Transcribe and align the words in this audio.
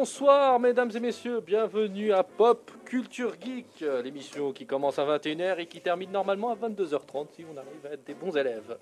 Bonsoir 0.00 0.58
mesdames 0.58 0.90
et 0.94 0.98
messieurs, 0.98 1.40
bienvenue 1.40 2.10
à 2.14 2.22
Pop 2.22 2.70
Culture 2.86 3.34
Geek, 3.38 3.82
euh, 3.82 4.00
l'émission 4.00 4.50
qui 4.50 4.64
commence 4.64 4.98
à 4.98 5.04
21h 5.04 5.58
et 5.58 5.66
qui 5.66 5.82
termine 5.82 6.10
normalement 6.10 6.48
à 6.48 6.54
22h30 6.54 7.26
si 7.36 7.44
on 7.44 7.54
arrive 7.54 7.84
à 7.84 7.92
être 7.92 8.06
des 8.06 8.14
bons 8.14 8.34
élèves. 8.34 8.78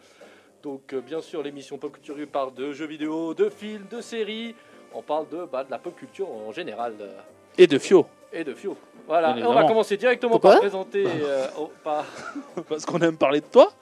Donc 0.63 0.93
euh, 0.93 1.01
bien 1.01 1.21
sûr 1.21 1.43
l'émission 1.43 1.77
Pop 1.77 1.91
Culture 1.91 2.17
Geek 2.17 2.31
parle 2.31 2.55
de 2.55 2.73
jeux 2.73 2.87
vidéo, 2.87 3.35
de 3.35 3.49
films, 3.49 3.87
de 3.91 4.01
séries, 4.01 4.55
on 4.95 5.03
parle 5.03 5.29
de, 5.29 5.45
bah, 5.45 5.65
de 5.65 5.73
la 5.73 5.79
pop 5.81 5.97
culture 5.97 6.31
en 6.31 6.53
général 6.53 6.95
euh, 7.01 7.11
Et 7.59 7.67
de 7.67 7.81
Fio. 7.81 8.07
et 8.33 8.45
de 8.45 8.55
Fio. 8.55 8.77
Voilà, 9.09 9.35
on 9.45 9.55
va 9.55 9.65
commencer 9.65 9.97
directement 9.97 10.31
Pourquoi 10.35 10.53
par 10.53 10.61
présenter... 10.61 11.05
euh, 11.05 11.49
oh, 11.59 11.73
par- 11.83 12.07
Parce 12.69 12.87
qu'on 12.87 13.01
aime 13.01 13.17
parler 13.17 13.41
de 13.41 13.47
toi. 13.47 13.73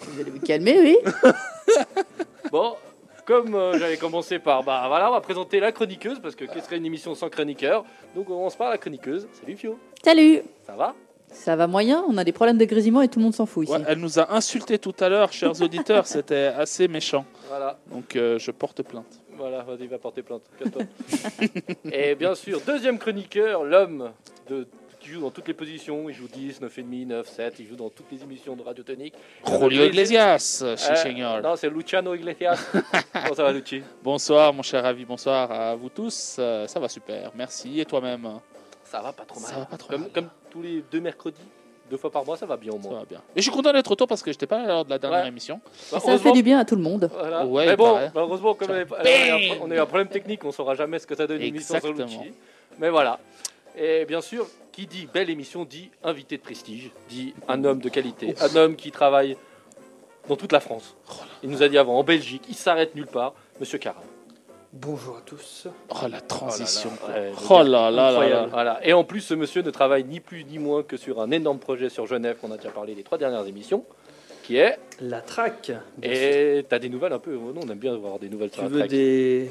Vous 0.00 0.20
allez 0.20 0.32
vous 0.32 0.40
calmer, 0.40 0.80
oui 0.80 0.98
Bon, 2.50 2.74
comme 3.24 3.54
euh, 3.54 3.78
j'avais 3.78 3.96
commencé 3.96 4.38
par... 4.38 4.62
Bah 4.62 4.84
voilà, 4.88 5.08
on 5.10 5.12
va 5.12 5.20
présenter 5.20 5.60
la 5.60 5.72
chroniqueuse 5.72 6.18
parce 6.20 6.34
que 6.34 6.44
qu'est-ce 6.44 6.66
serait 6.66 6.78
une 6.78 6.86
émission 6.86 7.14
sans 7.14 7.28
chroniqueur 7.28 7.84
Donc 8.14 8.30
on 8.30 8.34
commence 8.34 8.56
par 8.56 8.70
la 8.70 8.78
chroniqueuse. 8.78 9.28
Salut 9.32 9.56
Fio, 9.56 9.78
Salut 10.02 10.42
ça 10.66 10.74
va? 10.74 10.94
Ça 11.32 11.56
va 11.56 11.66
moyen, 11.66 12.04
on 12.08 12.18
a 12.18 12.24
des 12.24 12.32
problèmes 12.32 12.58
de 12.58 12.64
grésillement 12.66 13.00
et 13.00 13.08
tout 13.08 13.18
le 13.18 13.24
monde 13.24 13.34
s'en 13.34 13.46
fout 13.46 13.64
ici. 13.64 13.72
Ouais, 13.72 13.82
elle 13.88 13.98
nous 13.98 14.18
a 14.18 14.34
insultés 14.34 14.78
tout 14.78 14.94
à 15.00 15.08
l'heure, 15.08 15.32
chers 15.32 15.62
auditeurs. 15.62 16.06
C'était 16.06 16.52
assez 16.56 16.88
méchant. 16.88 17.24
Voilà. 17.48 17.78
Donc 17.90 18.16
euh, 18.16 18.38
je 18.38 18.50
porte 18.50 18.82
plainte. 18.82 19.20
Voilà, 19.38 19.62
vas-y, 19.62 19.86
va 19.86 19.98
porter 19.98 20.22
plainte. 20.22 20.42
Et 21.90 22.14
bien 22.14 22.34
sûr, 22.34 22.60
deuxième 22.66 22.98
chroniqueur, 22.98 23.64
l'homme 23.64 24.10
de 24.48 24.68
qui 25.02 25.08
joue 25.08 25.20
dans 25.20 25.30
toutes 25.30 25.48
les 25.48 25.54
positions. 25.54 26.08
Il 26.08 26.14
joue 26.14 26.28
10, 26.28 26.60
9,5, 26.60 27.06
9, 27.06 27.28
7. 27.28 27.54
Il 27.58 27.66
joue 27.66 27.76
dans 27.76 27.88
toutes 27.90 28.10
les 28.12 28.22
émissions 28.22 28.54
de 28.54 28.62
Radio 28.62 28.84
Tonique. 28.84 29.14
Julio 29.46 29.84
Iglesias, 29.84 30.60
Euh, 30.64 30.76
chez 30.76 30.96
Señor. 30.96 31.40
non, 31.42 31.56
c'est 31.56 31.68
Luciano 31.68 32.14
Iglesias. 32.14 32.58
Comment 33.12 33.34
ça 33.34 33.42
va, 33.42 33.52
Luci? 33.52 33.82
Bonsoir, 34.02 34.52
mon 34.52 34.62
cher 34.62 34.82
Ravi. 34.82 35.04
Bonsoir 35.04 35.50
à 35.50 35.74
vous 35.74 35.88
tous. 35.88 36.36
Euh, 36.38 36.66
ça 36.66 36.78
va 36.80 36.88
super. 36.88 37.32
Merci. 37.34 37.80
Et 37.80 37.84
toi-même? 37.84 38.28
Ça 38.84 39.00
va 39.00 39.12
pas 39.12 39.24
trop 39.24 39.40
mal. 39.40 39.50
Ça 39.50 39.58
va 39.58 39.64
pas 39.66 39.76
trop 39.76 39.88
comme, 39.90 40.02
mal. 40.02 40.10
comme 40.14 40.28
tous 40.50 40.62
les 40.62 40.84
deux 40.92 41.00
mercredis, 41.00 41.40
deux 41.90 41.96
fois 41.96 42.10
par 42.10 42.24
mois, 42.24 42.36
ça 42.36 42.46
va 42.46 42.56
bien 42.56 42.72
au 42.72 42.80
Ça 42.80 42.88
moins. 42.88 42.98
va 43.00 43.04
bien. 43.06 43.18
Et 43.34 43.40
je 43.40 43.42
suis 43.42 43.50
content 43.50 43.72
d'être 43.72 43.88
retour 43.88 44.06
parce 44.06 44.22
que 44.22 44.30
j'étais 44.30 44.46
pas 44.46 44.58
là 44.62 44.66
lors 44.68 44.84
de 44.84 44.90
la 44.90 44.98
dernière 44.98 45.22
Ouais. 45.22 45.28
émission. 45.28 45.60
Bah, 45.90 45.98
ça 45.98 46.18
fait 46.18 46.32
du 46.32 46.42
bien 46.42 46.58
à 46.60 46.64
tout 46.64 46.76
le 46.76 46.82
monde. 46.82 47.10
Voilà. 47.12 47.44
Ouais, 47.44 47.66
mais 47.66 47.72
il 47.72 47.76
bon, 47.76 47.98
malheureusement, 48.14 48.54
comme 48.54 48.70
on 48.70 48.74
a, 48.74 48.84
on 48.84 49.04
a 49.04 49.10
eu 49.10 49.30
un 49.30 49.54
pro- 49.56 49.66
on 49.66 49.70
a 49.70 49.74
eu 49.74 49.78
un 49.78 49.86
problème 49.86 50.08
technique, 50.08 50.44
on 50.44 50.52
saura 50.52 50.74
jamais 50.74 50.98
ce 50.98 51.06
que 51.06 51.14
ça 51.16 51.26
donne 51.26 51.38
une 51.40 51.48
émission. 51.48 51.74
Lucci. 51.96 52.18
Mais 52.78 52.88
voilà. 52.90 53.18
Et 53.76 54.04
bien 54.04 54.20
sûr, 54.20 54.46
qui 54.72 54.86
dit 54.86 55.08
belle 55.12 55.30
émission 55.30 55.64
dit 55.64 55.90
invité 56.02 56.36
de 56.36 56.42
prestige, 56.42 56.90
dit 57.08 57.34
un 57.48 57.64
homme 57.64 57.80
de 57.80 57.88
qualité, 57.88 58.34
un 58.40 58.56
homme 58.56 58.76
qui 58.76 58.90
travaille 58.90 59.36
dans 60.28 60.36
toute 60.36 60.52
la 60.52 60.60
France. 60.60 60.96
Il 61.42 61.50
nous 61.50 61.62
a 61.62 61.68
dit 61.68 61.78
avant, 61.78 61.98
en 61.98 62.04
Belgique, 62.04 62.44
il 62.48 62.54
s'arrête 62.54 62.94
nulle 62.94 63.06
part, 63.06 63.34
Monsieur 63.60 63.78
Caram. 63.78 64.02
Bonjour 64.72 65.18
à 65.18 65.20
tous. 65.20 65.66
Oh 65.90 66.06
la 66.10 66.20
transition. 66.22 66.90
Oh 67.04 67.08
là 67.10 67.20
là, 67.20 67.28
ouais, 67.30 67.32
Oh 67.50 67.62
là 67.62 67.90
là 67.90 67.90
là 67.90 68.08
Incroyable. 68.08 68.32
là. 68.42 68.46
Voilà. 68.50 68.86
Et 68.86 68.94
en 68.94 69.04
plus, 69.04 69.20
ce 69.20 69.34
monsieur 69.34 69.60
ne 69.60 69.70
travaille 69.70 70.04
ni 70.04 70.20
plus 70.20 70.44
ni 70.44 70.58
moins 70.58 70.82
que 70.82 70.96
sur 70.96 71.20
un 71.20 71.30
énorme 71.30 71.58
projet 71.58 71.90
sur 71.90 72.06
Genève 72.06 72.36
qu'on 72.40 72.50
a 72.52 72.56
déjà 72.56 72.70
parlé 72.70 72.94
les 72.94 73.02
trois 73.02 73.18
dernières 73.18 73.46
émissions, 73.46 73.84
qui 74.42 74.56
est. 74.56 74.78
La 75.00 75.20
traque. 75.20 75.72
Et 76.02 76.64
t'as 76.70 76.78
des 76.78 76.88
nouvelles 76.88 77.12
un 77.12 77.18
peu? 77.18 77.36
oh 77.36 77.52
non, 77.52 77.60
on 77.66 77.68
aime 77.70 77.78
bien 77.78 77.92
avoir 77.92 78.18
des 78.18 78.30
nouvelles 78.30 78.48
tu 78.48 78.54
sur 78.54 78.62
la 78.62 78.68
veux 78.70 78.78
track. 78.78 78.90
des, 78.90 79.50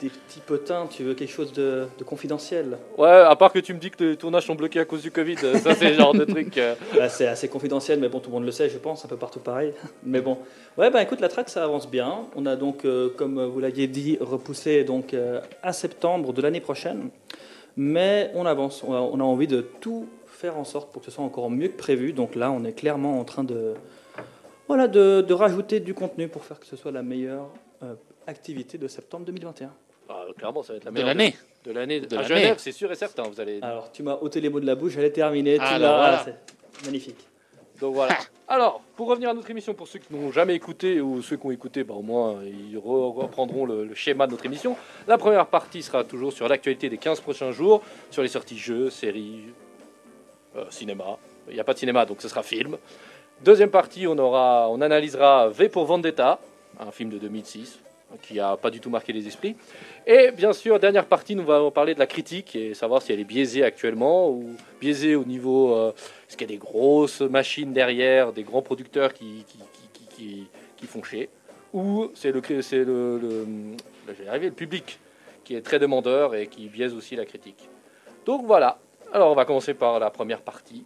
des 0.00 0.08
petits 0.08 0.40
potins, 0.40 0.86
tu 0.90 1.02
veux 1.04 1.14
quelque 1.14 1.30
chose 1.32 1.52
de, 1.52 1.86
de 1.98 2.04
confidentiel. 2.04 2.78
Ouais, 2.98 3.08
à 3.08 3.34
part 3.36 3.52
que 3.52 3.58
tu 3.58 3.74
me 3.74 3.78
dis 3.78 3.90
que 3.90 4.02
les 4.04 4.16
tournages 4.16 4.46
sont 4.46 4.54
bloqués 4.54 4.80
à 4.80 4.84
cause 4.84 5.02
du 5.02 5.10
Covid, 5.10 5.36
euh, 5.44 5.56
ça 5.58 5.74
c'est 5.74 5.88
le 5.90 5.94
genre 5.94 6.12
de 6.14 6.24
truc. 6.34 6.56
euh, 6.58 6.74
Là, 6.96 7.08
c'est 7.08 7.26
assez 7.26 7.48
confidentiel, 7.48 7.98
mais 8.00 8.08
bon, 8.08 8.20
tout 8.20 8.30
le 8.30 8.34
monde 8.34 8.44
le 8.46 8.52
sait, 8.52 8.68
je 8.68 8.78
pense, 8.78 9.04
un 9.04 9.08
peu 9.08 9.16
partout 9.16 9.40
pareil. 9.40 9.72
Mais 10.04 10.20
bon. 10.20 10.38
Ouais, 10.78 10.90
bah 10.90 11.02
écoute, 11.02 11.20
la 11.20 11.28
traque, 11.28 11.48
ça 11.48 11.64
avance 11.64 11.90
bien. 11.90 12.26
On 12.36 12.46
a 12.46 12.56
donc, 12.56 12.84
euh, 12.84 13.10
comme 13.16 13.42
vous 13.44 13.60
l'aviez 13.60 13.86
dit, 13.86 14.16
repoussé 14.20 14.84
donc 14.84 15.14
euh, 15.14 15.40
à 15.62 15.72
septembre 15.72 16.32
de 16.32 16.42
l'année 16.42 16.60
prochaine. 16.60 17.10
Mais 17.76 18.30
on 18.34 18.46
avance. 18.46 18.82
On 18.86 18.92
a, 18.94 19.00
on 19.00 19.20
a 19.20 19.24
envie 19.24 19.46
de 19.46 19.60
tout 19.80 20.06
faire 20.26 20.56
en 20.58 20.64
sorte 20.64 20.92
pour 20.92 21.02
que 21.02 21.06
ce 21.06 21.10
soit 21.12 21.24
encore 21.24 21.50
mieux 21.50 21.68
que 21.68 21.76
prévu. 21.76 22.12
Donc 22.12 22.34
là, 22.34 22.50
on 22.50 22.64
est 22.64 22.72
clairement 22.72 23.18
en 23.20 23.24
train 23.24 23.44
de, 23.44 23.74
voilà, 24.68 24.88
de, 24.88 25.20
de 25.20 25.34
rajouter 25.34 25.80
du 25.80 25.94
contenu 25.94 26.28
pour 26.28 26.44
faire 26.44 26.58
que 26.58 26.66
ce 26.66 26.76
soit 26.76 26.90
la 26.92 27.02
meilleure 27.02 27.48
activité 28.30 28.78
de 28.78 28.88
septembre 28.88 29.26
2021. 29.26 29.70
ah, 30.08 30.24
clairement, 30.38 30.62
ça 30.62 30.72
va 30.72 30.76
être 30.78 30.84
la 30.84 30.90
De 30.90 30.94
meilleure 30.94 31.08
l'année. 31.08 31.36
De 31.64 31.72
l'année. 31.72 32.00
De 32.00 32.16
À 32.16 32.22
l'année. 32.22 32.28
Genève, 32.42 32.56
c'est 32.58 32.72
sûr 32.72 32.90
et 32.90 32.94
certain. 32.94 33.24
Vous 33.24 33.40
allez. 33.40 33.58
Alors, 33.62 33.92
tu 33.92 34.02
m'as 34.02 34.14
ôté 34.14 34.40
les 34.40 34.48
mots 34.48 34.60
de 34.60 34.66
la 34.66 34.74
bouche, 34.74 34.92
j'allais 34.92 35.10
terminer. 35.12 35.56
Tu 35.58 35.62
Alors, 35.62 35.78
l'as- 35.78 35.96
voilà. 35.98 36.24
ah, 36.26 36.32
c'est 36.78 36.86
magnifique. 36.86 37.18
Donc 37.80 37.94
voilà. 37.94 38.16
Alors, 38.48 38.80
pour 38.96 39.08
revenir 39.08 39.30
à 39.30 39.34
notre 39.34 39.50
émission, 39.50 39.72
pour 39.74 39.88
ceux 39.88 39.98
qui 40.00 40.12
n'ont 40.12 40.30
jamais 40.32 40.54
écouté 40.54 41.00
ou 41.00 41.22
ceux 41.22 41.36
qui 41.36 41.46
ont 41.46 41.50
écouté, 41.50 41.82
bah, 41.84 41.94
au 41.94 42.02
moins 42.02 42.40
ils 42.44 42.76
re- 42.76 43.14
reprendront 43.14 43.64
le, 43.64 43.84
le 43.84 43.94
schéma 43.94 44.26
de 44.26 44.32
notre 44.32 44.44
émission. 44.44 44.76
La 45.08 45.16
première 45.18 45.46
partie 45.46 45.82
sera 45.82 46.04
toujours 46.04 46.32
sur 46.32 46.46
l'actualité 46.48 46.88
des 46.90 46.98
15 46.98 47.20
prochains 47.20 47.52
jours, 47.52 47.82
sur 48.10 48.22
les 48.22 48.28
sorties 48.28 48.58
jeux, 48.58 48.90
séries, 48.90 49.44
euh, 50.56 50.64
cinéma. 50.70 51.18
Il 51.48 51.54
n'y 51.54 51.60
a 51.60 51.64
pas 51.64 51.72
de 51.74 51.78
cinéma, 51.78 52.04
donc 52.06 52.20
ce 52.20 52.28
sera 52.28 52.42
film. 52.42 52.76
Deuxième 53.42 53.70
partie, 53.70 54.06
on, 54.06 54.18
aura, 54.18 54.68
on 54.68 54.80
analysera 54.82 55.48
V 55.48 55.68
pour 55.70 55.84
Vendetta, 55.86 56.38
un 56.78 56.90
film 56.90 57.08
de 57.10 57.18
2006 57.18 57.78
qui 58.22 58.34
n'a 58.34 58.56
pas 58.56 58.70
du 58.70 58.80
tout 58.80 58.90
marqué 58.90 59.12
les 59.12 59.26
esprits. 59.26 59.56
Et 60.06 60.30
bien 60.32 60.52
sûr, 60.52 60.78
dernière 60.78 61.06
partie, 61.06 61.34
nous 61.34 61.50
allons 61.50 61.70
parler 61.70 61.94
de 61.94 61.98
la 61.98 62.06
critique 62.06 62.56
et 62.56 62.74
savoir 62.74 63.02
si 63.02 63.12
elle 63.12 63.20
est 63.20 63.24
biaisée 63.24 63.64
actuellement 63.64 64.30
ou 64.30 64.56
biaisée 64.80 65.14
au 65.14 65.24
niveau... 65.24 65.74
euh, 65.74 65.92
est-ce 66.28 66.36
qu'il 66.36 66.48
y 66.48 66.52
a 66.52 66.54
des 66.54 66.58
grosses 66.58 67.22
machines 67.22 67.72
derrière, 67.72 68.32
des 68.32 68.44
grands 68.44 68.62
producteurs 68.62 69.12
qui, 69.12 69.44
qui, 70.76 70.86
font 70.86 71.02
chier 71.02 71.28
Ou 71.72 72.10
c'est 72.14 72.32
le, 72.32 72.42
c'est 72.62 72.84
le, 72.84 73.18
le, 73.18 74.28
arriver, 74.28 74.46
le 74.46 74.54
public 74.54 74.98
qui 75.44 75.54
est 75.54 75.62
très 75.62 75.78
demandeur 75.78 76.34
et 76.34 76.46
qui 76.46 76.68
biaise 76.68 76.94
aussi 76.94 77.16
la 77.16 77.24
critique. 77.24 77.68
Donc 78.26 78.44
voilà. 78.46 78.78
Alors 79.12 79.32
on 79.32 79.34
va 79.34 79.44
commencer 79.44 79.74
par 79.74 79.98
la 79.98 80.10
première 80.10 80.40
partie, 80.40 80.84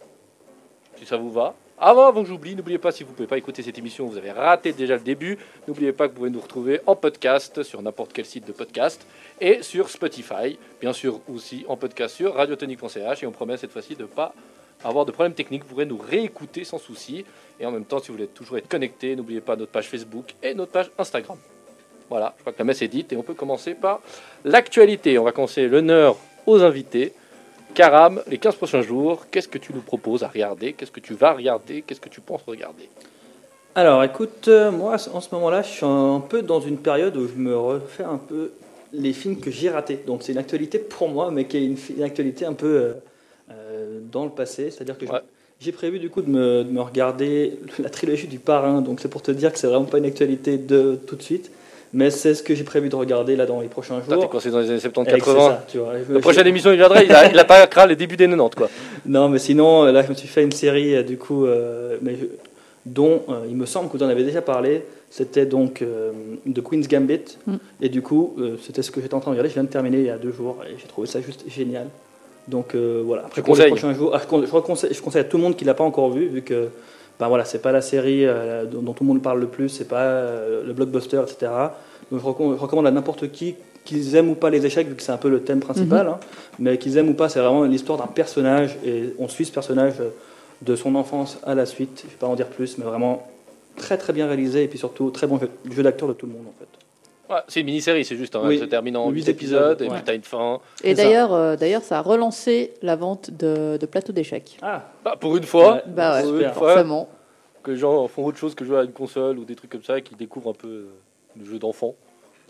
si 0.97 1.05
ça 1.05 1.17
vous 1.17 1.31
va. 1.31 1.55
Avant, 1.79 2.07
avant 2.07 2.23
que 2.23 2.29
j'oublie, 2.29 2.55
n'oubliez 2.55 2.79
pas, 2.79 2.93
si 2.93 3.03
vous 3.03 3.11
ne 3.11 3.17
pouvez 3.17 3.27
pas 3.27 3.37
écouter 3.37 3.63
cette 3.63 3.79
émission, 3.79 4.07
vous 4.07 4.17
avez 4.17 4.31
raté 4.31 4.73
déjà 4.73 4.95
le 4.95 5.03
début, 5.03 5.39
n'oubliez 5.67 5.93
pas 5.93 6.07
que 6.07 6.13
vous 6.13 6.19
pouvez 6.19 6.31
nous 6.31 6.41
retrouver 6.41 6.81
en 6.87 6.95
podcast 6.95 7.65
sur 7.65 7.83
n'importe 7.83 8.13
quel 8.13 8.25
site 8.25 8.47
de 8.47 8.53
podcast 8.53 9.05
et 9.41 9.63
sur 9.63 9.91
Spotify, 9.91 10.57
bien 10.81 10.93
sûr 10.93 11.21
aussi 11.29 11.65
en 11.69 11.77
podcast 11.77 12.15
sur 12.15 12.35
radiotonique.ch 12.35 13.23
et 13.23 13.27
on 13.27 13.33
promet 13.33 13.57
cette 13.57 13.73
fois-ci 13.73 13.97
de 13.97 14.03
ne 14.03 14.07
pas 14.09 14.33
avoir 14.85 15.05
de 15.05 15.11
problèmes 15.11 15.35
techniques, 15.35 15.63
vous 15.63 15.71
pourrez 15.71 15.87
nous 15.87 15.99
réécouter 15.99 16.65
sans 16.65 16.79
souci. 16.79 17.25
Et 17.59 17.67
en 17.67 17.71
même 17.71 17.85
temps, 17.85 17.99
si 17.99 18.09
vous 18.09 18.15
voulez 18.15 18.27
toujours 18.27 18.59
être 18.59 18.69
connecté, 18.69 19.17
n'oubliez 19.17 19.41
pas 19.41 19.57
notre 19.57 19.73
page 19.73 19.89
Facebook 19.89 20.35
et 20.43 20.55
notre 20.55 20.73
page 20.73 20.91
Instagram. 20.99 21.39
Voilà, 22.11 22.35
je 22.37 22.43
crois 22.43 22.53
que 22.53 22.59
la 22.59 22.65
messe 22.65 22.83
est 22.83 22.89
dite 22.89 23.13
et 23.13 23.17
on 23.17 23.23
peut 23.23 23.35
commencer 23.35 23.75
par 23.75 24.01
l'actualité. 24.45 25.19
On 25.19 25.25
va 25.25 25.33
commencer 25.33 25.67
l'honneur 25.69 26.17
aux 26.47 26.63
invités. 26.63 27.15
Karam, 27.75 28.23
les 28.29 28.39
15 28.39 28.55
prochains 28.55 28.83
jours, 28.83 29.27
qu'est-ce 29.31 29.49
que 29.49 29.59
tu 29.59 29.73
nous 29.75 29.81
proposes 29.81 30.23
à 30.23 30.29
regarder? 30.29 30.73
Qu'est-ce 30.73 30.93
que 30.93 31.01
tu 31.01 31.15
vas 31.15 31.33
regarder? 31.33 31.83
Qu'est-ce 31.83 32.01
que 32.01 32.09
tu 32.09 32.21
penses 32.21 32.43
regarder? 32.47 32.89
Alors, 33.75 34.05
écoute, 34.05 34.47
euh, 34.47 34.71
moi, 34.71 34.97
en 35.13 35.21
ce 35.21 35.35
moment-là, 35.35 35.63
je 35.63 35.69
suis 35.69 35.85
un 35.85 36.21
peu 36.21 36.43
dans 36.43 36.61
une 36.61 36.79
période 36.79 37.17
où 37.17 37.27
je 37.27 37.35
me 37.35 37.57
refais 37.57 38.05
un 38.05 38.19
peu 38.19 38.53
les 38.93 39.13
films 39.13 39.41
que 39.41 39.51
j'ai 39.51 39.71
ratés. 39.71 39.99
Donc, 40.07 40.23
c'est 40.23 40.31
une 40.31 40.39
actualité 40.39 40.79
pour 40.79 41.09
moi, 41.09 41.33
mais 41.33 41.47
qui 41.47 41.57
est 41.57 41.65
une, 41.65 42.03
actualité 42.05 42.45
un 42.45 42.53
peu 42.53 42.67
euh, 42.77 42.93
euh, 43.51 44.01
dans 44.13 44.25
le 44.25 44.31
passé. 44.31 44.71
C'est-à-dire 44.71 44.97
que 44.97 45.07
Ouais. 45.07 45.21
j'ai 45.59 45.73
prévu, 45.73 45.99
du 45.99 46.11
coup, 46.11 46.23
de 46.23 46.31
me, 46.31 46.63
de 46.63 46.71
me 46.71 46.81
regarder 46.81 47.59
la 47.81 47.91
trilogie 47.91 48.29
du 48.29 48.39
Parrain. 48.39 48.83
Donc, 48.83 49.01
c'est 49.01 49.09
pour 49.09 49.23
te 49.23 49.33
dire 49.33 49.53
que 49.53 49.59
c'est 49.59 49.67
vraiment 49.67 49.87
pas 49.87 49.99
une 49.99 50.07
actualité 50.07 50.59
de 50.59 50.95
tout 50.95 51.17
de 51.17 51.23
suite. 51.23 51.51
Mais 51.97 52.11
c'est 52.11 52.35
ce 52.35 52.43
que 52.43 52.55
j'ai 52.55 52.65
prévu 52.65 52.89
de 52.89 52.97
regarder 52.97 53.37
là 53.37 53.47
dans 53.47 53.61
les 53.61 53.69
prochains 53.69 54.01
Toi, 54.01 54.17
t'es 54.17 54.21
jours. 54.23 54.29
coincé 54.31 54.51
dans 54.51 54.59
les 54.59 54.67
années 54.67 54.77
Et 54.77 54.81
c'est 54.81 54.89
70-80. 54.93 55.49
ça, 55.49 55.65
tu 55.69 55.79
vois. 55.79 55.93
La 56.11 56.19
prochaine 56.21 56.47
émission, 56.47 56.71
il 56.73 56.77
viendra, 56.77 57.03
il, 57.03 57.13
a- 57.13 57.31
il 57.31 57.39
attaquera 57.39 57.87
les 57.87 57.95
débuts 57.97 58.17
des 58.17 58.27
90, 58.27 58.57
quoi. 58.57 58.69
Non, 59.07 59.29
mais 59.29 59.39
sinon, 59.39 59.85
euh, 59.85 59.93
là, 59.93 60.03
je 60.03 60.09
me 60.09 60.15
suis 60.15 60.27
fait 60.29 60.43
une 60.43 60.53
série, 60.53 60.97
euh, 60.97 61.03
du 61.05 61.17
coup, 61.19 61.47
euh, 61.47 61.97
mais 62.03 62.17
je- 62.21 62.27
dont 62.85 63.23
euh, 63.29 63.45
il 63.49 63.57
me 63.57 63.65
semble 63.65 63.89
que 63.91 63.97
vous 63.97 64.03
en 64.03 64.09
avez 64.09 64.25
déjà 64.25 64.43
parlé. 64.43 64.83
C'était 65.09 65.47
donc 65.47 65.81
euh, 65.83 66.11
The 66.53 66.61
Queen's 66.61 66.89
Gambit. 66.89 67.39
Mm. 67.47 67.55
Et 67.81 67.89
du 67.89 68.03
coup, 68.03 68.35
euh, 68.41 68.57
c'était 68.61 68.83
ce 68.83 68.91
que 68.91 69.01
j'étais 69.01 69.15
en 69.15 69.21
train 69.21 69.31
de 69.31 69.35
regarder. 69.37 69.49
Je 69.49 69.55
viens 69.55 69.63
de 69.63 69.69
terminer 69.69 69.99
il 69.99 70.07
y 70.07 70.11
a 70.11 70.19
deux 70.19 70.33
jours 70.33 70.59
et 70.69 70.75
j'ai 70.77 70.89
trouvé 70.89 71.07
ça 71.07 71.21
juste 71.21 71.45
génial. 71.49 71.87
Donc 72.49 72.75
euh, 72.75 73.03
voilà. 73.07 73.23
Après, 73.27 73.41
Tu 73.41 73.45
pour 73.47 73.55
les 73.55 73.61
conseilles 73.71 73.71
prochains 73.79 73.95
jours, 73.95 74.11
ah, 74.13 74.21
je, 74.21 74.47
je, 74.47 74.53
reconseille- 74.53 74.93
je 74.93 75.01
conseille 75.01 75.21
à 75.21 75.25
tout 75.25 75.37
le 75.37 75.45
monde 75.45 75.55
qui 75.57 75.65
l'a 75.65 75.75
pas 75.75 75.85
encore 75.85 76.11
vu, 76.11 76.27
vu 76.27 76.43
que 76.43 76.69
ben 77.21 77.29
voilà, 77.29 77.45
c'est 77.45 77.63
pas 77.63 77.71
la 77.71 77.81
série 77.81 78.27
euh, 78.27 78.65
dont, 78.65 78.83
dont 78.83 78.93
tout 78.93 79.05
le 79.05 79.09
monde 79.09 79.23
parle 79.23 79.39
le 79.41 79.47
plus, 79.47 79.69
c'est 79.69 79.87
pas 79.89 80.03
euh, 80.03 80.63
le 80.67 80.73
blockbuster, 80.73 81.21
etc. 81.23 81.53
Donc 82.15 82.21
je, 82.23 82.27
recom- 82.27 82.55
je 82.57 82.61
recommande 82.61 82.87
à 82.87 82.91
n'importe 82.91 83.31
qui, 83.33 83.57
qu'ils 83.85 84.15
aiment 84.15 84.31
ou 84.31 84.35
pas 84.35 84.51
les 84.51 84.65
échecs, 84.65 84.87
vu 84.89 84.95
que 84.95 85.03
c'est 85.03 85.13
un 85.13 85.17
peu 85.17 85.29
le 85.29 85.43
thème 85.43 85.61
principal, 85.61 86.07
hein, 86.09 86.19
mais 86.59 86.79
qu'ils 86.79 86.97
aiment 86.97 87.09
ou 87.11 87.15
pas, 87.15 87.29
c'est 87.29 87.41
vraiment 87.41 87.65
l'histoire 87.65 87.99
d'un 87.99 88.07
personnage 88.07 88.77
et 88.85 89.15
on 89.19 89.27
suit 89.29 89.45
ce 89.45 89.53
personnage 89.53 89.95
euh, 90.01 90.11
de 90.63 90.77
son 90.77 90.95
enfance 90.95 91.39
à 91.45 91.55
la 91.55 91.67
suite. 91.67 92.03
Je 92.05 92.11
vais 92.11 92.17
pas 92.19 92.27
en 92.29 92.37
dire 92.37 92.47
plus, 92.49 92.79
mais 92.79 92.85
vraiment 92.85 93.27
très 93.77 93.99
très 93.99 94.13
bien 94.13 94.27
réalisé 94.29 94.63
et 94.63 94.69
puis 94.69 94.79
surtout 94.79 95.11
très 95.11 95.27
bon 95.27 95.39
jeu, 95.41 95.51
jeu 95.71 95.83
d'acteur 95.83 96.09
de 96.09 96.13
tout 96.15 96.27
le 96.27 96.33
monde 96.33 96.45
en 96.49 96.55
fait. 96.59 97.33
Ouais, 97.35 97.41
c'est 97.49 97.61
une 97.61 97.67
mini-série, 97.67 98.05
c'est 98.05 98.17
juste, 98.17 98.37
hein, 98.37 98.43
Oui. 98.45 98.59
se 98.59 98.65
termine 98.65 98.97
en 98.99 99.09
Huit 99.11 99.25
8 99.25 99.29
épisodes, 99.31 99.81
et 99.83 99.89
ouais. 99.89 99.95
puis 99.95 100.03
t'as 100.05 100.15
une 100.15 100.23
fin. 100.23 100.61
Et 100.85 100.91
C'est 100.91 100.97
ça. 100.97 101.03
d'ailleurs, 101.05 101.33
euh, 101.33 101.57
d'ailleurs, 101.57 101.83
ça 101.83 101.99
a 101.99 102.03
relancé 102.03 102.75
la 102.83 102.97
vente 102.97 103.31
de, 103.31 103.79
de 103.79 103.87
plateaux 103.87 104.13
d'échecs. 104.13 104.59
Ah, 104.63 104.83
Bah, 105.05 105.17
pour 105.19 105.35
une 105.37 105.43
fois, 105.45 105.77
Ouais, 105.77 105.83
Bah 105.87 106.17
ouais, 106.17 106.23
pour 106.23 106.31
une 106.33 106.37
super. 106.37 106.55
fois 106.55 106.69
Forcément. 106.75 107.09
que 107.63 107.71
les 107.71 107.77
gens 107.79 108.07
font 108.09 108.27
autre 108.27 108.37
chose 108.37 108.55
que 108.55 108.65
jouer 108.67 108.79
à 108.79 108.83
une 108.85 108.93
console 108.93 109.39
ou 109.39 109.45
des 109.47 109.55
trucs 109.57 109.71
comme 109.71 109.83
ça 109.83 109.97
et 109.99 110.03
qu'ils 110.03 110.19
découvrent 110.19 110.51
un 110.51 110.55
peu 110.55 110.69
euh, 110.69 110.87
le 111.41 111.47
jeu 111.47 111.59
d'enfant. 111.59 111.95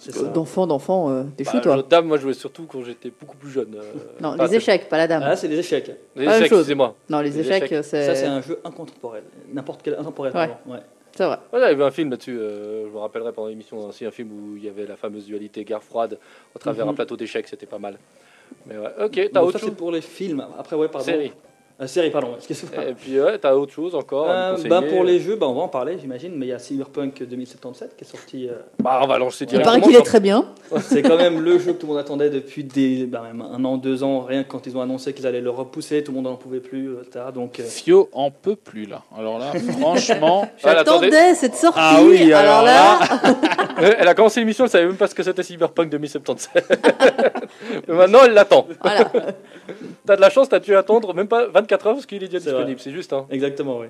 C'est 0.05 0.13
ça. 0.13 0.25
D'enfant, 0.29 0.67
d'enfant, 0.67 1.11
euh, 1.11 1.23
t'es 1.37 1.45
Bah, 1.45 1.61
toi. 1.61 1.83
dame, 1.89 2.07
moi 2.07 2.19
je 2.19 2.23
jouais 2.23 2.35
surtout 2.35 2.67
quand 2.67 2.83
j'étais 2.83 3.11
beaucoup 3.19 3.37
plus 3.37 3.51
jeune. 3.51 3.75
euh, 3.75 3.83
Non, 4.21 4.31
enfin, 4.35 4.43
les 4.45 4.49
c'est- 4.51 4.57
échecs, 4.57 4.89
pas 4.89 4.99
la 4.99 5.07
dame. 5.07 5.23
Ah, 5.25 5.35
c'est 5.37 5.49
des 5.49 5.59
échecs. 5.59 5.91
Les 6.15 6.27
même 6.27 6.35
échecs, 6.37 6.49
chose. 6.51 6.59
excusez-moi. 6.59 6.95
non, 7.09 7.21
les 7.21 7.31
les 7.31 7.41
échecs, 7.41 7.63
échecs. 7.65 7.85
c'est. 7.85 8.05
Ça, 8.07 8.15
c'est 8.15 8.27
un 8.27 8.41
jeu 8.43 8.61
incontemporel. 8.65 9.23
N'importe 9.53 9.81
quel 9.83 9.95
intemporel, 9.95 10.33
Ouais. 10.35 10.47
pardon. 10.49 10.55
Ouais. 10.67 10.81
C'est 11.17 11.25
vrai. 11.25 11.39
Ouais, 11.53 11.61
il 11.61 11.63
y 11.63 11.65
avait 11.65 11.85
un 11.85 11.91
film 11.93 12.11
là-dessus, 12.11 12.37
euh, 12.39 12.87
je 12.89 12.93
me 12.93 12.99
rappellerai 12.99 13.33
pendant 13.33 13.49
l'émission, 13.49 13.79
aussi 13.87 14.05
un 14.05 14.11
film 14.11 14.31
où 14.33 14.57
il 14.57 14.65
y 14.65 14.69
avait 14.69 14.85
la 14.87 14.97
fameuse 14.97 15.25
dualité 15.27 15.65
guerre 15.65 15.83
froide 15.83 16.19
au 16.55 16.59
travers 16.59 16.85
Mhm. 16.87 16.91
un 16.91 16.95
plateau 16.95 17.17
d'échecs, 17.17 17.47
c'était 17.49 17.67
pas 17.67 17.79
mal. 17.79 17.99
Mais 18.67 18.77
ouais, 18.77 18.89
ok, 19.01 19.13
t'as 19.33 19.41
Donc, 19.41 19.45
autre 19.49 19.53
ça, 19.53 19.59
chose 19.61 19.69
c'est 19.71 19.77
pour 19.77 19.91
les 19.93 20.01
films. 20.01 20.45
Après, 20.59 20.77
ouais, 20.77 20.89
pardon. 20.89 21.05
Série. 21.07 21.33
Euh, 21.81 21.89
série, 21.89 22.11
pardon. 22.11 22.29
Excuse-moi. 22.37 22.85
Et 22.85 22.95
puis 22.95 23.21
ouais, 23.21 23.37
t'as 23.37 23.53
autre 23.55 23.73
chose 23.73 23.97
encore 23.97 24.27
Euh, 24.31 24.57
bah, 24.69 24.81
pour 24.81 25.03
les 25.03 25.19
jeux, 25.19 25.35
bah, 25.35 25.47
on 25.49 25.55
va 25.55 25.63
en 25.63 25.69
parler, 25.69 25.97
j'imagine, 26.01 26.31
mais 26.37 26.47
il 26.47 26.51
y 26.51 26.53
a 26.53 26.59
Cyberpunk 26.61 27.21
2077 27.25 27.97
qui 27.97 28.05
est 28.05 28.07
sorti. 28.07 28.49
euh, 28.49 28.53
Bah, 28.81 29.01
on 29.03 29.09
va 29.09 29.19
lancer 29.19 29.43
Il 29.45 29.49
directement. 29.49 29.73
paraît 29.81 29.87
qu'il 29.93 29.97
est 29.97 30.03
très 30.05 30.21
bien. 30.21 30.45
c'est 30.83 31.03
quand 31.03 31.17
même 31.17 31.41
le 31.41 31.59
jeu 31.59 31.73
que 31.73 31.79
tout 31.79 31.87
le 31.89 31.95
monde 31.95 32.01
attendait 32.01 32.31
depuis 32.31 32.63
des, 32.63 33.07
bah, 33.07 33.23
même 33.27 33.43
un 33.43 33.65
an, 33.65 33.77
deux 33.77 34.05
ans, 34.05 34.21
rien 34.21 34.45
que 34.45 34.49
quand 34.51 34.65
ils 34.69 34.77
ont 34.77 34.83
annoncé 34.83 35.13
qu'ils 35.15 35.27
allaient 35.27 35.41
le 35.41 35.51
repousser, 35.51 36.05
tout 36.05 36.13
le 36.13 36.17
monde 36.17 36.27
n'en 36.27 36.37
pouvait 36.37 36.61
plus, 36.61 36.91
euh, 36.91 37.03
etc. 37.05 37.25
Donc, 37.35 37.59
euh, 37.59 37.65
Fio 37.65 38.09
en 38.13 38.31
peut 38.31 38.55
plus 38.55 38.87
là. 38.87 39.03
Alors 39.19 39.41
là, 39.41 39.51
franchement. 39.81 40.49
J'attendais 40.63 41.35
cette 41.35 41.57
sortie. 41.57 41.81
Ah 41.83 41.99
oui, 42.05 42.33
alors 42.33 42.63
là, 42.63 43.01
Elle 43.99 44.07
a 44.07 44.15
commencé 44.15 44.39
l'émission, 44.39 44.63
elle 44.65 44.71
savait 44.71 44.87
même 44.87 44.95
pas 44.97 45.09
ce 45.09 45.15
que 45.17 45.25
c'était 45.25 45.43
Cyberpunk 45.43 45.91
2077. 45.91 46.87
Mais 47.89 47.95
maintenant, 47.95 48.21
elle 48.25 48.33
l'attend. 48.35 48.65
voilà. 48.81 49.11
T'as 50.07 50.17
de 50.17 50.21
la 50.21 50.31
chance, 50.31 50.49
t'as 50.49 50.61
dû 50.61 50.75
attendre 50.77 51.15
même 51.15 51.29
pas 51.29 51.47
24 51.47 51.87
heures 51.87 51.95
parce 51.95 52.07
qu'il 52.07 52.23
est 52.23 52.29
déjà 52.29 52.39
disponible, 52.39 52.81
c'est 52.81 52.93
juste. 52.93 53.13
Hein. 53.13 53.27
exactement, 53.31 53.79
oui. 53.79 53.87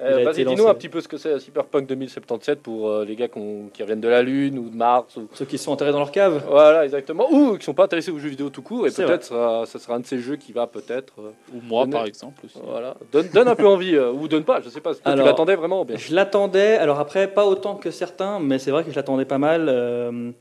Euh, 0.00 0.24
Vas-y, 0.24 0.44
dis-nous 0.44 0.66
un 0.66 0.74
petit 0.74 0.88
peu 0.88 1.00
ce 1.00 1.06
que 1.06 1.16
c'est 1.16 1.38
Cyberpunk 1.38 1.86
2077 1.86 2.60
pour 2.60 2.88
euh, 2.90 3.04
les 3.04 3.14
gars 3.14 3.28
qui 3.28 3.80
reviennent 3.80 4.00
de 4.00 4.08
la 4.08 4.22
Lune 4.22 4.58
ou 4.58 4.68
de 4.68 4.76
Mars. 4.76 5.16
Ou... 5.16 5.28
Ceux 5.32 5.44
qui 5.44 5.56
sont 5.56 5.70
enterrés 5.70 5.92
dans 5.92 6.00
leur 6.00 6.10
cave. 6.10 6.42
Voilà, 6.50 6.84
exactement. 6.84 7.32
Ou 7.32 7.56
qui 7.56 7.64
sont 7.64 7.74
pas 7.74 7.84
intéressés 7.84 8.10
aux 8.10 8.18
jeux 8.18 8.28
vidéo 8.28 8.50
tout 8.50 8.60
court. 8.60 8.88
Et 8.88 8.90
peut-être 8.90 9.22
ça, 9.22 9.62
ça 9.66 9.78
sera 9.78 9.94
un 9.94 10.00
de 10.00 10.06
ces 10.06 10.18
jeux 10.18 10.34
qui 10.34 10.52
va 10.52 10.66
peut-être. 10.66 11.14
euh, 11.20 11.30
Ou 11.54 11.60
moi, 11.62 11.86
par 11.86 12.06
exemple. 12.06 12.40
Aussi. 12.44 12.58
voilà. 12.66 12.96
donne, 13.12 13.28
donne 13.28 13.46
un 13.46 13.54
peu 13.54 13.68
envie. 13.68 13.94
euh, 13.94 14.10
ou 14.10 14.26
donne 14.26 14.42
pas, 14.42 14.60
je 14.60 14.68
sais 14.68 14.80
pas. 14.80 14.94
Toi, 14.94 15.00
tu 15.04 15.08
Alors, 15.08 15.26
l'attendais 15.26 15.54
vraiment 15.54 15.84
bien 15.84 15.96
Je 15.96 16.12
l'attendais, 16.12 16.74
alors 16.76 16.98
après, 16.98 17.28
pas 17.28 17.46
autant 17.46 17.76
que 17.76 17.92
certains, 17.92 18.40
mais 18.40 18.58
c'est 18.58 18.72
vrai 18.72 18.82
que 18.82 18.90
je 18.90 18.96
l'attendais 18.96 19.24
pas 19.26 19.38
mal. 19.38 20.34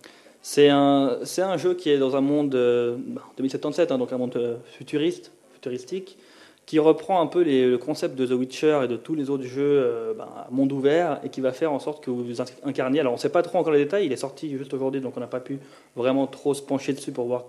C'est 0.45 0.68
un, 0.68 1.19
un 1.38 1.57
jeu 1.57 1.74
qui 1.74 1.90
est 1.90 1.98
dans 1.98 2.18
un 2.18 2.22
monde 2.22 2.54
euh, 2.54 2.98
bah, 3.00 3.22
2077, 3.38 3.94
hein, 3.94 3.98
donc 3.98 4.12
un 4.12 4.18
monde 4.18 4.36
euh, 4.36 4.57
futuriste, 4.78 5.31
futuristique, 5.54 6.18
qui 6.66 6.80
reprend 6.80 7.22
un 7.22 7.28
peu 7.28 7.44
le 7.45 7.78
concept 7.78 8.16
de 8.16 8.25
The 8.25 8.31
Witcher 8.31 8.81
et 8.84 8.88
de 8.90 8.98
tous 8.98 9.16
les 9.16 9.30
autres 9.30 9.45
jeux 9.45 9.62
euh, 9.62 10.13
bah, 10.13 10.48
monde 10.51 10.74
ouvert 10.74 11.22
et 11.24 11.30
qui 11.30 11.40
va 11.40 11.54
faire 11.54 11.72
en 11.72 11.80
sorte 11.80 12.04
que 12.04 12.12
vous 12.12 12.42
incarniez. 12.66 13.00
Alors 13.00 13.13
on 13.13 13.16
ne 13.16 13.22
sait 13.22 13.30
pas 13.30 13.42
trop 13.42 13.57
encore 13.57 13.72
les 13.72 13.86
détails, 13.86 14.06
il 14.06 14.12
est 14.12 14.18
sorti 14.18 14.50
juste 14.57 14.74
aujourd'hui, 14.74 15.00
donc 15.00 15.16
on 15.16 15.22
n'a 15.22 15.28
pas 15.28 15.40
pu 15.40 15.60
vraiment 15.95 16.28
trop 16.28 16.54
se 16.54 16.62
pencher 16.62 16.92
dessus 16.92 17.13
pour 17.13 17.25
voir 17.25 17.46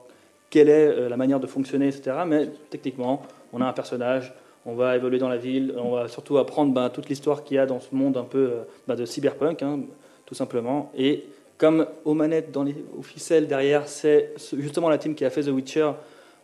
quelle 0.49 0.69
est 0.69 0.87
euh, 0.87 1.08
la 1.08 1.17
manière 1.17 1.40
de 1.40 1.49
fonctionner, 1.49 1.88
etc. 1.88 2.19
Mais 2.25 2.49
techniquement, 2.70 3.23
on 3.52 3.61
a 3.61 3.67
un 3.67 3.73
personnage, 3.73 4.32
on 4.67 4.75
va 4.75 4.94
évoluer 4.94 5.19
dans 5.19 5.29
la 5.29 5.37
ville, 5.37 5.75
on 5.76 5.97
va 5.97 6.06
surtout 6.06 6.38
apprendre 6.38 6.73
ben, 6.73 6.90
toute 6.90 7.08
l'histoire 7.08 7.43
qu'il 7.43 7.56
y 7.56 7.58
a 7.58 7.67
dans 7.67 7.81
ce 7.81 7.93
monde 7.93 8.17
un 8.17 8.23
peu 8.23 8.52
de 8.87 9.05
cyberpunk, 9.05 9.64
hein, 9.64 9.81
tout 10.26 10.37
simplement. 10.37 10.93
Et 10.97 11.25
comme 11.59 11.87
aux 12.05 12.15
manettes, 12.15 12.51
dans 12.51 12.62
les, 12.65 12.75
aux 12.99 13.03
ficelles 13.03 13.47
derrière, 13.47 13.87
c'est 13.89 14.33
ce- 14.37 14.56
justement 14.61 14.89
la 14.89 14.99
team 14.99 15.15
qui 15.15 15.25
a 15.25 15.31
fait 15.31 15.43
The 15.43 15.49
Witcher, 15.49 15.91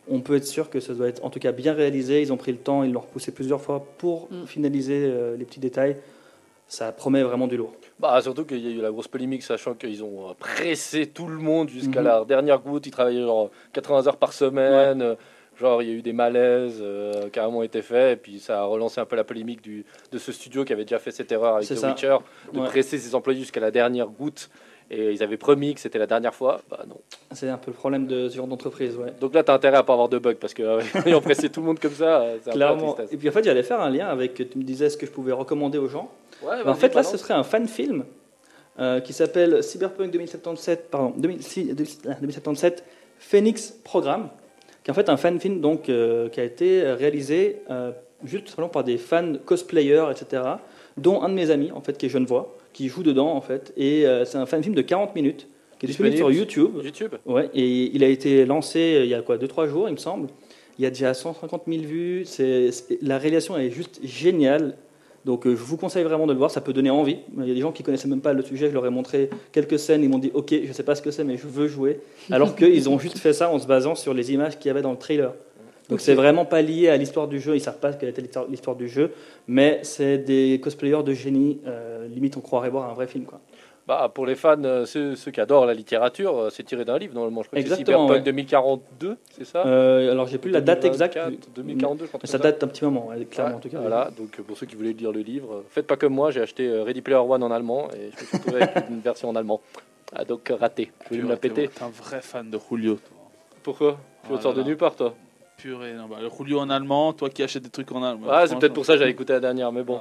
on 0.09 0.19
peut 0.21 0.35
être 0.35 0.45
sûr 0.47 0.69
que 0.69 0.79
ça 0.79 0.93
doit 0.93 1.07
être 1.07 1.23
en 1.23 1.29
tout 1.29 1.39
cas 1.39 1.51
bien 1.51 1.73
réalisé. 1.73 2.21
Ils 2.21 2.31
ont 2.33 2.37
pris 2.37 2.51
le 2.51 2.57
temps, 2.57 2.83
ils 2.83 2.91
l'ont 2.91 3.01
repoussé 3.01 3.31
plusieurs 3.31 3.61
fois 3.61 3.85
pour 3.97 4.27
Mm. 4.31 4.45
finaliser 4.47 5.03
euh, 5.05 5.35
les 5.37 5.45
petits 5.45 5.59
détails. 5.59 5.97
Ça 6.67 6.91
promet 6.93 7.21
vraiment 7.21 7.47
du 7.47 7.57
lourd. 7.57 7.73
Bah, 7.99 8.19
surtout 8.21 8.45
qu'il 8.45 8.65
y 8.65 8.67
a 8.67 8.71
eu 8.71 8.81
la 8.81 8.89
grosse 8.91 9.09
polémique, 9.09 9.43
sachant 9.43 9.73
qu'ils 9.73 10.03
ont 10.03 10.29
euh, 10.29 10.33
pressé 10.39 11.05
tout 11.07 11.27
le 11.27 11.37
monde 11.37 11.69
jusqu'à 11.69 11.99
Mhm. 11.99 12.05
la 12.07 12.25
dernière 12.25 12.59
goutte. 12.59 12.87
Ils 12.87 12.91
travaillaient 12.91 13.21
genre 13.23 13.51
80 13.73 14.07
heures 14.07 14.17
par 14.17 14.31
semaine. 14.33 15.15
Genre, 15.59 15.83
il 15.83 15.89
y 15.89 15.91
a 15.91 15.95
eu 15.95 16.01
des 16.01 16.13
malaises 16.13 16.79
euh, 16.81 17.29
qui 17.29 17.39
ont 17.41 17.61
été 17.61 17.81
faits. 17.81 18.17
Et 18.17 18.21
puis, 18.21 18.39
ça 18.39 18.61
a 18.61 18.63
relancé 18.63 18.99
un 19.01 19.05
peu 19.05 19.17
la 19.17 19.25
polémique 19.25 19.61
du, 19.61 19.85
de 20.11 20.17
ce 20.17 20.31
studio 20.31 20.63
qui 20.63 20.71
avait 20.73 20.85
déjà 20.85 20.97
fait 20.97 21.11
cette 21.11 21.31
erreur 21.31 21.57
avec 21.57 21.67
The 21.67 21.75
ça. 21.75 21.89
Witcher, 21.89 22.17
de 22.53 22.59
Ouais. 22.59 22.65
presser 22.67 22.97
ses 22.97 23.13
employés 23.13 23.41
jusqu'à 23.41 23.59
la 23.59 23.69
dernière 23.69 24.07
goutte. 24.07 24.49
Et 24.93 25.13
ils 25.13 25.23
avaient 25.23 25.37
promis 25.37 25.73
que 25.73 25.79
c'était 25.79 25.99
la 25.99 26.05
dernière 26.05 26.35
fois. 26.35 26.61
Bah, 26.69 26.83
non. 26.87 26.99
C'est 27.31 27.47
un 27.47 27.57
peu 27.57 27.71
le 27.71 27.77
problème 27.77 28.07
de 28.07 28.27
ce 28.27 28.35
genre 28.35 28.47
d'entreprise. 28.47 28.97
Ouais. 28.97 29.13
Donc 29.21 29.33
là, 29.33 29.41
tu 29.41 29.49
as 29.49 29.53
intérêt 29.53 29.77
à 29.77 29.83
pas 29.83 29.93
avoir 29.93 30.09
de 30.09 30.19
bugs 30.19 30.35
parce 30.35 30.53
que 30.53 30.63
euh, 30.63 30.81
ayant 31.05 31.21
pressé 31.21 31.49
tout 31.49 31.61
le 31.61 31.67
monde 31.67 31.79
comme 31.79 31.93
ça, 31.93 32.21
euh, 32.21 32.35
un 32.35 32.39
peu 32.39 32.51
Clairement. 32.51 32.97
Et 33.09 33.17
puis 33.17 33.29
en 33.29 33.31
fait, 33.31 33.43
j'allais 33.43 33.63
faire 33.63 33.79
un 33.79 33.89
lien 33.89 34.07
avec, 34.07 34.35
tu 34.35 34.57
me 34.57 34.63
disais 34.63 34.89
ce 34.89 34.97
que 34.97 35.05
je 35.05 35.11
pouvais 35.11 35.31
recommander 35.31 35.77
aux 35.77 35.87
gens. 35.87 36.11
Ouais, 36.43 36.61
en 36.65 36.75
fait, 36.75 36.93
là, 36.93 37.03
ce 37.03 37.17
serait 37.17 37.33
un 37.33 37.43
fan 37.43 37.67
film 37.67 38.03
euh, 38.79 39.01
qui 39.01 39.11
s'appelle 39.11 39.61
Cyberpunk 39.61 40.11
2077, 40.11 40.89
pardon, 40.89 41.13
2006 41.17 41.75
2077 41.75 42.83
Phoenix 43.19 43.75
Programme, 43.83 44.29
qui 44.83 44.89
est 44.89 44.91
en 44.91 44.93
fait 44.93 45.09
un 45.09 45.17
fan 45.17 45.39
film 45.39 45.59
donc, 45.59 45.89
euh, 45.89 46.29
qui 46.29 46.39
a 46.39 46.43
été 46.45 46.81
réalisé 46.93 47.63
euh, 47.69 47.91
juste 48.23 48.45
tout 48.45 48.49
simplement 48.49 48.69
par 48.69 48.85
des 48.85 48.97
fans 48.97 49.33
cosplayers, 49.45 50.05
etc., 50.09 50.43
dont 50.95 51.21
un 51.21 51.29
de 51.29 51.33
mes 51.33 51.51
amis, 51.51 51.71
en 51.73 51.81
fait, 51.81 51.97
qui 51.97 52.05
est 52.05 52.09
Genevois, 52.09 52.55
qui 52.73 52.87
joue 52.87 53.03
dedans, 53.03 53.33
en 53.33 53.41
fait. 53.41 53.73
Et 53.77 54.05
euh, 54.05 54.25
c'est 54.25 54.37
un 54.37 54.45
fan 54.45 54.61
film 54.63 54.75
de 54.75 54.81
40 54.81 55.15
minutes, 55.15 55.47
qui 55.79 55.85
est 55.85 55.87
disponible 55.87 56.17
sur 56.17 56.31
YouTube. 56.31 56.71
YouTube. 56.83 57.15
Ouais, 57.25 57.49
et 57.53 57.91
il 57.93 58.03
a 58.03 58.07
été 58.07 58.45
lancé 58.45 58.79
euh, 58.79 59.03
il 59.03 59.09
y 59.09 59.13
a 59.13 59.21
quoi, 59.21 59.37
2-3 59.37 59.67
jours, 59.69 59.87
il 59.89 59.93
me 59.93 59.97
semble. 59.97 60.27
Il 60.79 60.83
y 60.83 60.87
a 60.87 60.89
déjà 60.89 61.13
150 61.13 61.63
000 61.67 61.81
vues. 61.83 62.23
C'est, 62.25 62.71
c'est- 62.71 62.97
la 63.01 63.17
réalisation 63.17 63.57
est 63.57 63.69
juste 63.69 63.99
géniale. 64.03 64.75
Donc 65.23 65.45
euh, 65.45 65.51
je 65.51 65.61
vous 65.61 65.77
conseille 65.77 66.03
vraiment 66.03 66.25
de 66.25 66.31
le 66.33 66.39
voir, 66.39 66.49
ça 66.49 66.61
peut 66.61 66.73
donner 66.73 66.89
envie. 66.89 67.17
Il 67.37 67.45
y 67.47 67.51
a 67.51 67.53
des 67.53 67.61
gens 67.61 67.71
qui 67.71 67.83
connaissaient 67.83 68.07
même 68.07 68.21
pas 68.21 68.33
le 68.33 68.41
sujet, 68.41 68.69
je 68.69 68.73
leur 68.73 68.87
ai 68.87 68.89
montré 68.89 69.29
quelques 69.51 69.77
scènes, 69.77 70.01
ils 70.03 70.09
m'ont 70.09 70.17
dit 70.17 70.31
ok, 70.33 70.51
je 70.65 70.73
sais 70.73 70.81
pas 70.81 70.95
ce 70.95 71.03
que 71.03 71.11
c'est, 71.11 71.23
mais 71.23 71.37
je 71.37 71.45
veux 71.45 71.67
jouer. 71.67 71.99
Alors 72.31 72.55
qu'ils 72.57 72.89
ont 72.89 72.97
juste 72.97 73.19
fait 73.19 73.33
ça 73.33 73.51
en 73.51 73.59
se 73.59 73.67
basant 73.67 73.93
sur 73.93 74.15
les 74.15 74.33
images 74.33 74.57
qu'il 74.57 74.69
y 74.69 74.71
avait 74.71 74.81
dans 74.81 74.89
le 74.91 74.97
trailer. 74.97 75.35
Donc 75.91 75.99
c'est 75.99 76.13
vraiment 76.15 76.45
pas 76.45 76.61
lié 76.61 76.87
à 76.87 76.95
l'histoire 76.95 77.27
du 77.27 77.39
jeu, 77.41 77.55
ils 77.55 77.59
savent 77.59 77.79
pas 77.79 77.91
quelle 77.91 78.07
était 78.09 78.21
l'histoire- 78.21 78.75
du 78.77 78.87
jeu, 78.87 79.11
mais 79.47 79.81
c'est 79.83 80.17
des 80.17 80.59
cosplayers 80.63 81.03
de 81.03 81.13
génie. 81.13 81.59
euh, 81.67 82.07
limite, 82.07 82.37
on 82.37 82.39
croirait 82.41 82.69
voir 82.69 82.89
un 82.89 82.93
vrai 82.93 83.07
film. 83.07 83.25
Quoi. 83.25 83.41
Bah, 83.87 84.09
pour 84.13 84.25
les 84.25 84.35
fans, 84.35 84.63
euh, 84.63 84.85
ceux, 84.85 85.15
ceux 85.15 85.31
qui 85.31 85.41
adorent 85.41 85.65
la 85.65 85.73
littérature, 85.73 86.37
euh, 86.37 86.49
c'est 86.49 86.63
tiré 86.63 86.85
d'un 86.85 86.97
livre 86.97 87.13
normalement. 87.13 87.43
Je 87.43 87.47
crois 87.49 87.57
que 87.57 87.61
c'est 87.67 87.73
Exactement, 87.73 88.07
Cyberpunk 88.07 88.19
ouais. 88.19 88.31
2042, 88.31 89.17
c'est 89.31 89.43
ça? 89.43 89.67
Euh, 89.67 90.11
alors 90.11 90.27
j'ai 90.27 90.37
plus 90.37 90.51
la 90.51 90.61
date 90.61 90.85
exacte, 90.85 91.15
2024, 91.15 91.53
2042, 91.55 92.05
je 92.05 92.07
crois. 92.09 92.19
mais 92.23 92.29
ça 92.29 92.37
date 92.37 92.61
d'un 92.61 92.67
petit 92.67 92.85
moment, 92.85 93.07
ouais, 93.07 93.25
clairement 93.25 93.57
en 93.57 93.59
tout 93.59 93.69
cas. 93.69 93.79
Voilà, 93.79 94.11
donc 94.15 94.39
pour 94.41 94.57
ceux 94.57 94.65
qui 94.65 94.75
voulaient 94.75 94.93
lire 94.93 95.11
le 95.11 95.19
livre, 95.21 95.63
faites 95.69 95.87
pas 95.87 95.97
comme 95.97 96.13
moi, 96.13 96.31
j'ai 96.31 96.39
acheté 96.41 96.71
Ready 96.71 97.01
Player 97.01 97.19
One 97.19 97.43
en 97.43 97.51
allemand 97.51 97.89
et 97.91 98.11
je 98.11 98.21
me 98.21 98.25
suis 98.27 98.37
retrouvé 98.37 98.61
avec 98.61 98.87
une 98.89 99.01
version 99.01 99.27
en 99.27 99.35
allemand. 99.35 99.59
Ah, 100.15 100.23
donc 100.23 100.53
raté. 100.57 100.91
Je 101.09 101.17
vais 101.17 101.23
me 101.23 101.29
la 101.29 101.37
péter. 101.37 101.67
T'es 101.67 101.83
un 101.83 101.89
vrai 101.89 102.21
fan 102.21 102.49
de 102.49 102.57
Julio, 102.69 102.95
toi. 102.95 103.17
Pourquoi? 103.63 103.97
Tu 104.27 104.37
te 104.37 104.41
sors 104.41 104.53
de 104.53 104.63
nulle 104.63 104.77
part, 104.77 104.95
toi? 104.95 105.15
Purée, 105.61 105.93
non, 105.93 106.05
bah, 106.09 106.15
le 106.21 106.29
Julio 106.35 106.59
en 106.59 106.69
allemand, 106.71 107.13
toi 107.13 107.29
qui 107.29 107.43
achètes 107.43 107.61
des 107.63 107.69
trucs 107.69 107.91
en 107.91 108.01
allemand. 108.03 108.27
Ah, 108.31 108.47
c'est 108.47 108.57
peut-être 108.57 108.73
pour 108.73 108.83
ça 108.85 108.93
que 108.93 108.99
j'avais 108.99 109.11
écouté 109.11 109.33
la 109.33 109.39
dernière, 109.39 109.71
mais 109.71 109.83
bon. 109.83 109.99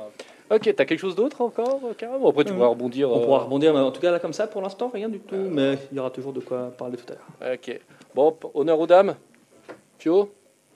Ah. 0.51 0.55
Ok, 0.57 0.63
t'as 0.75 0.85
quelque 0.87 0.99
chose 0.99 1.15
d'autre 1.15 1.43
encore, 1.43 1.81
euh, 1.85 1.93
carrément 1.97 2.29
Après, 2.31 2.45
tu 2.45 2.51
Euh, 2.51 2.55
pourras 2.55 2.69
rebondir. 2.69 3.11
On 3.11 3.21
euh, 3.21 3.25
pourra 3.25 3.39
rebondir, 3.41 3.73
mais 3.75 3.81
en 3.81 3.91
tout 3.91 4.01
cas 4.01 4.11
là 4.11 4.19
comme 4.19 4.33
ça, 4.33 4.47
pour 4.47 4.63
l'instant, 4.63 4.91
rien 4.93 5.09
du 5.11 5.21
tout, 5.21 5.37
mais 5.37 5.79
il 5.93 5.97
y 5.97 6.01
aura 6.01 6.11
toujours 6.11 6.33
de 6.33 6.41
quoi 6.41 6.73
parler 6.77 6.97
tout 6.97 7.13
à 7.13 7.17
l'heure. 7.47 7.55
Ok. 7.55 7.79
Bon, 8.15 8.35
honneur 8.55 8.81
aux 8.81 8.87
dames. 8.87 9.15
Pio 9.99 10.33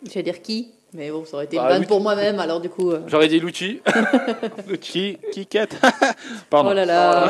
J'allais 0.07 0.23
dire 0.23 0.43
qui, 0.43 0.71
mais 0.93 1.11
bon, 1.11 1.25
ça 1.25 1.37
aurait 1.37 1.47
été 1.47 1.57
Bah, 1.57 1.63
une 1.63 1.69
vanne 1.79 1.87
pour 1.87 2.01
moi-même, 2.03 2.39
alors 2.39 2.61
du 2.61 2.69
coup. 2.69 2.91
euh, 2.93 3.01
J'aurais 3.07 3.29
dit 3.29 3.41
Lucci. 3.41 3.81
Qui 4.83 5.47
quête? 5.49 5.77
Pardon. 6.51 6.71
Oh 6.71 6.75
là 6.75 6.85
là. 6.85 7.27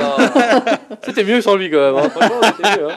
C'était 1.03 1.23
mieux 1.25 1.41
sans 1.41 1.55
lui 1.55 1.71
quand 1.71 1.79
même. 1.79 1.97
hein. 2.05 2.11
Franchement, 2.11 2.41
c'était 2.57 2.81
mieux. 2.81 2.89
hein. 2.91 2.97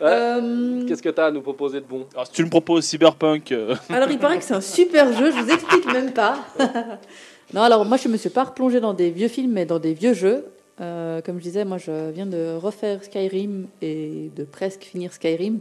Euh, 0.00 0.86
Qu'est-ce 0.86 1.02
que 1.02 1.08
t'as 1.08 1.26
à 1.26 1.30
nous 1.30 1.42
proposer 1.42 1.80
de 1.80 1.86
bon 1.86 2.06
Alors, 2.14 2.26
si 2.26 2.32
tu 2.32 2.44
me 2.44 2.50
proposes 2.50 2.84
Cyberpunk, 2.84 3.52
euh, 3.52 3.74
Alors, 3.90 4.10
il 4.10 4.18
paraît 4.18 4.38
que 4.38 4.44
c'est 4.44 4.54
un 4.54 4.60
super 4.60 5.12
jeu, 5.12 5.32
je 5.32 5.40
vous 5.42 5.50
explique 5.50 5.86
même 5.86 6.12
pas. 6.12 6.38
non, 7.54 7.62
alors 7.62 7.84
moi, 7.84 7.96
je 7.96 8.08
me 8.08 8.16
suis 8.16 8.30
pas 8.30 8.44
replongée 8.44 8.80
dans 8.80 8.94
des 8.94 9.10
vieux 9.10 9.28
films, 9.28 9.52
mais 9.52 9.66
dans 9.66 9.78
des 9.78 9.94
vieux 9.94 10.14
jeux. 10.14 10.46
Euh, 10.80 11.20
comme 11.22 11.38
je 11.38 11.42
disais, 11.42 11.64
moi, 11.64 11.78
je 11.78 12.10
viens 12.10 12.26
de 12.26 12.56
refaire 12.56 13.02
Skyrim 13.02 13.66
et 13.82 14.30
de 14.34 14.44
presque 14.44 14.82
finir 14.82 15.12
Skyrim. 15.12 15.58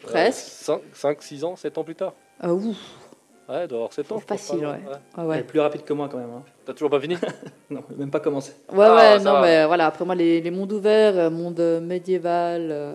Presque. 0.00 0.70
5, 0.92 1.22
6 1.22 1.44
ans, 1.44 1.56
7 1.56 1.78
ans 1.78 1.84
plus 1.84 1.94
tard. 1.94 2.12
Ah, 2.40 2.52
ouf. 2.52 2.76
Ouais, 3.48 3.66
d'avoir 3.66 3.92
7 3.92 4.10
ans. 4.12 4.18
je 4.20 4.24
pense 4.24 4.40
Facile, 4.40 4.64
ouais. 4.66 5.22
Ouais. 5.24 5.34
Elle 5.34 5.40
est 5.40 5.44
plus 5.44 5.60
rapide 5.60 5.82
que 5.84 5.92
moi 5.92 6.08
quand 6.10 6.18
même. 6.18 6.30
hein. 6.30 6.42
T'as 6.64 6.72
toujours 6.72 6.90
pas 6.90 7.00
fini? 7.00 7.16
Non, 7.70 7.80
même 7.96 8.10
pas 8.10 8.20
commencé. 8.20 8.52
Ouais, 8.72 8.84
Ah, 8.88 8.94
ouais, 8.94 9.18
non, 9.18 9.32
va. 9.32 9.40
mais 9.42 9.66
voilà, 9.66 9.86
après 9.86 10.04
moi, 10.04 10.14
les, 10.14 10.40
les 10.40 10.50
mondes 10.50 10.72
ouverts, 10.72 11.16
euh, 11.18 11.30
monde 11.30 11.58
euh, 11.60 11.80
médiéval, 11.80 12.68
euh, 12.70 12.92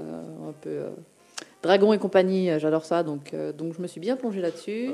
un 0.49 0.53
peu 0.61 0.69
euh, 0.69 0.89
dragon 1.63 1.91
et 1.93 1.97
compagnie, 1.97 2.49
j'adore 2.59 2.85
ça, 2.85 3.01
donc, 3.03 3.33
euh, 3.33 3.51
donc 3.51 3.73
je 3.75 3.81
me 3.81 3.87
suis 3.87 3.99
bien 3.99 4.15
plongée 4.15 4.39
là-dessus. 4.39 4.91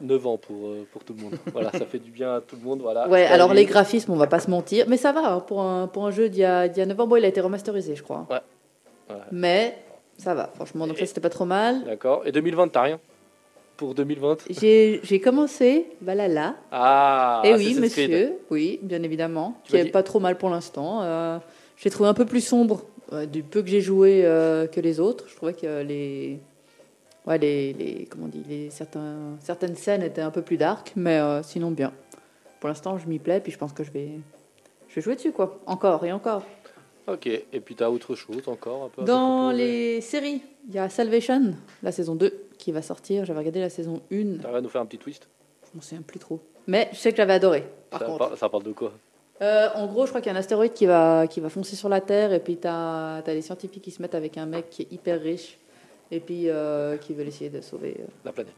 9, 0.00 0.26
ans 0.26 0.36
pour, 0.36 0.66
euh, 0.66 0.86
pour 0.92 1.02
tout 1.04 1.14
le 1.16 1.22
monde. 1.22 1.34
voilà, 1.52 1.70
ça 1.72 1.86
fait 1.86 1.98
du 2.00 2.10
bien 2.10 2.34
à 2.36 2.40
tout 2.40 2.56
le 2.56 2.62
monde. 2.62 2.80
Voilà. 2.82 3.08
ouais, 3.08 3.24
alors 3.24 3.54
les 3.54 3.64
graphismes, 3.64 4.12
on 4.12 4.16
va 4.16 4.26
pas 4.26 4.40
se 4.40 4.50
mentir, 4.50 4.84
mais 4.88 4.96
ça 4.96 5.12
va, 5.12 5.34
hein, 5.34 5.40
pour, 5.40 5.62
un, 5.62 5.86
pour 5.86 6.04
un 6.06 6.10
jeu 6.10 6.28
d'il 6.28 6.40
y 6.40 6.44
a, 6.44 6.68
d'il 6.68 6.80
y 6.80 6.82
a 6.82 6.86
9 6.86 7.00
ans, 7.00 7.06
bon, 7.06 7.16
il 7.16 7.24
a 7.24 7.28
été 7.28 7.40
remasterisé, 7.40 7.94
je 7.96 8.02
crois. 8.02 8.26
Ouais. 8.28 8.40
Ouais. 9.10 9.20
Mais 9.32 9.78
ça 10.18 10.34
va, 10.34 10.50
franchement, 10.54 10.86
donc 10.86 10.96
Et- 10.96 11.00
ça, 11.00 11.06
c'était 11.06 11.20
pas 11.20 11.30
trop 11.30 11.44
mal. 11.46 11.84
D'accord. 11.84 12.22
Et 12.26 12.32
2020, 12.32 12.68
t'as 12.68 12.82
rien? 12.82 13.00
Pour 13.76 13.94
2020 13.94 14.44
J'ai 14.50 15.20
commencé 15.22 15.86
Valhalla. 16.00 16.56
Ah 16.70 17.42
Eh 17.44 17.54
oui, 17.54 17.72
Creed. 17.72 17.80
monsieur, 17.80 18.32
oui, 18.50 18.78
bien 18.82 19.02
évidemment, 19.02 19.58
Tu 19.64 19.72
qui 19.72 19.76
est 19.78 19.90
pas 19.90 20.02
trop 20.02 20.20
mal 20.20 20.38
pour 20.38 20.48
l'instant. 20.50 21.02
Euh, 21.02 21.38
J'ai 21.76 21.90
trouvé 21.90 22.08
un 22.08 22.14
peu 22.14 22.24
plus 22.26 22.40
sombre 22.40 22.84
Ouais, 23.12 23.26
du 23.26 23.42
peu 23.42 23.62
que 23.62 23.68
j'ai 23.68 23.82
joué 23.82 24.22
euh, 24.24 24.66
que 24.66 24.80
les 24.80 24.98
autres, 24.98 25.26
je 25.28 25.36
trouvais 25.36 25.52
que 25.52 25.82
les, 25.82 26.40
ouais, 27.26 27.36
les, 27.36 27.74
les 27.74 28.06
comment 28.06 28.24
on 28.24 28.28
dit, 28.28 28.42
les 28.48 28.70
certains, 28.70 29.36
certaines 29.40 29.76
scènes 29.76 30.02
étaient 30.02 30.22
un 30.22 30.30
peu 30.30 30.40
plus 30.40 30.56
dark, 30.56 30.92
mais 30.96 31.18
euh, 31.18 31.42
sinon 31.42 31.70
bien. 31.70 31.92
Pour 32.60 32.68
l'instant, 32.68 32.96
je 32.96 33.06
m'y 33.06 33.18
plais, 33.18 33.40
puis 33.40 33.52
je 33.52 33.58
pense 33.58 33.74
que 33.74 33.84
je 33.84 33.90
vais, 33.90 34.08
je 34.88 34.94
vais 34.94 35.02
jouer 35.02 35.16
dessus 35.16 35.32
quoi, 35.32 35.60
encore 35.66 36.02
et 36.06 36.12
encore. 36.12 36.44
Ok, 37.06 37.26
et 37.26 37.60
puis 37.62 37.74
t'as 37.74 37.90
autre 37.90 38.14
chose 38.14 38.48
encore 38.48 38.84
un 38.84 38.88
peu 38.88 39.02
Dans 39.04 39.50
les 39.50 40.00
séries, 40.00 40.40
il 40.66 40.74
y 40.74 40.78
a 40.78 40.88
Salvation, 40.88 41.54
la 41.82 41.92
saison 41.92 42.14
2, 42.14 42.43
qui 42.64 42.72
va 42.72 42.80
sortir. 42.80 43.24
J'avais 43.26 43.40
regardé 43.40 43.60
la 43.60 43.68
saison 43.68 44.00
1, 44.10 44.38
T'arrives 44.40 44.56
à 44.56 44.60
nous 44.62 44.68
faire 44.70 44.80
un 44.80 44.86
petit 44.86 44.96
twist? 44.98 45.28
Je 45.70 45.76
m'en 45.76 45.82
souviens 45.82 46.00
plus 46.02 46.18
trop. 46.18 46.40
Mais 46.66 46.88
je 46.92 46.96
sais 46.96 47.10
que 47.10 47.16
j'avais 47.18 47.34
adoré. 47.34 47.62
Par 47.90 48.00
ça, 48.00 48.06
contre. 48.06 48.18
par- 48.28 48.38
ça 48.38 48.48
parle 48.48 48.62
de 48.62 48.72
quoi? 48.72 48.92
Euh, 49.42 49.68
en 49.74 49.86
gros, 49.86 50.06
je 50.06 50.10
crois 50.10 50.22
qu'il 50.22 50.32
y 50.32 50.34
a 50.34 50.36
un 50.36 50.40
astéroïde 50.40 50.72
qui 50.72 50.86
va, 50.86 51.26
qui 51.26 51.40
va 51.40 51.50
foncer 51.50 51.76
sur 51.76 51.90
la 51.90 52.00
Terre, 52.00 52.32
et 52.32 52.40
puis 52.40 52.56
tu 52.56 52.66
as, 52.66 53.20
des 53.26 53.42
scientifiques 53.42 53.82
qui 53.82 53.90
se 53.90 54.00
mettent 54.00 54.14
avec 54.14 54.38
un 54.38 54.46
mec 54.46 54.70
qui 54.70 54.82
est 54.82 54.92
hyper 54.92 55.20
riche, 55.20 55.58
et 56.10 56.20
puis 56.20 56.48
euh, 56.48 56.96
qui 56.96 57.12
veulent 57.12 57.28
essayer 57.28 57.50
de 57.50 57.60
sauver. 57.60 57.96
euh. 58.00 58.04
La 58.24 58.32
planète. 58.32 58.54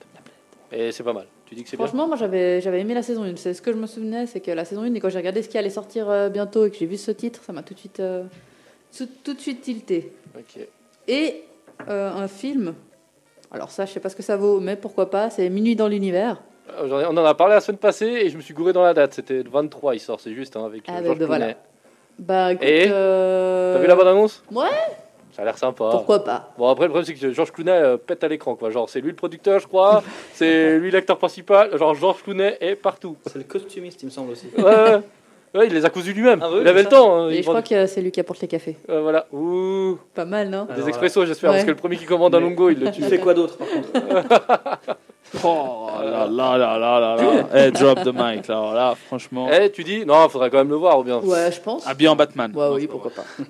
Et 0.70 0.92
c'est 0.92 1.02
pas 1.02 1.12
mal. 1.12 1.26
Tu 1.46 1.54
dis 1.56 1.64
que 1.64 1.68
c'est 1.70 1.76
bien? 1.76 1.86
Franchement, 1.86 2.06
moi 2.06 2.16
j'avais, 2.16 2.60
j'avais 2.60 2.80
aimé 2.80 2.94
la 2.94 3.02
saison 3.02 3.22
1. 3.24 3.34
C'est 3.36 3.54
ce 3.54 3.62
que 3.62 3.72
je 3.72 3.78
me 3.78 3.86
souvenais, 3.88 4.26
c'est 4.26 4.40
que 4.40 4.50
la 4.52 4.64
saison 4.64 4.82
1, 4.82 4.94
et 4.94 5.00
quand 5.00 5.08
j'ai 5.08 5.18
regardé 5.18 5.42
ce 5.42 5.48
qui 5.48 5.58
allait 5.58 5.70
sortir 5.70 6.30
bientôt 6.30 6.64
et 6.66 6.70
que 6.70 6.76
j'ai 6.76 6.86
vu 6.86 6.96
ce 6.96 7.10
titre, 7.10 7.42
ça 7.42 7.52
m'a 7.52 7.62
tout 7.64 7.74
de 7.74 7.78
suite, 7.80 8.00
tout, 8.96 9.08
tout 9.24 9.34
de 9.34 9.40
suite 9.40 9.62
tilté. 9.62 10.12
Ok. 10.38 10.64
Et 11.08 11.42
un 11.88 12.28
film, 12.28 12.74
alors 13.50 13.70
ça, 13.70 13.86
je 13.86 13.92
sais 13.92 14.00
pas 14.00 14.08
ce 14.08 14.16
que 14.16 14.22
ça 14.22 14.36
vaut, 14.36 14.60
mais 14.60 14.76
pourquoi 14.76 15.10
pas, 15.10 15.30
c'est 15.30 15.48
Minuit 15.48 15.76
dans 15.76 15.88
l'univers. 15.88 16.42
Euh, 16.80 17.06
On 17.10 17.16
en 17.16 17.24
a 17.24 17.34
parlé 17.34 17.54
la 17.54 17.60
semaine 17.60 17.78
passée 17.78 18.06
et 18.06 18.28
je 18.28 18.36
me 18.36 18.42
suis 18.42 18.52
gouré 18.54 18.72
dans 18.72 18.82
la 18.82 18.92
date. 18.94 19.14
C'était 19.14 19.42
le 19.42 19.48
23, 19.50 19.94
il 19.94 20.00
sort, 20.00 20.20
c'est 20.20 20.34
juste, 20.34 20.56
hein, 20.56 20.64
avec 20.66 20.82
Ah, 20.88 20.92
euh, 20.96 21.00
bah, 21.00 21.04
Georges 21.06 21.18
bah, 21.18 21.26
voilà. 21.26 21.44
Clooney. 21.46 21.58
Bah 22.18 22.52
écoute. 22.52 22.66
Et 22.66 22.86
euh, 22.90 23.74
T'as 23.74 23.80
vu 23.80 23.86
la 23.86 23.94
bande 23.94 24.08
annonce 24.08 24.42
Ouais, 24.50 24.66
Ça 25.32 25.42
a 25.42 25.44
l'air 25.44 25.58
sympa. 25.58 25.88
pourquoi 25.90 26.24
pas. 26.24 26.52
Bon, 26.58 26.68
après, 26.68 26.86
le 26.86 26.90
problème, 26.90 27.04
c'est 27.06 27.14
que 27.14 27.32
Georges 27.32 27.52
Clooney 27.52 27.70
euh, 27.70 27.96
pète 27.98 28.24
à 28.24 28.28
l'écran, 28.28 28.56
quoi. 28.56 28.70
Genre, 28.70 28.88
c'est 28.88 29.00
lui 29.00 29.10
le 29.10 29.16
producteur, 29.16 29.60
je 29.60 29.66
crois. 29.66 30.02
c'est 30.32 30.78
lui 30.78 30.90
l'acteur 30.90 31.18
principal. 31.18 31.76
Genre, 31.78 31.94
Georges 31.94 32.22
Clooney 32.22 32.56
est 32.60 32.74
partout. 32.74 33.16
C'est 33.26 33.36
le 33.38 33.44
costumiste, 33.44 34.02
il 34.02 34.06
me 34.06 34.10
semble 34.10 34.32
aussi. 34.32 34.48
Ouais, 34.56 34.64
ouais. 34.64 35.00
Ouais, 35.56 35.66
il 35.68 35.72
les 35.72 35.84
a 35.84 35.90
cousus 35.90 36.12
lui-même. 36.12 36.40
Ah 36.42 36.48
oui, 36.52 36.58
il 36.62 36.68
avait 36.68 36.82
le 36.82 36.90
ça. 36.90 36.96
temps. 36.96 37.16
hein, 37.16 37.30
Et 37.30 37.36
il 37.38 37.42
je 37.42 37.48
crois 37.48 37.62
que 37.62 37.86
c'est 37.86 38.00
lui 38.02 38.10
qui 38.10 38.20
apporte 38.20 38.40
les 38.40 38.48
cafés. 38.48 38.76
Euh, 38.90 39.00
voilà. 39.00 39.26
Ouh. 39.32 39.98
Pas 40.14 40.24
mal, 40.24 40.48
non 40.50 40.66
Des 40.76 40.88
expressos, 40.88 41.24
j'espère, 41.26 41.50
parce 41.52 41.64
que 41.64 41.70
le 41.70 41.76
premier 41.76 41.96
qui 41.96 42.04
commande 42.04 42.34
un 42.34 42.40
Mais- 42.40 42.48
longo, 42.48 42.68
il 42.70 42.78
le 42.80 42.90
Tu 42.90 43.00
tue. 43.00 43.08
fais 43.08 43.18
quoi 43.18 43.32
d'autre 43.34 43.56
par 43.56 43.68
contre 43.68 43.88
Oh 45.44 45.88
là 46.02 46.26
là 46.30 46.56
là 46.56 46.78
là 46.78 47.00
là 47.00 47.16
là. 47.16 47.46
Eh, 47.54 47.70
drop 47.72 47.98
the 48.04 48.12
mic, 48.14 48.46
là. 48.46 48.72
Là, 48.74 48.94
franchement. 49.06 49.48
Eh, 49.52 49.70
tu 49.72 49.82
dis 49.82 50.06
Non, 50.06 50.28
faudrait 50.28 50.50
quand 50.50 50.58
même 50.58 50.68
le 50.68 50.76
voir, 50.76 51.00
ou 51.00 51.02
bien. 51.02 51.18
Ouais, 51.18 51.50
je 51.50 51.60
pense. 51.60 51.84
Habillé 51.86 52.08
en 52.08 52.14
Batman. 52.16 52.52
Ouais, 52.54 52.68
oui, 52.72 52.86
pourquoi 52.86 53.10
pas. 53.10 53.24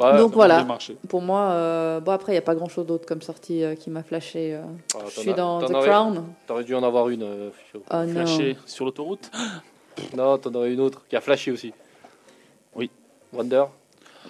Ouais. 0.00 0.16
Donc 0.16 0.32
voilà. 0.32 0.64
Pour 1.08 1.22
moi, 1.22 1.40
euh, 1.50 1.98
bon 1.98 2.12
après, 2.12 2.30
il 2.30 2.34
n'y 2.36 2.38
a 2.38 2.42
pas 2.42 2.54
grand 2.54 2.68
chose 2.68 2.86
d'autre 2.86 3.04
comme 3.04 3.20
sortie 3.20 3.64
euh, 3.64 3.74
qui 3.74 3.90
m'a 3.90 4.04
flashé. 4.04 4.54
euh. 4.54 4.60
Ah, 4.94 4.98
je 5.12 5.18
suis 5.20 5.30
as- 5.30 5.34
dans 5.34 5.58
t'en 5.60 5.66
The 5.66 5.74
aurais- 5.74 5.88
Crown. 5.88 6.24
T'aurais 6.46 6.62
dû 6.62 6.72
en 6.76 6.84
avoir 6.84 7.08
une. 7.08 7.24
euh. 7.24 7.50
Oh 7.74 7.80
non. 8.06 8.12
Flashé 8.12 8.56
sur 8.64 8.84
l'autoroute. 8.84 9.28
Non, 10.16 10.38
t'en 10.38 10.54
aurais 10.54 10.72
une 10.72 10.80
autre 10.80 11.02
qui 11.08 11.16
a 11.16 11.20
flashé 11.20 11.50
aussi. 11.50 11.72
Oui. 12.74 12.90
Wonder. 13.32 13.64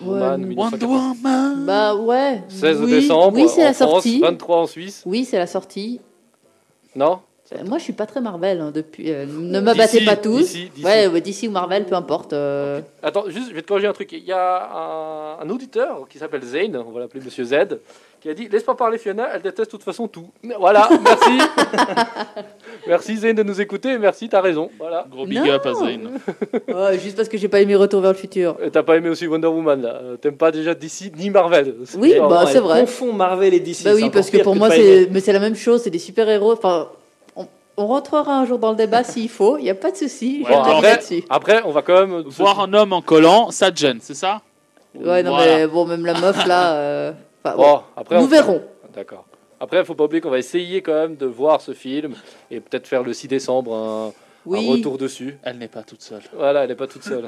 Ouais, 0.01 0.07
Woman, 0.09 0.41
non. 0.41 0.47
1980. 0.49 0.87
Wonder 0.87 1.23
Woman. 1.23 1.65
Bah 1.67 1.95
ouais. 1.95 2.43
16 2.49 2.81
oui, 2.83 2.91
décembre. 2.91 3.37
Oui, 3.39 3.49
c'est 3.49 3.63
en 3.63 3.65
la 3.65 3.73
France, 3.75 3.91
sortie. 3.91 4.21
23 4.21 4.57
en 4.59 4.67
Suisse. 4.67 5.03
Oui, 5.07 5.25
c'est 5.25 5.39
la 5.39 5.47
sortie. 5.47 6.01
Non 6.95 7.21
Euh, 7.53 7.65
Moi, 7.65 7.79
je 7.79 7.85
suis 7.85 7.93
pas 7.93 8.07
très 8.07 8.21
Marvel 8.21 8.61
hein, 8.61 8.71
depuis. 8.73 9.11
euh, 9.11 9.25
ne 9.27 9.61
m'abattez 9.61 9.95
D'ici, 9.99 10.05
pas 10.05 10.17
tous. 10.17 10.39
d'ici, 10.39 10.71
d'ici. 10.75 10.85
Ouais, 10.85 11.07
ouais, 11.09 11.21
d'ici 11.21 11.49
ou 11.49 11.51
Marvel, 11.51 11.85
peu 11.87 11.95
importe. 11.95 12.33
euh, 12.33 12.81
Attends, 13.03 13.25
juste, 13.29 13.49
je 13.51 13.55
vais 13.55 13.63
te 13.63 13.69
corriger 13.69 13.87
un 13.89 13.93
truc. 13.93 14.13
Il 14.13 14.25
y 14.25 14.33
a 14.33 14.71
un, 14.73 15.41
un 15.41 15.51
auditeur 15.51 16.07
qui 16.09 16.19
s'appelle 16.19 16.43
Zane, 16.45 16.77
on 16.77 16.91
va 16.91 17.01
l'appeler 17.01 17.25
Monsieur 17.25 17.45
Z, 17.45 17.55
qui 18.21 18.29
a 18.29 18.35
dit 18.35 18.49
Laisse 18.49 18.63
pas 18.65 18.75
parler 18.75 18.99
Fiona, 18.99 19.29
elle 19.35 19.43
déteste 19.43 19.71
de 19.71 19.77
toute 19.77 19.85
façon 19.85 20.09
tout. 20.09 20.29
Voilà, 20.59 20.89
merci. 21.05 21.39
merci 22.87 23.17
Zane 23.19 23.35
de 23.37 23.43
nous 23.43 23.61
écouter, 23.61 23.99
merci, 23.99 24.29
t'as 24.29 24.41
raison. 24.41 24.71
Voilà. 24.79 25.07
Gros 25.11 25.27
big 25.27 25.39
Non. 25.39 25.51
up 25.53 25.67
à 25.67 25.75
Zane. 25.75 26.19
ouais, 26.69 26.99
juste 26.99 27.17
parce 27.17 27.29
que 27.29 27.37
j'ai 27.39 27.49
pas 27.49 27.61
aimé 27.61 27.77
Retour 27.77 28.01
vers 28.01 28.13
le 28.13 28.17
futur. 28.17 28.57
Et 28.63 28.71
T'as 28.71 28.83
pas 28.83 28.97
aimé 28.97 29.09
aussi 29.09 29.27
Wonder 29.27 29.47
Woman 29.49 29.81
là 29.83 30.01
Euh, 30.03 30.17
T'aimes 30.17 30.37
pas 30.37 30.51
déjà 30.51 30.75
DC 30.75 31.13
ni 31.17 31.31
Marvel 31.31 31.75
Oui, 31.97 32.15
bah, 32.19 32.45
c'est 32.51 32.61
vrai. 32.61 32.81
confond 32.81 33.13
Marvel 33.13 33.55
et 33.55 33.61
DC. 33.61 33.85
Bah 33.85 33.93
oui, 33.95 34.11
parce 34.11 34.31
que 34.31 34.39
pour 34.43 34.57
moi, 34.57 34.71
c'est 34.71 34.85
aimer. 35.03 35.09
mais 35.13 35.21
c'est 35.21 35.33
la 35.33 35.41
même 35.41 35.57
chose, 35.57 35.83
c'est 35.83 35.91
des 35.91 35.99
super-héros. 35.99 36.53
Enfin, 36.53 36.89
on, 37.37 37.47
on 37.77 37.87
rentrera 37.87 38.37
un 38.39 38.45
jour 38.47 38.59
dans 38.59 38.71
le 38.71 38.77
débat 38.77 39.05
s'il 39.05 39.29
faut, 39.29 39.59
il 39.59 39.65
n'y 39.65 39.71
a 39.71 39.75
pas 39.75 39.91
de 39.91 39.97
souci, 39.97 40.45
Ouais, 40.49 40.55
après, 40.55 41.01
après, 41.31 41.63
on 41.65 41.71
va 41.71 41.83
quand 41.83 42.07
même. 42.07 42.23
Voir 42.27 42.61
un 42.61 42.73
homme 42.75 42.93
en 42.93 43.03
collant, 43.03 43.51
ça 43.51 43.71
te 43.71 43.79
gêne, 43.79 43.99
c'est 44.01 44.15
ça? 44.15 44.41
Ouais, 44.95 45.23
non, 45.23 45.31
Voilà. 45.37 45.57
mais 45.59 45.67
bon, 45.67 45.85
même 45.87 46.05
la 46.07 46.15
meuf 46.19 46.45
là. 46.47 46.73
euh, 46.73 47.13
enfin, 47.45 47.57
Bon, 47.57 47.75
ouais. 47.77 47.81
après, 47.97 48.17
Nous 48.19 48.25
on- 48.25 48.29
verrons. 48.29 48.63
D'accord. 48.95 49.25
Après, 49.61 49.79
il 49.79 49.85
faut 49.85 49.95
pas 49.95 50.05
oublier 50.05 50.21
qu'on 50.21 50.31
va 50.31 50.39
essayer 50.39 50.83
quand 50.83 50.95
même 50.95 51.17
de 51.17 51.27
voir 51.27 51.61
ce 51.61 51.73
film 51.73 52.15
et 52.51 52.61
peut-être 52.61 52.87
faire 52.87 53.03
le 53.03 53.13
6 53.13 53.27
décembre 53.29 53.75
un, 53.75 54.13
retour 54.47 54.99
dessus. 54.99 55.37
Elle 55.43 55.59
n'est 55.59 55.69
pas 55.69 55.83
toute 55.83 56.01
seule. 56.01 56.23
Voilà, 56.35 56.63
elle 56.63 56.69
n'est 56.69 56.77
pas 56.77 56.87
toute 56.87 57.03
seule. 57.03 57.27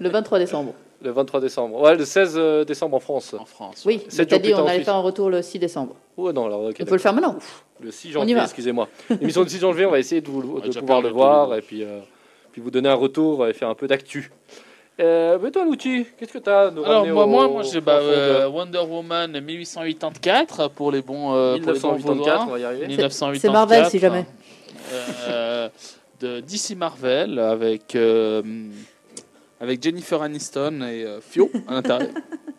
le 0.00 0.08
23 0.08 0.38
décembre. 0.38 0.74
le 1.02 1.10
23 1.10 1.40
décembre. 1.40 1.80
Ouais, 1.80 1.96
le 1.96 2.04
16 2.04 2.34
euh, 2.36 2.64
décembre 2.64 2.96
en 2.96 3.00
France. 3.00 3.34
En 3.38 3.44
France. 3.44 3.82
Oui, 3.84 3.98
tard 3.98 4.38
on 4.64 4.66
allait 4.66 4.84
faire 4.84 4.94
un 4.94 5.00
retour 5.00 5.28
le 5.28 5.42
6 5.42 5.58
décembre. 5.58 5.96
Ouais, 6.16 6.32
non, 6.32 6.46
alors, 6.46 6.60
On 6.62 6.84
peut 6.84 6.92
le 6.92 6.98
faire 6.98 7.12
maintenant. 7.12 7.36
Le 7.80 7.90
6 7.90 8.08
On 8.08 8.10
y 8.10 8.12
janvier, 8.30 8.38
excusez-moi. 8.42 8.88
L'émission 9.10 9.42
du 9.42 9.50
6 9.50 9.58
janvier, 9.58 9.86
on 9.86 9.90
va 9.90 9.98
essayer 9.98 10.20
de, 10.20 10.28
vous- 10.28 10.60
de 10.60 10.78
pouvoir 10.78 11.02
le 11.02 11.08
voir 11.08 11.54
et 11.56 11.62
puis, 11.62 11.82
euh, 11.82 11.98
puis 12.52 12.62
vous 12.62 12.70
donner 12.70 12.88
un 12.88 12.94
retour 12.94 13.46
et 13.48 13.52
faire 13.54 13.68
un 13.68 13.74
peu 13.74 13.88
d'actu. 13.88 14.30
Euh, 15.02 15.38
mais 15.42 15.50
toi, 15.50 15.64
Louti, 15.64 16.06
qu'est-ce 16.16 16.32
que 16.32 16.38
tu 16.38 16.48
as 16.48 16.70
nous 16.70 16.84
Alors 16.84 17.04
moi, 17.08 17.24
au- 17.24 17.28
moi, 17.28 17.48
moi 17.48 17.62
j'ai 17.64 17.80
bah, 17.80 17.94
euh, 18.00 18.46
Wonder 18.48 18.78
Woman 18.88 19.40
1884 19.40 20.68
pour 20.68 20.92
les 20.92 21.02
bons, 21.02 21.34
euh, 21.34 21.58
pour 21.58 21.72
les 21.72 21.78
bons 21.80 21.92
1984, 21.96 22.06
vaudois. 22.06 22.44
on 22.46 22.50
va 22.52 22.58
y 22.58 22.64
arriver. 22.64 22.86
1984. 22.86 23.40
C'est 23.40 23.50
Marvel, 23.50 23.86
si 23.90 23.98
jamais. 23.98 24.26
Euh, 25.28 25.68
de 26.20 26.40
DC 26.40 26.76
Marvel 26.76 27.38
avec, 27.38 27.96
euh, 27.96 28.42
avec 29.60 29.82
Jennifer 29.82 30.22
Aniston 30.22 30.82
et 30.82 31.04
euh, 31.04 31.20
Fio 31.20 31.50
à 31.66 31.74
l'intérieur 31.74 32.10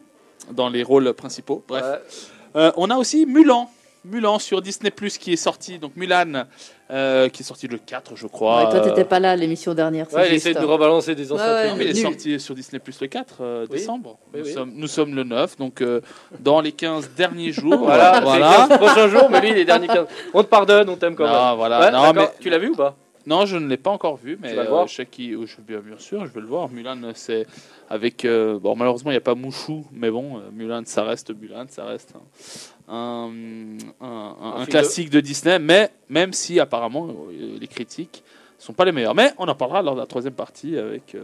dans 0.51 0.69
les 0.69 0.83
rôles 0.83 1.13
principaux. 1.13 1.63
Bref. 1.67 1.83
Ouais. 1.83 2.61
Euh, 2.61 2.71
on 2.75 2.89
a 2.89 2.97
aussi 2.97 3.25
Mulan. 3.25 3.69
Mulan 4.05 4.37
sur 4.39 4.61
Disney 4.61 4.91
Plus 4.91 5.17
qui 5.17 5.31
est 5.33 5.37
sorti, 5.37 5.79
donc 5.79 5.95
Mulan 5.95 6.43
euh, 6.91 7.29
qui 7.29 7.41
est 7.41 7.45
sorti 7.45 7.67
le 7.67 7.77
4, 7.77 8.15
je 8.15 8.27
crois. 8.27 8.57
Ouais, 8.65 8.69
toi, 8.71 8.79
euh, 8.81 8.89
t'étais 8.89 9.05
pas 9.05 9.19
là 9.19 9.35
l'émission 9.35 9.73
dernière. 9.73 10.07
c'est 10.09 10.15
Ouais, 10.17 10.27
il 10.29 10.33
essaie 10.35 10.53
de 10.53 10.59
nous 10.59 10.67
rebalancer 10.67 11.15
des 11.15 11.31
anciens 11.31 11.45
Ouais, 11.45 11.53
ouais, 11.53 11.63
non, 11.63 11.69
trucs. 11.69 11.77
mais 11.79 11.85
il 11.85 11.89
est 11.91 11.93
Nul. 11.93 12.01
sorti 12.03 12.39
sur 12.39 12.53
Disney 12.55 12.79
Plus 12.79 12.99
le 12.99 13.07
4 13.07 13.35
euh, 13.39 13.65
Oui. 13.69 13.77
décembre. 13.77 14.17
Oui, 14.33 14.39
nous, 14.41 14.45
oui. 14.45 14.53
Sommes, 14.53 14.71
nous 14.75 14.87
sommes 14.87 15.15
le 15.15 15.23
9, 15.23 15.57
donc 15.57 15.81
euh, 15.81 16.01
dans 16.39 16.59
les 16.59 16.73
15 16.73 17.11
derniers 17.15 17.51
jours. 17.53 17.77
Voilà, 17.77 18.19
voilà. 18.21 18.51
les 18.63 18.67
15 18.69 18.77
prochains 18.77 19.07
jours, 19.07 19.29
mais 19.29 19.39
lui, 19.41 19.53
les 19.53 19.65
derniers 19.65 19.87
15. 19.87 20.05
On 20.33 20.43
te 20.43 20.49
pardonne, 20.49 20.89
on 20.89 20.97
t'aime 20.97 21.15
quand 21.15 21.23
même. 21.23 21.33
Non, 21.33 21.55
voilà. 21.55 21.79
Ouais, 21.79 21.91
non, 21.91 22.13
mais 22.13 22.29
Tu 22.41 22.49
l'as 22.49 22.59
vu 22.59 22.69
ou 22.69 22.75
pas? 22.75 22.95
Non, 23.25 23.45
je 23.45 23.55
ne 23.55 23.69
l'ai 23.69 23.77
pas 23.77 23.89
encore 23.89 24.17
vu, 24.17 24.37
mais 24.41 24.51
euh, 24.53 24.85
je 24.85 24.95
sais 24.95 25.05
qu'il- 25.05 25.37
oh, 25.37 25.45
je 25.45 25.61
bien, 25.61 25.79
bien 25.79 25.97
sûr, 25.97 26.25
je 26.25 26.31
vais 26.33 26.41
le 26.41 26.45
voir. 26.47 26.67
Mulan, 26.69 27.01
euh, 27.03 27.11
c'est 27.15 27.47
avec 27.89 28.25
euh, 28.25 28.59
bon, 28.59 28.75
malheureusement 28.75 29.11
il 29.11 29.13
n'y 29.13 29.17
a 29.17 29.21
pas 29.21 29.33
Mouchou, 29.33 29.85
mais 29.93 30.11
bon, 30.11 30.39
euh, 30.39 30.41
Mulan, 30.51 30.81
ça 30.83 31.03
reste 31.05 31.31
Mulan, 31.33 31.63
ça 31.69 31.85
reste 31.85 32.11
un, 32.17 32.19
un, 32.87 34.65
classique 34.67 35.09
de... 35.09 35.19
Disney, 35.19 35.59
mais 35.59 35.91
même 36.09 36.33
si 36.33 36.59
apparemment 36.59 37.07
euh, 37.07 37.57
les 37.59 37.67
critiques 37.67 38.23
sont 38.63 38.73
pas 38.73 38.85
les 38.85 38.91
meilleures. 38.91 39.15
Mais 39.15 39.33
on 39.37 39.47
en 39.47 39.55
parlera 39.55 39.81
lors 39.81 39.95
de 39.95 39.99
la 39.99 40.05
troisième 40.05 40.33
partie 40.33 40.77
avec 40.77 41.15
euh, 41.15 41.21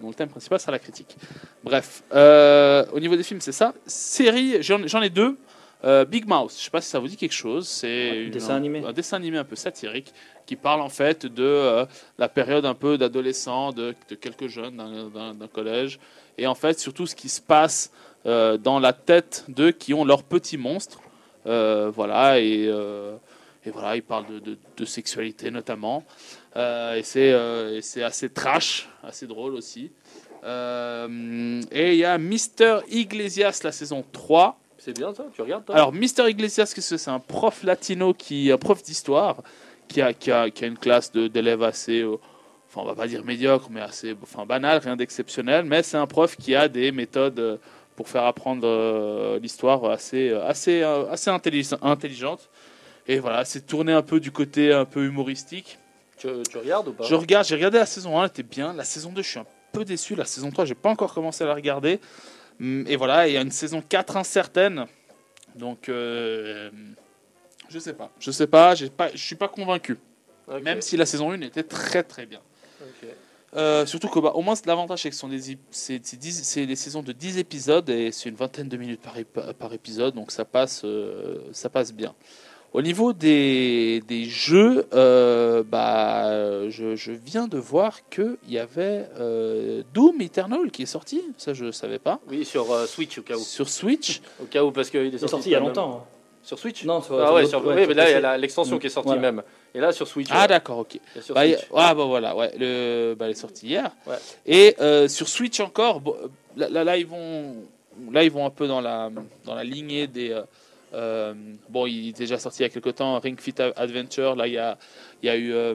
dont 0.00 0.08
le 0.08 0.14
thème 0.14 0.28
principal 0.28 0.60
sera 0.60 0.72
la 0.72 0.78
critique. 0.78 1.16
Bref, 1.62 2.02
euh, 2.12 2.84
au 2.92 3.00
niveau 3.00 3.16
des 3.16 3.22
films, 3.22 3.40
c'est 3.40 3.52
ça. 3.52 3.74
Série, 3.86 4.62
j'en 4.62 5.02
ai 5.02 5.10
deux. 5.10 5.36
Euh, 5.84 6.06
Big 6.06 6.26
Mouth, 6.26 6.52
je 6.56 6.64
sais 6.64 6.70
pas 6.70 6.80
si 6.80 6.88
ça 6.88 6.98
vous 6.98 7.08
dit 7.08 7.16
quelque 7.16 7.34
chose. 7.34 7.68
C'est 7.68 8.26
dessin 8.26 8.62
un 8.62 8.92
dessin 8.92 9.16
animé 9.16 9.38
un 9.38 9.44
peu 9.44 9.56
satirique 9.56 10.12
qui 10.46 10.56
parle 10.56 10.80
en 10.80 10.88
fait 10.88 11.26
de 11.26 11.86
la 12.18 12.28
période 12.28 12.64
un 12.64 12.74
peu 12.74 12.96
d'adolescent 12.96 13.72
de, 13.72 13.94
de 14.08 14.14
quelques 14.14 14.48
jeunes 14.48 14.76
d'un 14.76 15.48
collège 15.48 15.98
et 16.38 16.46
en 16.46 16.54
fait 16.54 16.78
surtout 16.78 17.06
ce 17.06 17.14
qui 17.14 17.28
se 17.28 17.40
passe 17.40 17.90
euh, 18.26 18.56
dans 18.56 18.78
la 18.80 18.92
tête 18.92 19.44
d'eux 19.48 19.72
qui 19.72 19.92
ont 19.94 20.04
leurs 20.04 20.22
petits 20.22 20.58
monstres 20.58 21.00
Euh, 21.46 21.90
voilà 21.94 22.40
et, 22.40 22.66
euh, 22.68 23.16
et 23.66 23.70
voilà 23.70 23.96
ils 23.96 24.02
parlent 24.02 24.26
de, 24.26 24.38
de- 24.38 24.58
de 24.78 24.84
sexualité 24.86 25.50
notamment. 25.50 26.04
Et 26.56 27.02
c'est 27.02 28.02
assez 28.02 28.30
trash 28.30 28.88
assez 29.02 29.26
drôle 29.26 29.54
aussi. 29.54 29.90
Et 31.72 31.92
il 31.92 31.98
y 31.98 32.04
a 32.04 32.16
Mister 32.18 32.78
Iglesias 32.90 33.60
la 33.64 33.72
saison 33.72 34.04
3 34.12 34.58
C'est 34.78 34.96
bien 34.96 35.12
ça 35.14 35.24
Tu 35.34 35.42
regardes 35.42 35.64
toi? 35.64 35.74
Alors, 35.74 35.92
Mister 35.92 36.28
Iglesias, 36.28 36.72
qu'est-ce 36.74 36.90
que 36.90 36.96
c'est? 36.96 37.10
Un 37.10 37.18
prof 37.20 37.62
latino 37.62 38.12
qui, 38.14 38.50
un 38.52 38.58
prof 38.58 38.82
d'histoire, 38.82 39.36
qui 39.88 40.00
a, 40.02 40.12
qui, 40.12 40.30
a, 40.30 40.50
qui 40.50 40.64
a 40.64 40.66
une 40.66 40.78
classe 40.78 41.10
d'élèves 41.12 41.62
assez, 41.62 42.04
enfin, 42.04 42.80
on 42.82 42.84
va 42.84 42.94
pas 42.94 43.06
dire 43.06 43.24
médiocre, 43.24 43.68
mais 43.70 43.80
assez, 43.80 44.14
enfin, 44.22 44.44
banal, 44.46 44.78
rien 44.78 44.96
d'exceptionnel. 44.96 45.64
Mais 45.64 45.82
c'est 45.82 45.96
un 45.96 46.06
prof 46.06 46.36
qui 46.36 46.54
a 46.54 46.68
des 46.68 46.92
méthodes 46.92 47.58
pour 47.96 48.08
faire 48.08 48.24
apprendre 48.24 48.66
euh, 48.66 49.38
l'histoire 49.38 49.84
assez, 49.90 50.30
euh, 50.30 50.46
assez, 50.46 50.82
euh, 50.82 51.10
assez 51.10 51.30
intelligentes. 51.30 52.50
Et 53.06 53.18
voilà, 53.18 53.44
c'est 53.44 53.66
tourné 53.66 53.92
un 53.92 54.02
peu 54.02 54.18
du 54.20 54.30
côté 54.32 54.72
un 54.72 54.84
peu 54.84 55.04
humoristique. 55.04 55.78
tu, 56.16 56.28
tu 56.50 56.58
regardes 56.58 56.88
ou 56.88 56.92
pas? 56.92 57.04
Je 57.04 57.14
regarde, 57.14 57.46
j'ai 57.46 57.54
regardé 57.54 57.78
la 57.78 57.86
saison 57.86 58.18
1, 58.18 58.24
elle 58.24 58.28
était 58.30 58.42
bien. 58.42 58.72
La 58.72 58.84
saison 58.84 59.12
2, 59.12 59.22
je 59.22 59.28
suis 59.28 59.38
un 59.38 59.46
peu 59.72 59.84
déçu. 59.84 60.14
La 60.14 60.24
saison 60.24 60.50
3, 60.50 60.64
j'ai 60.64 60.74
pas 60.74 60.88
encore 60.88 61.12
commencé 61.12 61.44
à 61.44 61.46
la 61.46 61.54
regarder. 61.54 62.00
Mm, 62.58 62.84
Et 62.88 62.96
voilà, 62.96 63.28
il 63.28 63.34
y 63.34 63.36
a 63.36 63.42
une 63.42 63.50
saison 63.50 63.82
4 63.86 64.16
incertaine. 64.16 64.86
Donc, 65.54 65.88
euh, 65.88 66.70
je 67.68 67.78
sais 67.78 67.92
pas. 67.92 68.10
Je 68.18 68.30
sais 68.30 68.46
pas, 68.46 68.74
j'ai 68.74 68.90
pas, 68.90 69.10
je 69.12 69.22
suis 69.22 69.36
pas 69.36 69.48
convaincu. 69.48 69.98
Même 70.62 70.80
si 70.82 70.96
la 70.96 71.06
saison 71.06 71.30
1 71.30 71.40
était 71.42 71.62
très 71.62 72.02
très 72.02 72.26
bien. 72.26 72.40
Euh, 73.56 73.86
surtout 73.86 74.08
que, 74.08 74.18
bah, 74.18 74.32
au 74.34 74.42
moins, 74.42 74.54
l'avantage, 74.66 75.02
c'est 75.02 75.10
que 75.10 75.14
ce 75.14 75.20
sont 75.20 75.28
des, 75.28 75.56
c'est, 75.70 76.00
des 76.66 76.76
saisons 76.76 77.02
de 77.02 77.12
10 77.12 77.38
épisodes 77.38 77.88
et 77.88 78.10
c'est 78.10 78.28
une 78.28 78.34
vingtaine 78.34 78.68
de 78.68 78.76
minutes 78.76 79.00
par, 79.00 79.16
ép- 79.16 79.52
par 79.54 79.72
épisode, 79.72 80.14
donc 80.14 80.30
ça 80.32 80.44
passe, 80.44 80.82
euh, 80.84 81.38
ça 81.52 81.68
passe 81.68 81.92
bien. 81.92 82.14
Au 82.72 82.82
niveau 82.82 83.12
des, 83.12 84.02
des 84.08 84.24
jeux, 84.24 84.86
euh, 84.94 85.62
bah, 85.62 86.68
je, 86.70 86.96
je 86.96 87.12
viens 87.12 87.46
de 87.46 87.56
voir 87.56 88.08
qu'il 88.10 88.36
y 88.48 88.58
avait 88.58 89.06
euh, 89.20 89.82
Doom 89.94 90.20
Eternal 90.20 90.72
qui 90.72 90.82
est 90.82 90.86
sorti, 90.86 91.22
ça 91.38 91.54
je 91.54 91.70
savais 91.70 92.00
pas, 92.00 92.18
Oui, 92.28 92.44
sur 92.44 92.72
euh, 92.72 92.86
Switch 92.86 93.16
au 93.18 93.22
cas 93.22 93.36
où. 93.36 93.38
sur 93.38 93.68
Switch. 93.68 94.20
Au 94.42 94.46
cas 94.46 94.64
où, 94.64 94.72
parce 94.72 94.90
qu'il 94.90 95.14
est 95.14 95.18
sorti, 95.18 95.50
il 95.50 95.52
y 95.52 95.54
a 95.54 95.60
longtemps. 95.60 96.02
hein. 96.04 96.08
Sur 96.42 96.58
Switch 96.58 96.84
Non, 96.84 97.00
sur, 97.00 97.18
Ah 97.20 97.26
sur 97.26 97.34
ouais, 97.36 97.46
sur, 97.46 97.62
mais 97.64 97.86
là, 97.94 98.10
il 98.10 98.12
y 98.20 98.24
a 98.24 98.36
l'extension 98.36 98.78
qui 98.80 98.88
est 98.88 98.90
sortie 98.90 99.06
voilà. 99.10 99.22
même. 99.32 99.42
Et 99.74 99.80
là, 99.80 99.92
sur 99.92 100.06
Switch. 100.06 100.28
Ah 100.30 100.42
ouais. 100.42 100.48
d'accord, 100.48 100.78
ok. 100.78 100.98
A 101.16 101.32
Bah, 101.34 101.42
ah 101.74 101.94
bah 101.94 102.04
voilà, 102.04 102.36
ouais, 102.36 102.52
le, 102.58 103.14
bah, 103.18 103.24
elle 103.26 103.32
est 103.32 103.34
sortie 103.34 103.66
hier. 103.66 103.90
Ouais. 104.06 104.16
Et 104.46 104.76
euh, 104.80 105.08
sur 105.08 105.28
Switch 105.28 105.58
encore, 105.60 106.00
bon, 106.00 106.14
là, 106.56 106.68
là, 106.68 106.84
là, 106.84 106.96
ils 106.96 107.06
vont, 107.06 107.56
là 108.12 108.22
ils 108.22 108.30
vont 108.30 108.46
un 108.46 108.50
peu 108.50 108.68
dans 108.68 108.80
la 108.80 109.10
dans 109.44 109.54
la 109.54 109.64
lignée 109.64 110.06
des. 110.06 110.30
euh, 110.30 110.42
euh, 110.92 111.34
bon, 111.68 111.86
il 111.88 112.10
est 112.10 112.16
déjà 112.16 112.38
sorti 112.38 112.60
il 112.60 112.62
y 112.62 112.66
a 112.66 112.68
quelques 112.68 112.94
temps, 112.94 113.18
Ring 113.18 113.40
Fit 113.40 113.54
Adventure. 113.74 114.36
Là, 114.36 114.46
il 114.46 114.52
y 114.52 114.58
a 114.58 114.78
il 115.24 115.26
y 115.26 115.28
a 115.28 115.34
eu 115.36 115.52
euh, 115.52 115.74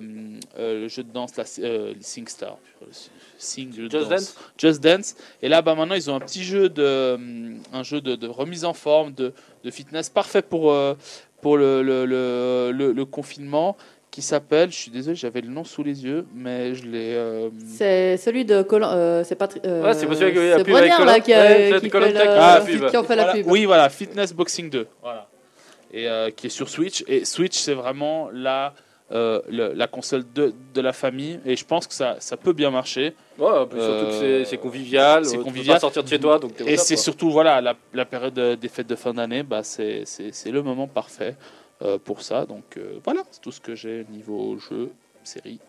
le 0.57 0.87
jeu 0.87 1.03
de 1.03 1.11
danse, 1.11 1.35
la 1.35 1.43
SingStar, 1.43 2.57
Sing, 3.37 3.73
Just 3.73 3.91
danse. 3.91 4.07
Dance 4.09 4.35
Just 4.57 4.81
Dance. 4.81 5.15
Et 5.41 5.49
là, 5.49 5.61
bah, 5.61 5.75
maintenant, 5.75 5.95
ils 5.95 6.09
ont 6.09 6.15
un 6.15 6.19
petit 6.21 6.43
jeu 6.45 6.69
de, 6.69 7.19
un 7.73 7.83
jeu 7.83 7.99
de, 7.99 8.15
de 8.15 8.27
remise 8.27 8.63
en 8.63 8.73
forme, 8.73 9.11
de, 9.13 9.33
de 9.65 9.71
fitness 9.71 10.09
parfait 10.09 10.41
pour, 10.41 10.71
euh, 10.71 10.93
pour 11.41 11.57
le, 11.57 11.81
le, 11.83 12.05
le, 12.05 12.71
le- 12.73 12.91
le 12.91 13.05
confinement 13.05 13.75
qui 14.11 14.21
s'appelle, 14.23 14.71
je 14.71 14.75
suis 14.75 14.91
désolé, 14.91 15.15
j'avais 15.15 15.41
le 15.41 15.49
nom 15.49 15.63
sous 15.63 15.83
les 15.83 16.03
yeux, 16.03 16.25
mais 16.33 16.73
je 16.73 16.83
l'ai. 16.85 17.13
euh, 17.15 17.49
C'est 17.67 18.17
celui 18.17 18.43
de 18.43 18.63
Colin. 18.63 18.91
euh, 18.91 19.23
c'est 19.23 19.35
pas. 19.35 19.47
euh, 19.65 19.83
Ouais, 19.83 19.93
c'est 19.93 20.07
pour 20.07 20.15
celui 20.15 20.33
qui 20.33 20.39
a 20.39 20.57
c'est 20.57 20.63
pub 20.63 20.75
avec 20.75 20.89
Brognard, 20.89 21.05
là 21.05 21.13
Colin. 21.13 21.23
qui, 21.25 21.33
a, 21.33 21.41
Ouais, 21.43 21.79
qui, 21.79 21.89
fait 21.89 21.99
le- 21.99 22.13
la 22.13 22.61
pub. 22.65 22.89
qui 22.89 22.97
en 22.97 23.03
fait 23.03 23.15
la 23.15 23.23
voilà, 23.25 23.37
pub. 23.39 23.47
Oui, 23.51 23.65
voilà, 23.65 23.87
Fitness 23.89 24.33
Boxing 24.33 24.69
2. 24.69 24.87
Voilà. 25.03 25.27
Et 25.93 26.07
euh, 26.07 26.29
qui 26.31 26.47
est 26.47 26.49
sur 26.49 26.69
Switch. 26.69 27.03
Et 27.07 27.23
Switch, 27.25 27.55
c'est 27.57 27.73
vraiment 27.73 28.29
la, 28.33 28.73
euh, 29.11 29.41
le- 29.49 29.73
la 29.73 29.87
console 29.87 30.23
de, 30.33 30.53
de 30.73 30.81
la 30.81 30.93
famille. 30.93 31.39
Et 31.45 31.55
je 31.55 31.65
pense 31.65 31.87
que 31.87 31.93
ça, 31.93 32.17
ça 32.19 32.37
peut 32.37 32.53
bien 32.53 32.69
marcher. 32.71 33.15
Ouais, 33.37 33.65
puis 33.69 33.79
surtout 33.79 34.05
que 34.05 34.23
Euh, 34.23 34.45
c'est- 34.45 34.57
convivial. 34.57 35.25
c'est 35.25 35.37
euh, 35.37 35.43
convivial. 35.43 35.75
pas 35.77 35.79
sortir 35.81 36.03
de 36.03 36.09
chez 36.09 36.19
toi, 36.19 36.37
donc 36.39 36.59
Et 36.61 36.77
c'est 36.77 36.95
surtout, 36.97 37.31
voilà, 37.31 37.61
la, 37.61 37.75
la 37.93 38.05
période 38.05 38.33
des 38.59 38.69
fêtes 38.69 38.87
de 38.87 38.95
fin 38.95 39.13
d'année, 39.13 39.43
bah, 39.43 39.63
c'est 39.63 40.03
le 40.45 40.61
moment 40.61 40.87
parfait 40.87 41.35
pour 42.03 42.21
ça. 42.21 42.45
Donc 42.45 42.77
voilà, 43.03 43.23
c'est 43.31 43.41
tout 43.41 43.51
ce 43.51 43.59
que 43.61 43.75
j'ai 43.75 44.05
niveau 44.11 44.57
jeu, 44.57 44.91
série 45.23 45.59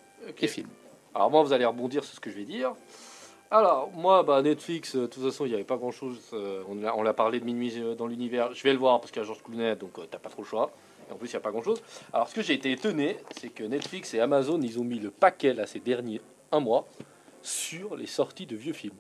et 0.41 0.47
film. 0.47 0.69
Alors 1.15 1.31
moi, 1.31 1.43
vous 1.43 1.53
allez 1.53 1.65
rebondir 1.65 2.05
sur 2.05 2.15
ce 2.15 2.21
que 2.21 2.31
je 2.31 2.37
vais 2.37 2.45
dire. 2.45 2.73
Alors, 3.53 3.91
moi, 3.93 4.23
bah, 4.23 4.43
Netflix, 4.43 4.95
euh, 4.95 5.01
de 5.03 5.07
toute 5.07 5.25
façon, 5.25 5.45
il 5.45 5.49
n'y 5.49 5.55
avait 5.55 5.65
pas 5.65 5.77
grand-chose. 5.77 6.21
euh, 6.35 6.63
on 6.69 7.03
l'a- 7.03 7.13
parlé 7.15 7.41
de 7.41 7.45
minuit 7.45 7.83
dans 7.99 8.07
l'univers. 8.07 8.55
Je 8.55 8.63
vais 8.63 8.73
le 8.73 8.79
voir 8.79 9.01
parce 9.01 9.11
qu'il 9.11 9.21
y 9.21 9.25
a 9.25 9.27
Georges 9.27 9.43
Clooney, 9.43 9.75
donc 9.75 9.99
euh, 9.99 10.03
t'as 10.09 10.19
pas 10.19 10.29
trop 10.29 10.43
le 10.43 10.47
choix. 10.47 10.71
Et 11.11 11.13
en 11.13 11.17
plus, 11.17 11.29
il 11.29 11.33
n'y 11.33 11.37
a 11.37 11.41
pas 11.41 11.51
grand-chose. 11.51 11.83
Alors, 12.13 12.29
ce 12.29 12.35
que 12.35 12.43
j'ai 12.43 12.55
été 12.55 12.71
étonné, 12.71 13.17
c'est 13.37 13.49
que 13.49 13.65
Netflix 13.65 14.15
et 14.15 14.21
Amazon, 14.21 14.61
ils 14.63 14.79
ont 14.79 14.85
mis 14.85 14.99
le 14.99 15.11
paquet, 15.11 15.53
là, 15.53 15.67
ces 15.67 15.81
derniers 15.81 16.21
un 16.53 16.61
mois, 16.61 16.87
sur 17.43 17.97
les 17.97 18.07
sorties 18.07 18.47
de 18.47 18.57
vieux 18.57 18.73
films. 18.73 18.97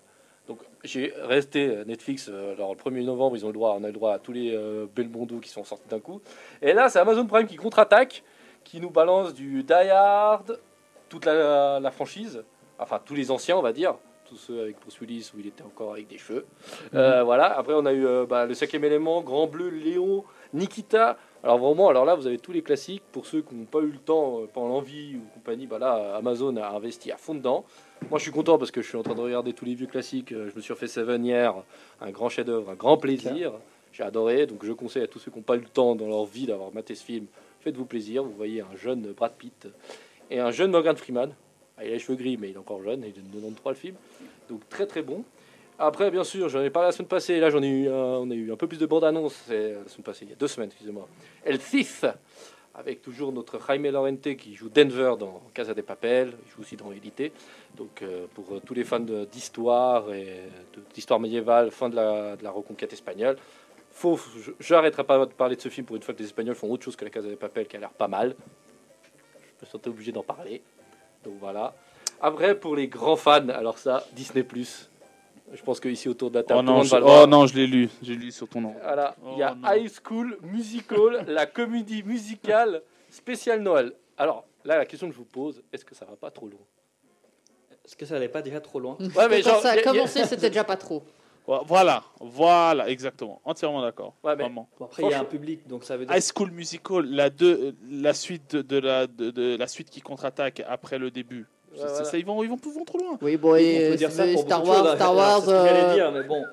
Donc, 0.48 0.58
j'ai 0.82 1.14
resté 1.22 1.68
euh, 1.68 1.84
Netflix. 1.84 2.28
euh, 2.28 2.54
alors, 2.54 2.74
le 2.74 2.78
1er 2.78 3.04
novembre, 3.04 3.36
ils 3.36 3.44
ont 3.44 3.48
le 3.48 3.54
droit, 3.54 3.76
on 3.78 3.84
a 3.84 3.86
le 3.86 3.92
droit 3.92 4.12
à 4.12 4.18
tous 4.18 4.32
les 4.32 4.52
euh, 4.54 4.86
Belmondo 4.94 5.38
qui 5.38 5.48
sont 5.48 5.62
sortis 5.64 5.88
d'un 5.88 6.00
coup. 6.00 6.20
Et 6.60 6.72
là, 6.72 6.88
c'est 6.88 6.98
Amazon 6.98 7.26
Prime 7.26 7.46
qui 7.46 7.56
contre-attaque, 7.56 8.24
qui 8.64 8.80
nous 8.80 8.90
balance 8.90 9.32
du 9.32 9.62
Die 9.62 9.72
Hard, 9.72 10.58
toute 11.08 11.24
la, 11.24 11.78
la 11.78 11.90
franchise, 11.90 12.42
enfin 12.78 13.00
tous 13.04 13.14
les 13.14 13.30
anciens, 13.30 13.56
on 13.56 13.62
va 13.62 13.72
dire, 13.72 13.96
tous 14.30 14.36
ceux 14.36 14.62
avec 14.62 14.80
Bruce 14.80 15.00
Willis 15.00 15.30
où 15.34 15.40
il 15.40 15.48
était 15.48 15.64
encore 15.64 15.92
avec 15.92 16.06
des 16.06 16.16
cheveux. 16.16 16.46
Euh, 16.94 17.24
voilà. 17.24 17.58
Après, 17.58 17.74
on 17.74 17.84
a 17.84 17.92
eu 17.92 18.06
euh, 18.06 18.26
bah, 18.26 18.46
le 18.46 18.54
cinquième 18.54 18.84
élément, 18.84 19.20
Grand 19.22 19.48
Bleu, 19.48 19.68
Léon, 19.68 20.24
Nikita. 20.54 21.18
Alors 21.42 21.58
vraiment, 21.58 21.88
alors 21.88 22.04
là, 22.04 22.14
vous 22.14 22.26
avez 22.26 22.38
tous 22.38 22.52
les 22.52 22.62
classiques. 22.62 23.02
Pour 23.12 23.24
ceux 23.26 23.40
qui 23.40 23.54
n'ont 23.54 23.64
pas 23.64 23.80
eu 23.80 23.90
le 23.90 23.98
temps, 23.98 24.42
euh, 24.42 24.46
pas 24.46 24.60
l'envie 24.60 25.16
ou 25.16 25.22
compagnie, 25.34 25.66
bah 25.66 25.78
là, 25.78 26.16
Amazon 26.16 26.56
a 26.56 26.68
investi 26.70 27.10
à 27.10 27.16
fond 27.16 27.34
dedans. 27.34 27.64
Moi, 28.10 28.18
je 28.18 28.24
suis 28.24 28.32
content 28.32 28.58
parce 28.58 28.70
que 28.70 28.82
je 28.82 28.88
suis 28.88 28.98
en 28.98 29.02
train 29.02 29.14
de 29.14 29.20
regarder 29.20 29.54
tous 29.54 29.64
les 29.64 29.74
vieux 29.74 29.86
classiques. 29.86 30.32
Euh, 30.32 30.50
Je 30.50 30.56
me 30.56 30.60
suis 30.60 30.72
refait 30.74 30.86
Seven 30.86 31.24
hier, 31.24 31.54
un 32.00 32.10
grand 32.10 32.28
chef-d'œuvre, 32.28 32.70
un 32.70 32.74
grand 32.74 32.98
plaisir. 32.98 33.52
J'ai 33.92 34.02
adoré, 34.02 34.46
donc 34.46 34.64
je 34.64 34.72
conseille 34.72 35.02
à 35.02 35.06
tous 35.08 35.18
ceux 35.18 35.30
qui 35.30 35.38
n'ont 35.38 35.42
pas 35.42 35.56
eu 35.56 35.60
le 35.60 35.68
temps 35.68 35.96
dans 35.96 36.06
leur 36.06 36.24
vie 36.24 36.46
d'avoir 36.46 36.72
maté 36.72 36.94
ce 36.94 37.04
film, 37.04 37.26
faites-vous 37.60 37.86
plaisir. 37.86 38.22
Vous 38.22 38.32
voyez 38.32 38.60
un 38.60 38.76
jeune 38.76 39.12
Brad 39.12 39.32
Pitt 39.32 39.66
et 40.30 40.38
un 40.38 40.52
jeune 40.52 40.70
Morgan 40.70 40.96
Freeman. 40.96 41.34
Ah, 41.76 41.84
il 41.84 41.88
a 41.88 41.94
les 41.94 41.98
cheveux 41.98 42.16
gris, 42.16 42.36
mais 42.36 42.50
il 42.50 42.54
est 42.54 42.58
encore 42.58 42.82
jeune, 42.84 43.00
il 43.00 43.08
est 43.08 43.12
de 43.12 43.40
93 43.40 43.54
le 43.66 43.74
film. 43.74 43.96
Donc 44.48 44.60
très 44.68 44.86
très 44.86 45.02
bon. 45.02 45.24
Après, 45.82 46.10
bien 46.10 46.24
sûr, 46.24 46.50
j'en 46.50 46.60
ai 46.60 46.68
parlé 46.68 46.88
la 46.88 46.92
semaine 46.92 47.08
passée, 47.08 47.40
là 47.40 47.48
j'en 47.48 47.62
ai 47.62 47.68
eu, 47.68 47.88
un- 47.88 47.92
on 48.20 48.30
a 48.30 48.34
eu 48.34 48.52
un 48.52 48.56
peu 48.56 48.66
plus 48.66 48.76
de 48.76 48.84
bande-annonce, 48.84 49.34
c'est 49.46 49.72
la 49.72 49.88
semaine 49.88 50.04
passée, 50.04 50.26
il 50.26 50.28
y 50.28 50.32
a 50.34 50.36
deux 50.36 50.46
semaines, 50.46 50.68
excusez-moi. 50.68 51.08
El 51.42 51.58
Thief, 51.58 52.04
avec 52.74 53.00
toujours 53.00 53.32
notre 53.32 53.58
Jaime 53.66 53.90
Lorente 53.90 54.36
qui 54.36 54.54
joue 54.54 54.68
Denver 54.68 55.14
dans 55.18 55.40
Casa 55.54 55.72
de 55.72 55.80
Papel, 55.80 56.34
il 56.44 56.50
joue 56.52 56.60
aussi 56.60 56.76
dans 56.76 56.92
Élité. 56.92 57.32
Donc 57.78 58.02
euh, 58.02 58.26
pour 58.34 58.52
euh, 58.52 58.60
tous 58.60 58.74
les 58.74 58.84
fans 58.84 59.00
d'histoire 59.00 60.12
et 60.12 60.42
d'histoire 60.92 61.18
médiévale, 61.18 61.70
fin 61.70 61.88
de 61.88 61.96
la, 61.96 62.50
reconquête 62.50 62.92
espagnole, 62.92 63.38
faut, 63.90 64.20
j'arrêterai 64.60 65.04
pas 65.04 65.24
de 65.24 65.32
parler 65.32 65.56
de 65.56 65.62
ce 65.62 65.70
film 65.70 65.86
pour 65.86 65.96
une 65.96 66.02
fois 66.02 66.12
que 66.12 66.18
les 66.18 66.26
Espagnols 66.26 66.56
font 66.56 66.70
autre 66.70 66.84
chose 66.84 66.94
que 66.94 67.06
la 67.06 67.10
Casa 67.10 67.30
de 67.30 67.36
Papel 67.36 67.66
qui 67.66 67.76
a 67.76 67.80
l'air 67.80 67.90
pas 67.90 68.06
mal. 68.06 68.36
Je 69.60 69.64
me 69.64 69.70
sentais 69.70 69.88
obligé 69.88 70.12
d'en 70.12 70.22
parler. 70.22 70.60
Donc 71.24 71.36
voilà. 71.40 71.74
Après, 72.20 72.54
pour 72.54 72.76
les 72.76 72.88
grands 72.88 73.16
fans, 73.16 73.48
alors 73.48 73.78
ça, 73.78 74.04
Disney+. 74.12 74.44
Je 75.52 75.62
pense 75.62 75.80
qu'ici 75.80 76.08
autour 76.08 76.30
de 76.30 76.36
la 76.36 76.42
table, 76.44 76.60
Oh 76.60 76.62
non, 76.62 76.82
je, 76.82 76.94
oh 76.96 77.00
voir. 77.00 77.26
non, 77.26 77.46
je 77.46 77.54
l'ai 77.54 77.66
lu. 77.66 77.88
J'ai 78.02 78.14
lu 78.14 78.30
sur 78.30 78.48
ton 78.48 78.60
nom. 78.60 78.74
Voilà, 78.82 79.16
il 79.32 79.38
y 79.38 79.42
a 79.42 79.52
Oh 79.52 79.56
non. 79.56 79.68
High 79.72 79.90
School 79.90 80.38
Musical, 80.42 81.24
la 81.28 81.46
comédie 81.46 82.02
musicale 82.02 82.82
spéciale 83.10 83.60
Noël. 83.60 83.92
Alors, 84.16 84.44
là, 84.64 84.78
la 84.78 84.86
question 84.86 85.08
que 85.08 85.12
je 85.14 85.18
vous 85.18 85.24
pose, 85.24 85.62
est-ce 85.72 85.84
que 85.84 85.94
ça 85.94 86.04
va 86.04 86.14
pas 86.16 86.30
trop 86.30 86.46
loin? 86.46 86.60
Est-ce 87.84 87.96
que 87.96 88.06
ça 88.06 88.14
n'allait 88.14 88.28
pas 88.28 88.42
déjà 88.42 88.60
trop 88.60 88.78
loin? 88.78 88.96
Ouais, 89.00 89.28
mais 89.28 89.42
Quand 89.42 89.50
genre, 89.50 89.62
ça 89.62 89.70
a 89.70 89.82
commencé, 89.82 90.24
c'était 90.24 90.50
déjà 90.50 90.64
pas 90.64 90.76
trop. 90.76 91.02
Voilà, 91.66 92.04
voilà, 92.20 92.88
exactement. 92.88 93.40
Entièrement 93.44 93.82
d'accord. 93.82 94.14
Ouais, 94.22 94.36
mais- 94.36 94.44
Vraiment. 94.44 94.68
Bon, 94.78 94.84
Après, 94.84 95.02
il 95.02 95.10
y 95.10 95.14
a 95.14 95.20
un 95.20 95.24
public, 95.24 95.66
donc 95.66 95.82
ça 95.82 95.96
veut 95.96 96.06
dire. 96.06 96.14
High 96.14 96.22
School 96.22 96.52
Musical, 96.52 97.04
la, 97.10 97.28
deux, 97.28 97.74
la 97.90 98.14
suite 98.14 98.54
de, 98.54 98.62
de 98.62 98.76
la, 98.78 99.08
de, 99.08 99.30
de 99.32 99.56
la 99.56 99.66
suite 99.66 99.90
qui 99.90 100.00
contre-attaque 100.00 100.62
après 100.68 100.98
le 100.98 101.10
début. 101.10 101.46
Ouais, 101.82 101.88
C'est- 101.88 101.92
voilà. 101.94 102.04
ça, 102.10 102.18
ils 102.18 102.24
vont, 102.26 102.42
ils 102.42 102.48
vont, 102.48 102.56
ils 102.64 102.72
vont 102.72 102.84
trop 102.84 102.98
loin. 102.98 103.18
Oui, 103.22 103.36
bon, 103.36 103.52
on 103.52 103.56
et 103.56 103.90
peut 103.90 103.96
dire 103.96 104.10
ça 104.12 104.26
mais 104.26 104.32
pour 104.34 104.42
Star 104.42 104.64
Wars, 104.66 104.84
choses, 104.86 104.94
Star 104.96 105.14
Wars. 105.16 105.48
euh, 105.48 105.94
dire, 105.94 106.12
mais 106.12 106.22
bon. 106.24 106.44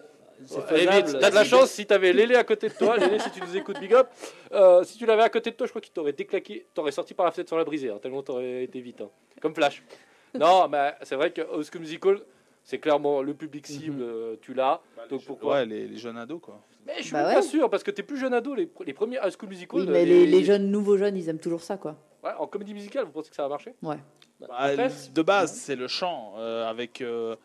Eh, 0.76 0.86
T'as 1.20 1.30
de 1.32 1.36
la 1.36 1.44
chance 1.44 1.72
si 1.72 1.86
t'avais 1.86 2.14
Lélé 2.14 2.36
à 2.36 2.44
côté 2.44 2.70
de 2.70 2.74
toi. 2.74 2.96
Lélé, 2.98 3.18
si 3.20 3.32
tu 3.32 3.42
nous 3.42 3.58
écoutes, 3.58 3.80
big 3.80 3.94
up. 3.94 4.08
Euh, 4.54 4.84
si 4.84 4.98
tu 4.98 5.06
l'avais 5.06 5.24
à 5.24 5.30
côté 5.30 5.50
de 5.52 5.56
toi, 5.56 5.66
je 5.66 5.72
crois 5.72 5.82
qu'il 5.82 5.92
t'aurait 5.94 6.14
déclaqué. 6.14 6.68
T'aurais 6.74 6.92
sorti 6.92 7.14
par 7.16 7.26
la 7.26 7.32
fenêtre 7.32 7.50
sans 7.50 7.58
la 7.58 7.64
briser, 7.64 7.90
hein, 7.90 7.98
tellement 8.02 8.22
t'aurais 8.22 8.64
été 8.64 8.80
vite. 8.80 9.02
hein. 9.02 9.10
Comme 9.42 9.56
Flash. 9.56 9.84
non, 10.40 10.68
mais 10.70 10.94
c'est 11.04 11.16
vrai 11.16 11.32
que 11.32 11.42
School 11.42 11.82
Musical, 11.82 12.20
c'est 12.64 12.78
clairement 12.78 13.22
le 13.24 13.34
public 13.34 13.66
cible, 13.66 14.02
euh, 14.02 14.36
tu 14.42 14.54
l'as. 14.54 14.80
Donc 15.10 15.24
pourquoi 15.26 15.56
Ouais, 15.56 15.66
les, 15.66 15.88
les 15.88 15.98
jeunes 15.98 16.18
ados, 16.18 16.40
quoi. 16.42 16.62
Mais 16.86 16.94
je 17.00 17.04
suis 17.04 17.14
Bah 17.14 17.28
ouais. 17.28 17.34
pas 17.34 17.42
sûr, 17.42 17.70
parce 17.70 17.84
que 17.84 17.92
t'es 17.92 18.04
plus 18.04 18.18
jeune 18.18 18.34
ado, 18.34 18.54
les, 18.54 18.70
les 18.86 18.94
premiers 18.94 19.18
High 19.18 19.34
School 19.38 19.50
Musical. 19.50 19.80
Oui, 19.82 19.88
mais 19.90 20.06
les, 20.06 20.26
les 20.28 20.44
jeunes, 20.44 20.70
nouveaux 20.70 20.98
jeunes, 20.98 21.18
ils 21.18 21.28
aiment 21.30 21.40
toujours 21.40 21.62
ça, 21.62 21.78
quoi. 21.78 21.96
Ouais, 22.28 22.34
en 22.40 22.48
comédie 22.48 22.74
musicale, 22.74 23.06
vous 23.06 23.12
pensez 23.12 23.30
que 23.30 23.36
ça 23.36 23.44
va 23.44 23.50
marcher? 23.50 23.74
Ouais. 23.82 23.98
Bah, 24.40 24.48
Bah, 24.50 24.76
de 25.14 25.22
base, 25.22 25.54
c'est 25.54 25.76
le 25.76 25.88
chant. 25.88 26.34
euh, 26.38 26.70
avec 26.70 27.02
euh, 27.02 27.36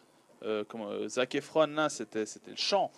euh, 0.45 0.65
comment, 0.69 0.89
euh, 0.91 1.09
Zac 1.09 1.35
Efron, 1.35 1.67
là, 1.69 1.89
c'était 1.89 2.27
c'était 2.27 2.51
le 2.51 2.57
chant. 2.57 2.91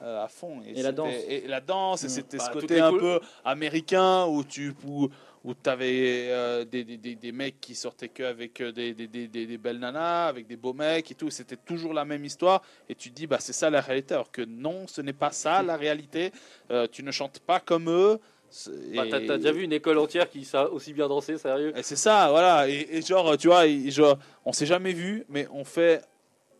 euh, 0.00 0.22
à 0.24 0.28
fond 0.28 0.60
Et 0.62 0.74
la 0.74 0.76
c'était- 0.76 0.92
danse. 0.92 1.14
et 1.28 1.46
la 1.48 1.60
danse 1.60 2.04
et 2.04 2.06
Mm. 2.06 2.10
c'était 2.10 2.36
Bah, 2.36 2.44
ce 2.44 2.50
toutes 2.52 2.60
côté 2.62 2.78
un 2.80 2.90
cool- 2.90 3.00
peu 3.00 3.20
américain 3.44 4.26
où 4.26 4.44
tu 4.44 4.72
où, 4.86 5.08
où 5.44 5.54
avais 5.66 6.64
des, 6.66 6.84
des, 6.84 6.96
des, 6.96 7.14
des 7.16 7.32
mecs 7.32 7.60
qui 7.60 7.74
sortaient 7.74 8.08
que 8.08 8.22
avec 8.22 8.60
euh, 8.60 8.70
des, 8.70 8.94
des, 8.94 9.08
des, 9.08 9.26
des, 9.26 9.46
des 9.46 9.58
belles 9.58 9.80
nanas 9.80 10.26
avec 10.28 10.46
des 10.46 10.56
beaux 10.56 10.72
mecs 10.72 11.10
et 11.10 11.14
tout 11.16 11.30
c'était 11.30 11.56
toujours 11.56 11.94
la 11.94 12.04
même 12.04 12.24
histoire 12.24 12.62
et 12.88 12.94
tu 12.94 13.10
te 13.10 13.14
dis 13.16 13.26
bah 13.26 13.38
c'est 13.40 13.52
ça 13.52 13.70
la 13.70 13.80
réalité 13.80 14.14
alors 14.14 14.30
que 14.30 14.42
non 14.42 14.86
ce 14.86 15.00
n'est 15.00 15.12
pas 15.12 15.32
ça 15.32 15.62
la 15.64 15.76
réalité 15.76 16.30
Euh, 16.70 16.86
tu 16.86 17.02
ne 17.02 17.10
chantes 17.10 17.40
pas 17.40 17.58
comme 17.58 17.88
eux 17.90 18.20
Bah, 18.94 19.04
t'as 19.10 19.36
déjà 19.36 19.52
vu 19.52 19.62
une 19.62 19.72
école 19.72 19.98
entière 19.98 20.28
qui 20.30 20.44
sait 20.44 20.58
aussi 20.72 20.92
bien 20.92 21.08
danser, 21.08 21.36
sérieux 21.38 21.72
et 21.76 21.82
c'est 21.82 21.96
ça, 21.96 22.28
voilà. 22.30 22.68
Et, 22.68 22.86
et 22.90 23.02
genre, 23.02 23.36
tu 23.36 23.48
vois, 23.48 23.66
et 23.66 23.90
genre, 23.90 24.18
on 24.44 24.52
s'est 24.52 24.66
jamais 24.66 24.92
vu, 24.92 25.24
mais 25.28 25.46
on 25.52 25.64
fait, 25.64 26.00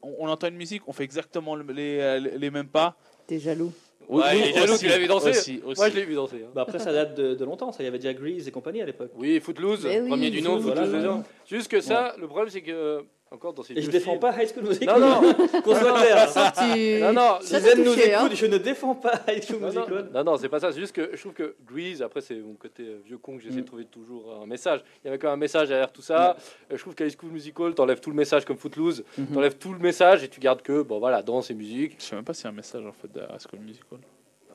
on, 0.02 0.14
on 0.20 0.28
entend 0.28 0.48
une 0.48 0.56
musique, 0.56 0.82
on 0.86 0.92
fait 0.92 1.04
exactement 1.04 1.54
le- 1.54 1.64
les, 1.72 2.20
les, 2.20 2.38
les 2.38 2.50
mêmes 2.50 2.68
pas. 2.68 2.96
T'es 3.26 3.38
jaloux. 3.38 3.72
Ouais, 4.08 4.38
il 4.38 4.44
est 4.44 4.52
jaloux 4.54 4.72
aussi, 4.72 4.84
qu'il 4.84 4.92
avait 4.92 5.06
dansé. 5.06 5.30
aussi, 5.30 5.60
aussi. 5.66 5.78
Moi, 5.80 5.90
je 5.90 5.94
l'ai 5.96 6.04
vu 6.04 6.14
danser. 6.14 6.42
hein. 6.46 6.50
Bah 6.54 6.62
après, 6.62 6.78
ça 6.78 6.92
date 6.92 7.14
de, 7.14 7.34
de 7.34 7.44
longtemps. 7.44 7.72
Ça, 7.72 7.82
il 7.82 7.86
y 7.86 7.88
avait 7.88 7.98
déjà 7.98 8.14
Grease 8.14 8.48
et 8.48 8.50
compagnie 8.50 8.80
à 8.80 8.86
l'époque. 8.86 9.10
Oui, 9.16 9.38
Footloose, 9.38 9.84
Mais 9.84 10.00
oui, 10.00 10.08
premier 10.08 10.30
du 10.30 10.40
nom, 10.40 10.56
Footloose, 10.56 10.64
Footloose 10.74 10.88
voilà. 10.88 11.02
dedans. 11.02 11.24
Juste 11.46 11.70
que 11.70 11.80
ça, 11.82 12.14
le 12.18 12.26
problème, 12.26 12.48
c'est 12.48 12.62
que 12.62 13.04
encore 13.30 13.52
dans 13.54 13.62
ces 13.62 13.74
Et 13.78 13.82
je 13.82 13.90
défends 13.90 14.12
films. 14.12 14.20
pas 14.20 14.42
High 14.42 14.48
School 14.52 14.64
Musical. 14.68 15.00
Non, 15.00 15.20
non, 15.22 15.34
Qu'on 15.62 15.74
soit 15.74 16.00
clair. 16.00 16.28
Ça, 16.28 16.52
tu... 16.56 16.98
non, 17.00 17.12
non, 17.12 17.38
Ça 17.40 17.60
Si 17.60 17.66
Zen 17.66 17.84
nous 17.84 17.92
hein. 17.92 18.28
je 18.32 18.46
ne 18.46 18.58
défends 18.58 18.94
pas 18.94 19.20
High 19.28 19.42
School 19.42 19.60
Non, 19.60 19.68
non, 19.72 19.80
Musical. 19.80 20.10
non, 20.14 20.24
non, 20.24 20.36
c'est 20.36 20.48
pas 20.48 20.60
ça. 20.60 20.72
C'est 20.72 20.80
juste 20.80 20.94
que 20.94 21.10
je 21.12 21.20
trouve 21.20 21.32
que 21.34 21.54
Grease, 21.66 22.02
après, 22.02 22.20
c'est 22.20 22.36
mon 22.36 22.54
côté 22.54 22.82
euh, 22.84 23.00
vieux 23.04 23.18
con 23.18 23.36
que 23.36 23.42
j'essaie 23.42 23.56
Mm. 23.58 23.62
de 23.62 23.66
trouver 23.66 23.84
toujours 23.86 24.40
un 24.42 24.46
message. 24.46 24.80
Il 25.02 25.06
y 25.06 25.08
avait 25.08 25.18
quand 25.18 25.28
même 25.28 25.34
un 25.34 25.40
message 25.40 25.68
derrière 25.68 25.92
tout 25.92 26.02
ça. 26.02 26.36
Euh, 26.72 26.76
Je 26.76 26.80
trouve 26.80 26.94
qu'à 26.94 27.04
High 27.06 27.16
School 27.18 27.30
Musical, 27.30 27.74
t'enlèves 27.74 28.00
tout 28.00 28.10
le 28.10 28.16
message 28.16 28.44
comme 28.44 28.56
Footloose, 28.56 29.04
Mhm. 29.18 29.26
t'enlèves 29.34 29.56
tout 29.58 29.72
le 29.72 29.78
message 29.78 30.24
et 30.24 30.28
tu 30.28 30.40
gardes 30.40 30.62
que, 30.62 30.82
bon 30.82 30.98
voilà, 30.98 31.22
danse 31.22 31.50
et 31.50 31.54
musique. 31.54 31.96
Je 31.98 32.04
sais 32.04 32.14
même 32.16 32.24
pas 32.24 32.32
y 32.32 32.46
a 32.46 32.50
un 32.50 32.52
message 32.52 32.84
en 32.86 32.92
fait 32.92 33.10
derrière 33.12 33.34
High 33.34 33.40
School 33.48 33.60
Musical. 33.60 33.98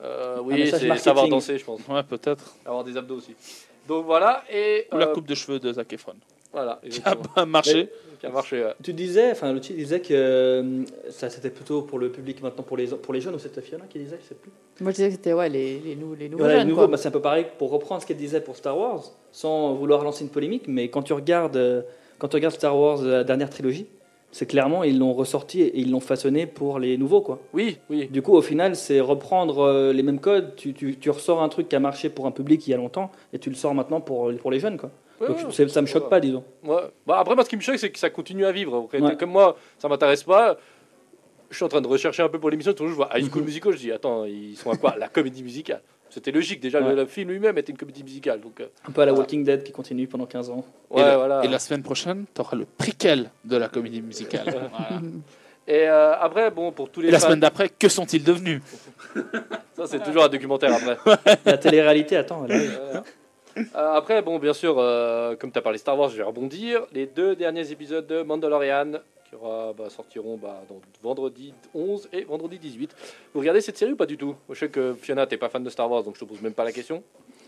Euh, 0.02 0.38
oui, 0.42 0.68
c'est 0.70 0.96
savoir 0.98 1.28
danser, 1.28 1.56
je 1.58 1.64
pense. 1.64 1.80
Ouais, 1.88 2.02
peut-être. 2.02 2.56
Avoir 2.66 2.82
des 2.84 2.96
abdos 2.96 3.16
aussi. 3.16 3.34
Donc 3.86 4.04
voilà, 4.04 4.42
et. 4.50 4.86
Ou 4.92 4.96
la 4.96 5.08
euh, 5.08 5.12
coupe 5.14 5.26
de 5.26 5.34
cheveux 5.34 5.58
de 5.58 5.72
Zac 5.72 5.92
Efron. 5.92 6.14
Voilà, 6.54 6.80
Qui 6.88 7.02
a 7.36 7.44
marché. 7.46 7.88
Qui 8.20 8.26
a 8.26 8.30
marché. 8.30 8.62
ouais. 8.64 8.72
Tu 8.82 8.92
disais, 8.94 9.32
enfin, 9.32 9.52
le 9.52 9.60
disait 9.60 10.00
que 10.00 10.14
euh, 10.14 10.84
ça 11.10 11.28
c'était 11.28 11.50
plutôt 11.50 11.82
pour 11.82 11.98
le 11.98 12.10
public 12.12 12.40
maintenant 12.42 12.62
pour 12.62 12.76
les 12.76 12.86
pour 12.86 13.12
les 13.12 13.20
jeunes 13.20 13.34
ou 13.34 13.38
c'était 13.38 13.60
Fiona 13.60 13.84
qui 13.90 13.98
disait, 13.98 14.18
je 14.22 14.28
sais 14.28 14.34
plus. 14.36 14.50
Moi, 14.80 14.92
je 14.92 14.96
disais 14.96 15.08
que 15.08 15.14
c'était 15.14 15.32
ouais, 15.32 15.48
les, 15.48 15.78
les, 15.80 15.96
nou- 15.96 16.14
les 16.14 16.28
nouveaux 16.28 16.44
Voilà, 16.44 16.60
les 16.60 16.64
nouveaux, 16.64 16.86
bah, 16.88 16.96
c'est 16.96 17.08
un 17.08 17.12
peu 17.12 17.20
pareil 17.20 17.46
pour 17.58 17.70
reprendre 17.70 18.00
ce 18.00 18.06
qu'elle 18.06 18.16
disait 18.16 18.40
pour 18.40 18.56
Star 18.56 18.78
Wars, 18.78 19.02
sans 19.32 19.74
vouloir 19.74 20.02
lancer 20.04 20.22
une 20.24 20.30
polémique, 20.30 20.64
mais 20.68 20.88
quand 20.88 21.02
tu 21.02 21.12
regardes, 21.12 21.56
euh, 21.56 21.82
quand 22.18 22.28
tu 22.28 22.36
regardes 22.36 22.54
Star 22.54 22.76
Wars, 22.78 23.00
euh, 23.02 23.10
la 23.18 23.24
dernière 23.24 23.50
trilogie, 23.50 23.86
c'est 24.32 24.46
clairement 24.46 24.82
ils 24.82 24.98
l'ont 24.98 25.12
ressorti 25.12 25.62
et 25.62 25.78
ils 25.78 25.90
l'ont 25.92 26.00
façonné 26.00 26.46
pour 26.46 26.80
les 26.80 26.96
nouveaux, 26.98 27.20
quoi. 27.20 27.38
Oui, 27.52 27.78
oui. 27.90 28.08
Du 28.08 28.20
coup, 28.22 28.34
au 28.34 28.42
final, 28.42 28.74
c'est 28.74 28.98
reprendre 29.00 29.60
euh, 29.60 29.92
les 29.92 30.02
mêmes 30.02 30.18
codes. 30.18 30.56
Tu, 30.56 30.72
tu, 30.74 30.96
tu 30.98 31.10
ressors 31.10 31.40
un 31.40 31.48
truc 31.48 31.68
qui 31.68 31.76
a 31.76 31.80
marché 31.80 32.08
pour 32.10 32.26
un 32.26 32.32
public 32.32 32.66
il 32.66 32.70
y 32.72 32.74
a 32.74 32.76
longtemps 32.76 33.12
et 33.32 33.38
tu 33.38 33.48
le 33.50 33.54
sors 33.56 33.74
maintenant 33.74 34.00
pour, 34.00 34.32
pour 34.36 34.50
les 34.50 34.58
jeunes, 34.60 34.76
quoi. 34.78 34.90
Ouais, 35.28 35.42
Donc 35.42 35.70
ça 35.70 35.80
me 35.82 35.86
choque 35.86 36.04
Ouais. 36.04 36.10
pas, 36.10 36.20
disons. 36.20 36.44
Ouais. 36.62 36.82
Bah, 37.06 37.18
après, 37.18 37.34
moi, 37.34 37.44
ce 37.44 37.48
qui 37.50 37.56
me 37.56 37.60
choque, 37.62 37.78
c'est 37.78 37.90
que 37.90 37.98
ça 37.98 38.10
continue 38.10 38.44
à 38.46 38.52
vivre. 38.52 38.88
Comme 39.18 39.30
moi, 39.30 39.56
ça 39.78 39.88
m'intéresse 39.88 40.22
pas. 40.24 40.56
Je 41.50 41.56
suis 41.56 41.64
en 41.64 41.68
train 41.68 41.80
de 41.80 41.86
rechercher 41.86 42.22
un 42.22 42.28
peu 42.28 42.38
pour 42.40 42.50
l'émission. 42.50 42.72
Toujours, 42.72 42.90
je 42.90 42.96
vois 42.96 43.10
High 43.14 43.28
School 43.30 43.42
Mhm. 43.42 43.46
Musical. 43.46 43.72
Je 43.74 43.78
dis, 43.78 43.92
attends, 43.92 44.24
ils 44.24 44.56
sont 44.56 44.70
à 44.70 44.76
quoi 44.76 44.96
La 44.98 45.08
comédie 45.08 45.42
musicale? 45.42 45.82
C'était 46.10 46.30
logique. 46.32 46.60
Déjà, 46.60 46.80
le- 46.80 46.86
Ouais. 46.86 46.94
le, 46.94 47.06
film 47.06 47.30
lui-même 47.30 47.58
était 47.58 47.70
une 47.72 47.78
comédie 47.78 48.02
musicale. 48.04 48.40
Donc, 48.40 48.60
euh, 48.60 48.66
Un 48.88 48.92
peu 48.92 49.02
à 49.02 49.06
la 49.06 49.12
Ah. 49.12 49.16
Walking 49.16 49.44
Dead 49.44 49.62
qui 49.62 49.72
continue 49.72 50.06
pendant 50.06 50.26
15 50.26 50.48
ans. 50.50 50.64
ouais, 50.90 51.02
et, 51.02 51.04
la, 51.04 51.16
voilà. 51.16 51.44
et 51.44 51.48
la 51.48 51.58
semaine 51.58 51.82
prochaine, 51.82 52.24
tu 52.34 52.40
auras 52.40 52.56
le 52.56 52.64
prequel 52.66 53.30
de 53.44 53.56
la 53.56 53.68
comédie 53.68 54.00
musicale. 54.02 54.44
Voilà. 54.72 55.00
Et 55.66 55.88
euh, 55.88 56.12
après, 56.20 56.50
bon, 56.50 56.72
pour 56.72 56.90
tous 56.90 57.00
les 57.00 57.08
Et 57.08 57.10
la 57.10 57.18
fans, 57.18 57.28
semaine 57.28 57.40
d'après, 57.40 57.70
que 57.70 57.88
sont-ils 57.88 58.22
devenus? 58.22 58.60
Ça 59.74 59.86
c'est 59.86 60.02
toujours 60.02 60.24
un 60.24 60.28
documentaire 60.28 60.74
après. 60.74 60.98
La 61.46 61.56
télé-réalité, 61.56 62.16
attends, 62.18 62.44
elle. 62.48 63.02
Euh, 63.56 63.94
après, 63.94 64.22
bon, 64.22 64.38
bien 64.38 64.52
sûr, 64.52 64.76
euh, 64.78 65.36
comme 65.36 65.52
tu 65.52 65.58
as 65.58 65.62
parlé 65.62 65.78
Star 65.78 65.98
Wars, 65.98 66.08
je 66.08 66.16
vais 66.16 66.22
rebondir. 66.22 66.86
Les 66.92 67.06
deux 67.06 67.36
derniers 67.36 67.70
épisodes 67.70 68.06
de 68.06 68.22
Mandalorian 68.22 68.92
qui 69.28 69.34
aura, 69.34 69.72
bah, 69.72 69.90
sortiront 69.90 70.36
bah, 70.36 70.62
vendredi 71.02 71.52
11 71.74 72.08
et 72.12 72.24
vendredi 72.24 72.58
18. 72.58 72.94
Vous 73.32 73.40
regardez 73.40 73.60
cette 73.60 73.76
série 73.78 73.92
ou 73.92 73.96
pas 73.96 74.06
du 74.06 74.16
tout? 74.16 74.34
Je 74.50 74.58
sais 74.58 74.68
que 74.68 74.94
Fiona, 74.94 75.26
t'es 75.26 75.36
pas 75.36 75.48
fan 75.48 75.62
de 75.62 75.70
Star 75.70 75.90
Wars, 75.90 76.02
donc 76.02 76.14
je 76.16 76.20
te 76.20 76.24
pose 76.24 76.40
même 76.40 76.54
pas 76.54 76.64
la 76.64 76.72
question. 76.72 77.02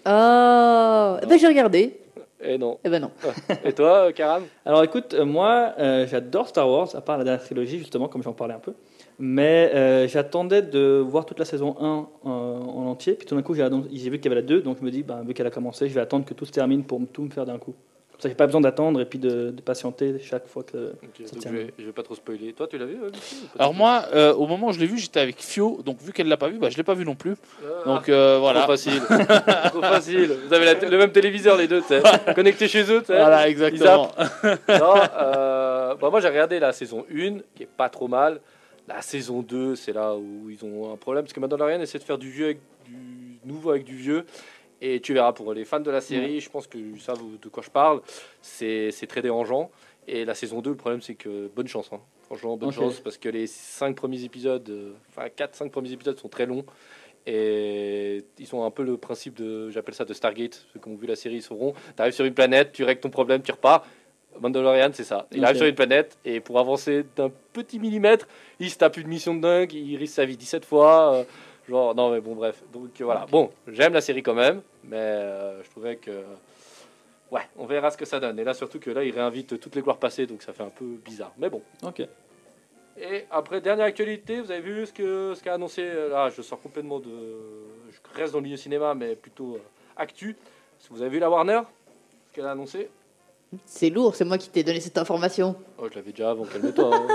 Ah, 0.04 1.18
eh 1.22 1.26
ben, 1.26 1.38
j'ai 1.38 1.48
regardé. 1.48 1.98
Et 2.40 2.58
non. 2.58 2.78
Eh 2.84 2.88
ben 2.88 3.00
non. 3.00 3.10
Et 3.64 3.72
toi, 3.72 4.12
Karam 4.12 4.44
Alors 4.64 4.84
écoute, 4.84 5.14
euh, 5.14 5.24
moi, 5.24 5.72
euh, 5.78 6.06
j'adore 6.06 6.48
Star 6.48 6.68
Wars, 6.68 6.94
à 6.94 7.00
part 7.00 7.18
la 7.18 7.24
dernière 7.24 7.42
trilogie, 7.42 7.78
justement, 7.78 8.08
comme 8.08 8.22
j'en 8.22 8.32
parlais 8.32 8.54
un 8.54 8.58
peu. 8.58 8.74
Mais 9.18 9.70
euh, 9.74 10.06
j'attendais 10.08 10.60
de 10.62 10.98
voir 11.06 11.24
toute 11.24 11.38
la 11.38 11.44
saison 11.46 11.74
1 11.80 11.84
euh, 11.84 12.28
en 12.28 12.86
entier. 12.86 13.14
Puis 13.14 13.26
tout 13.26 13.34
d'un 13.34 13.42
coup, 13.42 13.54
j'ai 13.54 13.64
vu 14.10 14.18
qu'il 14.18 14.24
y 14.24 14.28
avait 14.28 14.42
la 14.42 14.46
2. 14.46 14.60
Donc 14.60 14.76
je 14.80 14.84
me 14.84 14.90
dis, 14.90 15.02
bah, 15.02 15.22
vu 15.26 15.32
qu'elle 15.32 15.46
a 15.46 15.50
commencé, 15.50 15.88
je 15.88 15.94
vais 15.94 16.00
attendre 16.02 16.24
que 16.26 16.34
tout 16.34 16.44
se 16.44 16.52
termine 16.52 16.84
pour 16.84 17.00
me- 17.00 17.06
tout 17.06 17.22
me 17.22 17.30
faire 17.30 17.46
d'un 17.46 17.58
coup. 17.58 17.74
Comme 18.12 18.20
ça, 18.22 18.28
j'ai 18.30 18.34
pas 18.34 18.46
besoin 18.46 18.62
d'attendre 18.62 18.98
et 19.00 19.04
puis 19.04 19.18
de, 19.18 19.50
de 19.50 19.60
patienter 19.62 20.18
chaque 20.22 20.46
fois 20.46 20.62
que. 20.62 20.92
Ça 21.24 21.32
donc 21.32 21.40
tient. 21.40 21.50
je, 21.50 21.56
vais, 21.56 21.74
je 21.78 21.84
vais 21.84 21.92
pas 21.92 22.02
trop 22.02 22.14
spoiler. 22.14 22.52
Toi, 22.54 22.66
tu 22.66 22.78
l'as 22.78 22.86
vu 22.86 22.96
euh, 23.02 23.10
Alors 23.58 23.74
moi, 23.74 24.04
euh, 24.14 24.32
au 24.34 24.46
moment 24.46 24.68
où 24.68 24.72
je 24.72 24.80
l'ai 24.80 24.86
vu, 24.86 24.96
j'étais 24.98 25.20
avec 25.20 25.36
Fio, 25.42 25.80
donc 25.84 26.00
vu 26.00 26.12
qu'elle 26.12 26.28
l'a 26.28 26.38
pas 26.38 26.48
vu, 26.48 26.58
bah, 26.58 26.68
je 26.70 26.76
l'ai 26.78 26.82
pas 26.82 26.94
vu 26.94 27.04
non 27.04 27.14
plus. 27.14 27.34
Ah, 27.62 27.84
Donc 27.84 28.08
euh, 28.08 28.38
voilà. 28.40 28.60
Trop 28.62 28.72
facile. 28.72 29.00
trop 29.70 29.82
facile. 29.82 30.30
Vous 30.46 30.52
avez 30.54 30.64
la 30.64 30.74
t- 30.76 30.88
le 30.88 30.96
même 30.98 31.12
téléviseur, 31.12 31.56
les 31.58 31.68
deux, 31.68 31.80
tu 31.82 31.88
sais. 31.88 32.02
Connectés 32.34 32.68
chez 32.68 32.82
eux, 32.90 33.00
tu 33.00 33.06
sais. 33.06 33.16
Voilà, 33.18 33.48
exactement. 33.48 34.10
Non, 34.68 34.94
euh, 35.18 35.94
bah, 36.00 36.08
moi 36.10 36.20
j'ai 36.20 36.28
regardé 36.28 36.58
la 36.58 36.72
saison 36.72 37.04
1, 37.10 37.38
qui 37.54 37.62
est 37.64 37.68
pas 37.76 37.88
trop 37.90 38.08
mal. 38.08 38.40
La 38.88 39.02
saison 39.02 39.42
2, 39.42 39.74
c'est 39.74 39.92
là 39.92 40.14
où 40.16 40.48
ils 40.48 40.64
ont 40.64 40.92
un 40.92 40.96
problème, 40.96 41.24
parce 41.24 41.32
que 41.32 41.40
Mandalorian 41.40 41.80
essaie 41.80 41.98
de 41.98 42.04
faire 42.04 42.18
du 42.18 42.30
vieux 42.30 42.44
avec 42.46 42.60
du 42.86 43.38
nouveau 43.44 43.70
avec 43.70 43.84
du 43.84 43.96
vieux. 43.96 44.24
Et 44.80 45.00
tu 45.00 45.14
verras, 45.14 45.32
pour 45.32 45.52
les 45.54 45.64
fans 45.64 45.80
de 45.80 45.90
la 45.90 46.00
série, 46.00 46.40
je 46.40 46.50
pense 46.50 46.66
que 46.66 46.78
savent 46.98 47.22
de 47.40 47.48
quoi 47.48 47.62
je 47.62 47.70
parle, 47.70 48.00
c'est 48.42 48.92
très 49.08 49.22
dérangeant. 49.22 49.70
Et 50.06 50.24
la 50.24 50.34
saison 50.34 50.60
2, 50.60 50.70
le 50.70 50.76
problème 50.76 51.00
c'est 51.00 51.14
que 51.14 51.48
bonne 51.48 51.66
chance. 51.66 51.88
hein. 51.92 52.00
Franchement, 52.22 52.56
bonne 52.56 52.68
chance, 52.72 53.00
parce 53.00 53.18
que 53.18 53.28
les 53.28 53.46
5 53.46 53.96
premiers 53.96 54.22
épisodes, 54.24 54.68
euh, 54.68 54.92
enfin 55.08 55.28
4-5 55.28 55.70
premiers 55.70 55.92
épisodes 55.92 56.18
sont 56.18 56.28
très 56.28 56.46
longs. 56.46 56.64
Et 57.26 58.24
ils 58.38 58.54
ont 58.54 58.64
un 58.64 58.70
peu 58.70 58.84
le 58.84 58.96
principe 58.98 59.34
de, 59.34 59.68
j'appelle 59.70 59.94
ça 59.94 60.04
de 60.04 60.14
Stargate, 60.14 60.64
ceux 60.72 60.78
qui 60.78 60.88
ont 60.88 60.94
vu 60.94 61.06
la 61.08 61.16
série 61.16 61.36
ils 61.36 61.42
sauront. 61.42 61.72
Tu 61.96 62.00
arrives 62.02 62.14
sur 62.14 62.24
une 62.24 62.34
planète, 62.34 62.70
tu 62.72 62.84
règles 62.84 63.00
ton 63.00 63.10
problème, 63.10 63.42
tu 63.42 63.50
repars. 63.50 63.84
Mandalorian, 64.40 64.90
c'est 64.92 65.04
ça. 65.04 65.26
Il 65.32 65.44
arrive 65.44 65.56
sur 65.58 65.66
une 65.66 65.74
planète 65.74 66.18
et 66.24 66.40
pour 66.40 66.58
avancer 66.58 67.04
d'un 67.16 67.30
petit 67.52 67.78
millimètre, 67.78 68.26
il 68.60 68.70
se 68.70 68.78
tape 68.78 68.96
une 68.96 69.08
mission 69.08 69.34
de 69.34 69.40
dingue, 69.40 69.72
il 69.72 69.96
risque 69.96 70.14
sa 70.14 70.24
vie 70.24 70.36
17 70.36 70.64
fois. 70.64 71.14
euh, 71.14 71.24
genre, 71.68 71.94
non, 71.94 72.10
mais 72.10 72.20
bon, 72.20 72.34
bref. 72.34 72.62
Donc 72.72 73.00
euh, 73.00 73.04
voilà. 73.04 73.26
Bon, 73.30 73.50
j'aime 73.66 73.92
la 73.92 74.00
série 74.00 74.22
quand 74.22 74.34
même, 74.34 74.62
mais 74.84 74.96
euh, 74.96 75.62
je 75.62 75.70
trouvais 75.70 75.96
que. 75.96 76.10
Ouais, 77.30 77.42
on 77.56 77.66
verra 77.66 77.90
ce 77.90 77.96
que 77.96 78.04
ça 78.04 78.20
donne. 78.20 78.38
Et 78.38 78.44
là, 78.44 78.54
surtout 78.54 78.78
que 78.78 78.90
là, 78.90 79.02
il 79.02 79.12
réinvite 79.12 79.58
toutes 79.58 79.74
les 79.74 79.82
gloires 79.82 79.98
passées, 79.98 80.26
donc 80.26 80.42
ça 80.42 80.52
fait 80.52 80.62
un 80.62 80.70
peu 80.70 80.84
bizarre. 81.04 81.32
Mais 81.38 81.50
bon. 81.50 81.60
Ok. 81.82 82.02
Et 82.98 83.24
après, 83.30 83.60
dernière 83.60 83.84
actualité, 83.84 84.40
vous 84.40 84.50
avez 84.50 84.60
vu 84.60 84.86
ce 84.86 84.92
que 84.92 85.34
ce 85.36 85.42
qu'a 85.42 85.54
annoncé 85.54 85.84
Là, 86.08 86.30
je 86.30 86.40
sors 86.40 86.60
complètement 86.62 86.98
de. 87.00 87.10
Je 87.90 87.98
reste 88.18 88.32
dans 88.32 88.38
le 88.38 88.44
milieu 88.44 88.56
cinéma, 88.56 88.94
mais 88.94 89.16
plutôt 89.16 89.56
euh, 89.56 89.60
actu. 89.96 90.30
Est-ce 90.30 90.88
que 90.88 90.94
Vous 90.94 91.02
avez 91.02 91.10
vu 91.10 91.18
la 91.18 91.28
Warner 91.28 91.60
Ce 92.28 92.32
qu'elle 92.34 92.46
a 92.46 92.52
annoncé? 92.52 92.88
C'est 93.64 93.90
lourd, 93.90 94.14
c'est 94.16 94.24
moi 94.24 94.38
qui 94.38 94.48
t'ai 94.50 94.62
donné 94.64 94.80
cette 94.80 94.98
information. 94.98 95.54
Oh, 95.78 95.86
je 95.90 95.94
l'avais 95.94 96.10
déjà 96.10 96.30
avant, 96.30 96.44
calme-toi. 96.44 96.90
hein. 96.94 97.06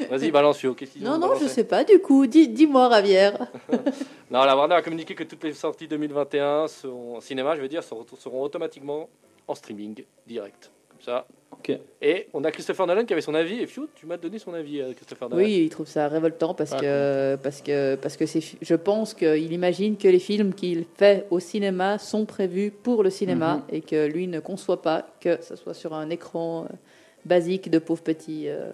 Vas-y, 0.10 0.30
balance. 0.30 0.60
Qu'est-ce 0.76 0.92
qu'ils 0.92 1.02
Non, 1.04 1.12
ont 1.12 1.18
non, 1.18 1.26
je 1.28 1.32
balancé 1.34 1.48
sais 1.48 1.64
pas 1.64 1.84
du 1.84 1.98
coup. 2.00 2.26
Dis- 2.26 2.48
Dis-moi, 2.48 2.88
Ravière. 2.88 3.46
Non, 4.30 4.42
la 4.44 4.56
Warner 4.56 4.74
a 4.74 4.82
communiqué 4.82 5.14
que 5.14 5.22
toutes 5.22 5.44
les 5.44 5.52
sorties 5.52 5.86
2021 5.86 6.66
seront 6.66 7.16
en 7.18 7.20
cinéma, 7.20 7.54
je 7.54 7.60
veux 7.60 7.68
dire, 7.68 7.84
seront, 7.84 8.04
seront 8.18 8.42
automatiquement 8.42 9.08
en 9.46 9.54
streaming 9.54 10.02
direct. 10.26 10.72
Comme 10.96 11.04
ça. 11.14 11.26
Ok. 11.52 11.72
Et 12.02 12.26
on 12.34 12.42
a 12.44 12.50
Christopher 12.50 12.86
Nolan 12.86 13.04
qui 13.04 13.12
avait 13.12 13.22
son 13.22 13.34
avis. 13.34 13.60
Et 13.60 13.66
Fio, 13.66 13.88
tu 13.94 14.06
m'as 14.06 14.16
donné 14.16 14.38
son 14.38 14.52
avis, 14.54 14.80
euh, 14.80 14.92
Christopher 14.94 15.28
Nolan. 15.28 15.42
Oui, 15.42 15.62
il 15.64 15.68
trouve 15.70 15.86
ça 15.88 16.06
révoltant 16.08 16.54
parce 16.54 16.72
Ah, 16.72 16.78
que 16.80 17.36
parce 17.42 17.62
que 17.62 17.94
parce 17.96 18.16
que 18.16 18.26
c'est. 18.26 18.40
Je 18.60 18.74
pense 18.74 19.14
qu'il 19.14 19.52
imagine 19.52 19.96
que 19.96 20.08
les 20.08 20.18
films 20.18 20.52
qu'il 20.54 20.84
fait 20.96 21.26
au 21.30 21.38
cinéma 21.40 21.98
sont 21.98 22.24
prévus 22.26 22.70
pour 22.70 23.02
le 23.02 23.10
cinéma 23.10 23.56
Mhm. 23.56 23.62
et 23.76 23.80
que 23.80 24.06
lui 24.06 24.26
ne 24.26 24.40
conçoit 24.40 24.82
pas 24.82 25.06
que 25.20 25.40
ce 25.42 25.56
soit 25.56 25.74
sur 25.74 25.94
un 25.94 26.10
écran 26.10 26.64
euh, 26.64 26.74
basique 27.24 27.70
de 27.70 27.78
pauvre 27.78 28.02
petit. 28.02 28.48
euh, 28.48 28.70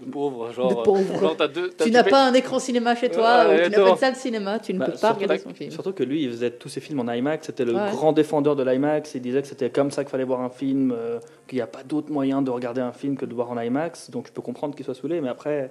De 0.00 0.10
pauvre, 0.10 0.52
genre. 0.52 0.68
De 0.70 0.82
pauvre. 0.82 1.20
genre, 1.20 1.36
t'as 1.36 1.48
deux, 1.48 1.70
t'as- 1.70 1.84
Tu 1.84 1.90
n'as 1.90 2.04
pas 2.04 2.26
un 2.26 2.32
écran 2.34 2.58
cinéma 2.58 2.94
chez 2.94 3.10
toi 3.10 3.46
Ouais, 3.48 3.66
ou 3.66 3.70
tu 3.70 3.76
n'as 3.78 3.90
pas 3.90 3.96
salle 3.96 4.16
cinéma, 4.16 4.58
tu 4.58 4.72
ne 4.74 4.78
Bah, 4.78 4.86
peux 4.86 4.98
pas 4.98 5.12
regarder 5.12 5.38
son 5.38 5.52
film. 5.52 5.70
Surtout 5.70 5.92
que 5.92 6.02
lui, 6.02 6.22
il 6.24 6.30
faisait 6.30 6.50
tous 6.50 6.68
ses 6.68 6.80
films 6.80 7.00
en 7.00 7.12
IMAX. 7.12 7.46
C'était 7.46 7.64
le 7.64 7.74
Ouais. 7.74 7.90
grand 7.90 8.12
défendeur 8.12 8.56
de 8.56 8.62
l'IMAX. 8.62 9.14
Il 9.14 9.22
disait 9.22 9.42
que 9.42 9.48
c'était 9.48 9.70
comme 9.70 9.90
ça 9.90 10.02
qu'il 10.04 10.10
fallait 10.10 10.24
voir 10.24 10.40
un 10.40 10.50
film, 10.50 10.92
euh, 10.96 11.18
qu'il 11.48 11.56
n'y 11.56 11.62
a 11.62 11.66
pas 11.66 11.82
d'autre 11.82 12.10
moyen 12.10 12.40
de 12.42 12.50
regarder 12.50 12.80
un 12.80 12.92
film 12.92 13.16
que 13.16 13.26
de 13.26 13.34
voir 13.34 13.50
en 13.50 13.60
IMAX. 13.60 14.10
Donc 14.10 14.26
je 14.28 14.32
peux 14.32 14.42
comprendre 14.42 14.74
qu'il 14.74 14.84
soit 14.84 14.94
saoulé, 14.94 15.20
mais 15.20 15.28
après, 15.28 15.70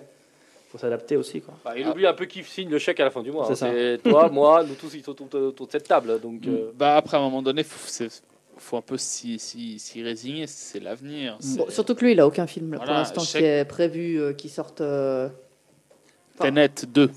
faut 0.71 0.77
s'adapter 0.77 1.17
aussi. 1.17 1.41
Quoi. 1.41 1.55
Bah, 1.65 1.73
il 1.75 1.87
oublie 1.87 2.05
un 2.05 2.13
peu 2.13 2.25
qui 2.25 2.43
signe 2.43 2.69
le 2.69 2.77
chèque 2.77 2.99
à 2.99 3.05
la 3.05 3.09
fin 3.09 3.23
du 3.23 3.31
mois. 3.31 3.45
C'est 3.47 3.53
hein. 3.53 3.55
ça. 3.55 3.71
C'est 3.71 3.97
toi, 4.07 4.29
moi, 4.29 4.63
nous 4.63 4.75
tous, 4.75 4.93
ils 4.93 5.03
sont 5.03 5.19
autour 5.19 5.65
de 5.65 5.71
cette 5.71 5.87
table. 5.87 6.19
Donc, 6.21 6.45
Mm. 6.45 6.49
euh, 6.49 6.71
Bah 6.77 6.95
après, 6.97 7.17
à 7.17 7.19
un 7.19 7.23
moment 7.23 7.41
donné, 7.41 7.63
faut, 7.63 7.79
c'est- 7.87 8.21
faut 8.61 8.77
un 8.77 8.81
peu 8.81 8.97
s'y, 8.97 9.39
s'y- 9.39 9.79
s'y 9.79 10.03
résigner. 10.03 10.47
C'est 10.47 10.79
l'avenir. 10.79 11.37
c'est- 11.39 11.57
Bon, 11.57 11.69
surtout 11.69 11.95
que 11.95 12.05
lui, 12.05 12.11
il 12.13 12.19
a 12.19 12.27
aucun 12.27 12.47
film 12.47 12.75
pour 12.75 12.85
l'instant 12.85 13.21
qui 13.21 13.37
est 13.37 13.65
prévu 13.65 14.19
euh, 14.19 14.33
qui 14.33 14.49
sorte. 14.49 14.81
euh, 14.81 15.29
Tenet 16.39 16.69
2. 16.87 17.11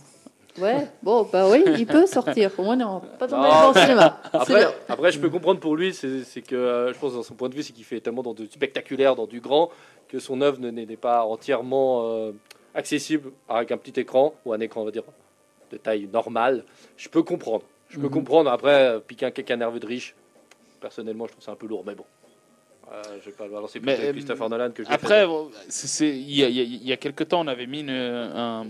Ouais, 0.58 0.86
bon, 1.02 1.26
bah 1.32 1.48
oui, 1.48 1.64
il 1.78 1.86
peut 1.86 2.06
sortir. 2.06 2.50
Au 2.58 2.62
moins, 2.64 2.76
non, 2.76 3.00
pas 3.18 3.26
dans 3.26 3.38
le 3.38 3.48
grand 3.48 3.72
cinéma. 3.72 4.20
Après, 4.34 4.66
après, 4.88 5.10
je 5.12 5.18
peux 5.18 5.30
comprendre 5.30 5.60
pour 5.60 5.76
lui, 5.76 5.94
c'est 5.94 6.24
c'est 6.24 6.42
que 6.42 6.54
euh, 6.54 6.92
je 6.92 6.98
pense 6.98 7.14
dans 7.14 7.22
son 7.22 7.34
point 7.34 7.48
de 7.48 7.54
vue, 7.54 7.62
c'est 7.62 7.72
qu'il 7.72 7.84
fait 7.84 8.00
tellement 8.00 8.22
dans 8.22 8.34
du 8.34 8.46
spectaculaire, 8.46 9.16
dans 9.16 9.26
du 9.26 9.40
grand, 9.40 9.70
que 10.08 10.18
son 10.18 10.42
œuvre 10.42 10.60
ne- 10.60 10.70
n'est 10.70 10.96
pas 10.98 11.24
entièrement 11.24 12.02
euh, 12.04 12.32
accessible 12.74 13.30
avec 13.48 13.72
un 13.72 13.78
petit 13.78 13.98
écran 13.98 14.34
ou 14.44 14.52
un 14.52 14.60
écran, 14.60 14.82
on 14.82 14.84
va 14.84 14.90
dire, 14.90 15.04
de 15.70 15.78
taille 15.78 16.06
normale. 16.12 16.64
Je 16.98 17.08
peux 17.08 17.22
comprendre. 17.22 17.64
Je 17.88 17.96
peux 17.98 18.08
Mhm. 18.08 18.12
comprendre. 18.12 18.50
Après, 18.50 19.00
piquer 19.06 19.24
un 19.26 19.30
caca 19.30 19.56
nerveux 19.56 19.80
de 19.80 19.86
riche, 19.86 20.14
personnellement, 20.82 21.26
je 21.26 21.32
trouve 21.32 21.44
ça 21.44 21.52
un 21.52 21.56
peu 21.56 21.66
lourd, 21.66 21.84
mais 21.86 21.94
bon. 21.94 22.04
Euh, 22.92 23.00
je 23.20 23.26
vais 23.30 23.36
pas 23.36 23.46
le 23.46 23.52
balancer 23.52 23.78
plus 23.80 23.86
Mais, 23.86 23.96
que 23.96 24.02
euh, 24.02 24.12
Christopher 24.12 24.50
Nolan 24.50 24.70
que 24.72 24.82
Après, 24.90 25.24
il 26.00 26.30
y 26.34 26.44
a, 26.44 26.48
y 26.48 26.60
a- 26.60 26.64
y 26.64 26.92
a 26.92 26.96
quelques 26.98 27.28
temps, 27.28 27.40
on 27.40 27.46
avait 27.46 27.66
mis 27.66 27.80
une, 27.80 27.90
un- 27.90 28.66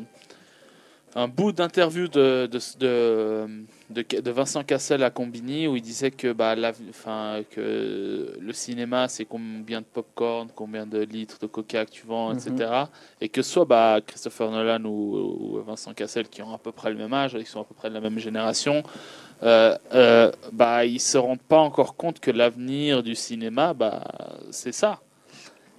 un 1.14 1.28
bout 1.28 1.52
d'interview 1.52 2.08
de, 2.08 2.46
de, 2.50 2.58
de, 2.78 3.46
de, 3.90 4.20
de 4.20 4.30
Vincent 4.30 4.62
Cassel 4.64 5.02
à 5.02 5.10
Combini 5.10 5.66
où 5.66 5.76
il 5.76 5.82
disait 5.82 6.10
que, 6.10 6.32
bah, 6.32 6.54
la, 6.54 6.72
enfin, 6.88 7.42
que 7.50 8.36
le 8.40 8.52
cinéma, 8.52 9.08
c'est 9.08 9.24
combien 9.26 9.80
de 9.80 9.86
popcorn, 9.86 10.48
combien 10.54 10.86
de 10.86 11.00
litres 11.00 11.38
de 11.40 11.46
coca 11.46 11.84
que 11.84 11.90
tu 11.90 12.06
vends, 12.06 12.32
etc. 12.32 12.70
Et 13.20 13.28
que 13.28 13.42
soit 13.42 13.64
bah, 13.66 13.98
Christopher 14.06 14.50
Nolan 14.50 14.84
ou, 14.84 15.56
ou 15.58 15.62
Vincent 15.62 15.92
Cassel, 15.94 16.28
qui 16.28 16.40
ont 16.42 16.54
à 16.54 16.58
peu 16.58 16.72
près 16.72 16.90
le 16.90 16.96
même 16.96 17.12
âge, 17.12 17.36
ils 17.38 17.44
sont 17.46 17.60
à 17.60 17.64
peu 17.64 17.74
près 17.74 17.88
de 17.90 17.94
la 17.94 18.00
même 18.00 18.18
génération, 18.18 18.82
euh, 19.42 19.76
euh, 19.94 20.30
bah, 20.52 20.84
ils 20.84 21.00
se 21.00 21.18
rendent 21.18 21.40
pas 21.40 21.58
encore 21.58 21.96
compte 21.96 22.20
que 22.20 22.30
l'avenir 22.30 23.02
du 23.02 23.14
cinéma, 23.14 23.74
bah, 23.74 24.04
c'est 24.50 24.72
ça. 24.72 25.00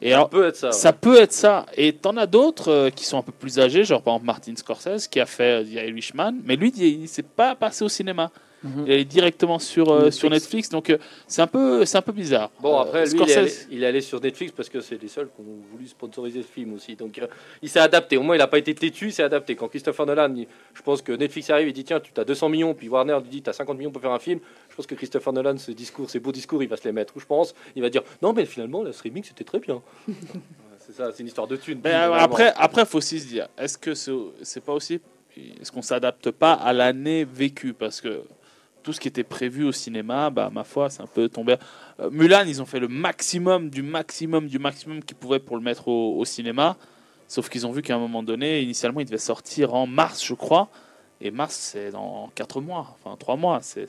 Et 0.01 0.09
Ça 0.09 0.15
alors, 0.17 0.29
peut 0.29 0.47
être 0.47 0.55
ça. 0.57 0.67
ouais. 0.67 0.73
ça 0.73 0.91
peut 0.93 1.17
être 1.21 1.31
ça. 1.31 1.65
Et 1.77 1.93
t'en 1.93 2.17
as 2.17 2.25
d'autres 2.25 2.69
euh, 2.71 2.89
qui 2.89 3.05
sont 3.05 3.17
un 3.17 3.21
peu 3.21 3.31
plus 3.31 3.59
âgés, 3.59 3.85
genre 3.85 4.01
par 4.01 4.15
exemple 4.15 4.25
Martin 4.25 4.53
Scorsese 4.55 5.07
qui 5.07 5.19
a 5.21 5.25
fait 5.25 5.63
The 5.63 5.71
Irishman, 5.73 6.33
mais 6.43 6.57
lui 6.57 6.73
il, 6.75 7.03
il 7.03 7.07
s'est 7.07 7.23
pas 7.23 7.55
passé 7.55 7.85
au 7.85 7.89
cinéma. 7.89 8.29
Mhm. 8.63 8.85
Il 8.87 8.91
est 8.93 9.05
directement 9.05 9.59
sur, 9.59 9.89
euh, 9.89 9.95
Netflix. 10.05 10.17
sur 10.17 10.29
Netflix, 10.29 10.69
donc 10.69 10.89
euh, 10.89 10.97
c'est 11.27 11.41
un 11.41 11.47
peu 11.47 11.83
c'est 11.85 11.97
un 11.97 12.01
peu 12.01 12.11
bizarre. 12.13 12.49
Bon, 12.61 12.77
Euh, 12.77 12.81
après, 12.83 13.05
lui, 13.05 13.19
il 13.21 13.29
est, 13.29 13.35
allé, 13.37 13.51
il 13.71 13.83
est 13.83 13.87
allé 13.87 14.01
sur 14.01 14.21
Netflix 14.21 14.53
parce 14.55 14.69
que 14.69 14.79
c'est 14.81 15.01
les 15.01 15.07
seuls 15.09 15.27
qui 15.27 15.41
ont 15.41 15.61
voulu 15.71 15.85
sponsoriser 15.87 16.41
ce 16.41 16.47
film 16.47 16.73
aussi. 16.73 16.95
Donc, 16.95 17.17
euh, 17.19 17.27
il 17.61 17.69
s'est 17.69 17.79
adapté. 17.79 18.15
Au 18.17 18.23
moins, 18.23 18.35
il 18.35 18.39
n'a 18.39 18.47
pas 18.47 18.57
été 18.59 18.73
têtu, 18.73 19.07
il 19.07 19.11
s'est 19.13 19.23
adapté. 19.23 19.55
Quand 19.55 19.67
Christopher 19.67 20.05
Nolan, 20.05 20.33
il- 20.35 20.47
je 20.73 20.81
pense 20.81 21.01
que 21.01 21.11
Netflix 21.11 21.49
arrive 21.49 21.67
et 21.67 21.73
dit 21.73 21.83
Tiens, 21.83 21.99
tu 21.99 22.11
as 22.19 22.23
200 22.23 22.47
millions, 22.49 22.73
puis 22.73 22.87
Warner 22.89 23.17
lui 23.21 23.29
dit 23.29 23.41
Tu 23.41 23.49
as 23.49 23.53
50 23.53 23.77
millions 23.77 23.91
pour 23.91 24.01
faire 24.01 24.11
un 24.11 24.19
film. 24.19 24.39
Je 24.69 24.75
pense 24.75 24.87
que 24.87 24.95
Christopher 24.95 25.33
Nolan, 25.33 25.57
ce 25.57 25.71
discours, 25.71 26.09
ces 26.09 26.19
beaux 26.19 26.31
discours, 26.31 26.63
il 26.63 26.69
va 26.69 26.77
se 26.77 26.85
les 26.85 26.91
mettre. 26.93 27.15
Ou 27.17 27.19
je 27.19 27.25
pense, 27.25 27.53
il 27.75 27.81
va 27.81 27.89
dire 27.89 28.03
Non, 28.21 28.31
mais 28.33 28.45
finalement, 28.45 28.81
le 28.81 28.91
streaming, 28.93 29.23
c'était 29.23 29.43
très 29.43 29.59
bien. 29.59 29.81
C'est 30.85 30.91
ça, 30.93 31.11
c'est 31.13 31.21
une 31.21 31.27
histoire 31.27 31.47
de 31.47 31.55
thunes. 31.55 31.79
Mais, 31.81 31.93
euh, 31.93 32.11
après, 32.13 32.51
après, 32.57 32.85
faut 32.85 32.97
aussi 32.97 33.17
se 33.19 33.27
dire, 33.27 33.47
est-ce 33.57 33.77
que 33.77 33.93
c'est 33.93 34.11
c'est 34.41 34.61
pas 34.61 34.73
aussi, 34.73 34.99
est-ce 35.37 35.71
qu'on 35.71 35.81
s'adapte 35.81 36.29
pas 36.31 36.51
à 36.53 36.73
l'année 36.73 37.23
vécue? 37.23 37.71
Parce 37.73 38.01
que 38.01 38.21
tout 38.83 38.93
ce 38.93 38.99
qui 38.99 39.07
était 39.07 39.23
prévu 39.23 39.63
au 39.63 39.71
cinéma, 39.71 40.29
bah 40.29 40.49
ma 40.53 40.63
foi, 40.63 40.89
c'est 40.89 41.01
un 41.01 41.07
peu 41.07 41.29
tombé. 41.29 41.55
Euh, 41.99 42.09
Mulan, 42.11 42.43
ils 42.45 42.61
ont 42.61 42.65
fait 42.65 42.79
le 42.79 42.87
maximum 42.87 43.69
du 43.69 43.81
maximum 43.81 44.47
du 44.47 44.59
maximum 44.59 45.01
qu'ils 45.03 45.17
pouvaient 45.17 45.39
pour 45.39 45.55
le 45.55 45.63
mettre 45.63 45.87
au, 45.87 46.23
cinéma, 46.25 46.77
sauf 47.27 47.49
qu'ils 47.49 47.65
ont 47.65 47.71
vu 47.71 47.81
qu'à 47.81 47.95
un 47.95 47.99
moment 47.99 48.23
donné, 48.23 48.61
initialement, 48.61 48.99
il 48.99 49.05
devait 49.05 49.17
sortir 49.17 49.73
en 49.73 49.87
mars, 49.87 50.23
je 50.23 50.33
crois. 50.33 50.69
Et 51.21 51.31
mars, 51.31 51.55
c'est 51.55 51.91
dans 51.91 52.29
4 52.35 52.59
mois, 52.59 52.97
enfin 52.99 53.15
3 53.17 53.37
mois. 53.37 53.59
C'est- 53.61 53.87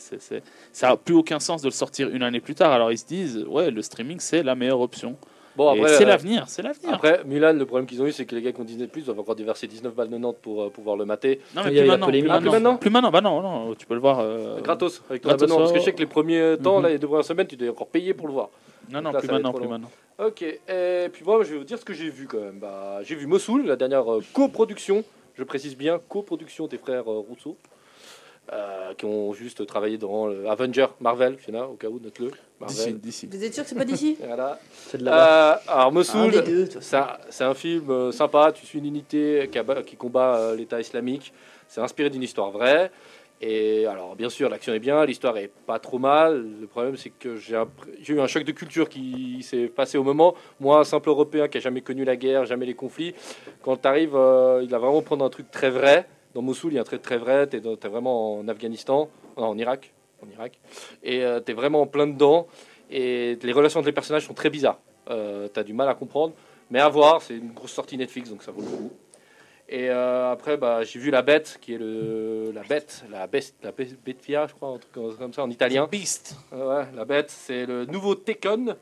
Ça 0.72 0.88
n'a 0.88 0.96
plus 0.96 1.14
aucun 1.14 1.40
sens 1.40 1.62
de 1.62 1.66
le 1.66 1.72
sortir 1.72 2.09
une 2.11 2.22
année 2.22 2.40
plus 2.40 2.54
tard. 2.54 2.72
Alors 2.72 2.92
ils 2.92 2.98
se 2.98 3.07
disent, 3.07 3.44
ouais, 3.48 3.70
le 3.70 3.83
streaming, 3.83 4.20
c'est 4.20 4.42
la 4.44 4.54
meilleure 4.54 4.80
option. 4.80 5.16
Bon, 5.57 5.69
après, 5.69 5.88
c'est 5.97 6.05
euh, 6.05 6.09
l'avenir, 6.09 6.45
c'est 6.49 6.62
l'avenir. 6.62 6.93
Après, 6.95 7.23
Mulan, 7.25 7.53
le 7.53 7.64
problème 7.64 7.87
qu'ils 7.87 8.03
ont 8.03 8.07
eu, 8.07 8.12
c'est 8.12 8.25
que 8.27 8.35
les 8.35 8.43
gars 8.43 8.53
qui 8.53 8.61
ont 8.61 8.64
Disney 8.64 8.87
Plus 8.88 9.05
doivent 9.05 9.21
encore 9.21 9.37
déverser 9.37 9.67
19 9.69 9.95
balles 9.95 10.09
de 10.11 10.19
Nantes 10.19 10.38
pour 10.43 10.62
euh, 10.64 10.69
pouvoir 10.71 10.97
le 10.97 11.05
mater. 11.05 11.40
Non, 11.55 11.62
Il 11.62 11.69
mais 11.69 11.75
y 11.75 11.79
a 11.79 11.83
plus 11.83 11.88
maintenant, 11.90 12.07
plus 12.09 12.19
Ah, 12.19 12.21
plus 12.21 12.29
maintenant. 12.29 12.51
maintenant 12.53 12.77
Plus 12.77 12.90
maintenant, 12.90 13.11
bah 13.11 13.21
non, 13.21 13.40
non, 13.40 13.75
tu 13.77 13.87
peux 13.87 13.95
le 13.95 14.01
voir. 14.01 14.19
euh, 14.21 14.61
Gratos, 14.61 15.03
avec 15.09 15.23
ton 15.23 15.31
abonnement. 15.31 15.59
Parce 15.59 15.73
que 15.73 15.79
je 15.79 15.85
sais 15.85 15.93
que 15.93 16.01
les 16.01 16.07
premiers 16.07 16.57
temps, 16.62 16.79
Mhm. 16.79 16.83
là, 16.83 16.88
les 16.90 16.99
deux 16.99 17.07
premières 17.07 17.25
semaines, 17.25 17.47
tu 17.47 17.57
devais 17.57 17.71
encore 17.71 17.87
payer 17.87 18.14
pour 18.14 18.27
le 18.27 18.33
voir. 18.33 18.49
Non, 18.90 19.01
non, 19.01 19.12
Là, 19.12 19.19
plus 19.21 19.29
maintenant, 19.31 19.53
plus 19.53 19.69
maintenant. 19.69 19.90
Ok, 20.19 20.43
et 20.43 21.09
puis 21.12 21.25
moi 21.25 21.43
je 21.43 21.53
vais 21.53 21.59
vous 21.59 21.64
dire 21.64 21.79
ce 21.79 21.85
que 21.85 21.93
j'ai 21.95 22.09
vu 22.11 22.27
quand 22.29 22.38
même. 22.38 22.59
Bah, 22.61 22.99
j'ai 23.03 23.14
vu 23.17 23.27
Mossoul, 23.27 23.64
la 23.67 23.75
dernière 23.77 24.12
euh, 24.12 24.23
coproduction, 24.33 25.03
je 25.37 25.43
précise 25.43 25.77
bien, 25.77 25.99
coproduction 26.09 26.67
des 26.69 26.79
frères 26.79 27.11
euh, 27.11 27.19
Rousseau, 27.19 27.57
euh, 28.52 28.92
qui 28.94 29.07
ont 29.07 29.33
juste 29.33 29.64
travaillé 29.66 29.96
dans 29.96 30.26
le 30.26 30.46
Avenger 30.48 30.87
Marvel, 31.00 31.38
il 31.48 31.54
y 31.54 31.57
en 31.57 31.62
a 31.62 31.66
au 31.66 31.74
cas 31.74 31.88
où, 31.88 31.98
note-le. 31.98 32.30
Marvel. 32.61 32.98
d'ici. 33.00 33.26
Vous 33.30 33.42
êtes 33.42 33.54
sûr 33.54 33.62
que 33.62 33.68
c'est 33.70 33.74
pas 33.74 33.85
d'ici 33.87 34.18
Voilà. 34.24 34.59
C'est 34.70 34.98
de 34.98 35.04
là-bas. 35.04 35.54
Euh, 35.66 35.72
alors 35.72 35.92
Mossoul, 35.92 36.33
c'est 36.80 36.96
un, 36.96 37.09
c'est 37.30 37.44
un 37.44 37.54
film 37.54 37.88
euh, 37.90 38.12
sympa, 38.12 38.52
tu 38.52 38.66
suis 38.66 38.78
une 38.78 38.87
unité 38.87 39.50
qui, 39.87 39.96
combat 39.96 40.37
euh, 40.37 40.57
l'État 40.57 40.78
islamique, 40.80 41.33
c'est 41.68 41.80
inspiré 41.80 42.11
d'une 42.11 42.22
histoire 42.22 42.50
vraie. 42.50 42.90
Et 43.40 43.85
alors 43.87 44.14
bien 44.14 44.30
sûr 44.30 44.48
l'action 44.48 44.72
est 44.74 44.78
bien, 44.78 45.04
l'histoire 45.04 45.37
est 45.38 45.50
pas 45.66 45.78
trop 45.78 45.98
mal. 45.98 46.46
Le 46.61 46.66
problème 46.66 46.96
c'est 46.96 47.11
que 47.11 47.37
j'ai 47.37 47.57
un- 47.57 47.68
j'ai 48.00 48.12
eu 48.14 48.20
un 48.20 48.26
choc 48.26 48.44
de 48.44 48.52
culture 48.52 48.88
qui 48.88 49.42
s'est 49.42 49.66
passé 49.66 49.98
au 49.98 50.04
moment. 50.04 50.35
Moi, 50.61 50.78
un 50.78 50.85
simple 50.85 51.09
Européen 51.09 51.48
qui 51.48 51.59
a 51.59 51.61
jamais 51.61 51.80
connu 51.80 52.04
la 52.04 52.16
guerre, 52.16 52.44
jamais 52.46 52.64
les 52.66 52.74
conflits, 52.74 53.14
quand 53.62 53.76
tu 53.78 53.88
arrives, 53.88 54.16
il 54.62 54.68
va 54.68 54.78
vraiment 54.78 55.02
prendre 55.02 55.24
un 55.24 55.30
truc 55.30 55.50
très 55.50 55.70
vrai. 55.70 56.07
Dans 56.35 56.42
Mossoul, 56.42 56.73
il 56.73 56.75
y 56.77 56.79
a 56.79 56.83
un 56.83 56.85
trait 56.85 56.99
très 56.99 57.16
vrai, 57.16 57.49
tu 57.49 57.57
es, 57.57 57.88
vraiment 57.88 58.38
en 58.38 58.49
Afghanistan, 58.49 59.09
non, 59.37 59.44
en 59.47 59.59
Irak, 59.59 59.92
en 60.23 60.29
Irak, 60.31 60.59
et 61.03 61.25
tu 61.44 61.53
es 61.53 61.55
vraiment 61.55 61.83
en 61.83 61.87
plein 61.87 62.07
dedans. 62.07 62.47
Et 62.90 63.38
les 63.42 63.53
relations 63.53 63.81
entre 63.81 63.88
les 63.88 63.94
personnages 63.94 64.27
sont 64.27 64.35
très 64.35 64.51
bizarres. 64.51 64.79
Euh, 65.11 65.49
tu 65.53 65.59
as 65.59 65.64
du 65.64 65.73
mal 65.73 65.88
à 65.88 65.94
comprendre. 65.94 66.35
Mais 66.70 66.81
à 66.81 66.88
voir, 66.88 67.23
c'est 67.23 67.37
une 67.37 67.53
grosse 67.53 67.73
sortie 67.73 67.97
Netflix, 67.97 68.31
donc 68.31 68.42
ça 68.42 68.51
vaut 68.51 68.62
le 68.62 68.66
coup. 68.66 68.92
Et 69.68 69.88
euh, 69.90 70.31
après, 70.31 70.57
bah, 70.57 70.83
j'ai 70.83 70.99
vu 70.99 71.11
La 71.11 71.23
Bête, 71.23 71.59
qui 71.61 71.75
est 71.75 71.79
le, 71.79 72.53
la 72.53 72.62
Bête, 72.62 73.05
la 73.11 73.27
Best, 73.27 73.55
la 73.62 73.73
Be- 73.73 73.97
Betfia, 74.05 74.47
je 74.47 74.55
crois, 74.55 74.70
un 74.70 74.79
truc 74.79 74.92
comme 74.92 75.33
ça 75.33 75.42
en 75.42 75.51
italien. 75.51 75.88
Beast. 75.90 76.37
Euh, 76.53 76.81
ouais, 76.81 76.87
La 76.94 77.05
Bête, 77.05 77.31
c'est 77.31 77.64
le 77.64 77.87
nouveau 77.87 78.14
Tekken. 78.14 78.77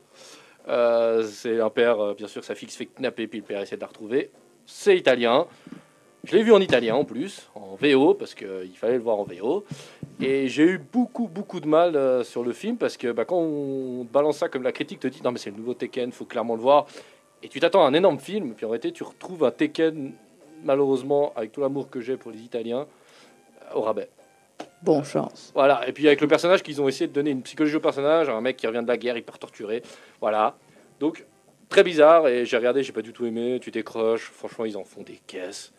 Euh, 0.67 1.23
c'est 1.23 1.59
un 1.59 1.69
père, 1.69 1.99
euh, 1.99 2.13
bien 2.13 2.27
sûr, 2.27 2.43
sa 2.43 2.55
fille 2.55 2.69
se 2.69 2.77
fait 2.77 2.89
knapper, 2.99 3.27
puis 3.27 3.39
le 3.39 3.45
père 3.45 3.61
essaie 3.61 3.75
de 3.75 3.81
la 3.81 3.87
retrouver. 3.87 4.31
C'est 4.65 4.97
italien. 4.97 5.47
Je 6.25 6.37
l'ai 6.37 6.43
vu 6.43 6.53
en 6.53 6.61
italien 6.61 6.95
en 6.95 7.03
plus, 7.03 7.49
en 7.53 7.75
VO, 7.75 8.13
parce 8.13 8.33
qu'il 8.33 8.71
fallait 8.75 8.95
le 8.95 9.03
voir 9.03 9.19
en 9.19 9.25
VO. 9.25 9.65
Et 10.21 10.47
j'ai 10.47 10.63
eu 10.63 10.77
beaucoup, 10.77 11.27
beaucoup 11.27 11.59
de 11.59 11.67
mal 11.67 11.97
euh, 11.97 12.23
sur 12.23 12.43
le 12.43 12.53
film, 12.53 12.77
parce 12.77 12.95
que 12.95 13.11
bah, 13.11 13.25
quand 13.25 13.39
on 13.39 14.05
balance 14.05 14.37
ça 14.37 14.47
comme 14.47 14.63
la 14.63 14.71
critique 14.71 15.01
te 15.01 15.07
dit, 15.07 15.21
non 15.21 15.33
mais 15.33 15.37
c'est 15.37 15.49
le 15.49 15.57
nouveau 15.57 15.73
Tekken, 15.73 16.13
faut 16.13 16.23
clairement 16.23 16.55
le 16.55 16.61
voir. 16.61 16.85
Et 17.41 17.49
tu 17.49 17.59
t'attends 17.59 17.83
à 17.83 17.89
un 17.89 17.93
énorme 17.93 18.19
film, 18.19 18.53
puis 18.53 18.65
en 18.65 18.69
réalité 18.69 18.93
tu 18.93 19.03
retrouves 19.03 19.43
un 19.43 19.51
Tekken, 19.51 20.13
malheureusement, 20.63 21.33
avec 21.35 21.51
tout 21.51 21.59
l'amour 21.59 21.89
que 21.89 21.99
j'ai 21.99 22.15
pour 22.15 22.31
les 22.31 22.39
Italiens, 22.39 22.87
euh, 23.63 23.75
au 23.75 23.81
rabais. 23.81 24.07
Bon 24.81 25.03
chance. 25.03 25.51
Voilà, 25.53 25.85
et 25.89 25.91
puis 25.91 26.07
avec 26.07 26.21
le 26.21 26.29
personnage 26.29 26.63
qu'ils 26.63 26.81
ont 26.81 26.87
essayé 26.87 27.07
de 27.07 27.13
donner 27.13 27.31
une 27.31 27.41
psychologie 27.41 27.75
au 27.75 27.81
personnage, 27.81 28.29
un 28.29 28.39
mec 28.39 28.55
qui 28.55 28.65
revient 28.65 28.81
de 28.81 28.87
la 28.87 28.97
guerre, 28.97 29.17
hyper 29.17 29.39
torturé, 29.39 29.83
voilà. 30.21 30.55
Donc, 31.01 31.25
très 31.67 31.83
bizarre, 31.83 32.29
et 32.29 32.45
j'ai 32.45 32.55
regardé, 32.55 32.81
j'ai 32.81 32.93
pas 32.93 33.01
du 33.01 33.11
tout 33.11 33.25
aimé, 33.25 33.59
tu 33.61 33.71
décroches, 33.71 34.31
franchement, 34.33 34.63
ils 34.63 34.77
en 34.77 34.85
font 34.85 35.01
des 35.01 35.19
caisses. 35.27 35.73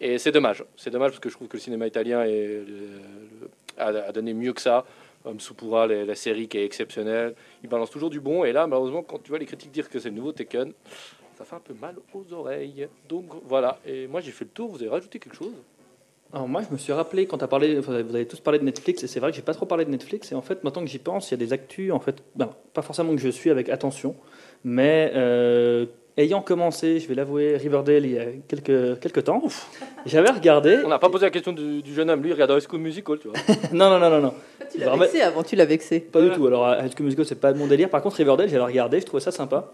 Et 0.00 0.18
c'est 0.18 0.32
dommage, 0.32 0.64
c'est 0.76 0.90
dommage 0.90 1.10
parce 1.10 1.20
que 1.20 1.28
je 1.28 1.34
trouve 1.34 1.48
que 1.48 1.56
le 1.56 1.62
cinéma 1.62 1.86
italien 1.86 2.22
est, 2.22 2.46
le- 2.46 2.64
le- 2.64 3.50
a, 3.76 4.12
donné 4.12 4.32
mieux 4.32 4.52
que 4.52 4.60
ça. 4.60 4.84
Homme 5.24 5.38
Supura, 5.38 5.86
la, 5.86 6.14
série 6.14 6.48
qui 6.48 6.56
est 6.56 6.64
exceptionnelle, 6.64 7.34
ils 7.62 7.68
balancent 7.68 7.90
toujours 7.90 8.08
du 8.08 8.20
bon, 8.20 8.44
et 8.44 8.52
là, 8.52 8.66
malheureusement, 8.66 9.02
quand 9.02 9.22
tu 9.22 9.28
vois 9.28 9.38
les 9.38 9.44
critiques 9.44 9.70
dire 9.70 9.90
que 9.90 9.98
c'est 9.98 10.08
le 10.08 10.14
nouveau 10.14 10.32
Tekken, 10.32 10.72
ça 11.36 11.44
fait 11.44 11.56
un 11.56 11.60
peu 11.60 11.74
mal 11.74 11.96
aux 12.14 12.32
oreilles. 12.32 12.88
Donc 13.06 13.26
voilà, 13.44 13.78
et 13.84 14.06
moi 14.06 14.22
j'ai 14.22 14.30
fait 14.30 14.46
le 14.46 14.50
tour, 14.50 14.70
vous 14.70 14.80
avez 14.80 14.88
rajouté 14.88 15.18
quelque 15.18 15.36
chose? 15.36 15.52
Alors 16.32 16.48
moi, 16.48 16.62
je 16.62 16.72
me 16.72 16.78
suis 16.78 16.92
rappelé 16.92 17.26
quand 17.26 17.42
as 17.42 17.48
parlé, 17.48 17.80
vous 17.80 17.92
avez 17.92 18.26
tous 18.26 18.40
parlé 18.40 18.58
de 18.58 18.64
Netflix, 18.64 19.02
et 19.02 19.08
c'est 19.08 19.20
vrai 19.20 19.30
que 19.30 19.36
j'ai 19.36 19.42
pas 19.42 19.54
trop 19.54 19.66
parlé 19.66 19.84
de 19.84 19.90
Netflix. 19.90 20.30
Et 20.30 20.34
en 20.34 20.42
fait, 20.42 20.62
maintenant 20.62 20.82
que 20.82 20.88
j'y 20.88 20.98
pense, 20.98 21.28
il 21.28 21.32
y 21.32 21.34
a 21.34 21.38
des 21.38 21.52
actus, 21.52 21.92
en 21.92 21.98
fait, 21.98 22.22
ben, 22.36 22.54
pas 22.72 22.82
forcément 22.82 23.14
que 23.14 23.20
je 23.20 23.28
suis 23.28 23.50
avec 23.50 23.68
attention, 23.68 24.14
mais 24.62 25.10
euh, 25.14 25.86
ayant 26.16 26.42
commencé, 26.42 27.00
je 27.00 27.08
vais 27.08 27.14
l'avouer, 27.14 27.56
Riverdale 27.56 28.06
il 28.06 28.12
y 28.12 28.18
a 28.18 28.26
quelques, 28.46 29.00
quelques 29.00 29.24
temps, 29.24 29.42
j'avais 30.06 30.30
regardé. 30.30 30.78
On 30.84 30.88
n'a 30.88 30.98
pas 30.98 31.08
posé 31.08 31.26
la 31.26 31.30
question 31.30 31.52
du, 31.52 31.82
du 31.82 31.94
jeune 31.94 32.10
homme, 32.10 32.22
lui 32.22 32.30
il 32.30 32.32
regarde 32.32 32.50
High 32.52 32.66
School 32.68 32.80
Musical, 32.80 33.18
tu 33.18 33.28
vois. 33.28 33.36
non, 33.72 33.90
non, 33.90 33.98
non, 33.98 34.10
non, 34.10 34.20
non, 34.20 34.34
Tu 34.70 34.78
l'as 34.78 34.96
vexé 34.96 35.20
avant, 35.20 35.42
tu 35.42 35.56
l'as 35.56 35.64
vexé. 35.64 36.00
pas 36.00 36.20
du 36.20 36.30
tout. 36.30 36.46
Alors, 36.46 36.68
High 36.74 36.92
School 36.94 37.04
Musical, 37.04 37.24
c'est 37.24 37.40
pas 37.40 37.52
mon 37.52 37.66
délire. 37.66 37.88
Par 37.88 38.02
contre, 38.02 38.16
Riverdale, 38.16 38.48
j'avais 38.48 38.64
regardé, 38.64 39.00
je 39.00 39.06
trouvais 39.06 39.22
ça 39.22 39.32
sympa. 39.32 39.72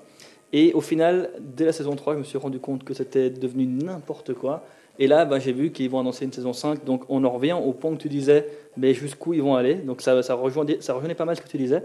Et 0.52 0.72
au 0.74 0.80
final, 0.80 1.30
dès 1.40 1.64
la 1.64 1.72
saison 1.72 1.96
3, 1.96 2.14
je 2.14 2.18
me 2.20 2.24
suis 2.24 2.38
rendu 2.38 2.60
compte 2.60 2.84
que 2.84 2.94
c'était 2.94 3.30
devenu 3.30 3.66
n'importe 3.66 4.34
quoi. 4.34 4.64
Et 4.98 5.06
là, 5.06 5.24
ben, 5.24 5.38
j'ai 5.38 5.52
vu 5.52 5.70
qu'ils 5.72 5.90
vont 5.90 6.00
annoncer 6.00 6.24
une 6.24 6.32
saison 6.32 6.52
5. 6.52 6.84
Donc, 6.84 7.04
on 7.08 7.24
en 7.24 7.30
revient 7.30 7.52
au 7.52 7.72
point 7.72 7.94
que 7.94 8.00
tu 8.00 8.08
disais, 8.08 8.48
mais 8.76 8.94
jusqu'où 8.94 9.34
ils 9.34 9.42
vont 9.42 9.54
aller. 9.54 9.74
Donc, 9.74 10.00
ça, 10.00 10.22
ça, 10.22 10.34
rejoignait, 10.34 10.78
ça 10.80 10.94
rejoignait 10.94 11.14
pas 11.14 11.24
mal 11.24 11.36
ce 11.36 11.42
que 11.42 11.48
tu 11.48 11.58
disais. 11.58 11.84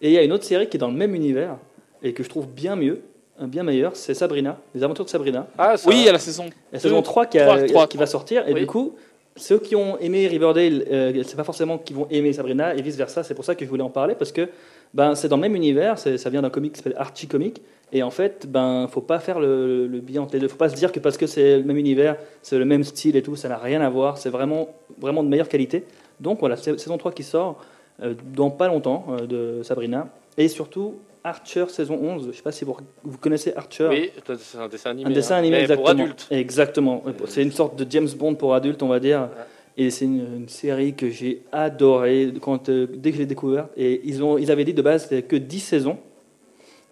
Et 0.00 0.08
il 0.08 0.12
y 0.12 0.18
a 0.18 0.22
une 0.22 0.32
autre 0.32 0.44
série 0.44 0.68
qui 0.68 0.76
est 0.76 0.80
dans 0.80 0.90
le 0.90 0.96
même 0.96 1.14
univers 1.14 1.56
et 2.02 2.12
que 2.12 2.22
je 2.22 2.28
trouve 2.28 2.46
bien 2.46 2.76
mieux, 2.76 3.00
un 3.38 3.46
bien 3.48 3.62
meilleur, 3.62 3.96
c'est 3.96 4.14
Sabrina, 4.14 4.58
Les 4.74 4.82
Aventures 4.84 5.04
de 5.04 5.10
Sabrina. 5.10 5.46
Ah, 5.58 5.76
ça 5.76 5.88
Oui, 5.88 5.96
il 5.98 6.04
y 6.04 6.08
a 6.08 6.12
la 6.12 6.18
saison. 6.18 6.46
La 6.72 6.78
saison 6.78 7.02
3 7.02 7.26
qui, 7.26 7.38
a- 7.38 7.56
va 7.96 8.06
sortir. 8.06 8.48
Et 8.48 8.52
Oui. 8.54 8.60
du 8.60 8.66
coup, 8.66 8.94
ceux 9.36 9.58
qui 9.58 9.74
ont 9.74 9.98
aimé 9.98 10.26
Riverdale, 10.28 10.84
euh, 10.90 11.22
c'est 11.26 11.36
pas 11.36 11.42
forcément 11.44 11.78
qu'ils 11.78 11.96
vont 11.96 12.06
aimer 12.10 12.32
Sabrina 12.32 12.74
et 12.74 12.82
vice 12.82 12.96
versa. 12.96 13.24
C'est 13.24 13.34
pour 13.34 13.44
ça 13.44 13.54
que 13.56 13.64
je 13.64 13.70
voulais 13.70 13.82
en 13.82 13.90
parler 13.90 14.14
parce 14.14 14.30
que 14.30 14.48
ben, 14.92 15.16
c'est 15.16 15.26
dans 15.26 15.36
le 15.36 15.42
même 15.42 15.56
univers. 15.56 15.98
c'est- 15.98 16.16
Ça 16.18 16.30
vient 16.30 16.42
d'un 16.42 16.50
comic 16.50 16.72
qui 16.72 16.78
s'appelle 16.78 16.94
Archie 16.96 17.26
Comic. 17.26 17.60
Et 17.92 18.02
en 18.04 18.10
fait, 18.10 18.46
ben, 18.48 18.86
faut 18.88 19.00
pas 19.00 19.18
faire 19.18 19.40
le, 19.40 19.86
le 19.88 19.98
bilan 20.00 20.22
entre 20.22 20.34
les 20.34 20.40
deux. 20.40 20.48
Faut 20.48 20.56
pas 20.56 20.68
se 20.68 20.76
dire 20.76 20.92
que 20.92 21.00
parce 21.00 21.16
que 21.16 21.26
c'est 21.26 21.58
le 21.58 21.64
même 21.64 21.76
univers, 21.76 22.16
c'est 22.42 22.58
le 22.58 22.64
même 22.64 22.84
style 22.84 23.16
et 23.16 23.22
tout, 23.22 23.34
ça 23.36 23.48
n'a 23.48 23.56
rien 23.58 23.80
à 23.80 23.90
voir. 23.90 24.18
C'est 24.18 24.30
vraiment, 24.30 24.68
vraiment 25.00 25.24
de 25.24 25.28
meilleure 25.28 25.48
qualité. 25.48 25.84
Donc 26.20 26.38
voilà, 26.38 26.56
c'est 26.56 26.78
saison 26.78 26.96
3 26.98 27.10
qui 27.10 27.24
sort 27.24 27.56
euh, 28.02 28.14
dans 28.34 28.50
pas 28.50 28.68
longtemps 28.68 29.06
euh, 29.10 29.26
de 29.58 29.62
Sabrina. 29.64 30.08
Et 30.38 30.46
surtout, 30.48 30.94
Archer 31.24 31.64
saison 31.68 31.98
11. 32.00 32.28
Je 32.30 32.36
sais 32.36 32.42
pas 32.42 32.52
si 32.52 32.64
vous, 32.64 32.76
vous 33.02 33.18
connaissez 33.18 33.54
Archer. 33.56 33.88
Oui, 33.88 34.10
c'est 34.38 34.58
un 34.58 34.68
dessin 34.68 34.90
animé. 34.90 35.10
Un 35.10 35.12
dessin 35.12 35.34
hein. 35.36 35.38
animé, 35.38 35.56
Mais 35.56 35.62
exactement. 35.62 35.82
pour 35.82 36.00
adultes. 36.02 36.26
Exactement. 36.30 37.02
C'est 37.26 37.42
une 37.42 37.52
sorte 37.52 37.76
de 37.76 37.90
James 37.90 38.08
Bond 38.16 38.34
pour 38.34 38.54
adultes, 38.54 38.82
on 38.82 38.88
va 38.88 39.00
dire. 39.00 39.30
Et 39.76 39.90
c'est 39.90 40.04
une, 40.04 40.42
une 40.42 40.48
série 40.48 40.94
que 40.94 41.08
j'ai 41.08 41.42
adorée 41.50 42.32
quand, 42.40 42.68
euh, 42.68 42.86
dès 42.86 43.10
que 43.10 43.16
je 43.16 43.22
l'ai 43.22 43.26
découverte. 43.26 43.72
Et 43.76 44.02
ils, 44.04 44.22
ont, 44.22 44.38
ils 44.38 44.52
avaient 44.52 44.64
dit 44.64 44.74
de 44.74 44.82
base 44.82 45.04
c'était 45.04 45.22
que 45.22 45.36
10 45.36 45.60
saisons. 45.60 45.98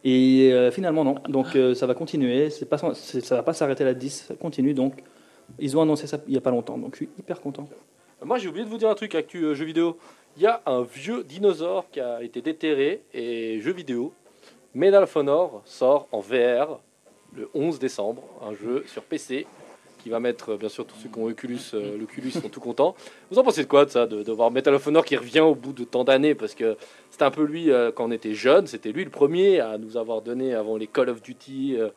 Et 0.02 0.50
euh, 0.52 0.70
finalement, 0.72 1.04
non. 1.04 1.16
Donc 1.28 1.54
euh, 1.54 1.74
ça 1.74 1.86
va 1.86 1.94
continuer. 1.94 2.48
Pas, 2.68 2.78
ça 2.78 3.36
va 3.36 3.42
pas 3.42 3.52
s'arrêter 3.52 3.84
à 3.84 3.86
la 3.86 3.94
10. 3.94 4.26
Ça 4.28 4.34
continue. 4.34 4.74
Donc 4.74 4.94
Ils 5.60 5.76
ont 5.76 5.82
annoncé 5.82 6.06
ça 6.06 6.18
il 6.26 6.32
n'y 6.32 6.38
a 6.38 6.40
pas 6.40 6.50
longtemps, 6.50 6.78
donc 6.78 6.92
je 6.94 7.04
suis 7.04 7.08
hyper 7.18 7.40
content. 7.40 7.68
Moi, 8.24 8.38
j'ai 8.38 8.48
oublié 8.48 8.64
de 8.64 8.70
vous 8.70 8.78
dire 8.78 8.88
un 8.88 8.94
truc, 8.94 9.14
actu 9.14 9.44
euh, 9.44 9.54
jeu 9.54 9.64
vidéo. 9.64 9.98
Il 10.36 10.42
y 10.42 10.46
a 10.46 10.62
un 10.66 10.82
vieux 10.82 11.24
dinosaure 11.24 11.90
qui 11.90 12.00
a 12.00 12.22
été 12.22 12.40
déterré 12.40 13.02
et 13.12 13.60
jeu 13.60 13.72
vidéo. 13.72 14.12
Medal 14.74 15.02
of 15.02 15.14
Honor 15.16 15.62
sort 15.66 16.08
en 16.12 16.20
VR 16.20 16.80
le 17.37 17.50
11 17.54 17.78
décembre, 17.78 18.22
un 18.42 18.54
jeu 18.54 18.85
sur 18.87 19.02
PC 19.02 19.46
qui 20.02 20.08
va 20.08 20.18
mettre, 20.18 20.52
euh, 20.52 20.56
bien 20.56 20.68
sûr, 20.68 20.85
tous 20.85 20.96
ceux 20.96 21.08
qui 21.08 21.18
ont 21.18 21.26
Oculus, 21.26 21.61
euh, 21.74 21.96
l'Oculus 21.96 22.32
sont 22.32 22.48
tout 22.48 22.58
contents. 22.58 22.96
Vous 23.30 23.38
en 23.38 23.44
pensez 23.44 23.62
de 23.62 23.68
quoi 23.68 23.85
de 23.85 23.90
ça, 23.90 24.06
de, 24.06 24.22
de 24.22 24.32
voir 24.32 24.50
Medal 24.50 24.74
of 24.74 24.87
Honor 24.87 25.04
qui 25.04 25.16
revient 25.16 25.40
au 25.40 25.54
bout 25.54 25.72
de 25.72 25.85
tant 25.85 26.02
d'années? 26.02 26.35
Parce 26.35 26.54
que 26.54 26.76
c'était 27.11 27.24
un 27.24 27.30
peu 27.30 27.44
lui, 27.44 27.70
euh, 27.70 27.92
quand 27.92 28.06
on 28.06 28.11
était 28.11 28.35
jeune, 28.35 28.66
c'était 28.66 28.90
lui 28.90 29.04
le 29.04 29.11
premier 29.11 29.61
à 29.61 29.78
nous 29.78 29.96
avoir 29.96 30.22
donné, 30.22 30.54
avant 30.54 30.76
les 30.76 30.87
Call 30.88 31.08
of 31.11 31.22
Duty, 31.22 31.76
euh, 31.78 31.90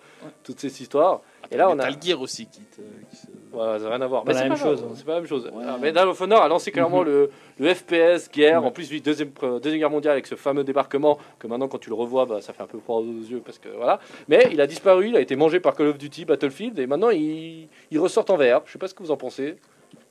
toutes 0.43 0.59
ces 0.59 0.81
histoires. 0.81 1.21
Et 1.51 1.57
là, 1.57 1.69
on 1.69 1.73
a... 1.73 1.75
Metal 1.87 1.95
Gear 2.01 2.21
aussi 2.21 2.45
qui, 2.47 2.61
te- 2.61 2.81
qui 3.09 3.15
se- 3.17 3.27
Ouais, 3.55 3.79
ça 3.79 3.85
n'a 3.85 3.89
rien 3.91 4.01
à 4.01 4.07
voir. 4.07 4.23
Pas 4.25 4.31
Mais 4.31 4.33
la 4.33 4.39
c'est 4.41 4.49
même 4.49 4.57
grave, 4.57 4.67
chose, 4.69 4.83
hein. 4.83 4.93
C'est 4.95 5.05
pas 5.05 5.13
la 5.13 5.19
même 5.19 5.29
chose. 5.29 5.49
Alors, 5.61 5.79
Medal 5.79 6.07
of 6.09 6.19
Honor 6.19 6.41
a 6.41 6.47
lancé 6.49 6.71
clairement 6.73 7.03
le, 7.03 7.29
le 7.57 7.73
FPS 7.73 8.29
guerre. 8.29 8.61
Ouais. 8.61 8.67
En 8.67 8.71
plus, 8.71 8.91
lui, 8.91 8.99
deuxième, 8.99 9.29
pre- 9.29 9.61
deuxième 9.61 9.79
guerre 9.79 9.89
mondiale 9.89 10.11
avec 10.13 10.27
ce 10.27 10.35
fameux 10.35 10.65
débarquement 10.65 11.17
que 11.39 11.47
maintenant, 11.47 11.69
quand 11.69 11.77
tu 11.77 11.87
le 11.89 11.95
revois, 11.95 12.25
bah, 12.25 12.41
ça 12.41 12.51
fait 12.51 12.63
un 12.63 12.67
peu 12.67 12.79
froid 12.79 12.97
aux 12.97 13.05
yeux 13.05 13.41
parce 13.45 13.57
que 13.57 13.69
voilà. 13.69 13.99
Mais 14.27 14.49
il 14.51 14.59
a 14.59 14.67
disparu, 14.67 15.07
il 15.07 15.15
a 15.15 15.21
été 15.21 15.37
mangé 15.37 15.61
par 15.61 15.73
Call 15.73 15.87
of 15.87 15.97
Duty, 15.97 16.25
Battlefield, 16.25 16.77
et 16.79 16.85
maintenant 16.87 17.11
il, 17.11 17.69
il 17.91 17.99
ressort 17.99 18.25
en 18.29 18.35
VR. 18.35 18.61
Je 18.65 18.73
sais 18.73 18.77
pas 18.79 18.89
ce 18.89 18.93
que 18.93 19.01
vous 19.03 19.11
en 19.11 19.17
pensez. 19.17 19.55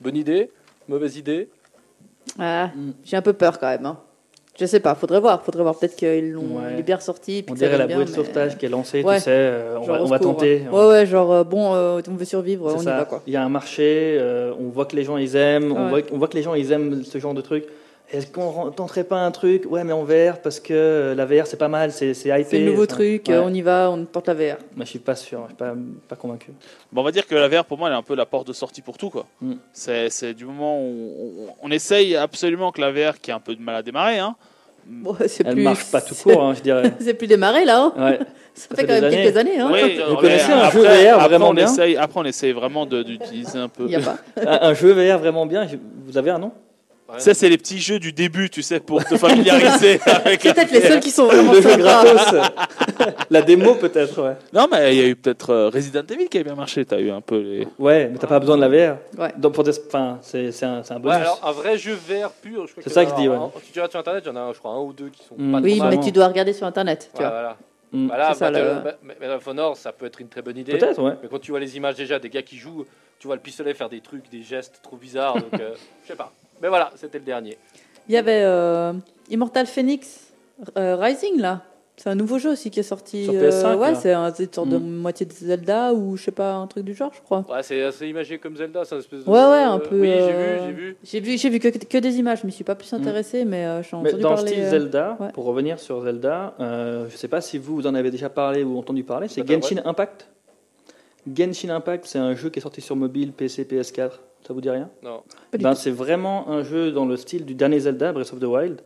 Bonne 0.01 0.15
idée, 0.17 0.49
mauvaise 0.87 1.15
idée. 1.17 1.47
Ah, 2.39 2.71
Mm. 2.75 2.91
J'ai 3.03 3.15
un 3.17 3.21
peu 3.21 3.33
peur 3.33 3.59
quand 3.59 3.67
même. 3.67 3.85
hein. 3.85 3.99
Je 4.57 4.65
sais 4.65 4.79
pas, 4.79 4.95
faudrait 4.95 5.19
voir. 5.19 5.43
Faudrait 5.43 5.63
voir. 5.63 5.77
Peut-être 5.77 5.95
qu'ils 5.97 6.31
l'ont 6.31 6.59
Ouais. 6.59 6.81
bien 6.81 6.95
ressorti. 6.95 7.43
puis 7.43 7.51
On 7.51 7.55
dirait 7.55 7.77
la 7.77 7.87
bien, 7.87 7.97
bouée 7.97 8.05
de 8.05 8.09
mais- 8.09 8.15
sauvetage 8.15 8.57
qui 8.57 8.65
est 8.65 8.69
lancée, 8.69 9.03
Ouais. 9.03 9.17
tu 9.17 9.23
sais, 9.23 9.31
euh, 9.31 9.77
on 9.79 9.83
va, 9.85 10.01
on 10.01 10.17
tenter. 10.19 10.61
Ouais, 10.71 10.87
ouais, 10.87 11.05
genre, 11.05 11.31
euh, 11.33 11.43
bon, 11.43 11.73
euh, 11.75 11.99
on 12.09 12.15
veut 12.15 12.23
survivre, 12.25 12.73
on 12.73 12.79
y 12.79 12.83
ça. 12.83 12.97
va 12.99 13.05
quoi. 13.05 13.21
Il 13.27 13.33
y 13.33 13.35
a 13.35 13.43
un 13.43 13.49
marché, 13.49 14.17
on 14.59 14.69
voit 14.69 14.85
que 14.85 14.95
les 14.95 15.03
gens 15.03 15.17
ils 15.17 15.35
aiment, 15.35 15.73
on, 15.73 15.83
Ouais. 15.85 15.89
voit, 15.89 15.99
on 16.13 16.17
voit 16.17 16.27
que 16.29 16.37
les 16.37 16.43
gens 16.43 16.53
ils 16.53 16.71
aiment 16.71 17.03
ce 17.03 17.17
genre 17.17 17.33
de 17.33 17.41
truc. 17.41 17.65
Est-ce 18.11 18.27
qu'on 18.27 18.69
tenterait 18.71 19.03
pas 19.03 19.17
un 19.17 19.31
truc? 19.31 19.63
Ouais, 19.69 19.83
mais 19.83 19.91
en 19.91 20.03
VR, 20.03 20.39
parce 20.43 20.59
que 20.59 20.73
euh, 20.73 21.15
la 21.15 21.25
VR 21.25 21.47
c'est 21.47 21.57
pas 21.57 21.67
mal, 21.67 21.91
c'est 21.91 22.13
c'est 22.13 22.29
hypé. 22.29 22.43
C'est 22.49 22.59
le 22.59 22.65
nouveau 22.71 22.83
Enfin, 22.83 22.93
truc, 22.95 23.25
ouais. 23.27 23.33
euh, 23.33 23.41
on 23.43 23.53
y 23.53 23.61
va, 23.61 23.89
on 23.91 24.05
tente 24.05 24.27
la 24.27 24.33
VR. 24.35 24.57
Moi 24.75 24.85
je 24.85 24.89
suis 24.91 24.99
pas 24.99 25.15
sûr, 25.15 25.41
je 25.43 25.47
suis 25.47 25.55
pas, 25.55 25.73
pas 26.07 26.15
convaincu. 26.15 26.51
Bon, 26.91 27.01
on 27.01 27.03
va 27.03 27.11
dire 27.11 27.25
que 27.25 27.33
la 27.35 27.47
VR, 27.47 27.65
pour 27.65 27.77
moi, 27.79 27.87
elle 27.89 27.95
est 27.95 27.97
un 27.97 28.03
peu 28.03 28.15
la 28.15 28.25
porte 28.27 28.47
de 28.47 28.53
sortie 28.53 28.81
pour 28.81 28.97
tout. 28.97 29.09
quoi. 29.09 29.25
Mm. 29.41 29.53
C'est 29.73 30.09
c'est 30.11 30.33
du 30.35 30.45
moment 30.45 30.79
où 30.79 31.47
on, 31.61 31.67
on 31.67 31.71
essaye 31.71 32.15
absolument 32.15 32.71
que 32.71 32.79
la 32.79 32.91
VR, 32.91 33.19
qui 33.19 33.31
a 33.31 33.35
un 33.35 33.39
peu 33.39 33.55
de 33.55 33.61
mal 33.61 33.75
à 33.75 33.81
démarrer, 33.81 34.19
hein, 34.19 34.35
Bon, 34.87 35.15
Elle 35.43 35.53
plus... 35.55 35.63
marche 35.63 35.89
pas 35.91 35.99
tout 35.99 36.13
court, 36.13 36.43
hein, 36.43 36.53
je 36.55 36.61
dirais. 36.61 36.93
C'est 36.99 37.15
plus 37.15 37.25
démarré 37.25 37.65
là. 37.65 37.91
hein. 37.97 38.11
Ouais. 38.11 38.19
Ça 38.53 38.67
Ça 38.69 38.75
fait 38.75 38.81
fait 38.83 38.87
quand 38.87 39.01
même 39.01 39.09
des 39.09 39.17
quelques 39.23 39.37
années. 39.37 39.59
Hein. 39.59 39.69
Oui, 39.73 39.99
Vous 40.07 40.15
connaissez 40.17 40.51
un 40.51 40.59
après- 40.59 40.79
jeu 40.79 40.83
VR 40.83 41.13
après, 41.15 41.27
vraiment 41.29 41.49
on 41.49 41.53
bien 41.55 41.65
essaye, 41.65 41.97
Après, 41.97 42.19
on 42.19 42.23
essaye 42.23 42.51
vraiment 42.51 42.85
de- 42.85 43.01
d'utiliser 43.01 43.57
un 43.57 43.67
peu. 43.67 43.85
Il 43.85 43.91
y 43.91 43.95
a 43.95 43.99
pas. 43.99 44.17
un, 44.45 44.69
un 44.69 44.73
jeu 44.75 44.91
VR 44.93 45.17
vraiment 45.17 45.47
bien, 45.47 45.67
vous 46.05 46.17
avez 46.19 46.29
un 46.29 46.37
nom? 46.37 46.51
Ça, 47.19 47.33
c'est 47.35 47.49
les 47.49 47.57
petits 47.57 47.79
jeux 47.79 47.99
du 47.99 48.11
début, 48.11 48.49
tu 48.49 48.61
sais, 48.63 48.79
pour 48.79 49.03
te 49.05 49.15
familiariser 49.15 49.99
avec 50.05 50.43
la 50.43 50.53
Peut-être 50.53 50.71
les 50.71 50.81
seuls 50.81 50.99
qui 50.99 51.11
sont 51.11 51.25
vraiment 51.27 51.53
sympas. 51.53 51.77
gratos 51.77 52.49
La 53.29 53.41
démo 53.41 53.75
peut-être, 53.75 54.21
ouais. 54.23 54.35
Non, 54.53 54.67
mais 54.71 54.95
il 54.95 55.01
y 55.01 55.05
a 55.05 55.07
eu 55.09 55.15
peut-être 55.15 55.49
euh, 55.51 55.69
Resident 55.69 56.01
Evil 56.09 56.27
qui 56.29 56.37
a 56.39 56.43
bien 56.43 56.55
marché. 56.55 56.83
T'as 56.83 56.99
eu 56.99 57.11
un 57.11 57.21
peu 57.21 57.37
les. 57.39 57.67
Ouais, 57.79 58.09
mais 58.11 58.17
t'as 58.17 58.27
pas 58.27 58.39
besoin 58.39 58.57
de 58.57 58.65
la 58.65 58.69
VR. 58.69 58.97
Ouais. 59.17 59.31
Donc 59.37 59.53
pour 59.53 59.63
des... 59.63 59.71
enfin, 59.87 60.17
c'est 60.21 60.51
c'est 60.51 60.65
un, 60.65 60.83
c'est 60.83 60.93
un 60.93 60.97
Ouais, 60.97 61.01
bonus. 61.03 61.17
alors 61.17 61.39
un 61.43 61.51
vrai 61.51 61.77
jeu 61.77 61.93
VR 61.93 62.31
pur. 62.31 62.65
je 62.67 62.71
crois 62.71 62.83
C'est 62.83 62.89
que- 62.89 62.89
ça 62.91 63.05
que 63.05 63.11
je 63.11 63.15
dis, 63.15 63.23
alors, 63.23 63.35
ouais. 63.35 63.43
en- 63.55 63.59
Tu 63.59 63.71
regardes 63.79 63.91
sur 63.91 63.99
internet, 63.99 64.23
il 64.25 64.29
y 64.29 64.31
en 64.31 64.35
a, 64.49 64.53
je 64.53 64.59
crois, 64.59 64.71
un 64.71 64.79
ou 64.81 64.91
deux 64.93 65.09
qui 65.09 65.23
sont 65.23 65.35
Mm. 65.37 65.51
pas 65.51 65.59
Oui, 65.61 65.77
trop 65.77 65.89
mais 65.89 65.95
mal. 65.97 66.05
tu 66.05 66.11
dois 66.11 66.27
regarder 66.27 66.53
sur 66.53 66.65
internet. 66.67 67.09
Tu 67.13 67.21
Ouais, 67.21 67.27
vois. 67.27 67.33
voilà. 67.39 67.57
Mm. 67.91 68.07
Voilà, 68.07 68.33
C'est 68.33 68.39
ça, 68.39 68.51
Battle- 68.51 68.65
le- 68.65 68.81
Ba- 68.83 68.97
Medal 69.21 69.37
of 69.37 69.47
Honor, 69.47 69.77
ça 69.77 69.91
peut 69.91 70.05
être 70.07 70.19
une 70.21 70.27
très 70.27 70.41
bonne 70.41 70.57
idée. 70.57 70.77
Peut-être, 70.77 71.01
ouais. 71.01 71.13
Mais 71.21 71.29
quand 71.29 71.39
tu 71.39 71.51
vois 71.51 71.59
les 71.59 71.77
images 71.77 71.95
déjà 71.95 72.17
des 72.19 72.29
gars 72.29 72.41
qui 72.41 72.57
jouent, 72.57 72.85
tu 73.19 73.27
vois 73.27 73.35
le 73.35 73.41
pistolet 73.41 73.73
faire 73.73 73.89
des 73.89 74.01
trucs, 74.01 74.29
des 74.31 74.41
gestes 74.41 74.79
trop 74.83 74.97
bizarres. 74.97 75.35
Donc, 75.35 75.53
euh, 75.59 75.71
je 76.03 76.07
sais 76.09 76.15
pas. 76.15 76.31
Mais 76.65 76.69
voilà, 76.69 76.91
c'était 76.95 77.19
le 77.19 77.23
dernier. 77.25 77.59
Il 78.09 78.15
y 78.15 78.17
avait 78.17 78.41
euh, 78.43 78.91
Immortal 79.29 79.67
Phoenix 79.67 80.31
euh, 80.79 80.95
Rising 80.95 81.39
là. 81.39 81.61
C'est 81.95 82.09
un 82.09 82.15
nouveau 82.15 82.39
jeu 82.39 82.49
aussi 82.53 82.71
qui 82.71 82.79
est 82.79 82.83
sorti. 82.83 83.25
Sur 83.25 83.35
euh, 83.35 83.49
PS5, 83.51 83.77
ouais, 83.77 83.93
c'est 83.93 84.13
un- 84.13 84.33
c'est 84.33 84.45
une 84.45 84.51
sorte 84.53 84.69
de 84.69 84.77
Mm. 84.79 84.95
moitié 84.97 85.27
de 85.27 85.31
Zelda 85.31 85.93
ou 85.93 86.17
je 86.17 86.23
sais 86.23 86.31
pas, 86.31 86.55
un 86.55 86.65
truc 86.65 86.83
du 86.85 86.95
genre, 86.95 87.11
je 87.15 87.21
crois. 87.21 87.45
Ouais, 87.47 87.61
c'est 87.61 87.83
assez 87.83 88.07
imagé 88.07 88.39
comme 88.39 88.57
Zelda, 88.57 88.83
c'est 88.83 88.95
un 88.95 88.97
espèce 88.97 89.23
de. 89.23 89.29
Ouais, 89.29 89.37
ouais, 89.37 89.61
un 89.61 89.77
peu, 89.77 89.99
Oui, 90.01 90.07
j'ai 90.11 90.31
vu, 90.33 90.59
j'ai 90.65 90.71
vu. 90.71 90.97
J'ai 91.03 91.19
vu, 91.19 91.37
j'ai 91.37 91.49
vu 91.51 91.59
que, 91.59 91.67
que 91.69 91.97
des 91.99 92.17
images, 92.17 92.39
je 92.41 92.47
me 92.47 92.51
suis 92.51 92.63
pas 92.63 92.73
plus 92.73 92.91
Mm. 92.91 92.95
intéressé, 92.95 93.45
mais 93.45 93.63
euh, 93.67 93.83
j'en 93.83 93.99
ai 93.99 94.03
Mais 94.05 94.09
entendu 94.09 94.23
dans 94.23 94.29
le 94.31 94.35
parler. 94.37 94.51
style 94.53 94.63
euh, 94.63 94.69
Zelda, 94.71 95.17
ouais. 95.19 95.27
pour 95.33 95.45
revenir 95.45 95.79
sur 95.79 96.01
Zelda, 96.01 96.55
euh, 96.59 97.05
je 97.09 97.15
sais 97.15 97.27
pas 97.27 97.41
si 97.41 97.59
vous, 97.59 97.75
vous 97.75 97.85
en 97.85 97.93
avez 97.93 98.09
déjà 98.09 98.29
parlé 98.29 98.63
ou 98.63 98.75
entendu 98.79 99.03
parler, 99.03 99.27
c'est 99.27 99.43
Battle 99.43 99.61
Genshin 99.61 99.81
Impact. 99.85 100.27
Genshin 101.31 101.69
Impact, 101.69 102.05
c'est 102.07 102.19
un 102.19 102.33
jeu 102.33 102.49
qui 102.49 102.57
est 102.57 102.61
sorti 102.63 102.81
sur 102.81 102.95
mobile, 102.95 103.31
PC, 103.33 103.65
PS4. 103.65 104.19
Ça 104.45 104.53
vous 104.53 104.61
dit 104.61 104.69
rien 104.69 104.89
Non. 105.01 105.23
Ben. 105.57 105.73
C'est 105.73 105.91
vraiment 105.91 106.49
un 106.49 106.63
jeu 106.63 106.91
dans 106.91 107.05
le 107.05 107.17
style 107.17 107.45
du 107.45 107.55
dernier 107.55 107.79
Zelda, 107.79 108.13
Breath 108.13 108.31
of 108.33 108.39
the 108.39 108.43
Wild. 108.43 108.81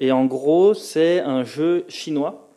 Et 0.00 0.12
en 0.12 0.24
gros, 0.24 0.72
c'est 0.72 1.20
un 1.20 1.44
jeu 1.44 1.84
chinois, 1.88 2.48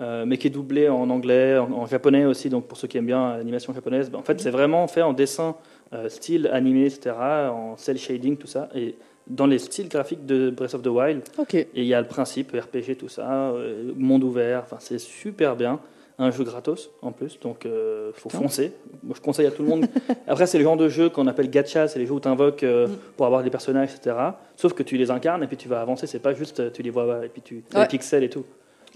euh, 0.00 0.24
mais 0.24 0.38
qui 0.38 0.46
est 0.46 0.50
doublé 0.50 0.88
en 0.88 1.10
anglais, 1.10 1.58
en, 1.58 1.72
en 1.72 1.86
japonais 1.86 2.24
aussi. 2.24 2.50
Donc 2.50 2.66
pour 2.66 2.78
ceux 2.78 2.86
qui 2.86 2.98
aiment 2.98 3.06
bien 3.06 3.36
l'animation 3.36 3.74
japonaise, 3.74 4.10
ben, 4.10 4.18
en 4.18 4.22
fait, 4.22 4.40
c'est 4.40 4.50
vraiment 4.50 4.86
fait 4.86 5.02
en 5.02 5.12
dessin, 5.12 5.56
euh, 5.92 6.08
style 6.08 6.48
animé, 6.52 6.86
etc., 6.86 7.16
en 7.50 7.76
cel 7.76 7.98
shading, 7.98 8.36
tout 8.36 8.46
ça. 8.46 8.68
Et 8.74 8.94
dans 9.26 9.46
les 9.46 9.58
styles 9.58 9.88
graphiques 9.88 10.24
de 10.24 10.50
Breath 10.50 10.74
of 10.74 10.82
the 10.82 10.88
Wild. 10.88 11.22
Ok. 11.36 11.54
Et 11.54 11.68
il 11.74 11.84
y 11.84 11.94
a 11.94 12.00
le 12.00 12.06
principe 12.06 12.52
RPG, 12.52 12.96
tout 12.96 13.08
ça, 13.08 13.50
euh, 13.50 13.92
monde 13.96 14.22
ouvert, 14.24 14.62
enfin 14.64 14.76
c'est 14.78 14.98
super 14.98 15.56
bien. 15.56 15.80
Un 16.20 16.32
jeu 16.32 16.42
gratos 16.42 16.90
en 17.00 17.12
plus, 17.12 17.38
donc 17.38 17.64
euh, 17.64 18.10
faut 18.14 18.28
Ah. 18.34 18.38
foncer. 18.38 18.72
Moi 19.04 19.14
je 19.16 19.20
conseille 19.20 19.46
à 19.46 19.52
tout 19.52 19.62
le 19.62 19.68
monde. 19.68 19.86
Après, 20.26 20.46
c'est 20.46 20.58
le 20.58 20.64
genre 20.64 20.76
de 20.76 20.88
jeu 20.88 21.08
qu'on 21.10 21.28
appelle 21.28 21.48
gacha, 21.48 21.86
c'est 21.86 22.00
les 22.00 22.06
jeux 22.06 22.14
où 22.14 22.20
tu 22.20 22.26
invoques 22.26 22.64
Mm. 22.64 22.88
pour 23.16 23.26
avoir 23.26 23.44
des 23.44 23.50
personnages, 23.50 23.94
etc. 23.94 24.16
Sauf 24.56 24.72
que 24.72 24.82
tu 24.82 24.96
les 24.96 25.12
incarnes 25.12 25.44
et 25.44 25.46
puis 25.46 25.56
tu 25.56 25.68
vas 25.68 25.80
avancer, 25.80 26.08
c'est 26.08 26.18
pas 26.18 26.34
juste 26.34 26.58
euh, 26.58 26.70
tu 26.70 26.82
les 26.82 26.90
vois 26.90 27.24
et 27.24 27.28
puis 27.28 27.40
tu 27.42 27.62
as 27.72 27.76
Ouais. 27.76 27.82
les 27.84 27.88
pixels 27.88 28.24
et 28.24 28.30
tout. 28.30 28.44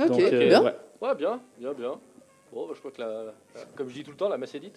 Ok, 0.00 0.08
Donc, 0.08 0.20
euh, 0.20 0.48
bien. 0.48 0.64
ouais. 0.64 0.74
Ouais, 1.00 1.14
bien, 1.14 1.40
bien, 1.61 1.72
bien. 1.74 1.92
Bon, 2.52 2.66
bah, 2.66 2.72
je 2.74 2.78
crois 2.80 2.90
que, 2.90 3.00
la, 3.00 3.06
la- 3.24 3.64
comme 3.76 3.88
je 3.88 3.94
dis 3.94 4.02
tout 4.02 4.11
le 4.11 4.16
temps, 4.16 4.28
la 4.28 4.37
messe 4.38 4.54
est 4.56 4.61
dite. 4.61 4.76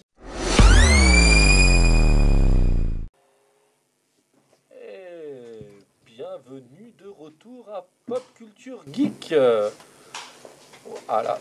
Et 4.72 5.66
bienvenue 6.04 6.92
de 7.02 7.08
retour 7.08 7.68
à 7.72 7.86
Pop 8.06 8.22
Culture 8.36 8.82
Geek. 8.92 9.32
Euh, 9.32 9.68
Voilà. 11.08 11.38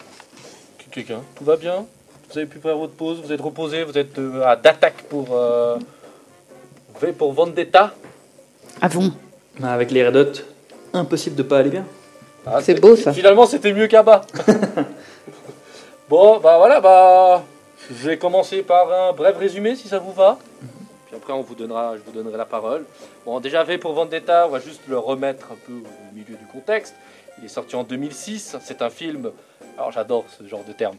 Quelqu'un, 0.92 1.22
tout 1.36 1.44
va 1.44 1.58
bien? 1.58 1.86
Vous 2.30 2.38
avez 2.38 2.48
pu 2.48 2.60
faire 2.60 2.78
votre 2.78 2.94
pause 2.94 3.22
Vous 3.22 3.32
êtes 3.32 3.42
reposé 3.42 3.84
Vous 3.84 3.98
êtes 3.98 4.18
euh, 4.18 4.46
à 4.46 4.56
d'attaque 4.56 5.04
pour 5.10 5.28
euh, 5.36 5.78
V 7.02 7.12
pour 7.14 7.34
Vendetta? 7.34 7.94
Ah 8.82 8.90
bon? 8.90 9.12
Mais 9.60 9.68
Avec 9.68 9.92
les 9.92 10.06
Red 10.08 10.16
Hot, 10.16 10.32
impossible 10.94 11.36
de 11.36 11.44
pas 11.44 11.60
aller 11.60 11.70
bien. 11.70 11.86
Ah, 12.46 12.62
C'est 12.62 12.80
beau, 12.80 12.96
ça. 12.96 13.14
Finalement, 13.14 13.46
c'était 13.46 13.74
mieux 13.74 13.88
qu'à 13.88 14.04
bas. 14.04 14.22
bon, 16.10 16.40
bah 16.40 16.58
voilà, 16.58 16.80
bah 16.80 17.44
je 17.90 18.10
vais 18.10 18.18
commencer 18.18 18.62
par 18.62 18.92
un 18.92 19.14
bref 19.14 19.38
résumé 19.38 19.76
si 19.76 19.88
ça 19.88 20.00
vous 20.00 20.14
va. 20.14 20.38
Puis 21.08 21.16
après, 21.16 21.34
on 21.34 21.42
vous 21.42 21.56
donnera, 21.56 21.96
je 21.98 22.02
vous 22.06 22.12
donnerai 22.12 22.38
la 22.38 22.46
parole. 22.46 22.86
Bon, 23.26 23.40
déjà 23.40 23.64
V 23.64 23.78
pour 23.78 23.94
Vendetta, 23.94 24.46
on 24.48 24.52
va 24.52 24.60
juste 24.60 24.82
le 24.88 24.98
remettre 24.98 25.48
un 25.52 25.58
peu 25.66 25.74
au 25.74 26.16
milieu 26.16 26.36
du 26.38 26.46
contexte. 26.52 26.96
Il 27.40 27.46
est 27.46 27.50
sorti 27.50 27.76
en 27.76 27.84
2006. 27.84 28.58
C'est 28.62 28.82
un 28.82 28.90
film, 28.90 29.32
alors 29.78 29.92
j'adore 29.92 30.26
ce 30.30 30.48
genre 30.48 30.64
de 30.64 30.74
terme, 30.74 30.98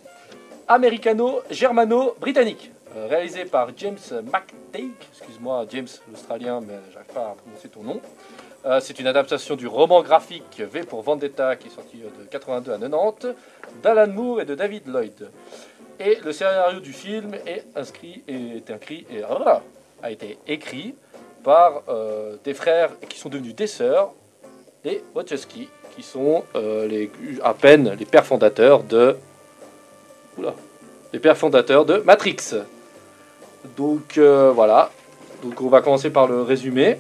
américano-germano-britannique, 0.69 2.71
euh, 2.97 3.07
réalisé 3.09 3.45
par 3.45 3.71
James 3.77 3.99
McTake. 4.25 5.09
Excuse-moi, 5.13 5.67
James 5.71 5.89
l'Australien, 6.11 6.61
mais 6.61 6.75
j'arrive 6.93 7.13
pas 7.13 7.31
à 7.31 7.35
prononcer 7.35 7.69
ton 7.69 7.83
nom. 7.83 8.01
Euh, 8.65 8.81
c'est 8.81 8.99
une 8.99 9.07
adaptation 9.07 9.55
du 9.55 9.67
roman 9.67 10.03
graphique 10.03 10.61
V 10.61 10.83
pour 10.83 11.03
Vendetta 11.03 11.57
qui 11.57 11.69
est 11.69 11.71
sorti 11.71 12.03
euh, 12.03 12.23
de 12.23 12.29
82 12.29 12.73
à 12.73 12.79
90 12.79 13.35
d'Alan 13.83 14.09
Moore 14.09 14.41
et 14.41 14.45
de 14.45 14.55
David 14.55 14.89
Lloyd. 14.89 15.31
Et 15.99 16.19
le 16.25 16.33
scénario 16.33 16.81
du 16.81 16.93
film 16.93 17.35
est 17.47 17.65
inscrit 17.75 18.23
est 18.29 18.71
écrit 18.71 19.07
et 19.11 19.23
a 19.23 20.11
été 20.11 20.39
écrit 20.47 20.95
par 21.43 21.85
des 22.45 22.53
frères 22.53 22.91
qui 23.09 23.19
sont 23.19 23.31
devenus 23.31 23.55
des 23.55 23.67
sœurs, 23.67 24.13
les 24.85 25.03
Wachowski, 25.15 25.71
qui 25.97 26.03
sont 26.03 26.45
euh, 26.55 27.07
à 27.43 27.55
peine 27.55 27.97
les 27.99 28.05
pères 28.05 28.27
fondateurs 28.27 28.83
de 28.83 29.17
Oula, 30.37 30.55
les 31.13 31.19
pères 31.19 31.37
fondateurs 31.37 31.87
de 31.87 31.97
Matrix. 31.99 32.55
Donc 33.77 34.19
euh, 34.19 34.53
voilà. 34.55 34.91
Donc 35.43 35.61
on 35.61 35.69
va 35.69 35.81
commencer 35.81 36.11
par 36.11 36.27
le 36.27 36.43
résumé. 36.43 36.99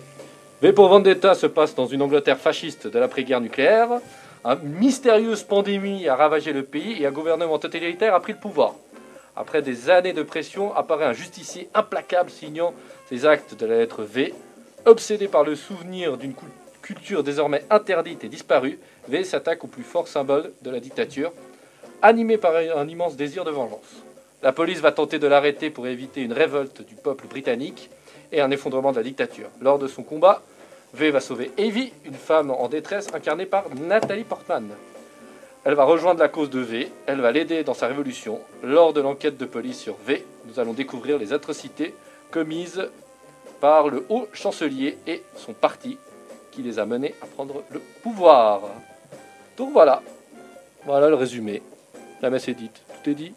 V 0.62 0.72
pour 0.72 0.88
Vendetta 0.88 1.34
se 1.34 1.46
passe 1.46 1.74
dans 1.74 1.86
une 1.86 2.00
Angleterre 2.00 2.38
fasciste 2.38 2.86
de 2.86 2.98
l'après-guerre 2.98 3.42
nucléaire. 3.42 3.88
Une 4.44 4.78
mystérieuse 4.78 5.42
pandémie 5.42 6.08
a 6.08 6.16
ravagé 6.16 6.52
le 6.52 6.62
pays 6.62 7.02
et 7.02 7.06
un 7.06 7.10
gouvernement 7.10 7.58
totalitaire 7.58 8.14
a 8.14 8.20
pris 8.20 8.32
le 8.32 8.38
pouvoir. 8.38 8.74
Après 9.36 9.60
des 9.60 9.90
années 9.90 10.14
de 10.14 10.22
pression, 10.22 10.74
apparaît 10.74 11.04
un 11.04 11.12
justicier 11.12 11.68
implacable 11.74 12.30
signant 12.30 12.72
ses 13.10 13.26
actes 13.26 13.54
de 13.54 13.66
la 13.66 13.76
lettre 13.76 14.02
V. 14.02 14.32
Obsédé 14.86 15.28
par 15.28 15.44
le 15.44 15.56
souvenir 15.56 16.16
d'une 16.16 16.32
culture 16.86 17.24
désormais 17.24 17.64
interdite 17.68 18.22
et 18.22 18.28
disparue, 18.28 18.78
V 19.08 19.24
s'attaque 19.24 19.64
au 19.64 19.66
plus 19.66 19.82
fort 19.82 20.06
symbole 20.06 20.52
de 20.62 20.70
la 20.70 20.78
dictature, 20.78 21.32
animé 22.00 22.38
par 22.38 22.54
un 22.54 22.86
immense 22.86 23.16
désir 23.16 23.44
de 23.44 23.50
vengeance. 23.50 24.04
La 24.42 24.52
police 24.52 24.78
va 24.78 24.92
tenter 24.92 25.18
de 25.18 25.26
l'arrêter 25.26 25.70
pour 25.70 25.88
éviter 25.88 26.22
une 26.22 26.32
révolte 26.32 26.86
du 26.86 26.94
peuple 26.94 27.26
britannique 27.26 27.90
et 28.30 28.40
un 28.40 28.52
effondrement 28.52 28.92
de 28.92 28.98
la 28.98 29.02
dictature. 29.02 29.48
Lors 29.60 29.80
de 29.80 29.88
son 29.88 30.04
combat, 30.04 30.42
V 30.94 31.10
va 31.10 31.20
sauver 31.20 31.50
Evie, 31.58 31.92
une 32.04 32.14
femme 32.14 32.52
en 32.52 32.68
détresse 32.68 33.08
incarnée 33.12 33.46
par 33.46 33.64
Nathalie 33.74 34.22
Portman. 34.22 34.68
Elle 35.64 35.74
va 35.74 35.82
rejoindre 35.82 36.20
la 36.20 36.28
cause 36.28 36.50
de 36.50 36.60
V, 36.60 36.88
elle 37.06 37.20
va 37.20 37.32
l'aider 37.32 37.64
dans 37.64 37.74
sa 37.74 37.88
révolution. 37.88 38.38
Lors 38.62 38.92
de 38.92 39.00
l'enquête 39.00 39.36
de 39.36 39.46
police 39.46 39.80
sur 39.80 39.96
V, 40.06 40.24
nous 40.46 40.60
allons 40.60 40.72
découvrir 40.72 41.18
les 41.18 41.32
atrocités 41.32 41.94
commises 42.30 42.88
par 43.60 43.88
le 43.88 44.06
haut 44.08 44.28
chancelier 44.32 44.98
et 45.08 45.24
son 45.34 45.52
parti 45.52 45.98
qui 46.56 46.62
les 46.62 46.78
a 46.78 46.86
menés 46.86 47.14
à 47.22 47.26
prendre 47.26 47.62
le 47.70 47.80
pouvoir. 48.02 48.62
Donc 49.58 49.72
voilà, 49.72 50.02
voilà 50.86 51.08
le 51.08 51.14
résumé. 51.14 51.62
La 52.22 52.30
messe 52.30 52.48
est 52.48 52.54
dite, 52.54 52.80
tout 53.04 53.10
est 53.10 53.14
dit. 53.14 53.32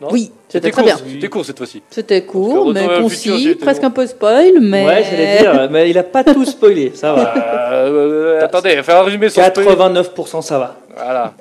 Non 0.00 0.08
Oui, 0.12 0.30
c'était 0.48 0.70
très 0.70 0.82
court, 0.82 0.84
bien. 0.84 0.96
C'était 0.98 1.28
court 1.28 1.44
cette 1.44 1.58
fois-ci. 1.58 1.82
C'était 1.90 2.24
court, 2.24 2.72
mais 2.72 2.82
futur, 2.82 3.00
concis, 3.02 3.54
presque 3.56 3.82
un 3.82 3.90
peu 3.90 4.06
spoil, 4.06 4.60
mais. 4.60 4.86
Ouais, 4.86 5.02
j'allais 5.02 5.38
dire, 5.40 5.68
mais 5.70 5.90
il 5.90 5.98
a 5.98 6.04
pas 6.04 6.22
tout 6.22 6.44
spoilé, 6.44 6.92
ça 6.94 7.12
va. 7.14 7.34
Euh, 7.68 8.40
euh, 8.40 8.44
attendez, 8.44 8.82
faire 8.82 8.96
un 8.96 9.02
résumé 9.02 9.28
sur 9.28 9.44
spoiler. 9.44 9.70
89% 9.70 10.42
ça 10.42 10.58
va. 10.58 10.76
Voilà. 10.94 11.34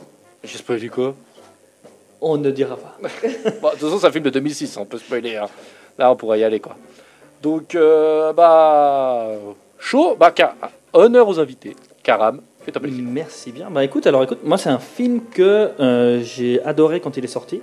J'ai 0.43 0.57
spoilé 0.57 0.87
quoi 0.89 1.15
On 2.21 2.37
ne 2.37 2.51
dira 2.51 2.75
pas. 2.75 2.97
Bon, 3.61 3.69
De 3.69 3.71
toute 3.73 3.79
façon, 3.81 3.99
c'est 3.99 4.07
un 4.07 4.11
film 4.11 4.25
de 4.25 4.29
2006, 4.29 4.75
on 4.77 4.85
peut 4.85 4.97
spoiler. 4.97 5.37
hein. 5.37 5.47
Là, 5.97 6.11
on 6.11 6.15
pourra 6.15 6.37
y 6.37 6.43
aller, 6.43 6.59
quoi. 6.59 6.75
Donc, 7.41 7.73
euh, 7.75 8.33
bah. 8.33 9.29
Chaud, 9.79 10.15
bah, 10.19 10.31
Ka- 10.31 10.55
honneur 10.93 11.27
aux 11.27 11.39
invités. 11.39 11.75
Karam, 12.03 12.41
fais-toi 12.61 12.81
plaisir. 12.81 13.03
Merci 13.05 13.51
bien. 13.51 13.69
Bah 13.69 13.83
écoute, 13.83 14.07
alors 14.07 14.23
écoute, 14.23 14.39
moi 14.43 14.57
c'est 14.57 14.69
un 14.69 14.79
film 14.79 15.21
que 15.31 15.69
euh, 15.79 16.21
j'ai 16.23 16.61
adoré 16.63 16.99
quand 17.01 17.17
il 17.17 17.23
est 17.23 17.27
sorti. 17.27 17.61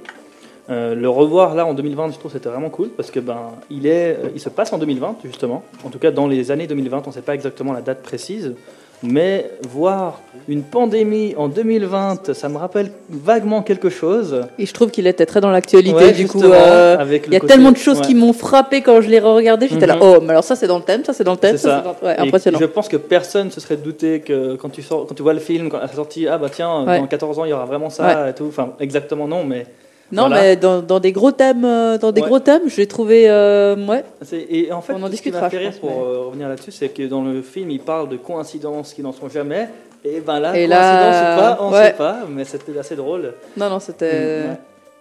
Euh, 0.71 0.95
le 0.95 1.09
revoir 1.09 1.55
là 1.55 1.67
en 1.67 1.75
2020, 1.75 2.13
je 2.13 2.19
trouve 2.19 2.33
c'était 2.33 2.49
vraiment 2.49 2.71
cool 2.71 2.89
parce 2.91 3.11
que 3.11 3.21
ben 3.21 3.53
il 3.71 3.87
est, 3.87 4.17
euh, 4.19 4.29
il 4.35 4.41
se 4.41 4.49
passe 4.51 4.73
en 4.73 4.79
2020 4.79 5.17
justement. 5.25 5.63
En 5.85 5.89
tout 5.91 5.99
cas 5.99 6.11
dans 6.11 6.27
les 6.27 6.51
années 6.51 6.67
2020, 6.67 7.03
on 7.05 7.09
ne 7.09 7.15
sait 7.15 7.23
pas 7.23 7.35
exactement 7.35 7.73
la 7.73 7.81
date 7.83 8.03
précise, 8.03 8.55
mais 9.03 9.51
voir 9.69 10.21
une 10.49 10.63
pandémie 10.63 11.35
en 11.37 11.49
2020, 11.49 12.33
ça 12.35 12.49
me 12.49 12.57
rappelle 12.59 12.91
vaguement 13.11 13.63
quelque 13.63 13.89
chose. 13.91 14.43
Et 14.59 14.67
je 14.67 14.73
trouve 14.75 14.91
qu'il 14.91 15.07
était 15.07 15.27
très 15.27 15.41
dans 15.41 15.51
l'actualité, 15.51 15.95
Ouais, 15.95 16.13
du 16.13 16.27
coup. 16.27 16.43
euh, 16.43 16.97
Il 17.27 17.33
y 17.33 17.37
a 17.37 17.41
côté- 17.41 17.53
tellement 17.53 17.73
de 17.73 17.77
choses 17.77 18.01
ouais. 18.01 18.07
qui 18.07 18.15
m'ont 18.15 18.33
frappé 18.33 18.83
quand 18.83 19.01
je 19.01 19.09
l'ai 19.09 19.21
re-regardé. 19.21 19.69
J'étais 19.69 19.87
là, 19.87 19.97
Mhm. 19.97 20.03
oh, 20.03 20.19
mais 20.23 20.31
alors 20.31 20.45
ça 20.45 20.57
c'est 20.57 20.67
dans 20.67 20.79
le 20.79 20.85
thème, 20.85 21.05
ça 21.05 21.13
c'est 21.13 21.25
dans 21.25 21.33
le 21.33 21.39
thème, 21.39 21.57
ça, 21.57 21.83
ça. 21.83 21.85
dans- 22.01 22.07
ouais, 22.07 22.17
impressionnant. 22.19 22.59
Je 22.61 22.67
pense 22.67 22.89
que 22.89 22.97
personne 22.97 23.51
se 23.51 23.61
serait 23.61 23.77
douté 23.77 24.21
que 24.21 24.57
quand 24.57 24.69
tu, 24.71 24.83
sors, 24.83 25.07
quand 25.07 25.15
tu 25.15 25.23
vois 25.23 25.35
le 25.35 25.41
film, 25.41 25.69
quand 25.71 25.79
la 25.79 25.89
sortie, 25.89 26.27
ah 26.29 26.39
bah 26.39 26.49
tiens, 26.51 26.85
dans 26.85 27.07
14 27.07 27.39
ans 27.39 27.45
il 27.45 27.51
y 27.51 27.55
aura 27.55 27.65
vraiment 27.67 27.91
ça 27.91 28.31
et 28.31 28.35
tout. 28.35 28.47
Enfin, 28.49 28.73
exactement 28.81 29.27
non, 29.29 29.45
mais 29.45 29.67
Non, 30.13 30.27
Voilà. 30.29 30.43
mais 30.43 30.57
dans, 30.57 30.83
dans 30.83 31.01
des 31.01 31.13
gros 31.13 31.33
thèmes, 31.33 31.65
euh, 31.65 31.99
dans 31.99 32.13
des 32.13 32.21
Ouais. 32.21 32.27
gros 32.29 32.39
thèmes, 32.39 32.69
je 32.69 32.77
l'ai 32.77 32.87
trouvé, 32.87 33.29
euh, 33.29 33.75
ouais. 33.87 34.05
C'est- 34.23 34.47
Et 34.51 34.71
en 34.73 34.81
fait, 34.83 34.93
On 34.93 34.97
en 34.97 35.01
ce 35.01 35.05
qui 35.07 35.11
discutera, 35.13 35.49
rire 35.49 35.71
pense, 35.71 35.79
pour 35.81 35.91
mais- 35.91 35.97
euh, 35.97 36.19
revenir 36.27 36.49
là-dessus, 36.49 36.73
c'est 36.73 36.89
que 36.91 37.03
dans 37.05 37.23
le 37.23 37.41
film, 37.43 37.71
il 37.71 37.81
parle 37.81 38.09
de 38.09 38.17
coïncidences 38.17 38.93
qui 38.95 39.03
n'en 39.03 39.13
sont 39.13 39.29
jamais. 39.29 39.69
Et 40.05 40.21
ben 40.21 40.39
là, 40.39 40.51
Et 40.51 40.67
coïncidence 40.69 40.71
là, 40.79 41.35
ou 41.37 41.41
pas, 41.41 41.59
on 41.63 41.71
ne 41.71 41.75
ouais. 41.75 41.87
sait 41.87 41.93
pas, 41.95 42.19
mais 42.29 42.45
c'était 42.45 42.79
assez 42.79 42.95
drôle. 42.97 43.33
Non, 43.57 43.71
non, 43.71 43.81
c'était. 43.81 44.05
Ouais. 44.13 44.59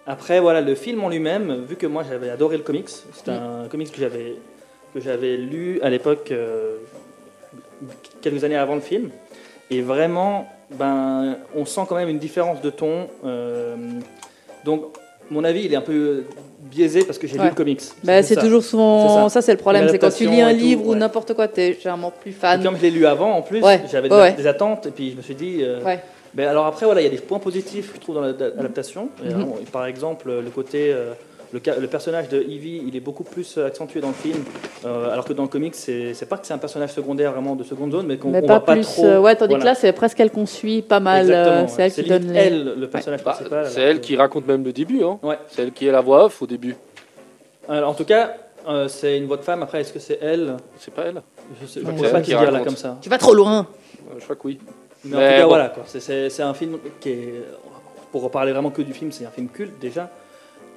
Après, 0.07 0.39
voilà, 0.39 0.61
le 0.61 0.75
film 0.75 1.03
en 1.03 1.09
lui-même, 1.09 1.63
vu 1.67 1.75
que 1.75 1.85
moi 1.87 2.03
j'avais 2.09 2.29
adoré 2.29 2.55
le 2.57 2.63
comics, 2.63 2.89
c'est 2.89 3.27
Mm. 3.27 3.63
un 3.65 3.67
comics 3.69 3.91
que 3.91 3.99
j'avais 3.99 4.35
que 4.93 4.99
j'avais 5.01 5.35
lu 5.37 5.79
à 5.81 5.89
l'époque, 5.89 6.29
euh, 6.31 6.77
quelques 8.21 8.43
années 8.43 8.55
avant 8.55 8.75
le 8.75 8.81
film, 8.81 9.09
et 9.71 9.81
vraiment, 9.81 10.47
ben, 10.77 11.35
on 11.55 11.65
sent 11.65 11.81
quand 11.89 11.95
même 11.95 12.09
une 12.09 12.19
différence 12.19 12.61
de 12.61 12.69
ton. 12.69 13.07
Donc, 14.65 14.85
mon 15.29 15.43
avis, 15.43 15.63
il 15.65 15.73
est 15.73 15.77
un 15.77 15.81
peu 15.81 16.23
biaisé 16.59 17.03
parce 17.05 17.17
que 17.17 17.27
j'ai 17.27 17.37
Ouais. 17.37 17.43
lu 17.45 17.49
le 17.49 17.55
comics. 17.55 17.81
Bah, 18.03 18.21
C'est 18.23 18.35
toujours 18.35 18.63
souvent. 18.63 19.27
Ça, 19.29 19.35
ça. 19.35 19.41
c'est 19.41 19.51
le 19.53 19.57
problème, 19.57 19.87
c'est 19.89 19.97
quand 19.99 20.09
tu 20.09 20.27
lis 20.27 20.41
un 20.41 20.49
et 20.49 20.53
tout, 20.53 20.59
livre 20.59 20.85
ou 20.87 20.91
ouais. 20.91 20.97
n'importe 20.97 21.33
quoi, 21.33 21.47
t'es 21.47 21.73
généralement 21.73 22.11
plus 22.11 22.31
Et 22.31 22.33
fan. 22.33 22.61
comme 22.63 22.77
je 22.77 22.81
l'ai 22.81 22.91
lu 22.91 23.05
avant, 23.05 23.31
en 23.31 23.41
plus, 23.41 23.61
Ouais, 23.61 23.81
j'avais 23.91 24.09
des, 24.09 24.47
attentes, 24.47 24.87
et 24.87 24.91
puis 24.91 25.11
je 25.11 25.17
me 25.17 25.21
suis 25.21 25.35
dit. 25.35 25.59
euh, 25.61 25.81
Ouais. 25.83 25.99
ben 26.33 26.47
alors 26.47 26.65
après, 26.65 26.85
voilà, 26.85 27.01
il 27.01 27.05
y 27.05 27.07
a 27.07 27.09
des 27.09 27.17
points 27.17 27.39
positifs, 27.39 27.91
je 27.95 27.99
trouve, 27.99 28.15
dans 28.15 28.21
l'adaptation. 28.21 29.09
Et 29.25 29.33
Mhm. 29.33 29.47
Par 29.71 29.85
exemple, 29.85 30.29
le 30.31 30.49
côté. 30.49 30.91
euh, 30.93 31.13
le, 31.53 31.87
personnage 31.87 32.29
de 32.29 32.41
Evie, 32.41 32.81
il 32.87 32.95
est 32.95 32.99
beaucoup 32.99 33.23
plus 33.23 33.57
accentué 33.59 34.01
dans 34.01 34.07
le 34.07 34.13
film, 34.15 34.39
euh, 34.85 35.11
alors 35.11 35.23
que 35.23 35.33
dans 35.33 35.43
le 35.43 35.49
comic, 35.49 35.75
c'est 35.75 36.27
pas 36.27 36.37
que 36.37 36.47
c'est 36.47 36.53
un 36.53 36.57
personnage 36.57 36.91
secondaire 36.93 37.31
vraiment 37.31 37.55
de 37.55 37.63
seconde 37.63 37.91
zone, 37.91 38.07
mais 38.07 38.17
qu'on 38.17 38.31
voit 38.31 38.59
pas 38.59 38.73
plus. 38.73 38.81
trop. 38.81 39.05
euh, 39.05 39.19
ouais, 39.19 39.35
tandis 39.35 39.55
que 39.57 39.63
là, 39.63 39.75
c'est 39.75 39.93
presque 39.93 40.19
elle 40.19 40.31
qu'on 40.31 40.47
suit 40.47 40.81
pas 40.81 40.99
mal. 40.99 41.31
euh, 41.31 41.67
c'est 41.67 41.77
ouais. 41.77 41.83
elle 41.85 41.91
qui 41.93 42.03
donne 42.03 42.31
les. 42.33 42.39
elle, 42.39 42.73
le 42.79 42.87
personnage 42.89 43.23
Bah, 43.23 43.33
principal. 43.33 43.67
c'est 43.69 43.81
elle 43.81 43.99
que- 44.01 44.05
qui 44.05 44.15
raconte 44.17 44.47
même 44.47 44.63
le 44.63 44.73
début. 44.73 45.03
Hein. 45.03 45.19
Ouais. 45.21 45.37
C'est 45.49 45.61
elle 45.61 45.71
qui 45.71 45.85
est 45.87 45.91
la 45.91 46.01
voix 46.01 46.25
off 46.25 46.41
au 46.41 46.47
début. 46.47 46.75
Alors, 47.69 47.91
en 47.91 47.93
tout 47.93 48.05
cas, 48.05 48.33
euh, 48.67 48.87
c'est 48.87 49.17
une 49.17 49.27
voix 49.27 49.37
de 49.37 49.43
femme. 49.43 49.61
Après, 49.63 49.81
est-ce 49.81 49.93
que 49.93 49.99
c'est 49.99 50.19
elle? 50.21 50.57
C'est 50.79 50.93
pas 50.93 51.03
elle 51.03 51.21
Je 51.61 51.67
sais, 51.67 51.79
je 51.81 51.85
pourrais 51.85 52.07
C'est 52.07 52.11
pas 52.11 52.21
qui 52.21 52.31
dire 52.31 52.51
là 52.51 52.59
comme 52.61 52.75
ça. 52.75 52.97
Tu 53.01 53.09
vas 53.09 53.17
trop 53.17 53.33
loin. 53.33 53.67
Euh, 54.09 54.15
Je 54.19 54.23
crois 54.23 54.35
que 54.35 54.41
oui. 54.47 54.59
Mais, 55.05 55.15
en 55.15 55.19
tout 55.19 55.25
cas, 55.25 55.41
bon. 55.43 55.47
voilà, 55.49 55.73
c'est 55.85 56.41
un 56.41 56.53
film 56.53 56.77
qui 56.99 57.09
est. 57.09 57.33
Pour 58.11 58.21
reparler 58.23 58.51
vraiment 58.53 58.69
que 58.69 58.81
du 58.83 58.93
film, 58.93 59.11
c'est 59.11 59.25
un 59.25 59.29
film 59.31 59.47
culte 59.49 59.79
déjà. 59.79 60.09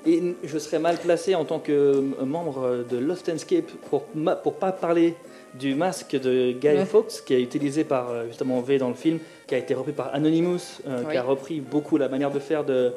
Et 0.07 0.22
je 0.44 0.59
serais 0.59 0.78
mal 0.78 0.96
placé 0.98 1.34
en 1.34 1.44
tant 1.44 1.59
que 1.59 2.00
membre 2.24 2.84
de 2.88 2.96
Lost 2.98 3.28
Escape 3.28 3.70
pour 3.90 4.02
pour 4.42 4.54
pas 4.54 4.72
parler 4.72 5.14
du 5.54 5.74
masque 5.74 6.12
de 6.20 6.52
Guy 6.52 6.68
Ouais. 6.68 6.84
Fawkes 6.84 7.22
qui 7.26 7.34
est 7.34 7.40
utilisé 7.42 7.82
par 7.84 8.11
euh, 8.11 8.26
justement 8.28 8.61
V 8.61 8.78
dans 8.78 8.88
le 8.88 8.94
film, 8.94 9.18
qui 9.46 9.54
a 9.54 9.59
été 9.59 9.74
repris 9.74 9.92
par 9.92 10.14
Anonymous, 10.14 10.80
euh, 10.86 11.02
Oui. 11.04 11.12
qui 11.12 11.16
a 11.16 11.22
repris 11.22 11.61
beaucoup 11.61 11.96
la 11.96 12.09
manière 12.09 12.30
de 12.30 12.38
faire 12.38 12.62
de, 12.64 12.92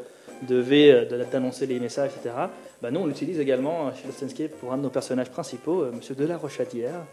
de 0.48 0.56
V, 0.58 0.92
euh, 0.92 1.06
de- 1.06 1.24
d'annoncer 1.32 1.66
les 1.68 1.80
messages, 1.80 2.12
etc. 2.20 2.36
Bah, 2.82 2.92
nous, 2.92 3.00
on 3.00 3.06
l'utilise 3.08 3.40
également 3.40 3.92
chez 3.96 4.08
Lost 4.08 4.22
Escape 4.24 4.52
pour 4.60 4.74
un 4.74 4.78
de 4.78 4.84
nos 4.84 4.90
personnages 4.90 5.30
principaux, 5.30 5.82
euh, 5.84 5.92
Monsieur 5.96 6.16
de 6.16 6.26
la 6.26 6.38
Rochadière. 6.38 7.06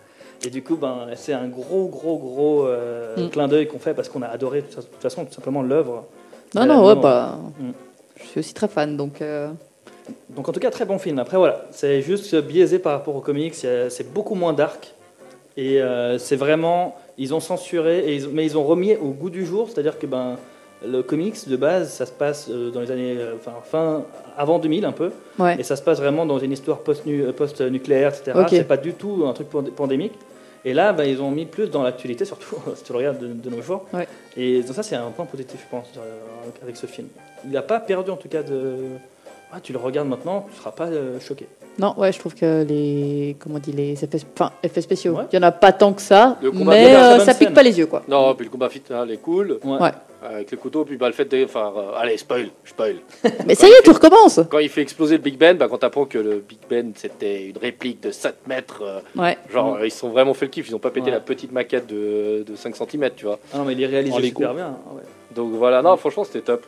Et 0.44 0.50
du 0.50 0.62
coup, 0.64 0.76
ben, 0.76 1.06
c'est 1.14 1.32
un 1.32 1.46
gros, 1.48 1.86
gros, 1.88 2.18
gros 2.18 2.66
euh, 2.66 3.14
Mm. 3.16 3.30
clin 3.30 3.48
d'œil 3.48 3.68
qu'on 3.68 3.78
fait 3.78 3.94
parce 3.94 4.08
qu'on 4.08 4.22
a 4.22 4.26
adoré 4.28 4.62
de 4.62 4.66
toute 4.66 4.84
façon 5.00 5.24
tout 5.24 5.32
simplement 5.32 5.62
l'œuvre. 5.62 6.04
Non, 6.54 6.66
non, 6.66 6.84
ouais, 6.86 6.96
bah. 6.96 7.38
Mm. 7.60 7.70
Je 8.20 8.26
suis 8.26 8.40
aussi 8.40 8.52
très 8.54 8.68
fan, 8.68 8.96
donc. 8.96 9.22
euh, 9.22 9.48
Donc 10.30 10.48
en 10.48 10.52
tout 10.52 10.60
cas, 10.60 10.70
très 10.70 10.84
bon 10.84 10.98
film. 10.98 11.18
Après 11.18 11.36
voilà, 11.36 11.66
c'est 11.70 12.02
juste 12.02 12.34
biaisé 12.36 12.78
par 12.78 12.92
rapport 12.92 13.16
aux 13.16 13.20
comics, 13.20 13.54
c'est 13.54 14.12
beaucoup 14.12 14.34
moins 14.34 14.52
dark. 14.52 14.94
Et 15.56 15.80
euh, 15.80 16.18
c'est 16.18 16.36
vraiment, 16.36 16.96
ils 17.16 17.32
ont 17.34 17.40
censuré, 17.40 18.00
et 18.00 18.16
ils- 18.16 18.28
mais 18.28 18.44
ils 18.44 18.58
ont 18.58 18.64
remis 18.64 18.94
au 18.96 19.08
goût 19.10 19.30
du 19.30 19.46
jour, 19.46 19.68
c'est-à-dire 19.70 19.98
que 19.98 20.06
ben, 20.06 20.36
le 20.86 21.02
comics 21.02 21.48
de 21.48 21.56
base, 21.56 21.90
ça 21.90 22.04
se 22.04 22.12
passe 22.12 22.48
euh, 22.50 22.70
dans 22.70 22.80
les 22.82 22.90
années, 22.90 23.16
euh, 23.18 23.36
enfin 23.36 23.54
fin, 23.64 24.04
avant 24.36 24.58
2000 24.58 24.84
un 24.84 24.92
peu, 24.92 25.10
Ouais. 25.38 25.56
et 25.58 25.62
ça 25.62 25.74
se 25.76 25.82
passe 25.82 25.98
vraiment 25.98 26.26
dans 26.26 26.38
une 26.38 26.52
histoire 26.52 26.80
post-nu- 26.80 27.32
post-nucléaire, 27.32 28.12
etc. 28.14 28.38
C'est 28.50 28.64
pas 28.68 28.76
du 28.76 28.92
tout 28.92 29.24
un 29.26 29.32
truc 29.32 29.48
pand- 29.48 29.70
pandémique. 29.70 30.12
Et 30.66 30.74
là, 30.74 30.92
ben, 30.92 31.04
ils 31.04 31.22
ont 31.22 31.30
mis 31.30 31.46
plus 31.46 31.70
dans 31.70 31.82
l'actualité, 31.82 32.26
surtout 32.26 32.56
si 32.74 32.84
tu 32.84 32.92
le 32.92 32.98
regardes 32.98 33.18
de, 33.18 33.28
de 33.28 33.48
nos 33.56 33.62
jours. 33.62 33.86
Ouais. 33.94 34.06
Et 34.36 34.60
donc 34.62 34.74
ça, 34.74 34.82
c'est 34.82 34.96
un 34.96 35.10
point 35.10 35.24
positif, 35.24 35.58
je 35.64 35.70
pense, 35.74 35.86
avec 36.62 36.76
ce 36.76 36.86
film. 36.86 37.08
Il 37.46 37.52
n'a 37.52 37.62
pas 37.62 37.80
perdu 37.80 38.10
en 38.10 38.16
tout 38.16 38.28
cas 38.28 38.42
de. 38.42 38.74
Ah, 39.52 39.60
tu 39.62 39.72
le 39.72 39.78
regardes 39.78 40.08
maintenant, 40.08 40.42
tu 40.48 40.54
ne 40.54 40.56
seras 40.60 40.72
pas 40.72 40.86
euh, 40.86 41.18
choqué. 41.20 41.46
Non, 41.78 41.94
ouais, 41.98 42.10
je 42.10 42.18
trouve 42.18 42.34
que 42.34 42.64
les, 42.64 43.36
comment 43.38 43.56
on 43.56 43.58
dit, 43.58 43.72
les 43.72 43.92
effets, 44.02 44.18
enfin, 44.34 44.50
effets 44.62 44.80
spéciaux, 44.80 45.14
Ouais. 45.14 45.24
il 45.32 45.36
y 45.36 45.38
en 45.38 45.42
a 45.42 45.52
pas 45.52 45.72
tant 45.72 45.92
que 45.92 46.02
ça, 46.02 46.36
Le 46.42 46.50
combat 46.50 46.72
mais 46.72 46.94
euh, 46.96 47.18
ça 47.20 47.32
pique 47.34 47.48
scène. 47.48 47.54
pas 47.54 47.62
les 47.62 47.78
yeux, 47.78 47.86
quoi. 47.86 48.02
Non, 48.08 48.34
puis 48.34 48.44
le 48.46 48.50
combat 48.50 48.68
final 48.68 49.10
est 49.10 49.18
cool. 49.18 49.58
Ouais. 49.64 49.90
Avec 50.24 50.50
le 50.50 50.56
couteau, 50.56 50.84
puis 50.84 50.96
bah, 50.96 51.06
le 51.06 51.12
fait 51.12 51.26
de. 51.26 51.44
Enfin, 51.44 51.72
euh, 51.76 51.92
allez, 51.96 52.16
spoil, 52.16 52.48
spoil. 52.64 52.96
Mais 53.46 53.54
ça 53.54 53.68
y 53.68 53.70
est, 53.70 53.82
tu 53.84 53.90
recommences. 53.90 54.40
Quand 54.50 54.58
il 54.58 54.68
fait 54.70 54.80
exploser 54.82 55.16
le 55.18 55.22
Big 55.22 55.38
Ben, 55.38 55.56
bah, 55.56 55.68
quand 55.70 55.78
t'apprends 55.78 56.06
que 56.06 56.18
le 56.18 56.38
Big 56.46 56.58
Ben 56.68 56.92
c'était 56.96 57.46
une 57.48 57.58
réplique 57.58 58.02
de 58.02 58.10
7 58.10 58.48
mètres, 58.48 58.82
euh, 58.82 59.00
Ouais. 59.20 59.38
genre 59.52 59.78
ils 59.84 59.90
se 59.90 59.98
sont 60.00 60.08
vraiment 60.08 60.34
fait 60.34 60.46
le 60.46 60.50
kiff, 60.50 60.68
ils 60.68 60.74
ont 60.74 60.78
pas 60.80 60.90
pété 60.90 61.06
Ouais. 61.06 61.12
la 61.12 61.20
petite 61.20 61.52
maquette 61.52 61.86
de, 61.86 62.42
de 62.44 62.56
5 62.56 62.74
cm, 62.74 63.10
tu 63.14 63.26
vois. 63.26 63.38
Ah 63.54 63.58
non, 63.58 63.64
mais 63.64 63.74
il 63.74 63.82
est 63.82 63.86
réalisé 63.86 64.20
super 64.20 64.48
coups. 64.48 64.56
bien. 64.56 64.68
ouais. 64.94 65.02
Donc 65.34 65.52
voilà, 65.52 65.82
non, 65.82 65.96
franchement 65.98 66.24
c'était 66.24 66.40
top. 66.40 66.64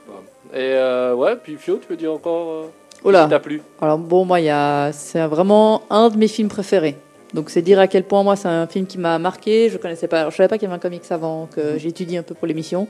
Et 0.52 0.56
euh, 0.74 1.14
ouais, 1.14 1.36
puis 1.36 1.56
Fio, 1.56 1.76
tu 1.78 1.88
veux 1.88 1.96
dire 1.96 2.12
encore 2.12 2.48
euh, 2.50 2.62
Oh 3.04 3.10
là. 3.10 3.26
t'as 3.28 3.38
plu? 3.38 3.60
Alors 3.80 3.98
bon, 3.98 4.24
moi, 4.24 4.40
y 4.40 4.48
a, 4.50 4.90
c'est 4.92 5.24
vraiment 5.26 5.82
un 5.90 6.08
de 6.08 6.16
mes 6.16 6.28
films 6.28 6.48
préférés. 6.48 6.96
Donc 7.34 7.50
c'est 7.50 7.60
dire 7.60 7.78
à 7.78 7.86
quel 7.86 8.04
point 8.04 8.22
moi 8.22 8.36
c'est 8.36 8.48
un 8.48 8.66
film 8.66 8.86
qui 8.86 8.96
m'a 8.98 9.18
marqué. 9.18 9.68
Je 9.68 9.76
connaissais 9.76 10.08
pas, 10.08 10.20
alors, 10.20 10.30
je 10.30 10.36
savais 10.36 10.48
pas 10.48 10.56
qu'il 10.56 10.66
y 10.66 10.70
avait 10.72 10.76
un 10.76 10.80
comics 10.80 11.02
avant 11.10 11.46
que 11.54 11.74
Mhm. 11.74 11.78
j'étudie 11.78 12.16
un 12.16 12.22
peu 12.22 12.34
pour 12.34 12.46
l'émission, 12.46 12.88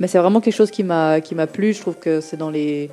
mais 0.00 0.06
c'est 0.08 0.18
vraiment 0.18 0.40
quelque 0.40 0.54
chose 0.56 0.70
qui 0.70 0.82
m'a 0.84 1.20
qui 1.20 1.34
m'a 1.34 1.46
plu. 1.46 1.74
Je 1.74 1.80
trouve 1.82 1.96
que 1.96 2.20
c'est 2.22 2.38
dans 2.38 2.50
les 2.50 2.88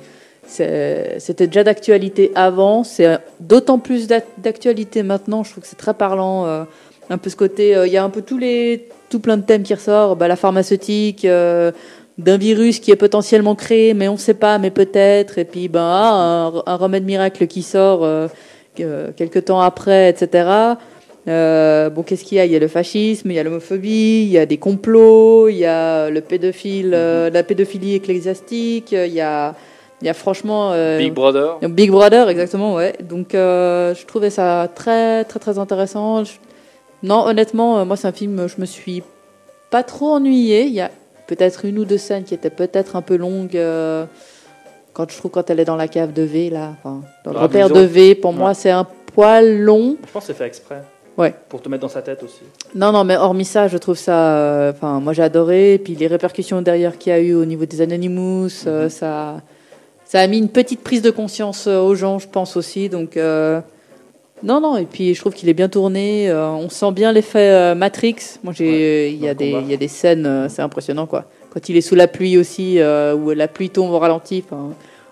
c'était 0.46 1.46
déjà 1.46 1.64
d'actualité 1.64 2.30
avant, 2.34 2.84
c'est 2.84 3.18
d'autant 3.40 3.78
plus 3.78 4.06
d'ac- 4.08 4.26
d'actualité 4.38 5.02
maintenant. 5.02 5.44
Je 5.44 5.52
trouve 5.52 5.62
que 5.62 5.68
c'est 5.68 5.76
très 5.76 5.94
parlant. 5.94 6.46
euh, 6.46 6.64
un 7.10 7.18
peu 7.18 7.28
ce 7.30 7.36
côté, 7.36 7.74
euh, 7.76 7.86
il 7.86 7.92
y 7.92 7.96
a 7.96 8.04
un 8.04 8.10
peu 8.10 8.22
tous 8.22 8.38
les 8.38 8.88
tout 9.10 9.18
plein 9.20 9.36
de 9.36 9.42
thèmes 9.42 9.62
qui 9.64 9.74
ressortent. 9.74 10.18
Bah, 10.18 10.28
la 10.28 10.36
pharmaceutique. 10.36 11.24
euh, 11.24 11.72
d'un 12.18 12.36
virus 12.36 12.78
qui 12.80 12.90
est 12.90 12.96
potentiellement 12.96 13.54
créé, 13.54 13.94
mais 13.94 14.08
on 14.08 14.12
ne 14.14 14.18
sait 14.18 14.34
pas, 14.34 14.58
mais 14.58 14.70
peut-être. 14.70 15.38
Et 15.38 15.44
puis, 15.44 15.68
ben, 15.68 15.80
ah, 15.82 16.12
un, 16.14 16.62
un 16.72 16.76
remède 16.76 17.04
miracle 17.04 17.46
qui 17.46 17.62
sort 17.62 18.04
euh, 18.04 18.28
que- 18.76 19.10
quelques 19.12 19.46
temps 19.46 19.60
après, 19.60 20.10
etc. 20.10 20.74
Euh, 21.28 21.88
bon, 21.88 22.02
qu'est-ce 22.02 22.24
qu'il 22.24 22.38
y 22.38 22.40
a? 22.40 22.44
Il 22.44 22.52
y 22.52 22.56
a 22.56 22.58
le 22.58 22.68
fascisme, 22.68 23.30
il 23.30 23.34
y 23.34 23.38
a 23.38 23.42
l'homophobie, 23.44 24.22
il 24.24 24.28
y 24.30 24.38
a 24.38 24.44
des 24.46 24.56
complots, 24.58 25.48
il 25.48 25.56
y 25.56 25.64
a 25.64 26.10
le 26.10 26.20
pédophile, 26.20 26.92
euh, 26.94 27.30
la 27.30 27.42
pédophilie 27.44 27.94
ecclésiastique, 27.94 28.92
il 28.92 29.12
y 29.12 29.20
a, 29.20 29.54
Il 30.02 30.06
y 30.06 30.08
a 30.08 30.14
franchement. 30.14 30.72
euh, 30.72 30.98
Big 30.98 31.12
Brother. 31.14 31.58
Big 31.68 31.90
Brother, 31.92 32.28
exactement, 32.28 32.74
ouais. 32.74 32.94
Donc, 33.08 33.28
je 33.34 34.04
trouvais 34.06 34.30
ça 34.30 34.68
très, 34.74 35.22
très, 35.24 35.38
très 35.38 35.58
intéressant. 35.58 36.24
Je- 36.24 36.32
Non, 37.04 37.24
honnêtement, 37.26 37.84
moi, 37.86 37.96
c'est 37.96 38.08
un 38.08 38.12
film, 38.12 38.46
je 38.48 38.60
me 38.60 38.66
suis 38.66 39.02
pas 39.70 39.82
trop 39.84 40.10
ennuyée. 40.10 40.64
Il 40.64 40.72
y 40.74 40.80
a 40.80 40.90
peut-être 41.34 41.64
une 41.64 41.78
ou 41.78 41.84
deux 41.84 41.98
scènes 41.98 42.24
qui 42.24 42.34
étaient 42.34 42.50
peut-être 42.50 42.96
un 42.96 43.02
peu 43.02 43.16
longues. 43.16 43.56
euh, 43.56 44.04
Quand 44.92 45.10
je 45.10 45.16
trouve 45.16 45.30
quand 45.30 45.48
elle 45.50 45.60
est 45.60 45.64
dans 45.64 45.76
la 45.76 45.88
cave 45.88 46.12
de 46.12 46.22
V, 46.22 46.50
là, 46.50 46.74
enfin, 46.78 47.00
dans 47.24 47.30
le 47.30 47.36
la 47.36 47.42
repère 47.42 47.68
de 47.70 47.80
V, 47.80 48.14
pour 48.14 48.32
moi, 48.32 48.52
c'est 48.54 48.70
un 48.70 48.86
poil 49.14 49.58
long. 49.60 49.96
Je 50.06 50.12
pense 50.12 50.22
que 50.24 50.26
c'est 50.32 50.38
fait 50.38 50.46
exprès. 50.46 50.82
Ouais. 51.16 51.34
Pour 51.48 51.60
te 51.60 51.68
mettre 51.68 51.82
dans 51.82 51.88
sa 51.88 52.00
tête 52.02 52.22
aussi. 52.22 52.40
Non, 52.74 52.90
non, 52.92 53.04
mais 53.04 53.16
hormis 53.16 53.44
ça, 53.44 53.68
je 53.68 53.76
trouve 53.78 53.96
ça. 53.98 54.36
euh, 54.36 54.72
Enfin, 54.72 55.00
moi, 55.00 55.12
j'ai 55.12 55.22
adoré. 55.22 55.74
Et 55.74 55.78
puis, 55.78 55.94
les 55.94 56.06
répercussions 56.06 56.62
derrière 56.62 56.96
qu'il 56.98 57.12
y 57.12 57.16
a 57.16 57.20
eu 57.20 57.34
au 57.34 57.44
niveau 57.44 57.66
des 57.66 57.80
Anonymous, 57.82 58.48
euh, 58.66 58.88
ça, 58.88 59.40
ça 60.06 60.20
a 60.20 60.26
mis 60.26 60.38
une 60.38 60.48
petite 60.48 60.82
prise 60.82 61.02
de 61.02 61.10
conscience 61.10 61.66
aux 61.66 61.94
gens, 61.94 62.18
je 62.18 62.28
pense 62.28 62.56
aussi. 62.56 62.88
Donc, 62.88 63.16
euh, 63.18 63.60
non, 64.42 64.60
non. 64.60 64.76
Et 64.76 64.84
puis, 64.86 65.14
je 65.14 65.20
trouve 65.20 65.34
qu'il 65.34 65.48
est 65.48 65.54
bien 65.54 65.68
tourné. 65.68 66.28
euh, 66.30 66.48
on 66.50 66.68
sent 66.68 66.92
bien 66.92 67.12
l'effet 67.12 67.50
euh, 67.50 67.74
Matrix. 67.74 68.16
Moi, 68.42 68.52
j'ai, 68.56 69.10
il 69.10 69.22
y 69.22 69.28
a 69.28 69.34
des, 69.34 69.50
y 69.50 69.74
a 69.74 69.76
des 69.76 69.88
scènes, 69.88 70.26
euh, 70.26 70.48
c'est 70.48 70.62
impressionnant, 70.62 71.06
quoi. 71.06 71.24
Quand 71.50 71.68
il 71.68 71.76
est 71.76 71.80
sous 71.82 71.94
la 71.94 72.08
pluie 72.08 72.38
aussi, 72.38 72.78
où 72.80 73.30
la 73.30 73.48
pluie 73.48 73.68
tombe 73.70 73.90
au 73.90 73.98
ralenti. 73.98 74.42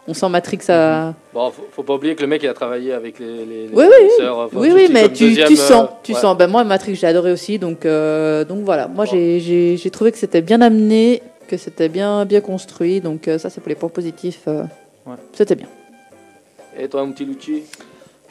On 0.08 0.14
sent 0.14 0.28
Matrix 0.30 0.60
à. 0.70 1.12
Bon, 1.34 1.50
faut, 1.50 1.66
faut 1.70 1.82
pas 1.82 1.94
oublier 1.94 2.14
que 2.16 2.22
le 2.22 2.26
mec 2.26 2.42
il 2.42 2.48
a 2.48 2.54
travaillé 2.54 2.92
avec 2.94 3.18
les, 3.20 3.44
les, 3.44 3.68
Oui, 3.72 3.84
les 3.84 4.24
oui, 4.24 4.26
enfin, 4.28 4.48
oui, 4.58 4.70
oui, 4.74 4.88
mais 4.90 5.02
tu, 5.12 5.24
comme 5.24 5.28
deuxième, 5.28 5.48
tu 5.48 5.56
sens, 5.56 5.88
tu 6.02 6.14
ouais. 6.14 6.18
sens. 6.18 6.36
Ben 6.36 6.48
moi, 6.48 6.64
Matrix, 6.64 6.96
j'ai 6.96 7.06
adoré 7.06 7.30
aussi, 7.30 7.58
donc 7.58 7.84
euh, 7.84 8.44
donc 8.44 8.64
voilà. 8.64 8.88
Moi, 8.88 9.04
Bon. 9.04 9.10
j'ai- 9.12 9.90
trouvé 9.92 10.10
que 10.10 10.18
c'était 10.18 10.40
bien 10.40 10.62
amené, 10.62 11.22
que 11.46 11.56
c'était 11.58 11.90
bien 11.90 12.24
bien 12.24 12.40
construit, 12.40 13.00
donc 13.02 13.28
ça, 13.38 13.50
c'est 13.50 13.60
pour 13.60 13.68
les 13.68 13.74
points 13.74 13.90
positifs. 13.90 14.40
euh, 14.48 14.64
Ouais. 15.06 15.14
C'était 15.34 15.54
bien. 15.54 15.68
Et 16.78 16.88
toi, 16.88 17.04
mon 17.04 17.12
petit 17.12 17.26
Lucci? 17.26 17.62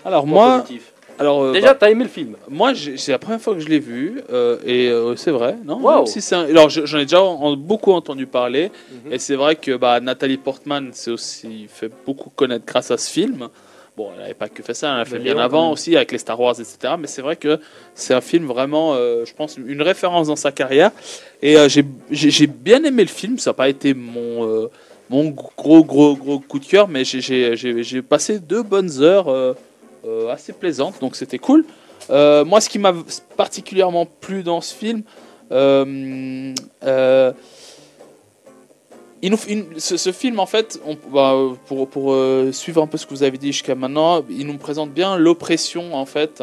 Alors 0.09 0.25
moi, 0.27 0.59
positif. 0.61 0.91
alors 1.19 1.43
euh, 1.43 1.51
Déjà, 1.53 1.75
t'as 1.75 1.89
aimé 1.89 2.03
le 2.03 2.09
film 2.09 2.35
Moi, 2.49 2.73
j'ai- 2.73 2.97
c'est 2.97 3.11
la 3.11 3.19
première 3.19 3.39
fois 3.39 3.53
que 3.53 3.59
je 3.59 3.67
l'ai 3.69 3.79
vu, 3.79 4.21
euh, 4.31 4.57
et 4.65 4.89
euh, 4.89 5.15
c'est 5.15 5.31
vrai, 5.31 5.55
non? 5.63 5.77
Wow. 5.79 5.95
Même 5.97 6.05
si 6.07 6.19
c'est 6.21 6.35
un- 6.35 6.45
Alors, 6.49 6.69
je- 6.69 6.85
j'en 6.85 6.97
ai 6.97 7.03
déjà 7.05 7.21
en- 7.21 7.55
beaucoup 7.55 7.91
entendu 7.93 8.25
parler, 8.25 8.71
Mhm. 9.05 9.13
et 9.13 9.19
c'est 9.19 9.35
vrai 9.35 9.55
que 9.55 9.75
bah, 9.77 9.99
Nathalie 9.99 10.37
Portman 10.37 10.89
s'est 10.93 11.11
aussi 11.11 11.67
fait 11.69 11.91
beaucoup 12.05 12.29
connaître 12.31 12.65
grâce 12.65 12.89
à 12.91 12.97
ce 12.97 13.09
film. 13.09 13.49
Bon, 13.97 14.07
elle 14.15 14.21
n'avait 14.21 14.33
pas 14.33 14.47
que 14.47 14.63
fait 14.63 14.73
ça, 14.73 14.93
elle 14.95 15.01
a 15.01 15.05
fait 15.05 15.17
Le 15.17 15.23
bien 15.23 15.33
Léon, 15.33 15.43
avant 15.43 15.63
même. 15.65 15.73
aussi 15.73 15.95
avec 15.95 16.11
les 16.13 16.17
Star 16.19 16.39
Wars, 16.39 16.55
etc. 16.57 16.93
Mais 16.97 17.07
c'est 17.07 17.21
vrai 17.21 17.35
que 17.35 17.59
c'est 17.93 18.13
un 18.13 18.21
film 18.21 18.45
vraiment, 18.45 18.93
euh, 18.95 19.25
je 19.25 19.33
pense, 19.33 19.57
une 19.57 19.81
référence 19.81 20.27
dans 20.27 20.37
sa 20.37 20.51
carrière. 20.53 20.91
Et 21.41 21.57
euh, 21.57 21.67
j'ai- 21.67 21.83
j'ai 22.09 22.31
j'ai 22.31 22.47
bien 22.47 22.81
aimé 22.85 23.03
le 23.03 23.09
film, 23.09 23.37
ça 23.37 23.49
n'a 23.49 23.55
pas 23.55 23.67
été 23.67 23.93
mon, 23.93 24.47
euh, 24.47 24.69
mon 25.09 25.25
gros, 25.31 25.83
gros, 25.83 26.15
gros 26.15 26.39
coup 26.39 26.59
de 26.59 26.65
cœur, 26.65 26.87
mais 26.87 27.03
j'ai- 27.03 27.19
j'ai 27.19 27.57
j'ai- 27.57 27.83
j'ai 27.83 28.01
passé 28.01 28.39
deux 28.39 28.63
bonnes 28.63 29.01
heures 29.01 29.27
euh, 29.27 29.53
euh, 30.05 30.29
assez 30.29 30.53
plaisantes, 30.53 30.99
donc 30.99 31.15
c'était 31.15 31.39
cool. 31.39 31.65
Euh, 32.09 32.45
moi, 32.45 32.61
ce 32.61 32.69
qui 32.69 32.79
m'a 32.79 32.93
particulièrement 33.37 34.05
plu 34.05 34.41
dans 34.43 34.61
ce 34.61 34.73
film, 34.73 35.03
euh, 35.51 36.53
il 39.21 39.31
nous, 39.31 39.37
ce, 39.77 40.11
film, 40.13 40.39
en 40.39 40.45
fait, 40.45 40.79
bah, 41.11 41.35
pour, 41.65 41.89
pour 41.89 42.15
suivre 42.53 42.81
un 42.81 42.87
peu 42.87 42.97
ce 42.97 43.05
que 43.05 43.13
vous 43.13 43.23
avez 43.23 43.37
dit 43.37 43.51
jusqu'à 43.51 43.75
maintenant, 43.75 44.23
il 44.29 44.47
nous 44.47 44.57
présente 44.57 44.91
bien 44.91 45.17
l'oppression, 45.17 45.93
en 45.93 46.05
fait, 46.05 46.41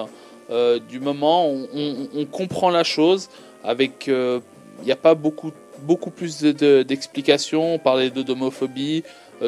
du 0.88 1.00
moment. 1.00 1.48
On, 1.48 1.66
on- 2.14 2.26
comprend 2.26 2.68
la 2.68 2.84
chose 2.84 3.28
avec. 3.64 4.08
Il 4.08 4.84
n'y 4.84 4.92
a 4.92 4.96
pas 4.96 5.14
beaucoup, 5.14 5.52
beaucoup 5.80 6.10
plus 6.10 6.42
de- 6.42 6.52
de- 6.52 6.82
d'explications. 6.82 7.76
on 7.76 7.78
parlait 7.78 8.10
d'homophobie, 8.10 9.04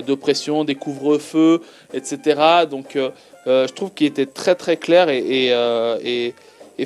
d'oppression, 0.06 0.64
des 0.64 0.74
couvre-feux, 0.74 1.61
etc. 1.92 2.40
Donc, 2.70 2.96
je 3.47 3.72
trouve 3.72 3.93
qu'il 3.93 4.07
était 4.07 4.26
très 4.26 4.55
très 4.55 4.76
clair 4.76 5.09
et, 5.09 5.18
et, 5.18 5.53
euh, 5.53 6.30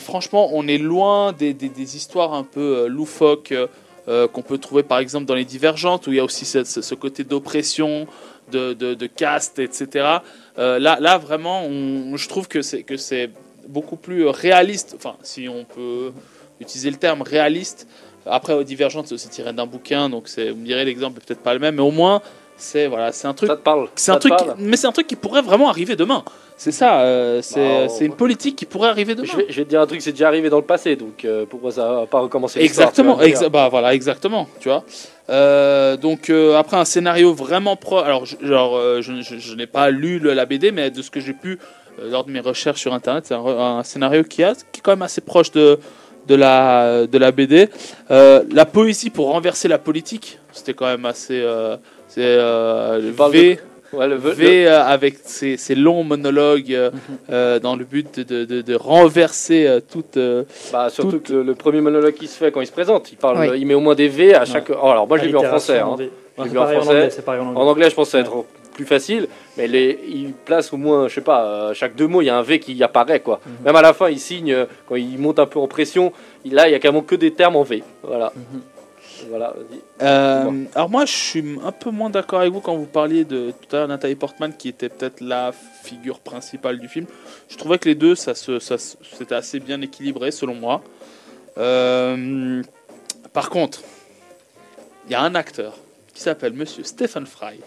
franchement, 0.01 0.51
on 0.53 0.67
est 0.69 0.79
loin 0.79 1.33
des, 1.33 1.53
des- 1.53 1.97
histoires 1.97 2.33
un 2.35 2.45
peu 2.45 2.79
euh, 2.79 2.87
loufoques 2.89 3.53
euh, 3.53 3.67
euh, 4.09 4.27
qu'on 4.27 4.43
peut 4.43 4.59
trouver 4.59 4.83
par 4.83 4.99
exemple 4.99 5.27
dans 5.27 5.35
les 5.35 5.45
Divergentes, 5.45 6.07
où 6.07 6.11
il 6.11 6.17
y 6.17 6.21
a 6.21 6.25
aussi 6.25 6.45
ce, 6.45 6.95
côté 6.95 7.25
d'oppression, 7.25 8.07
de, 8.51 8.73
de, 8.73 9.07
caste, 9.07 9.59
etc. 9.59 10.19
Euh, 10.59 10.79
là, 10.79 10.99
là, 11.01 11.19
vraiment, 11.19 11.63
je 11.69 12.29
trouve 12.29 12.49
que 12.49 12.63
c'est 12.63 12.83
que 12.83 12.97
c'est 12.97 13.31
beaucoup 13.69 13.97
plus 13.97 14.27
réaliste, 14.27 14.95
enfin, 14.97 15.15
si 15.23 15.49
on 15.49 15.65
peut 15.65 16.13
utiliser 16.61 16.91
le 16.91 16.97
terme 16.97 17.23
réaliste. 17.23 17.87
Après, 18.27 18.53
aux 18.53 18.65
Divergentes, 18.65 19.09
c'est 19.09 19.15
aussi 19.15 19.29
tiré 19.29 19.53
d'un 19.53 19.67
bouquin, 19.67 20.09
donc 20.09 20.29
c'est, 20.29 20.51
vous 20.51 20.57
me 20.57 20.67
direz 20.67 20.85
l'exemple 20.85 21.19
est 21.21 21.25
peut-être 21.25 21.43
pas 21.43 21.55
le 21.55 21.61
même, 21.61 21.77
mais 21.77 21.83
au 21.83 21.91
moins, 21.91 22.23
c'est 22.63 22.87
voilà, 22.87 23.13
c'est 23.13 23.27
un 23.27 23.35
truc 23.35 23.49
Ça 23.49 23.57
te 23.57 23.63
parle 23.63 23.89
c'est 23.95 24.13
un 24.13 24.19
truc, 24.19 24.33
parle 24.37 24.55
mais 24.59 24.77
c'est 24.77 24.87
un 24.87 24.93
truc 24.93 25.07
qui 25.07 25.17
pourrait 25.17 25.43
vraiment 25.43 25.69
arriver 25.69 25.97
demain. 25.97 26.23
C'est 26.57 26.71
ça, 26.71 27.01
euh, 27.01 27.41
c'est 27.43 27.87
Bah, 27.87 27.89
c'est 27.89 28.05
une 28.05 28.15
politique 28.15 28.55
qui 28.55 28.67
pourrait 28.67 28.89
arriver 28.89 29.15
demain. 29.17 29.27
je 29.29 29.37
vais, 29.37 29.47
je 29.49 29.57
vais 29.57 29.65
te 29.65 29.71
dire 29.71 29.81
un 29.81 29.87
truc, 29.87 30.01
c'est 30.01 30.13
déjà 30.13 30.29
arrivé 30.29 30.49
dans 30.49 30.59
le 30.59 30.65
passé, 30.65 30.95
donc 30.95 31.25
euh, 31.25 31.45
pourquoi 31.49 31.73
ça 31.73 31.93
va 31.93 32.07
pas 32.07 32.21
recommencer 32.21 32.61
Exactement, 32.61 33.19
exa- 33.21 33.49
bah 33.49 33.69
voilà, 33.69 33.95
exactement, 33.95 34.47
tu 34.61 34.69
vois. 34.69 34.85
Euh, 35.29 35.97
donc 35.97 36.31
après 36.57 36.77
un 36.77 36.85
scénario 36.85 37.33
vraiment 37.35 37.75
pro, 37.77 37.99
alors 37.99 38.27
je, 38.27 38.37
genre, 38.43 38.79
je, 39.01 39.23
je- 39.23 39.55
n'ai 39.57 39.67
pas 39.67 39.91
lu 39.91 40.19
le- 40.21 40.33
la 40.35 40.47
BD, 40.47 40.71
mais 40.71 40.91
de 40.91 41.03
ce 41.03 41.11
que 41.11 41.19
j'ai 41.21 41.33
pu 41.33 41.59
lors 42.01 42.25
de 42.25 42.31
mes 42.31 42.41
recherches 42.41 42.81
sur 42.81 42.95
internet, 42.95 43.25
c'est 43.27 43.35
un, 43.35 43.45
un 43.45 43.83
scénario 43.83 44.23
qui, 44.23 44.45
a, 44.45 44.55
qui 44.55 44.79
est 44.79 44.83
quand 44.83 44.93
même 44.93 45.03
assez 45.03 45.21
proche 45.21 45.51
de 45.51 45.79
de 46.29 46.37
la 46.37 47.09
de 47.09 47.19
la 47.19 47.33
BD. 47.33 47.69
La 48.09 48.65
poésie 48.67 49.11
pour 49.11 49.33
renverser 49.33 49.67
la 49.67 49.79
politique, 49.79 50.39
c'était 50.53 50.75
quand 50.75 50.87
même 50.87 51.05
assez. 51.07 51.45
C'est 52.15 52.21
euh. 52.25 53.01
Ouais, 53.95 54.09
le, 54.09 54.15
V 54.17 54.67
euh, 54.67 54.83
avec 54.83 55.17
ses, 55.23 55.59
ses 55.59 55.75
longs 55.75 56.03
monologues 56.03 56.73
euh, 56.73 56.91
euh, 57.31 57.59
dans 57.59 57.77
le 57.77 57.85
but 57.85 58.21
de, 58.21 58.47
de- 58.47 58.63
de 58.63 58.75
renverser 58.75 59.67
euh, 59.67 59.81
toute. 59.81 60.17
euh, 60.17 60.45
bah, 60.73 60.89
surtout 60.89 61.19
tout- 61.19 61.21
que 61.21 61.33
le, 61.35 61.43
le 61.43 61.55
premier 61.55 61.83
monologue 61.83 62.15
qui 62.15 62.27
se 62.27 62.39
fait 62.39 62.51
quand 62.51 62.63
il 62.63 62.67
se 62.67 62.73
présente, 62.73 63.13
il 63.13 63.17
parle, 63.19 63.39
Oui. 63.51 63.61
il 63.61 63.67
met 63.67 63.75
au 63.75 63.81
moins 63.81 63.95
des 63.95 64.09
V 64.09 64.35
à 64.35 64.47
chaque. 64.47 64.71
Oh, 64.71 64.87
alors 64.89 65.07
moi 65.07 65.19
je 65.19 65.25
l'ai 65.25 65.29
vu 65.31 65.37
en 65.37 65.43
français. 65.43 65.79
hein. 65.81 65.97
Vu 65.99 66.09
en 66.59 66.63
pareil 66.63 66.79
en 66.79 66.81
français. 66.81 67.03
anglais. 67.03 67.11
En 67.27 67.33
anglais. 67.51 67.61
En 67.61 67.67
anglais, 67.67 67.91
je 67.91 67.95
pense 67.95 68.07
que 68.09 68.13
ça 68.13 68.19
va 68.23 68.25
être 68.25 68.45
plus 68.73 68.87
facile, 68.87 69.29
mais 69.59 69.69
les, 69.69 69.99
il 70.09 70.33
place 70.33 70.73
au 70.73 70.79
moins, 70.79 71.07
je 71.09 71.15
sais 71.17 71.21
pas, 71.21 71.45
euh, 71.45 71.75
chaque 71.75 71.95
deux 71.95 72.07
mots, 72.07 72.23
il 72.23 72.25
y 72.25 72.31
a 72.31 72.39
un 72.39 72.43
V 72.43 72.59
qui 72.61 72.83
apparaît, 72.83 73.21
quoi. 73.21 73.41
Mhm. 73.45 73.53
Même 73.67 73.77
à 73.77 73.83
la 73.83 73.93
fin, 73.93 74.09
il 74.09 74.19
signe, 74.19 74.57
quand 74.89 74.97
il 74.97 75.19
monte 75.19 75.39
un 75.39 75.45
peu 75.45 75.59
en 75.59 75.67
pression, 75.67 76.15
il- 76.47 76.55
là, 76.55 76.67
il 76.67 76.73
y 76.73 76.75
a 76.75 76.79
carrément 76.79 77.03
que 77.03 77.15
des 77.15 77.33
termes 77.33 77.57
en 77.57 77.63
V. 77.63 77.83
Voilà. 78.03 78.33
Mhm. 78.35 78.61
Voilà. 79.29 79.55
Euh, 80.03 80.64
alors 80.75 80.91
moi, 80.91 81.05
je 81.05 81.12
suis 81.12 81.59
un 81.64 81.73
peu 81.73 81.91
moins 81.91 82.11
d'accord 82.11 82.41
avec 82.41 82.53
vous 82.53 82.61
quand 82.61 82.77
vous 82.77 82.87
parliez 82.87 83.25
de 83.25 83.53
tout 83.53 83.77
à 83.77 83.81
l'heure 83.81 83.89
Nathalie 83.89 84.14
Portman, 84.16 84.53
qui 84.57 84.68
était 84.68 84.89
peut-être 84.89 85.20
la 85.20 85.53
figure 85.53 86.18
principale 86.20 86.79
du 86.79 86.89
film. 86.89 87.07
Je 87.49 87.57
trouvais 87.57 87.79
que 87.79 87.89
les 87.89 87.95
deux, 87.95 88.14
ça, 88.14 88.35
se, 88.35 88.59
ça 88.59 88.79
se- 88.79 88.97
c'était 89.16 89.35
assez 89.35 89.61
bien 89.61 89.81
équilibré 89.81 90.31
selon 90.31 90.55
moi. 90.55 90.83
Euh, 91.59 92.62
par 93.33 93.51
contre, 93.51 93.83
il 95.07 95.12
y 95.12 95.14
a 95.14 95.23
un 95.23 95.35
acteur 95.35 95.77
qui 96.14 96.20
s'appelle 96.20 96.53
Monsieur 96.53 96.85
Stephen 96.85 97.27
Fry, 97.27 97.61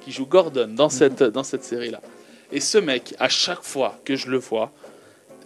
qui 0.00 0.12
joue 0.12 0.26
Gordon 0.26 0.68
dans 0.74 0.88
cette, 0.88 1.22
dans 1.22 1.44
cette 1.44 1.64
série-là. 1.64 2.00
Et 2.52 2.60
ce 2.60 2.78
mec, 2.78 3.14
à 3.18 3.28
chaque 3.28 3.62
fois 3.62 3.98
que 4.04 4.16
je 4.16 4.28
le 4.30 4.38
vois 4.38 4.70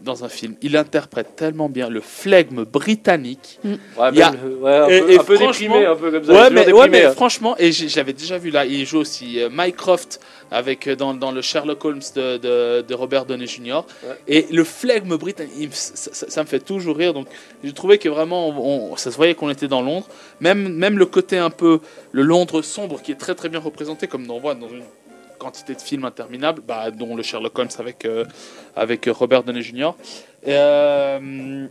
dans 0.03 0.25
un 0.25 0.29
film, 0.29 0.55
il 0.63 0.77
interprète 0.77 1.35
tellement 1.37 1.69
bien 1.69 1.89
le 1.89 2.01
flegme 2.01 2.65
britannique. 2.65 3.59
Ouais, 3.65 3.77
Il 4.13 4.19
y 4.19 4.23
a- 4.23 4.31
même, 4.31 4.63
ouais, 4.63 4.73
un 4.77 4.89
et- 4.89 5.01
peu, 5.01 5.11
et 5.13 5.19
un 5.19 5.25
peu 5.25 5.39
déprimé, 5.39 5.85
un 5.87 5.97
peu 5.97 6.11
comme 6.11 6.25
ça. 6.25 6.33
Ouais 6.33 6.51
mais, 6.51 6.61
ouais, 6.61 6.67
déprimé, 6.67 6.89
mais 6.91 7.05
hein. 7.07 7.13
franchement, 7.13 7.57
et 7.59 7.73
j'avais 7.73 8.13
déjà 8.13 8.39
vu 8.39 8.51
là, 8.51 8.65
il 8.65 8.87
joue 8.87 8.99
aussi 8.99 9.41
euh, 9.41 9.49
Mycroft 9.53 10.21
avec, 10.51 10.87
euh, 10.87 10.97
dans, 10.97 11.15
dans 11.15 11.31
le 11.33 11.43
Sherlock 11.43 11.85
Holmes 11.85 12.01
de, 12.15 12.37
de, 12.39 12.83
de 12.83 12.95
Robert 12.95 13.27
Downey 13.27 13.47
Jr. 13.47 13.83
Ouais. 14.05 14.17
Et 14.29 14.47
le 14.51 14.65
flegme 14.65 15.17
britannique, 15.17 15.71
ça, 15.73 16.13
ça- 16.13 16.31
ça 16.31 16.43
me 16.43 16.49
fait 16.49 16.61
toujours 16.61 16.97
rire. 16.97 17.13
Donc 17.13 17.27
j'ai 17.63 17.73
trouvé 17.73 17.99
que 17.99 18.09
vraiment, 18.09 18.49
on- 18.49 18.97
ça 18.97 19.11
se 19.11 19.17
voyait 19.17 19.35
qu'on 19.35 19.51
était 19.51 19.69
dans 19.69 19.83
Londres. 19.83 20.07
Même, 20.41 20.69
même 20.75 20.97
le 20.99 21.07
côté 21.07 21.37
un 21.39 21.51
peu, 21.51 21.81
le 22.13 22.23
Londres 22.23 22.63
sombre 22.63 23.03
qui 23.03 23.13
est 23.13 23.17
très 23.17 23.35
très 23.35 23.49
bien 23.49 23.61
représenté, 23.61 24.07
comme 24.07 24.31
on 24.31 24.39
voit 24.39 24.55
dans 24.55 24.69
une 24.69 24.83
quantité 25.39 25.75
de 25.75 25.81
films 25.81 26.05
interminables, 26.05 26.63
bah, 26.67 26.91
dont 26.91 27.17
le 27.17 27.23
Sherlock 27.23 27.59
Holmes 27.59 27.69
avec, 27.79 28.05
euh, 28.05 28.25
avec 28.77 29.09
Robert 29.11 29.43
Downey 29.43 29.63
Jr. 29.63 29.93
Et, 30.43 30.53
euh, 30.53 31.67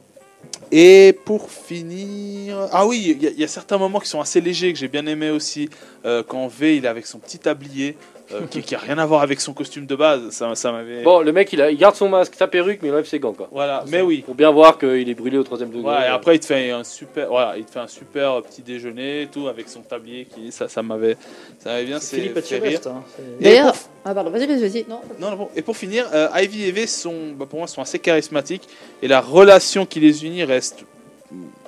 et 0.72 1.18
pour 1.26 1.50
finir, 1.50 2.68
ah 2.72 2.86
oui, 2.86 3.18
il 3.20 3.30
y, 3.30 3.42
y 3.42 3.44
a 3.44 3.48
certains 3.48 3.78
moments 3.78 4.00
qui 4.00 4.10
sont 4.10 4.22
assez 4.22 4.42
légers 4.42 4.74
que 4.74 4.80
j'ai 4.80 4.88
bien 4.88 5.06
aimé 5.06 5.30
aussi. 5.30 5.70
Euh, 6.06 6.24
quand 6.28 6.48
V 6.48 6.78
il 6.78 6.86
est 6.86 6.88
avec 6.88 7.06
son 7.06 7.20
petit 7.20 7.40
tablier, 7.40 7.98
euh, 8.34 8.42
qui, 8.50 8.62
qui 8.62 8.76
a 8.76 8.80
rien 8.80 8.98
à 8.98 9.06
voir 9.06 9.22
avec 9.22 9.40
son 9.42 9.54
costume 9.54 9.86
de 9.86 9.96
base, 9.96 10.30
ça, 10.32 10.54
ça 10.56 10.72
m'avait. 10.72 11.04
Bon, 11.04 11.22
le 11.22 11.32
mec, 11.32 11.52
il, 11.54 11.62
a, 11.62 11.72
il 11.72 11.78
garde 11.78 11.96
son 11.96 12.10
masque, 12.10 12.34
sa 12.36 12.48
perruque, 12.48 12.80
mais 12.82 12.90
il 12.90 12.92
enlève 12.92 13.06
ses 13.06 13.20
gants, 13.20 13.34
quoi. 13.34 13.48
Voilà, 13.52 13.84
mais 13.88 14.02
oui. 14.02 14.24
Pour 14.26 14.36
bien 14.36 14.52
voir 14.52 14.78
qu'il 14.78 15.10
est 15.10 15.14
brûlé 15.14 15.38
au 15.38 15.44
troisième 15.44 15.70
degré. 15.70 15.90
Ouais, 15.90 16.04
et 16.04 16.08
après 16.08 16.36
il 16.36 16.40
te 16.40 16.46
fait 16.46 16.72
un 16.72 16.84
super, 16.84 17.28
voilà, 17.30 17.58
il 17.58 17.66
te 17.66 17.72
fait 17.72 17.80
un 17.80 17.88
super 17.88 18.42
petit 18.42 18.62
déjeuner 18.62 19.24
et 19.24 19.28
tout 19.28 19.48
avec 19.48 19.70
son 19.70 19.82
tablier 19.82 20.26
qui, 20.26 20.52
ça, 20.52 20.68
ça 20.68 20.82
m'avait, 20.84 21.18
ça 21.60 21.70
m'avait 21.72 21.86
bien 21.86 22.00
C'est 22.00 22.20
fait, 22.20 22.58
rire. 22.60 22.80
Hein, 22.86 23.04
D'ailleurs, 23.40 23.74
pour- 23.74 23.90
ah 24.06 24.14
pardon, 24.14 24.30
vas-y, 24.30 24.48
vas-y, 24.48 24.60
vas-y. 24.62 24.86
Non. 24.90 25.02
Non, 25.20 25.32
non, 25.32 25.38
bon. 25.38 25.50
Et 25.56 25.62
pour 25.62 25.76
finir, 25.78 26.06
euh, 26.14 26.28
Ivy 26.36 26.66
et 26.66 26.72
V 26.72 26.88
sont, 26.88 27.34
bah, 27.38 27.46
pour 27.50 27.60
moi, 27.60 27.68
sont 27.68 27.82
assez 27.82 28.00
charismatiques 28.00 28.68
et 29.02 29.08
la 29.08 29.22
relation 29.22 29.86
qui 29.86 30.00
les 30.00 30.26
unit 30.26 30.44
reste 30.44 30.84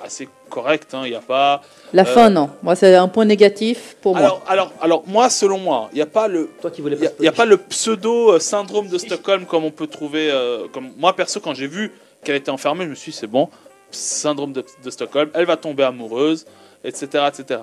assez 0.02 0.28
correcte. 0.48 0.94
hein. 0.94 1.02
Il 1.04 1.10
n'y 1.10 1.16
a 1.16 1.20
pas. 1.20 1.62
La 1.92 2.02
Euh, 2.02 2.04
fin, 2.06 2.30
non. 2.30 2.50
Moi, 2.62 2.74
c'est 2.76 2.94
un 2.94 3.08
point 3.08 3.24
négatif 3.24 3.96
pour 4.00 4.16
moi. 4.16 4.42
Alors, 4.46 4.72
alors, 4.80 5.02
moi, 5.06 5.28
selon 5.30 5.58
moi, 5.58 5.88
il 5.92 5.96
n'y 5.96 6.02
a 6.02 6.06
pas 6.06 6.28
le. 6.28 6.50
Toi 6.60 6.70
qui 6.70 6.80
voulais 6.82 6.96
Il 7.00 7.22
n'y 7.22 7.28
a, 7.28 7.32
pas 7.32 7.44
le 7.44 7.56
pseudo 7.56 8.32
euh, 8.32 8.38
syndrome 8.38 8.88
de 8.88 8.98
Stockholm 8.98 9.44
comme 9.46 9.64
on 9.64 9.70
peut 9.70 9.86
trouver. 9.86 10.30
euh, 10.30 10.66
comme 10.72 10.90
moi 10.96 11.14
perso 11.14 11.40
quand 11.40 11.54
j'ai 11.54 11.66
vu 11.66 11.92
qu'elle 12.24 12.36
était 12.36 12.50
enfermée, 12.50 12.84
je 12.84 12.90
me 12.90 12.94
suis 12.94 13.12
dit 13.12 13.18
c'est 13.18 13.26
bon, 13.26 13.48
syndrome 13.90 14.52
de, 14.52 14.64
de 14.84 14.90
Stockholm, 14.90 15.30
elle 15.34 15.46
va 15.46 15.56
tomber 15.56 15.84
amoureuse, 15.84 16.46
etc. 16.84 17.24
etc. 17.28 17.60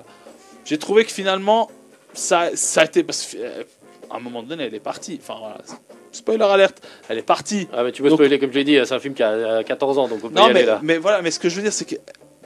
J'ai 0.64 0.78
trouvé 0.78 1.04
que 1.04 1.12
finalement 1.12 1.70
ça, 2.12 2.50
ça 2.54 2.80
a 2.82 2.84
été 2.84 3.02
parce 3.04 3.24
qu'à 3.34 4.16
un 4.16 4.20
moment 4.20 4.42
donné 4.42 4.64
elle 4.64 4.74
est 4.74 4.80
partie. 4.80 5.18
Enfin 5.22 5.36
voilà, 5.40 5.58
spoiler 6.12 6.44
alerte, 6.44 6.80
elle 7.08 7.18
est 7.18 7.22
partie. 7.22 7.68
Ah, 7.72 7.84
mais 7.84 7.92
tu 7.92 8.02
peux 8.02 8.08
Donc- 8.08 8.18
spoiler, 8.18 8.38
comme 8.38 8.50
je 8.52 8.58
l'ai 8.58 8.64
dit, 8.64 8.78
c'est 8.84 8.94
un 8.94 8.98
film 9.00 9.14
qui 9.14 9.22
a 9.22 9.30
euh, 9.30 9.62
14 9.62 9.98
ans, 9.98 10.08
donc 10.08 10.20
on 10.24 10.28
peut 10.28 10.34
Non 10.34 10.46
y 10.48 10.50
aller 10.50 10.54
mais, 10.60 10.66
là. 10.66 10.80
mais 10.82 10.98
voilà, 10.98 11.22
mais 11.22 11.30
ce 11.30 11.38
que 11.38 11.48
je 11.48 11.56
veux 11.56 11.62
dire 11.62 11.72
c'est 11.72 11.84
que 11.84 11.96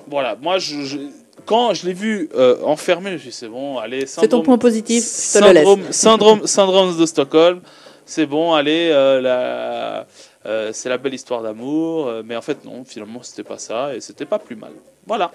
voilà, 0.08 0.36
moi 0.40 0.58
je, 0.58 0.82
je- 0.82 0.98
quand 1.46 1.74
je 1.74 1.86
l'ai 1.86 1.92
vu 1.94 2.28
euh, 2.34 2.56
enfermé, 2.62 3.10
je 3.10 3.14
me 3.14 3.18
suis 3.18 3.30
dit 3.30 3.36
c'est 3.36 3.48
bon, 3.48 3.78
allez. 3.78 4.06
c'est 4.06 4.16
ton 4.16 4.22
syndrome- 4.22 4.44
point 4.44 4.58
positif, 4.58 5.02
je 5.04 5.38
te 5.38 5.44
le 5.44 5.52
laisse. 5.52 5.62
syndrome, 5.64 5.92
syndrome, 5.92 6.46
syndrome 6.46 6.98
de 6.98 7.06
Stockholm. 7.06 7.60
C'est 8.04 8.26
bon, 8.26 8.52
allez, 8.52 8.90
euh, 8.92 9.20
la- 9.20 10.06
euh, 10.46 10.70
c'est 10.72 10.88
la 10.88 10.98
belle 10.98 11.14
histoire 11.14 11.40
d'amour. 11.42 12.08
euh, 12.08 12.22
mais 12.24 12.34
en 12.36 12.42
fait, 12.42 12.64
non, 12.64 12.84
finalement, 12.84 13.22
c'était 13.22 13.44
pas 13.44 13.58
ça 13.58 13.94
et 13.94 14.00
c'était 14.00 14.24
pas 14.26 14.38
plus 14.40 14.56
mal. 14.56 14.72
Voilà. 15.06 15.30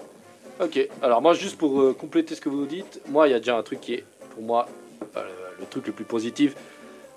Ok, 0.60 0.78
alors 1.02 1.22
moi, 1.22 1.34
juste 1.34 1.56
pour 1.56 1.80
euh, 1.80 1.94
compléter 1.98 2.34
ce 2.34 2.40
que 2.40 2.48
vous 2.48 2.66
dites, 2.66 3.00
moi, 3.08 3.26
il 3.26 3.30
y 3.30 3.34
a 3.34 3.38
déjà 3.38 3.56
un 3.56 3.62
truc 3.62 3.80
qui 3.80 3.94
est, 3.94 4.04
pour 4.34 4.42
moi, 4.42 4.68
euh, 5.16 5.20
le 5.60 5.66
truc 5.66 5.86
le 5.86 5.92
plus 5.92 6.04
positif, 6.04 6.54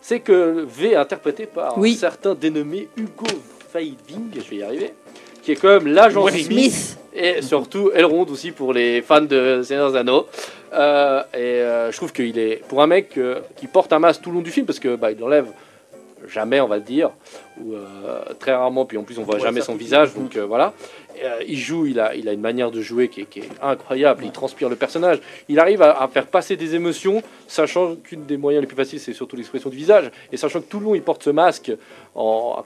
c'est 0.02 0.20
que 0.20 0.66
V 0.68 0.92
est 0.92 0.96
interprété 0.96 1.46
par 1.46 1.78
Oui. 1.78 1.94
un 1.96 2.00
certain 2.00 2.34
dénommé 2.36 2.88
Hugo 2.98 3.26
Weaving, 3.74 4.32
je 4.36 4.50
vais 4.50 4.56
y 4.58 4.64
arriver, 4.64 4.94
qui 5.44 5.52
est 5.54 5.56
quand 5.56 5.70
même 5.70 5.88
l'agent. 5.88 6.28
Smith, 6.28 6.46
Smith. 6.46 6.98
et 7.14 7.42
surtout 7.42 7.92
Elrond 7.94 8.26
aussi 8.26 8.52
pour 8.52 8.74
les 8.74 9.02
fans 9.02 9.22
de 9.22 9.62
Seigneur 9.64 9.92
des 9.92 9.98
Anneaux. 9.98 10.28
Euh, 10.74 11.22
et 11.34 11.38
euh, 11.38 11.92
je 11.92 11.98
trouve 11.98 12.12
qu'il 12.14 12.38
est, 12.40 12.64
pour 12.68 12.82
un 12.82 12.88
mec 12.88 13.18
euh, 13.18 13.42
qui 13.58 13.68
porte 13.68 13.92
un 13.94 14.00
masque 14.00 14.22
tout 14.22 14.30
le 14.30 14.38
long 14.38 14.42
du 14.42 14.52
film, 14.52 14.66
parce 14.66 14.80
que 14.80 14.96
bah, 14.96 15.12
il 15.12 15.20
l'enlève 15.20 15.48
jamais, 16.28 16.62
on 16.62 16.68
va 16.68 16.78
le 16.78 16.84
dire, 16.84 17.10
ou 17.60 17.74
euh, 17.74 18.22
très 18.40 18.54
rarement, 18.54 18.86
puis 18.86 18.98
en 18.98 19.04
plus 19.04 19.18
on 19.20 19.24
voit 19.24 19.36
Ouais, 19.36 19.42
jamais 19.42 19.62
son 19.62 19.76
visage, 19.76 20.14
donc 20.14 20.36
euh, 20.36 20.46
voilà. 20.46 20.74
Euh, 21.24 21.44
il 21.48 21.58
joue, 21.58 21.86
il 21.86 22.00
a, 22.00 22.16
il 22.16 22.28
a 22.28 22.34
une 22.34 22.42
manière 22.42 22.72
de 22.72 22.82
jouer 22.82 23.08
qui 23.08 23.22
est, 23.22 23.50
incroyable, 23.62 24.24
il 24.26 24.32
transpire 24.32 24.70
le 24.70 24.76
personnage. 24.76 25.20
Il 25.50 25.60
arrive 25.60 25.82
à, 25.82 26.08
faire 26.12 26.28
passer 26.28 26.56
des 26.56 26.76
émotions, 26.76 27.22
sachant 27.48 27.96
qu'une 27.96 28.26
des 28.26 28.38
moyens 28.38 28.62
les 28.62 28.68
plus 28.68 28.76
faciles, 28.76 29.00
c'est 29.00 29.14
surtout 29.14 29.36
l'expression 29.36 29.70
du 29.70 29.78
visage, 29.78 30.12
et 30.32 30.38
sachant 30.38 30.62
que 30.62 30.66
tout 30.66 30.80
le 30.80 30.86
long 30.86 30.96
il 30.96 31.02
porte 31.02 31.24
ce 31.24 31.30
masque 31.30 31.72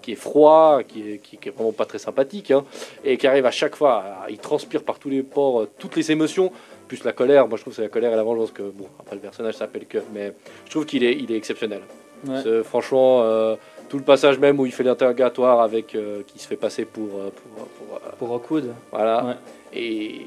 qui 0.01 0.11
est 0.11 0.15
froid, 0.15 0.81
qui 0.83 1.19
est, 1.43 1.55
vraiment 1.55 1.71
pas 1.71 1.85
très 1.85 1.99
sympathique, 1.99 2.51
hein, 2.51 2.65
et 3.03 3.17
qui 3.17 3.27
arrive 3.27 3.45
à 3.45 3.51
chaque 3.51 3.75
fois, 3.75 4.03
à- 4.23 4.29
il 4.29 4.37
transpire 4.37 4.83
par 4.83 4.99
tous 4.99 5.09
les 5.09 5.23
pores 5.23 5.61
euh, 5.61 5.69
toutes 5.77 5.95
les 5.95 6.11
émotions. 6.11 6.51
Plus 6.87 7.03
la 7.03 7.13
colère, 7.13 7.47
moi 7.47 7.57
je 7.57 7.63
trouve 7.63 7.73
que 7.73 7.77
c'est 7.77 7.81
la 7.81 7.89
colère 7.89 8.13
et 8.13 8.15
la 8.15 8.23
vengeance 8.23 8.51
que 8.51 8.61
bon 8.61 8.87
le 9.11 9.17
personnage 9.17 9.55
s'appelle 9.55 9.87
que 9.87 9.97
mais 10.13 10.33
je 10.65 10.69
trouve 10.69 10.85
qu'il 10.85 11.03
est 11.03 11.13
il 11.13 11.31
est 11.31 11.37
exceptionnel. 11.37 11.81
Ouais. 12.27 12.39
C'est- 12.43 12.63
Franchement, 12.63 13.21
euh, 13.23 13.55
tout 13.89 13.97
le 13.97 14.03
passage 14.03 14.39
même 14.39 14.59
où 14.59 14.65
il 14.65 14.71
fait 14.71 14.83
l'interrogatoire 14.83 15.61
avec 15.61 15.93
euh, 15.95 16.21
qui 16.27 16.39
se 16.39 16.47
fait 16.47 16.55
passer 16.55 16.85
pour, 16.85 17.07
euh, 17.19 17.29
pour, 17.31 17.67
pour, 17.67 17.99
Pour 18.17 18.27
Rockwood. 18.29 18.73
voilà. 18.91 19.23
Ouais. 19.25 19.33
Et 19.73 20.21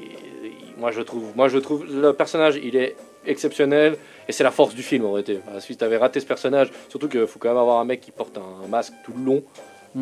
moi 0.77 0.91
je 0.91 1.01
trouve, 1.01 1.23
moi 1.35 1.47
je 1.49 1.57
trouve 1.57 1.85
le 1.91 2.13
personnage 2.13 2.59
il 2.63 2.75
est 2.75 2.95
exceptionnel 3.25 3.97
et 4.27 4.31
c'est 4.31 4.43
la 4.43 4.51
force 4.51 4.73
du 4.75 4.81
film 4.83 5.05
en 5.05 5.11
réalité. 5.13 5.39
Si 5.59 5.75
tu 5.75 5.83
avais 5.83 5.97
raté 5.97 6.19
ce 6.19 6.25
personnage, 6.25 6.71
surtout 6.87 7.09
qu'il 7.09 7.25
faut 7.27 7.39
quand 7.39 7.49
même 7.49 7.57
avoir 7.57 7.79
un 7.79 7.85
mec 7.85 7.99
qui 8.01 8.11
porte 8.11 8.37
un 8.37 8.67
masque 8.69 8.93
tout 9.03 9.11
le 9.17 9.23
long, 9.25 9.43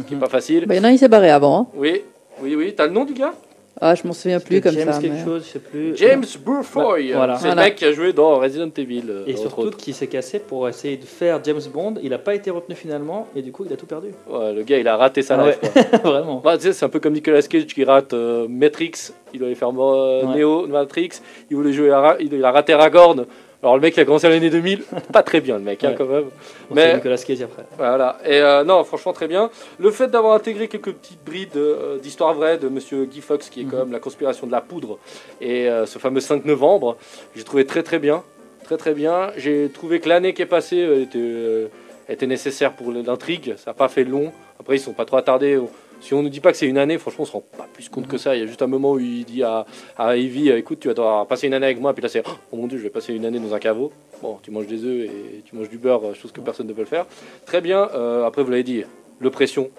qui 0.05 0.13
est 0.13 0.17
Mhm. 0.17 0.21
pas 0.21 0.29
facile. 0.29 0.65
Bah, 0.65 0.75
il 0.75 0.77
y 0.77 0.81
en 0.81 0.83
a 0.83 0.87
un, 0.87 0.91
il 0.91 0.99
s'est 0.99 1.07
barré 1.07 1.29
avant. 1.31 1.59
hein. 1.61 1.67
Oui, 1.73 2.03
oui, 2.41 2.55
oui. 2.55 2.73
T'as 2.75 2.85
le 2.87 2.91
nom 2.93 3.05
du 3.05 3.13
gars? 3.13 3.33
Ah, 3.79 3.93
je 3.93 4.07
m'en 4.07 4.13
souviens 4.13 4.39
plus 4.39 4.59
comme 4.59 4.73
James 4.73 4.91
ça. 4.91 4.99
quelque 4.99 5.13
mais- 5.13 5.23
chose, 5.23 5.43
je 5.45 5.51
sais 5.51 5.59
plus. 5.59 5.95
James 5.97 6.25
Burfoy. 6.43 7.11
Voilà. 7.13 7.35
C'est 7.35 7.45
Voilà. 7.47 7.61
le 7.61 7.67
mec 7.69 7.75
qui 7.75 7.85
a 7.85 7.91
joué 7.91 8.11
dans 8.11 8.39
Resident 8.39 8.71
Evil. 8.75 9.03
euh, 9.07 9.23
Et 9.27 9.35
surtout 9.35 9.69
qui 9.69 9.93
s'est 9.93 10.07
cassé 10.07 10.39
pour 10.39 10.67
essayer 10.67 10.97
de 10.97 11.05
faire 11.05 11.39
James 11.43 11.61
Bond. 11.71 11.95
Il 12.01 12.09
n'a 12.09 12.17
pas 12.17 12.33
été 12.33 12.49
retenu 12.49 12.73
finalement 12.75 13.27
et 13.35 13.41
du 13.43 13.51
coup 13.51 13.65
il 13.65 13.73
a 13.73 13.75
tout 13.77 13.85
perdu. 13.85 14.07
Ouais, 14.27 14.51
le 14.53 14.63
gars 14.63 14.79
il 14.79 14.87
a 14.87 14.97
raté 14.97 15.21
sa 15.21 15.39
Ah 15.39 15.45
life. 15.47 15.59
quoi. 15.59 15.69
Vraiment. 16.11 16.41
Bah, 16.43 16.57
tu 16.57 16.63
sais, 16.63 16.73
c'est 16.73 16.85
un 16.85 16.89
peu 16.89 16.99
comme 16.99 17.13
Nicolas 17.13 17.41
Cage 17.43 17.67
qui 17.67 17.83
rate 17.83 18.13
euh, 18.13 18.47
Matrix. 18.49 19.11
Il 19.33 19.39
devait 19.41 19.53
faire 19.55 19.69
euh, 19.69 20.23
Ouais. 20.25 20.39
Neo, 20.39 20.65
Matrix. 20.67 21.09
Il 21.51 21.57
voulait 21.57 21.73
jouer 21.73 21.91
à 21.91 21.99
Ra- 21.99 22.17
il 22.19 22.43
a 22.43 22.51
raté 22.51 22.73
Aragorn. 22.73 23.25
Alors 23.63 23.75
le 23.75 23.81
mec 23.81 23.97
a 23.97 24.05
commencé 24.05 24.27
à 24.27 24.29
l'année 24.29 24.49
2000. 24.49 24.83
Pas 25.13 25.23
très 25.23 25.41
bien 25.41 25.55
le 25.57 25.63
mec 25.63 25.83
hein, 25.83 25.89
Ouais. 25.89 25.95
quand 25.97 26.05
même. 26.05 26.23
Bon, 26.23 26.75
Mais- 26.75 26.95
Nicolas 26.95 27.17
Cage 27.17 27.41
après. 27.41 27.63
Voilà. 27.77 28.17
Et 28.25 28.39
euh, 28.41 28.63
non, 28.63 28.83
franchement 28.83 29.13
très 29.13 29.27
bien. 29.27 29.49
Le 29.79 29.89
fait 29.91 30.07
d'avoir 30.09 30.33
intégré 30.35 30.67
quelques 30.67 30.91
petites 30.93 31.23
brides 31.25 31.55
euh, 31.57 31.97
d'histoire 31.97 32.33
vraie 32.33 32.57
de 32.57 32.69
Monsieur 32.69 33.05
Guy 33.05 33.21
Fox, 33.21 33.49
qui 33.49 33.61
est 33.61 33.63
quand 33.63 33.77
Mhm. 33.77 33.83
même 33.83 33.91
la 33.93 33.99
conspiration 33.99 34.45
de 34.47 34.51
la 34.51 34.61
poudre, 34.61 34.99
et 35.41 35.69
euh, 35.69 35.85
ce 35.85 35.97
fameux 35.99 36.19
5 36.19 36.45
novembre, 36.45 36.97
j'ai 37.35 37.43
trouvé 37.43 37.65
très 37.65 37.81
très 37.83 37.99
bien, 37.99 38.23
très 38.63 38.77
très 38.77 38.93
bien. 38.93 39.31
J'ai 39.37 39.69
trouvé 39.73 39.99
que 39.99 40.09
l'année 40.09 40.33
qui 40.33 40.41
est 40.43 40.45
passée 40.45 40.79
était, 41.01 41.17
euh, 41.17 41.67
était 42.09 42.27
nécessaire 42.27 42.73
pour 42.73 42.91
l'intrigue. 42.91 43.55
Ça 43.57 43.71
n'a 43.71 43.73
pas 43.73 43.87
fait 43.87 44.03
long. 44.03 44.31
Après 44.59 44.75
ils 44.75 44.79
sont 44.79 44.93
pas 44.93 45.05
trop 45.05 45.17
attardés. 45.17 45.57
Si 45.99 46.13
on 46.13 46.21
ne 46.23 46.29
dit 46.29 46.39
pas 46.39 46.51
que 46.51 46.57
c'est 46.57 46.67
une 46.67 46.77
année, 46.77 46.97
franchement, 46.97 47.23
on 47.23 47.25
se 47.25 47.31
rend 47.31 47.43
pas 47.57 47.67
plus 47.73 47.89
compte 47.89 48.07
que 48.07 48.17
ça. 48.17 48.35
Il 48.35 48.39
y 48.39 48.43
a 48.43 48.45
juste 48.45 48.61
un 48.61 48.67
moment 48.67 48.93
où 48.93 48.99
il 48.99 49.25
dit 49.25 49.43
à, 49.43 49.65
à 49.97 50.15
Evie, 50.15 50.49
écoute, 50.49 50.79
tu 50.79 50.87
vas 50.87 50.93
devoir 50.93 51.25
passer 51.27 51.47
une 51.47 51.53
année 51.53 51.65
avec 51.65 51.79
moi. 51.81 51.93
Puis 51.93 52.03
là, 52.03 52.07
c'est, 52.09 52.23
oh 52.51 52.55
mon 52.55 52.67
dieu, 52.67 52.77
je 52.77 52.83
vais 52.83 52.89
passer 52.89 53.13
une 53.13 53.25
année 53.25 53.39
dans 53.39 53.53
un 53.53 53.59
caveau. 53.59 53.91
Bon, 54.21 54.37
tu 54.41 54.51
manges 54.51 54.67
des 54.67 54.83
œufs 54.85 55.05
et 55.09 55.41
tu 55.43 55.55
manges 55.55 55.69
du 55.69 55.77
beurre, 55.77 56.15
chose 56.15 56.31
que 56.31 56.39
personne 56.41 56.67
ne 56.67 56.73
peut 56.73 56.81
le 56.81 56.87
faire. 56.87 57.05
Très 57.45 57.61
bien. 57.61 57.89
euh, 57.93 58.25
après, 58.25 58.43
vous 58.43 58.51
l'avez 58.51 58.63
dit, 58.63 58.83
l'oppression. 59.19 59.69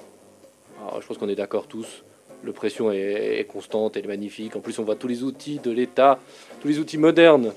Alors, 0.81 1.01
je 1.01 1.07
pense 1.07 1.19
qu'on 1.19 1.29
est 1.29 1.35
d'accord 1.37 1.66
tous. 1.66 2.03
L'oppression 2.45 2.93
est, 2.93 3.39
est 3.41 3.45
constante, 3.45 3.97
elle 3.97 4.05
est 4.05 4.09
magnifique. 4.09 4.55
En 4.57 4.61
plus, 4.61 4.79
on 4.79 4.85
voit 4.85 4.97
tous 4.97 5.09
les 5.09 5.23
outils 5.23 5.61
de 5.62 5.71
l'État, 5.71 6.19
tous 6.61 6.69
les 6.69 6.79
outils 6.79 6.99
modernes 6.99 7.53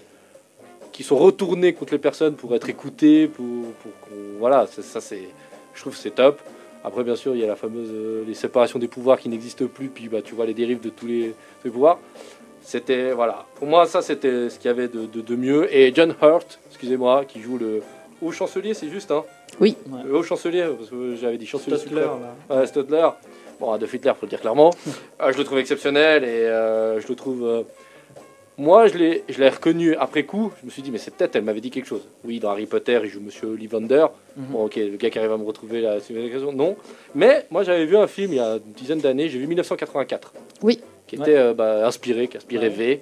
qui 0.91 1.03
sont 1.03 1.18
retournés 1.18 1.74
contre 1.74 1.93
les 1.93 1.99
personnes 1.99 2.36
pour 2.36 2.53
être 2.55 2.70
écoutés, 2.70 3.28
pour, 3.28 3.45
pour 3.82 3.91
qu'on, 4.01 4.39
voilà, 4.39 4.68
c'est- 4.70 4.82
ça 4.82 4.99
c'est, 5.01 5.30
je 5.74 5.82
trouve 5.82 5.95
c'est 5.95 6.12
top. 6.12 6.41
Après, 6.84 7.03
bien 7.03 7.15
sûr, 7.15 7.36
il 7.36 7.41
y 7.41 7.43
a 7.43 7.47
la 7.47 7.55
fameuse 7.55 7.89
euh, 7.91 8.23
les 8.27 8.34
séparations 8.34 8.79
des 8.79 8.88
pouvoirs 8.88 9.19
qui 9.19 9.29
n'existent 9.29 9.65
plus, 9.67 9.88
puis 9.89 10.07
bah, 10.09 10.21
tu 10.23 10.34
vois 10.36 10.45
les 10.45 10.53
dérives 10.53 10.82
de 10.82 10.89
tous 10.89 11.05
les, 11.07 11.34
tous 11.61 11.65
les 11.65 11.71
pouvoirs. 11.71 11.99
C'était, 12.63 13.11
voilà, 13.11 13.45
pour 13.55 13.67
moi, 13.67 13.86
ça 13.86 14.01
c'était 14.01 14.49
ce 14.49 14.57
qu'il 14.59 14.67
y 14.69 14.71
avait 14.71 14.88
de, 14.88 15.05
de- 15.05 15.21
de 15.21 15.36
mieux. 15.36 15.73
Et 15.75 15.93
John 15.93 16.13
Hurt, 16.21 16.59
excusez-moi, 16.69 17.25
qui 17.25 17.41
joue 17.41 17.57
le 17.57 17.82
haut 18.21 18.32
chancelier, 18.32 18.73
c'est 18.73 18.89
juste, 18.89 19.11
hein 19.11 19.23
Oui. 19.59 19.75
Ouais. 19.91 19.99
Le 20.05 20.15
haut 20.15 20.23
chancelier, 20.23 20.65
parce 20.77 20.89
que 20.89 21.15
j'avais 21.15 21.38
dit 21.38 21.45
chancelier 21.47 21.77
Stutler, 21.77 22.01
là. 22.49 22.55
Ouais, 22.55 22.65
Stutler. 22.67 23.09
Bon, 23.59 23.71
Adolf 23.73 23.93
Hitler, 23.93 24.11
faut 24.19 24.25
le 24.25 24.29
dire 24.29 24.41
clairement. 24.41 24.71
Euh, 25.21 25.32
je 25.32 25.38
le 25.38 25.43
trouve 25.43 25.59
exceptionnel 25.59 26.23
et 26.23 26.27
euh, 26.47 26.99
je 26.99 27.07
le 27.07 27.15
trouve. 27.15 27.63
Moi, 28.62 28.88
je 28.88 28.97
l'ai, 28.97 29.24
je 29.28 29.39
l'ai 29.39 29.49
reconnu 29.49 29.95
après 29.95 30.24
coup. 30.24 30.51
Je 30.62 30.66
me 30.66 30.72
suis 30.72 30.82
dit, 30.82 30.91
mais 30.91 30.97
c'est 30.97 31.14
peut-être, 31.16 31.36
elle 31.36 31.43
m'avait 31.43 31.62
dit 31.62 31.72
quelque 31.72 31.88
chose. 31.88 32.07
Oui, 32.24 32.39
dans 32.39 32.51
Harry 32.51 32.66
Potter, 32.68 32.99
il 33.03 33.09
joue 33.09 33.20
Monsieur 33.20 33.47
Ollivander. 33.47 34.05
Mhm. 34.38 34.45
Bon, 34.51 34.66
ok, 34.66 34.76
le 34.76 34.97
gars 34.97 35.09
qui 35.09 35.20
arrive 35.20 35.32
à 35.32 35.38
me 35.38 35.43
retrouver 35.45 35.82
là, 35.82 35.99
c'est 35.99 36.14
une 36.14 36.26
occasion. 36.26 36.51
Non. 36.53 36.76
Mais 37.16 37.45
moi, 37.49 37.64
j'avais 37.64 37.86
vu 37.86 37.97
un 37.97 38.07
film 38.07 38.34
il 38.34 38.38
y 38.38 38.39
a 38.39 38.53
une 38.55 38.74
dizaine 38.74 38.99
d'années. 38.99 39.28
J'ai 39.30 39.39
vu 39.39 39.47
1984. 39.47 40.34
Oui. 40.62 40.80
Qui 41.07 41.16
était 41.16 41.36
euh, 41.38 41.53
bah, 41.53 41.86
inspiré, 41.88 42.28
qui 42.28 42.38
inspirait 42.38 42.68
Ouais. 42.70 42.70
V. 42.70 43.01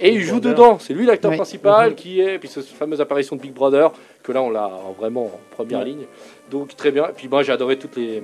Et 0.00 0.10
il 0.12 0.20
joue 0.20 0.34
Brother. 0.40 0.50
dedans. 0.52 0.78
C'est 0.78 0.94
lui 0.94 1.06
l'acteur 1.06 1.30
Ouais. 1.32 1.36
principal 1.36 1.90
Mhm. 1.90 1.94
qui 1.96 2.20
est. 2.20 2.38
Puis 2.38 2.48
cette 2.48 2.66
fameuse 2.66 3.00
apparition 3.00 3.34
de 3.36 3.40
Big 3.40 3.52
Brother, 3.52 3.90
que 4.22 4.30
là, 4.32 4.42
on 4.42 4.50
l'a 4.50 4.68
en- 4.68 4.92
vraiment 4.92 5.24
en 5.26 5.40
première 5.56 5.84
ligne. 5.84 6.04
Donc, 6.50 6.76
très 6.76 6.90
bien. 6.92 7.08
Et 7.08 7.12
puis, 7.12 7.28
moi, 7.28 7.42
j'ai 7.42 7.52
adoré 7.52 7.76
toutes 7.78 7.96
les, 7.96 8.22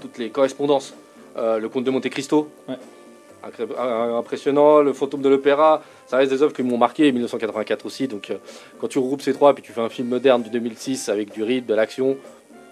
toutes 0.00 0.18
les 0.18 0.30
correspondances. 0.30 0.94
Euh, 1.36 1.58
le 1.58 1.68
Comte 1.68 1.84
de 1.84 1.90
Monte 1.90 2.08
Cristo. 2.08 2.48
Ouais. 2.68 2.74
Euh, 3.44 4.18
Impressionnant. 4.18 4.80
Le 4.80 4.92
Fantôme 4.92 5.22
de 5.22 5.28
l'Opéra. 5.28 5.82
Ça 6.06 6.16
reste 6.16 6.30
des 6.30 6.42
œuvres 6.42 6.52
qui 6.52 6.62
m'ont 6.62 6.78
marqué. 6.78 7.10
1984 7.12 7.86
aussi. 7.86 8.08
Donc, 8.08 8.30
euh, 8.30 8.36
quand 8.78 8.88
tu 8.88 8.98
regroupes 8.98 9.22
ces 9.22 9.32
trois, 9.32 9.54
puis 9.54 9.62
tu 9.62 9.72
fais 9.72 9.80
un 9.80 9.88
film 9.88 10.08
moderne 10.08 10.42
du 10.42 10.50
2006 10.50 11.08
avec 11.08 11.32
du 11.32 11.42
rythme, 11.42 11.66
de 11.66 11.74
l'action, 11.74 12.16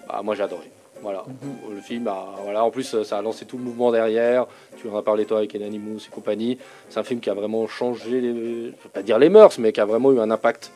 bah, 0.07 0.21
moi, 0.23 0.35
j'ai 0.35 0.43
adoré. 0.43 0.69
Voilà. 1.01 1.23
Mhm. 1.27 1.75
Le 1.75 1.81
film, 1.81 2.07
a, 2.07 2.35
voilà, 2.43 2.63
en 2.63 2.71
plus, 2.71 3.03
ça 3.03 3.17
a 3.17 3.21
lancé 3.21 3.45
tout 3.45 3.57
le 3.57 3.63
mouvement 3.63 3.91
derrière. 3.91 4.47
Tu 4.77 4.89
en 4.89 4.97
as 4.97 5.01
parlé, 5.01 5.25
toi, 5.25 5.37
avec 5.37 5.55
Enanimous 5.55 5.99
et 6.07 6.09
compagnie. 6.11 6.57
C'est 6.89 6.99
un 6.99 7.03
film 7.03 7.19
qui 7.19 7.29
a 7.29 7.33
vraiment 7.33 7.67
changé, 7.67 8.19
les, 8.19 8.33
je 8.33 8.69
vais 8.71 8.89
pas 8.93 9.01
dire 9.01 9.17
les 9.17 9.29
mœurs, 9.29 9.57
mais 9.59 9.71
qui 9.71 9.79
a 9.79 9.85
vraiment 9.85 10.11
eu 10.11 10.19
un 10.19 10.29
impact. 10.29 10.71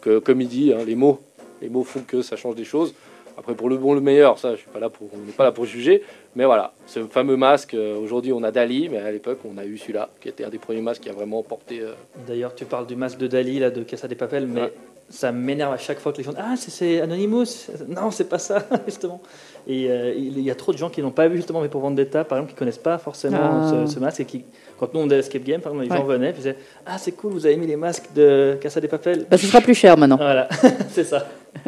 Que, 0.00 0.18
comme 0.20 0.40
il 0.40 0.48
dit, 0.48 0.72
hein, 0.72 0.84
les 0.86 0.94
mots, 0.94 1.20
les 1.60 1.68
mots 1.68 1.82
font 1.82 2.02
que 2.06 2.22
ça 2.22 2.36
change 2.36 2.54
des 2.54 2.64
choses. 2.64 2.94
Après, 3.38 3.54
pour 3.54 3.68
le 3.68 3.76
bon, 3.76 3.92
le 3.94 4.00
meilleur, 4.00 4.38
ça, 4.38 4.52
je 4.52 4.60
suis 4.60 4.68
pas 4.68 4.80
là 4.80 4.88
pour, 4.88 5.08
on 5.14 5.18
n'est 5.26 5.32
pas 5.32 5.44
là 5.44 5.52
pour 5.52 5.64
juger. 5.66 6.02
Mais 6.34 6.44
voilà, 6.44 6.72
ce 6.86 7.04
fameux 7.04 7.36
masque. 7.36 7.74
euh, 7.74 7.96
Aujourd'hui, 7.98 8.32
on 8.32 8.42
a 8.42 8.50
Dali, 8.50 8.88
mais 8.88 8.98
à 8.98 9.10
l'époque, 9.10 9.38
on 9.44 9.58
a 9.58 9.64
eu 9.64 9.76
celui-là, 9.76 10.08
qui 10.20 10.28
était 10.28 10.44
un 10.44 10.48
des 10.50 10.58
premiers 10.58 10.80
masques 10.80 11.02
qui 11.02 11.10
a 11.10 11.12
vraiment 11.12 11.42
porté. 11.42 11.80
euh, 11.80 11.92
D'ailleurs, 12.26 12.54
tu 12.54 12.64
parles 12.64 12.86
du 12.86 12.96
masque 12.96 13.18
de 13.18 13.26
Dali, 13.26 13.58
là, 13.58 13.70
de 13.70 13.82
Casa 13.82 14.08
des 14.08 14.14
Papel, 14.14 14.46
mais 14.46 14.60
Ouais. 14.62 14.72
ça 15.10 15.32
m'énerve 15.32 15.72
à 15.74 15.76
chaque 15.78 15.98
fois 15.98 16.12
que 16.12 16.18
les 16.18 16.24
gens 16.24 16.32
disent 16.32 16.40
Ah, 16.42 16.54
c'est- 16.56 17.00
Anonymous 17.00 17.44
Non, 17.88 18.10
c'est 18.10 18.28
pas 18.28 18.38
ça, 18.38 18.66
justement. 18.86 19.20
Et 19.68 19.90
euh, 19.90 20.14
il 20.16 20.40
y 20.40 20.50
a 20.50 20.54
trop 20.54 20.72
de 20.72 20.78
gens 20.78 20.88
qui 20.88 21.02
n'ont 21.02 21.10
pas 21.10 21.28
vu, 21.28 21.36
justement, 21.36 21.60
mais 21.60 21.68
pour 21.68 21.80
Vendetta, 21.82 22.24
par 22.24 22.38
exemple, 22.38 22.52
qui 22.54 22.58
connaissent 22.58 22.78
pas 22.78 22.96
forcément 22.98 23.38
Ah. 23.40 23.84
ce, 23.86 23.94
ce 23.94 23.98
masque. 24.00 24.20
Et 24.20 24.24
qui, 24.24 24.44
quand 24.78 24.94
nous, 24.94 25.00
on 25.00 25.04
faisait 25.04 25.18
Escape 25.18 25.44
Game, 25.44 25.60
par 25.60 25.72
exemple, 25.72 25.90
les 25.90 25.96
gens 25.96 26.04
venaient 26.04 26.30
et 26.30 26.32
disaient 26.32 26.56
Ah, 26.86 26.96
c'est 26.98 27.12
cool, 27.12 27.32
vous 27.32 27.44
avez 27.46 27.56
mis 27.56 27.66
les 27.66 27.76
masques 27.76 28.08
de 28.14 28.56
Casa 28.62 28.80
des 28.80 28.88
Papel. 28.88 29.26
Bah, 29.30 29.36
ce 29.36 29.46
sera 29.46 29.60
plus 29.60 29.74
cher 29.74 29.96
maintenant. 29.98 30.16
Voilà, 30.16 30.48
c'est 30.90 31.04
ça. 31.04 31.26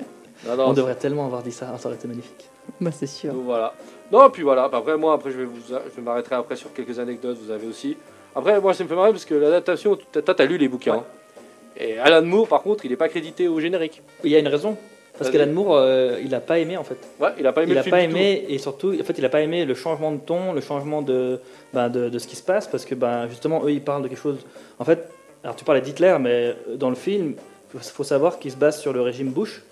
non, 0.49 0.57
non, 0.57 0.69
on 0.71 0.73
devrait 0.73 0.95
tellement 0.97 1.27
avoir 1.27 1.43
dit 1.43 1.53
ça, 1.53 1.77
ça 1.79 1.89
aurait 1.89 1.97
été 1.97 2.09
magnifique. 2.09 2.49
Bah, 2.81 2.91
c'est 2.93 3.07
sûr. 3.07 3.33
Donc 3.33 3.45
voilà. 3.45 3.73
Non, 4.13 4.29
puis 4.31 4.43
voilà. 4.43 4.65
Après, 4.65 4.97
moi, 4.97 5.15
après, 5.15 5.31
je 5.31 5.39
vais 5.39 5.45
vous, 5.45 5.59
je 5.97 6.01
m'arrêterai 6.01 6.37
après 6.37 6.57
sur 6.57 6.73
quelques 6.73 6.99
anecdotes. 6.99 7.39
Vous 7.43 7.51
avez 7.51 7.67
aussi. 7.67 7.97
Après, 8.35 8.61
moi, 8.61 8.75
ça 8.75 8.85
me 8.85 8.89
fait 8.89 8.95
marrer 8.95 9.11
parce 9.13 9.25
que 9.25 9.35
l'adaptation, 9.35 9.97
toi, 10.13 10.35
t'as 10.35 10.45
lu 10.45 10.59
les 10.59 10.69
bouquins. 10.69 10.95
Ouais. 10.95 10.99
hein. 10.99 11.43
Et 11.77 11.99
Alan 11.99 12.23
Moore, 12.23 12.49
par 12.49 12.63
contre, 12.63 12.85
il 12.85 12.91
n'est 12.91 12.97
pas 12.97 13.09
crédité 13.09 13.49
au 13.49 13.61
générique. 13.61 14.03
Il 14.25 14.31
y 14.31 14.37
a 14.37 14.39
une 14.39 14.49
raison. 14.49 14.77
Parce 15.17 15.31
qu'Alan 15.31 15.53
Moore, 15.53 15.75
euh, 15.77 16.19
il 16.23 16.29
n'a 16.31 16.39
pas 16.41 16.61
aimé 16.61 16.77
en 16.77 16.85
fait. 16.85 16.97
Ouais, 17.19 17.31
il 17.41 17.47
a 17.47 17.53
pas 17.53 17.63
aimé 17.65 17.73
il 17.73 17.75
le 17.75 17.79
n'a 17.79 17.83
film. 17.83 17.91
pas 17.97 18.03
du 18.03 18.09
tout. 18.13 18.17
aimé 18.17 18.45
et 18.49 18.59
surtout, 18.59 18.95
en 19.01 19.03
fait, 19.03 19.15
il 19.19 19.23
n'a 19.23 19.29
pas 19.29 19.41
aimé 19.41 19.65
le 19.65 19.75
changement 19.75 20.13
de 20.13 20.19
ton, 20.19 20.53
le 20.53 20.61
changement 20.61 21.03
de, 21.03 21.41
ben, 21.75 21.89
de, 21.89 22.09
de 22.09 22.19
ce 22.21 22.29
qui 22.29 22.37
se 22.37 22.43
passe 22.43 22.69
parce 22.69 22.85
que 22.85 22.95
ben, 22.95 23.27
justement, 23.29 23.65
eux, 23.65 23.73
ils 23.73 23.83
parlent 23.83 24.03
de 24.05 24.09
quelque 24.09 24.21
chose. 24.21 24.39
En 24.79 24.85
fait, 24.85 25.09
alors 25.43 25.57
tu 25.57 25.65
parlais 25.65 25.81
d'Hitler, 25.81 26.17
mais 26.21 26.55
dans 26.77 26.89
le 26.91 26.95
film, 26.95 27.35
il 27.75 27.81
faut 27.81 28.05
savoir 28.05 28.39
qu'il 28.39 28.53
se 28.53 28.57
base 28.57 28.79
sur 28.81 28.93
le 28.93 29.01
régime 29.01 29.31
Bush. 29.31 29.63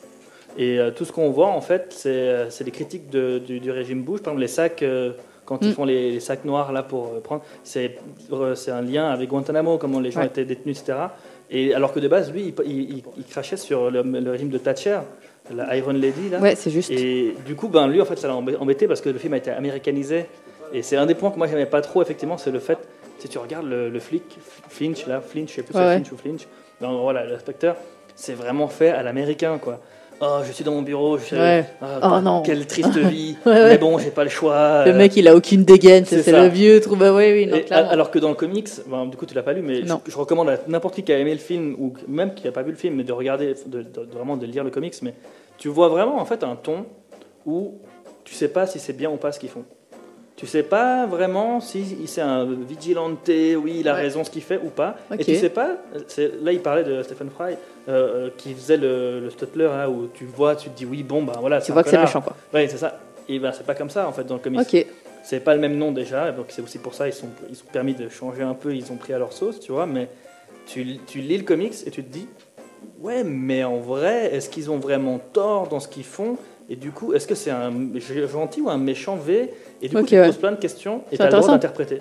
Et 0.59 0.79
euh, 0.79 0.91
tout 0.91 1.05
ce 1.05 1.13
qu'on 1.13 1.31
voit, 1.31 1.49
en 1.49 1.61
fait, 1.61 1.87
c'est 1.91 2.09
euh, 2.11 2.49
des 2.65 2.71
critiques 2.71 3.11
de- 3.11 3.39
du, 3.39 3.61
du 3.61 3.71
régime 3.71 4.03
Bush. 4.03 4.21
Par 4.23 4.33
exemple, 4.33 4.41
les 4.43 4.49
sacs, 4.49 4.83
euh, 4.83 5.13
quand 5.45 5.59
ils 5.63 5.69
Mm. 5.71 5.73
font 5.75 5.85
les, 5.85 6.11
les 6.13 6.21
sacs 6.21 6.45
noirs 6.45 6.73
là 6.73 6.83
pour 6.83 7.21
prendre, 7.23 7.43
c'est 7.63 7.99
un 8.69 8.83
lien 8.83 9.09
avec 9.11 9.29
Guantanamo, 9.29 9.79
comment 9.79 10.01
les 10.01 10.11
gens 10.11 10.21
Ouais. 10.21 10.27
étaient 10.27 10.45
détenus, 10.45 10.81
etc. 10.81 10.99
Et 11.51 11.75
alors 11.75 11.93
que 11.93 12.01
de 12.01 12.09
base, 12.09 12.33
lui, 12.33 12.53
il, 12.65 12.71
il- 12.71 13.03
il- 13.19 13.25
crachait 13.25 13.57
sur 13.57 13.91
le, 13.91 14.03
le 14.03 14.31
régime 14.31 14.49
de 14.51 14.59
Thatcher, 14.59 14.99
la 15.55 15.77
Iron 15.77 15.93
Lady 15.93 16.29
là. 16.31 16.41
Ouais, 16.41 16.57
c'est 16.57 16.71
juste. 16.71 16.91
Et 16.91 17.35
du 17.47 17.55
coup, 17.55 17.69
ben, 17.69 17.87
lui, 17.87 18.01
en 18.01 18.05
fait, 18.05 18.17
ça 18.19 18.27
l'a 18.27 18.35
embê- 18.35 18.57
embêté 18.59 18.89
parce 18.89 19.01
que 19.01 19.11
le 19.11 19.19
film 19.19 19.35
a 19.35 19.37
été 19.37 19.51
américanisé. 19.51 20.27
Et 20.73 20.83
c'est 20.83 20.97
un 20.97 21.07
des 21.07 21.15
points 21.15 21.31
que 21.31 21.39
moi, 21.39 21.47
j'aimais 21.47 21.67
pas 21.67 21.81
trop, 21.81 22.03
effectivement, 22.03 22.37
c'est 22.39 22.51
le 22.51 22.59
fait, 22.59 22.79
si 23.21 23.29
tu 23.29 23.39
regardes 23.39 23.67
le, 23.69 23.89
le 23.89 24.01
flic, 24.01 24.25
Flinch, 24.69 25.07
là, 25.07 25.21
Flinch, 25.21 25.51
je 25.51 25.55
sais 25.55 25.63
plus 25.63 25.73
si 25.75 25.79
Ouais, 25.79 25.85
c'est. 25.85 25.95
Flinch 26.05 26.13
ou 26.13 26.17
Flinch, 26.17 26.49
ben, 26.81 26.91
voilà, 27.01 27.25
l'inspecteur, 27.25 27.77
c'est 28.17 28.35
vraiment 28.35 28.67
fait 28.67 28.89
à 28.89 29.05
l'américain, 29.05 29.59
quoi. 29.63 29.79
Oh, 30.21 30.39
je 30.47 30.53
suis 30.53 30.65
dans 30.65 30.73
mon 30.73 30.81
bureau, 30.83 31.19
je 31.19 31.37
Ouais. 31.37 31.67
Ah, 31.83 32.17
Oh, 32.17 32.21
non. 32.23 32.41
quelle 32.43 32.67
triste 32.67 32.97
vie, 32.97 33.37
Ouais, 33.45 33.53
ouais. 33.53 33.69
mais 33.71 33.79
bon, 33.79 33.99
j'ai 33.99 34.11
pas 34.11 34.25
le 34.25 34.31
choix. 34.31 34.85
Le 34.87 34.93
euh, 34.93 34.97
mec, 34.97 35.15
il 35.17 35.29
a 35.29 35.37
aucune 35.37 35.65
dégaine, 35.65 36.07
c'est 36.07 36.27
le 36.33 36.49
vieux 36.49 36.81
trou. 36.81 36.97
Bah 36.97 37.13
oui, 37.13 37.33
oui, 37.33 37.47
non, 37.47 37.57
et 37.57 37.63
clairement. 37.65 37.91
alors 37.91 38.11
que 38.11 38.19
dans 38.19 38.31
le 38.31 38.35
comics, 38.35 38.69
ben, 38.87 39.05
du 39.07 39.17
coup 39.19 39.27
tu 39.27 39.35
l'as 39.35 39.43
pas 39.43 39.53
lu, 39.53 39.61
mais 39.61 39.83
je, 39.85 40.17
recommande 40.17 40.49
à 40.49 40.59
n'importe 40.69 40.95
qui 40.95 41.03
qui 41.03 41.13
a 41.13 41.19
aimé 41.19 41.33
le 41.33 41.39
film 41.39 41.77
ou 41.79 41.93
même 42.09 42.33
qui 42.35 42.49
a 42.49 42.53
pas 42.53 42.63
vu 42.63 42.71
le 42.71 42.77
film, 42.79 42.95
mais 42.95 43.05
de 43.05 43.13
regarder, 43.13 43.55
de, 43.67 43.83
de- 43.83 44.05
de- 44.05 44.13
vraiment 44.13 44.39
de 44.39 44.47
lire 44.47 44.65
le 44.65 44.71
comics, 44.71 44.95
mais 45.03 45.13
tu 45.59 45.69
vois 45.69 45.89
vraiment 45.89 46.19
en 46.19 46.25
fait 46.25 46.43
un 46.45 46.57
ton 46.57 46.87
où 47.45 47.75
tu 48.25 48.35
sais 48.35 48.49
pas 48.49 48.67
si 48.67 48.79
c'est 48.79 48.95
bien 48.95 49.11
ou 49.11 49.17
pas 49.17 49.33
ce 49.33 49.39
qu'ils 49.39 49.51
font. 49.51 49.65
Tu 50.37 50.47
sais 50.47 50.63
pas 50.63 51.07
vraiment 51.07 51.61
si 51.61 51.97
c'est 52.07 52.21
un 52.21 52.45
vigilante, 52.45 53.21
oui, 53.29 53.79
il 53.81 53.89
a 53.89 53.95
Ouais. 53.95 54.03
raison 54.03 54.23
ce 54.23 54.31
qu'il 54.31 54.43
fait 54.43 54.61
ou 54.63 54.69
pas. 54.69 54.97
Et 55.19 55.25
tu 55.25 55.35
sais 55.35 55.49
pas, 55.49 55.77
là 56.43 56.53
il 56.53 56.61
parlait 56.61 56.85
de 56.85 57.03
Stephen 57.03 57.31
Fry 57.31 57.55
euh, 57.55 57.57
euh, 57.89 58.31
qui 58.37 58.53
faisait 58.53 58.77
le, 58.77 59.21
le 59.21 59.31
Stuttler, 59.31 59.65
là, 59.65 59.89
où 59.89 60.09
tu 60.13 60.25
vois, 60.27 60.55
tu 60.55 60.69
te 60.69 60.77
dis 60.77 60.85
oui, 60.85 61.03
bon, 61.03 61.23
ben 61.23 61.33
voilà, 61.41 61.61
tu 61.63 61.73
vois 61.73 61.83
que 61.83 61.89
c'est 61.89 61.99
méchant, 61.99 62.21
quoi. 62.21 62.37
Ouais, 62.53 62.69
c'est 62.69 62.77
ça. 62.77 63.01
Et 63.29 63.39
ben 63.39 63.51
c'est 63.53 63.65
pas 63.67 63.75
comme 63.75 63.89
ça 63.91 64.07
en 64.07 64.13
fait 64.13 64.25
dans 64.25 64.35
le 64.35 64.41
comics. 64.41 64.61
Ok. 64.61 64.87
C'est 65.25 65.41
pas 65.41 65.55
le 65.55 65.61
même 65.61 65.77
nom 65.77 65.91
déjà, 65.91 66.31
donc 66.33 66.47
c'est 66.51 66.63
aussi 66.63 66.79
pour 66.79 66.95
ça 66.95 67.09
ils 67.09 67.13
sont 67.13 67.27
ils 67.51 67.57
ont 67.57 67.71
permis 67.73 67.95
de 67.95 68.09
changer 68.09 68.43
un 68.43 68.55
peu, 68.55 68.75
ils 68.77 68.93
ont 68.93 68.97
pris 68.97 69.13
à 69.15 69.19
leur 69.19 69.33
sauce, 69.33 69.59
tu 69.59 69.73
vois. 69.73 69.87
Mais 69.87 70.09
tu, 70.67 70.99
tu 71.07 71.19
lis 71.21 71.39
le 71.39 71.45
comics 71.45 71.75
et 71.87 71.91
tu 71.91 72.05
te 72.05 72.13
dis, 72.13 72.29
ouais, 73.01 73.25
mais 73.25 73.65
en 73.65 73.79
vrai, 73.79 74.35
est-ce 74.35 74.51
qu'ils 74.51 74.71
ont 74.71 74.79
vraiment 74.79 75.19
tort 75.33 75.67
dans 75.69 75.81
ce 75.81 75.89
qu'ils 75.89 76.05
font? 76.05 76.37
Et 76.69 76.77
du 76.77 76.91
coup, 76.91 77.15
est-ce 77.15 77.27
que 77.27 77.35
c'est 77.37 77.51
un 77.51 77.73
gentil 78.31 78.61
ou 78.61 78.69
un 78.69 78.79
méchant 78.79 79.17
V 79.17 79.51
Et 79.83 79.89
du 79.89 79.95
coup, 79.95 80.01
Ok, 80.03 80.09
tu 80.09 80.15
te 80.15 80.21
ouais. 80.21 80.27
poses 80.27 80.37
plein 80.39 80.53
de 80.53 80.57
questions 80.57 81.03
et 81.13 81.17
tu 81.17 81.23
as 81.23 81.27
le 81.27 81.33
droit 81.33 81.49
d'interpréter. 81.49 82.01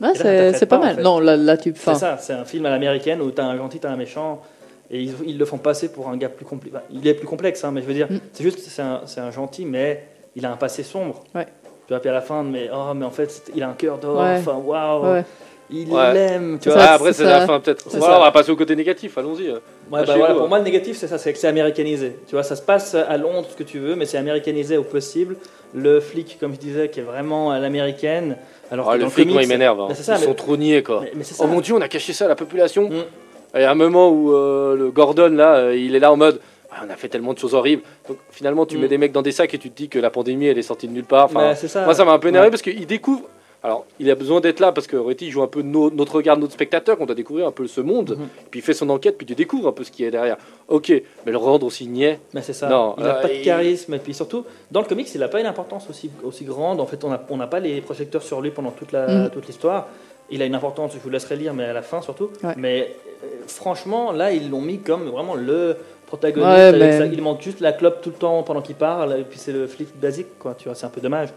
Ouais, 0.00 0.08
c'est 0.14 0.66
pas, 0.66 0.76
pas, 0.78 0.82
en 0.82 0.86
mal. 0.86 0.96
fait. 0.96 1.02
Non, 1.02 1.20
là, 1.20 1.36
là 1.36 1.56
tu. 1.56 1.72
C'est 1.76 1.94
ça, 1.94 2.16
c'est 2.18 2.32
un 2.32 2.44
film 2.44 2.66
à 2.66 2.70
l'américaine 2.70 3.20
où 3.22 3.30
tu 3.30 3.40
as 3.40 3.44
un 3.46 3.56
gentil, 3.56 3.78
tu 3.78 3.86
as 3.86 3.90
un 3.90 3.96
méchant. 3.96 4.42
Et 4.90 5.00
ils, 5.00 5.14
ils 5.26 5.38
le 5.38 5.44
font 5.46 5.56
passer 5.56 5.90
pour 5.90 6.08
un 6.08 6.16
gars 6.16 6.28
plus 6.28 6.44
complexe. 6.44 6.76
il 6.90 7.06
est 7.08 7.14
plus 7.14 7.26
complexe, 7.26 7.64
hein, 7.64 7.70
mais 7.72 7.80
je 7.80 7.86
veux 7.86 7.94
dire, 7.94 8.06
Mm. 8.10 8.18
c'est 8.32 8.42
juste, 8.42 8.58
c'est 8.58 8.82
un, 8.82 9.00
c'est 9.06 9.20
un 9.20 9.30
gentil, 9.30 9.64
mais 9.64 10.04
il 10.36 10.44
a 10.44 10.52
un 10.52 10.56
passé 10.56 10.82
sombre. 10.82 11.22
Ouais. 11.34 11.46
Tu 11.86 11.92
vois, 11.92 12.00
puis 12.00 12.10
à 12.10 12.12
la 12.12 12.20
fin, 12.20 12.42
mais, 12.42 12.68
oh, 12.74 12.92
mais 12.94 13.04
en 13.06 13.10
fait, 13.10 13.44
il 13.54 13.62
a 13.62 13.68
un 13.68 13.72
cœur 13.74 13.98
d'or, 13.98 14.20
Ouais. 14.20 14.36
enfin, 14.38 14.60
waouh, 14.62 15.04
Ouais. 15.12 15.24
il 15.70 15.90
Ouais. 15.90 16.12
l'aime, 16.12 16.58
tu 16.60 16.68
vois. 16.68 16.78
ça, 16.78 16.86
Ah, 16.90 16.94
après, 16.94 17.12
c'est 17.14 17.24
la 17.24 17.46
fin, 17.46 17.60
peut-être. 17.60 17.86
C'est 17.88 17.98
Voilà, 17.98 18.14
ça. 18.14 18.20
on 18.20 18.24
va 18.24 18.32
passer 18.32 18.50
au 18.50 18.56
côté 18.56 18.76
négatif, 18.76 19.16
allons-y. 19.16 19.50
Ouais, 19.50 19.58
Ah, 19.92 20.02
bah 20.04 20.14
voilà, 20.16 20.34
pour 20.34 20.48
moi, 20.48 20.58
le 20.58 20.64
négatif, 20.64 20.96
c'est 20.98 21.08
ça, 21.08 21.16
c'est 21.18 21.32
que 21.32 21.38
c'est 21.38 21.48
américanisé. 21.48 22.16
Tu 22.26 22.34
vois, 22.34 22.42
ça 22.42 22.56
se 22.56 22.62
passe 22.62 22.94
à 22.94 23.16
Londres, 23.16 23.46
ce 23.50 23.56
que 23.56 23.62
tu 23.64 23.78
veux, 23.78 23.94
mais 23.96 24.04
c'est 24.06 24.18
américanisé 24.18 24.76
au 24.76 24.82
possible. 24.84 25.36
Le 25.74 25.98
flic, 26.00 26.36
comme 26.38 26.54
je 26.54 26.58
disais, 26.60 26.88
qui 26.88 27.00
est 27.00 27.04
vraiment 27.04 27.50
à 27.50 27.58
l'américaine. 27.58 28.36
Alors 28.70 28.88
Ah, 28.88 28.92
que 28.94 28.98
le 28.98 29.04
dans 29.04 29.10
flic, 29.10 29.24
comics- 29.24 29.34
moi, 29.34 29.42
il 29.42 29.48
m'énerve. 29.48 29.80
hein. 29.80 29.88
Ils 29.90 29.96
mais- 30.12 30.18
sont 30.18 30.34
trop 30.34 30.56
niais, 30.56 30.82
quoi. 30.82 31.00
Mais, 31.02 31.12
mais. 31.16 31.24
Oh 31.40 31.46
mon 31.46 31.60
dieu, 31.60 31.74
on 31.74 31.80
a 31.80 31.88
caché 31.88 32.12
ça 32.12 32.26
à 32.26 32.28
la 32.28 32.36
population. 32.36 32.88
Mm. 32.88 33.58
Et 33.58 33.64
à 33.64 33.70
un 33.70 33.74
moment 33.74 34.08
où 34.10 34.32
euh, 34.32 34.76
le 34.76 34.90
Gordon, 34.90 35.30
là, 35.34 35.56
euh, 35.56 35.76
il 35.76 35.94
est 35.94 36.00
là 36.00 36.12
en 36.12 36.16
mode 36.16 36.40
Ah, 36.76 36.82
on 36.88 36.90
a 36.92 36.96
fait 36.96 37.08
tellement 37.08 37.32
de 37.34 37.38
choses 37.38 37.54
horribles. 37.54 37.82
Donc 38.08 38.18
finalement, 38.32 38.66
tu 38.66 38.76
Mm. 38.76 38.80
mets 38.80 38.88
des 38.88 38.98
mecs 38.98 39.12
dans 39.12 39.22
des 39.22 39.30
sacs 39.30 39.54
et 39.54 39.58
tu 39.58 39.70
te 39.70 39.76
dis 39.76 39.88
que 39.88 40.00
la 40.00 40.10
pandémie, 40.10 40.46
elle 40.46 40.58
est 40.58 40.62
sortie 40.62 40.88
de 40.88 40.92
nulle 40.92 41.04
part. 41.04 41.26
Enfin, 41.26 41.54
ça. 41.54 41.84
moi, 41.84 41.94
ça 41.94 42.04
m'a 42.04 42.12
un 42.12 42.18
peu 42.18 42.28
énervé 42.28 42.46
Ouais. 42.46 42.50
parce 42.50 42.62
qu'il 42.62 42.84
découvre. 42.86 43.22
Alors, 43.64 43.86
il 43.98 44.10
a 44.10 44.14
besoin 44.14 44.40
d'être 44.42 44.60
là 44.60 44.72
parce 44.72 44.86
que 44.86 44.96
Reti 44.96 45.30
joue 45.30 45.42
un 45.42 45.46
peu 45.46 45.62
no- 45.62 45.90
notre 45.90 46.16
regard, 46.16 46.36
notre 46.36 46.52
spectateur, 46.52 46.98
qu'on 46.98 47.06
doit 47.06 47.14
découvrir 47.14 47.46
un 47.46 47.50
peu 47.50 47.66
ce 47.66 47.80
monde. 47.80 48.10
Mhm. 48.18 48.26
Puis 48.50 48.60
il 48.60 48.62
fait 48.62 48.74
son 48.74 48.90
enquête, 48.90 49.16
puis 49.16 49.26
tu 49.26 49.34
découvres 49.34 49.68
un 49.68 49.72
peu 49.72 49.84
ce 49.84 49.90
qui 49.90 50.04
est 50.04 50.10
derrière. 50.10 50.36
Ok, 50.68 50.90
mais 51.24 51.32
le 51.32 51.38
rendre 51.38 51.64
aussi 51.66 51.86
niais. 51.86 52.20
Mais 52.34 52.42
c'est 52.42 52.52
ça. 52.52 52.68
Non, 52.68 52.94
il 52.98 53.04
n'a 53.04 53.16
euh, 53.16 53.22
pas 53.22 53.28
de 53.28 53.32
il- 53.32 53.42
charisme. 53.42 53.94
Et 53.94 53.98
puis 53.98 54.12
surtout, 54.12 54.44
dans 54.70 54.80
le 54.82 54.86
comics, 54.86 55.08
il 55.14 55.18
n'a 55.20 55.28
pas 55.28 55.40
une 55.40 55.46
importance 55.46 55.88
aussi, 55.88 56.10
aussi 56.22 56.44
grande. 56.44 56.78
En 56.78 56.84
fait, 56.86 57.02
on 57.04 57.08
n'a 57.08 57.24
on 57.30 57.38
n'a 57.38 57.46
pas 57.46 57.58
les 57.58 57.80
projecteurs 57.80 58.22
sur 58.22 58.42
lui 58.42 58.50
pendant 58.50 58.70
toute 58.70 58.92
la- 58.92 59.08
Mhm. 59.08 59.30
toute 59.30 59.46
l'histoire. 59.46 59.88
Il 60.30 60.42
a 60.42 60.44
une 60.44 60.54
importance, 60.54 60.92
je 60.94 60.98
vous 60.98 61.08
laisserai 61.10 61.36
lire, 61.36 61.54
mais 61.54 61.64
à 61.64 61.72
la 61.72 61.82
fin 61.82 62.02
surtout. 62.02 62.28
Ouais. 62.42 62.52
Mais 62.58 62.94
euh, 63.24 63.26
franchement, 63.46 64.12
là, 64.12 64.30
ils 64.32 64.50
l'ont 64.50 64.60
mis 64.60 64.78
comme 64.80 65.08
vraiment 65.08 65.34
le 65.34 65.76
protagoniste. 66.06 66.50
Ouais, 66.52 66.60
avec 66.64 66.80
mais- 66.82 66.98
ça. 66.98 67.06
Il 67.06 67.22
manque 67.22 67.40
juste 67.40 67.60
la 67.60 67.72
clope 67.72 68.02
tout 68.02 68.10
le 68.10 68.16
temps 68.16 68.42
pendant 68.42 68.60
qu'il 68.60 68.74
parle. 68.76 69.18
Et 69.20 69.22
puis 69.24 69.38
c'est 69.38 69.52
le 69.52 69.66
flic 69.66 69.88
basique, 69.98 70.38
quoi. 70.38 70.54
Tu 70.54 70.64
vois, 70.68 70.74
c'est 70.74 70.84
un 70.84 70.90
peu 70.90 71.00
dommage. 71.00 71.30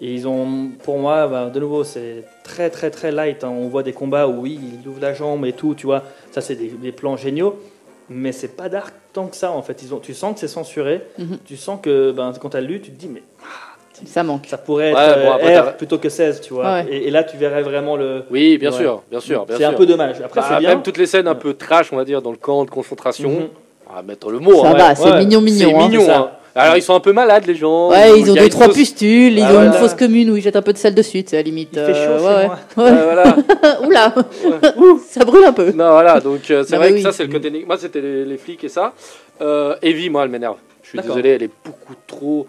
Et 0.00 0.12
ils 0.14 0.28
ont, 0.28 0.68
pour 0.84 0.98
moi, 0.98 1.26
bah, 1.26 1.50
de 1.52 1.58
nouveau, 1.58 1.82
c'est 1.84 2.24
très 2.44 2.70
très 2.70 2.90
très 2.90 3.10
light. 3.10 3.42
hein. 3.42 3.50
On 3.52 3.68
voit 3.68 3.82
des 3.82 3.92
combats 3.92 4.28
où 4.28 4.42
oui, 4.42 4.58
il 4.82 4.88
ouvre 4.88 5.00
la 5.00 5.12
jambe 5.12 5.44
et 5.44 5.52
tout, 5.52 5.74
tu 5.74 5.86
vois. 5.86 6.04
Ça, 6.30 6.40
c'est 6.40 6.54
des, 6.54 6.68
des 6.68 6.92
plans 6.92 7.16
géniaux. 7.16 7.58
Mais 8.10 8.32
c'est 8.32 8.56
pas 8.56 8.68
dark 8.68 8.94
tant 9.12 9.26
que 9.26 9.36
ça, 9.36 9.50
en 9.50 9.60
fait. 9.60 9.82
Ils 9.82 9.92
ont, 9.92 9.98
tu 9.98 10.14
sens 10.14 10.34
que 10.34 10.40
c'est 10.40 10.48
censuré. 10.48 11.02
Mhm. 11.18 11.38
Tu 11.44 11.56
sens 11.56 11.78
que 11.82 12.10
ben, 12.12 12.32
quand 12.40 12.50
tu 12.50 12.56
as 12.56 12.60
lu, 12.60 12.80
tu 12.80 12.90
te 12.92 12.98
dis, 12.98 13.08
mais 13.08 13.22
Ça 14.06 14.22
manque. 14.22 14.46
ça 14.46 14.56
pourrait 14.56 14.90
être 14.92 14.96
Ouais, 14.96 15.24
bon, 15.24 15.30
euh, 15.30 15.34
après, 15.34 15.58
R 15.60 15.64
t'as- 15.64 15.72
plutôt 15.72 15.98
que 15.98 16.08
16, 16.08 16.40
tu 16.40 16.54
vois. 16.54 16.72
Ouais. 16.74 16.86
Et, 16.90 17.08
et 17.08 17.10
là, 17.10 17.24
tu 17.24 17.36
verrais 17.36 17.62
vraiment 17.62 17.96
le. 17.96 18.22
Oui, 18.30 18.56
bien 18.56 18.70
Ouais. 18.70 18.76
sûr, 18.78 19.02
bien 19.10 19.20
sûr. 19.20 19.44
C'est 19.50 19.64
un 19.64 19.72
peu 19.74 19.84
dommage. 19.84 20.20
Après, 20.24 20.40
Bah, 20.40 20.46
c'est 20.48 20.58
bien. 20.60 20.68
Même 20.70 20.82
toutes 20.82 20.96
les 20.96 21.06
scènes 21.06 21.26
un 21.28 21.34
peu 21.34 21.52
trash, 21.54 21.92
on 21.92 21.96
va 21.96 22.04
dire, 22.04 22.22
dans 22.22 22.30
le 22.30 22.36
camp 22.38 22.64
de 22.64 22.70
concentration. 22.70 23.28
Mhm. 23.30 23.48
On 23.90 23.94
va 23.96 24.02
mettre 24.02 24.30
le 24.30 24.38
mot. 24.38 24.62
Ça 24.62 24.68
hein, 24.70 24.74
va, 24.74 24.88
ouais. 24.90 24.94
c'est 24.94 25.10
Ouais. 25.10 25.18
mignon, 25.18 25.40
C'est 25.40 25.44
mignon. 25.66 25.80
hein. 25.80 25.88
mignon. 25.88 26.28
Alors, 26.58 26.76
ils 26.76 26.82
sont 26.82 26.94
un 26.94 27.00
peu 27.00 27.12
malades, 27.12 27.46
les 27.46 27.54
gens. 27.54 27.90
Ouais, 27.90 28.18
ils 28.18 28.26
Il 28.26 28.30
ont 28.32 28.34
deux, 28.34 28.48
trois 28.48 28.66
fausse- 28.66 28.74
pustules, 28.76 29.38
ils 29.38 29.42
Ah, 29.42 29.54
ont 29.54 29.62
une 29.64 29.72
fosse 29.72 29.94
commune 29.94 30.28
où 30.30 30.36
ils 30.36 30.42
jettent 30.42 30.56
un 30.56 30.62
peu 30.62 30.72
de 30.72 30.78
sel 30.78 30.94
dessus, 30.94 31.22
c'est 31.26 31.36
à 31.36 31.40
la 31.40 31.44
limite. 31.44 31.70
Il 31.72 31.78
fait 31.80 31.94
chaud 31.94 32.10
euh, 32.10 32.42
ouais. 32.48 32.48
Ouais, 32.82 33.02
voilà. 33.04 33.36
Oula, 33.86 34.14
Ouais. 34.16 34.96
ça 35.08 35.24
brûle 35.24 35.44
un 35.44 35.52
peu. 35.52 35.70
Non, 35.72 35.90
voilà, 35.92 36.20
donc 36.20 36.50
euh, 36.50 36.64
c'est 36.64 36.72
Non, 36.74 36.78
vrai 36.78 36.92
que 36.92 37.00
ça, 37.00 37.12
c'est 37.12 37.24
le 37.24 37.32
côté. 37.32 37.50
Moi, 37.66 37.78
c'était 37.78 38.00
les, 38.00 38.24
les 38.24 38.36
flics 38.38 38.64
et 38.64 38.68
ça. 38.68 38.92
Euh, 39.40 39.76
Evie, 39.82 40.10
moi, 40.10 40.24
elle 40.24 40.30
m'énerve. 40.30 40.56
Je 40.82 40.88
suis 40.90 40.98
désolé, 41.00 41.30
elle 41.30 41.42
est 41.44 41.50
beaucoup 41.64 41.94
trop. 42.06 42.46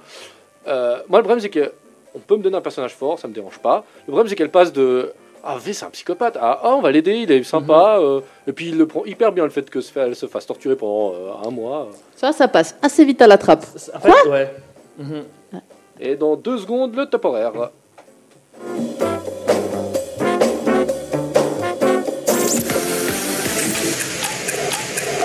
Euh, 0.68 0.98
moi, 1.08 1.20
le 1.20 1.24
problème, 1.24 1.40
c'est 1.42 1.50
que 1.50 1.72
on 2.16 2.20
peut 2.20 2.36
me 2.38 2.42
donner 2.42 2.58
un 2.58 2.62
personnage 2.62 2.96
fort, 2.96 3.20
ça 3.20 3.28
me 3.28 3.34
dérange 3.34 3.60
pas. 3.60 3.84
Le 4.08 4.12
problème, 4.12 4.28
c'est 4.28 4.36
qu'elle 4.36 4.50
passe 4.50 4.74
de. 4.74 5.12
Ah, 5.44 5.58
V, 5.58 5.74
c'est 5.74 5.86
un 5.86 5.90
psychopathe. 5.90 6.38
Ah, 6.40 6.60
ah, 6.64 6.76
on 6.76 6.82
va 6.82 6.92
l'aider, 6.92 7.14
il 7.16 7.32
est 7.32 7.44
sympa. 7.44 7.98
Mhm. 8.00 8.06
euh, 8.06 8.20
et 8.48 8.52
puis, 8.54 8.70
il 8.70 8.78
le 8.78 8.86
prend 8.88 9.06
hyper 9.06 9.32
bien, 9.32 9.44
le 9.46 9.50
fait 9.50 9.70
que 9.70 9.80
se 9.82 9.92
fait- 9.92 10.02
elle 10.02 10.16
se 10.16 10.26
fasse 10.28 10.46
torturer 10.46 10.76
pendant 10.76 11.14
euh, 11.14 11.48
un 11.48 11.50
mois. 11.50 11.88
Ça, 12.16 12.32
ça 12.34 12.48
passe 12.48 12.76
assez 12.82 13.06
vite 13.06 13.22
à 13.22 13.28
la 13.28 13.38
trappe. 13.38 13.66
En 13.94 14.00
fait, 14.00 14.30
ouais. 14.30 14.54
Mhm. 14.98 15.24
Et 16.02 16.16
dans 16.16 16.36
deux 16.36 16.58
secondes, 16.58 16.96
le 16.96 17.06
top 17.06 17.26
horaire. 17.26 17.52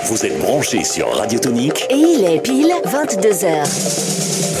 Vous 0.05 0.25
êtes 0.25 0.37
branchés 0.39 0.83
sur 0.83 1.09
Radio 1.15 1.39
Tonique 1.39 1.85
Et 1.89 1.95
il 1.95 2.25
est 2.25 2.39
pile 2.39 2.71
22h. 2.85 4.54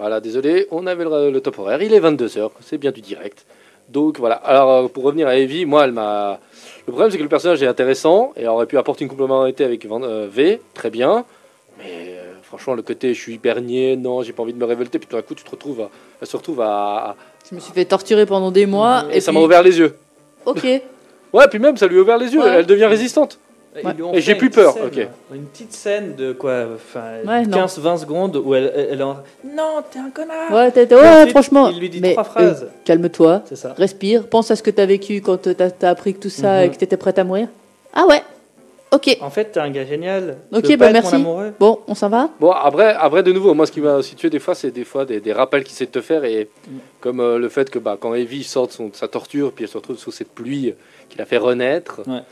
Voilà, 0.00 0.20
désolé, 0.20 0.66
on 0.70 0.86
avait 0.86 1.04
le, 1.04 1.30
le 1.30 1.40
top 1.40 1.58
horaire. 1.58 1.82
Il 1.82 1.92
est 1.92 2.00
22h, 2.00 2.50
c'est 2.60 2.78
bien 2.78 2.90
du 2.90 3.00
direct. 3.02 3.44
Donc 3.88 4.18
voilà. 4.18 4.36
Alors, 4.36 4.70
euh, 4.70 4.88
pour 4.88 5.04
revenir 5.04 5.26
à 5.28 5.36
Evie, 5.36 5.66
moi, 5.66 5.84
elle 5.84 5.92
m'a. 5.92 6.40
Le 6.86 6.92
problème, 6.92 7.10
c'est 7.10 7.18
que 7.18 7.22
le 7.22 7.28
personnage 7.28 7.62
est 7.62 7.66
intéressant 7.66 8.32
et 8.36 8.46
aurait 8.48 8.66
pu 8.66 8.78
apporter 8.78 9.04
une 9.04 9.10
complémentarité 9.10 9.64
avec 9.64 9.84
euh, 9.84 10.26
V, 10.30 10.60
très 10.74 10.90
bien. 10.90 11.24
Mais 11.78 12.14
euh, 12.18 12.32
franchement, 12.42 12.74
le 12.74 12.82
côté 12.82 13.12
je 13.14 13.20
suis 13.20 13.40
niais, 13.62 13.96
non, 13.96 14.22
j'ai 14.22 14.32
pas 14.32 14.42
envie 14.42 14.52
de 14.54 14.58
me 14.58 14.64
révolter, 14.64 14.98
puis 14.98 15.06
tout 15.08 15.16
d'un 15.16 15.22
coup, 15.22 15.34
tu 15.34 15.44
te 15.44 15.50
retrouves 15.50 15.80
à, 15.82 15.90
elle 16.20 16.26
se 16.26 16.36
retrouve 16.36 16.60
à. 16.62 16.66
à- 17.10 17.16
Je 17.50 17.54
me 17.54 17.60
suis 17.60 17.72
fait 17.72 17.84
torturer 17.84 18.26
pendant 18.26 18.50
des 18.50 18.66
mois. 18.66 19.04
et, 19.12 19.16
Et, 19.16 19.20
ça 19.20 19.32
puis- 19.32 19.38
m'a 19.38 19.44
ouvert 19.44 19.62
les 19.62 19.78
yeux. 19.78 19.96
Ok. 20.46 20.66
Ouais, 21.32 21.46
puis 21.48 21.60
même, 21.60 21.76
ça 21.76 21.86
lui 21.86 21.96
a 21.96 22.00
ouvert 22.00 22.18
les 22.18 22.32
yeux, 22.34 22.40
Ouais. 22.40 22.48
elle 22.58 22.66
devient 22.66 22.86
résistante. 22.86 23.38
Ouais. 23.72 23.82
Et 24.14 24.20
j'ai 24.20 24.34
plus 24.34 24.50
peur, 24.50 24.72
scène, 24.74 24.82
ok. 24.86 25.08
Une 25.32 25.44
petite 25.44 25.72
scène 25.72 26.16
de 26.16 26.32
quoi 26.32 26.64
enfin, 26.74 27.18
Ouais, 27.24 27.46
non. 27.46 27.56
15-20 27.66 27.98
secondes 27.98 28.36
où 28.44 28.52
elle, 28.54 28.72
elle, 28.90 29.00
en. 29.02 29.18
Non, 29.44 29.82
t'es 29.88 30.00
un 30.00 30.10
connard 30.10 30.50
Ouais, 30.52 30.72
t'es- 30.72 30.86
t'es- 30.88 30.94
Et 30.96 30.98
ouais, 30.98 31.08
ensuite, 31.08 31.30
franchement. 31.30 31.68
Il 31.68 31.78
lui 31.78 31.88
dit 31.88 32.00
mais, 32.00 32.12
trois 32.12 32.24
phrases. 32.24 32.64
euh, 32.64 32.68
Calme-toi, 32.84 33.42
C'est 33.46 33.54
ça. 33.54 33.72
respire, 33.74 34.26
pense 34.26 34.50
à 34.50 34.56
ce 34.56 34.64
que 34.64 34.70
t'as 34.70 34.86
vécu 34.86 35.20
quand 35.20 35.36
t'as 35.40 35.68
as 35.82 35.88
appris 35.88 36.14
que 36.14 36.18
tout 36.18 36.30
ça 36.30 36.58
Mhm. 36.58 36.64
et 36.64 36.70
que 36.70 36.76
t'étais 36.78 36.96
prête 36.96 37.18
à 37.20 37.24
mourir. 37.24 37.46
Ah 37.94 38.06
ouais 38.08 38.22
Ok, 38.92 39.16
En 39.20 39.30
fait, 39.30 39.44
t'es 39.52 39.60
un 39.60 39.70
gars 39.70 39.84
génial. 39.86 40.38
Ok, 40.52 40.62
bah, 40.70 40.76
pas 40.78 40.86
être 40.86 40.92
merci. 40.94 41.14
Mon 41.14 41.20
amoureux? 41.20 41.52
Bon, 41.60 41.78
on 41.86 41.94
s'en 41.94 42.08
va? 42.08 42.28
Bon, 42.40 42.50
après, 42.50 42.92
après, 42.98 43.22
de 43.22 43.30
nouveau, 43.30 43.54
moi, 43.54 43.64
ce 43.66 43.70
qui 43.70 43.80
m'a 43.80 44.02
situé 44.02 44.30
des 44.30 44.40
fois, 44.40 44.56
c'est 44.56 44.72
des 44.72 44.82
fois 44.84 45.04
des, 45.04 45.20
des 45.20 45.32
rappels 45.32 45.62
qu'il 45.62 45.76
sait 45.76 45.86
te 45.86 46.00
faire. 46.00 46.24
Et 46.24 46.48
Mm. 46.66 46.70
comme 47.00 47.20
euh, 47.20 47.38
le 47.38 47.48
fait 47.48 47.70
que 47.70 47.78
bah, 47.78 47.96
quand 48.00 48.14
Evie 48.14 48.42
sort 48.42 48.66
de, 48.66 48.72
son- 48.72 48.88
de 48.88 48.96
sa 48.96 49.06
torture, 49.06 49.52
puis 49.52 49.62
elle 49.62 49.70
se 49.70 49.76
retrouve 49.76 49.96
sous 49.96 50.10
cette 50.10 50.30
pluie 50.34 50.74
qui 51.08 51.18
l'a 51.18 51.24
fait 51.24 51.36
renaître. 51.36 52.00
Ouais. 52.08 52.22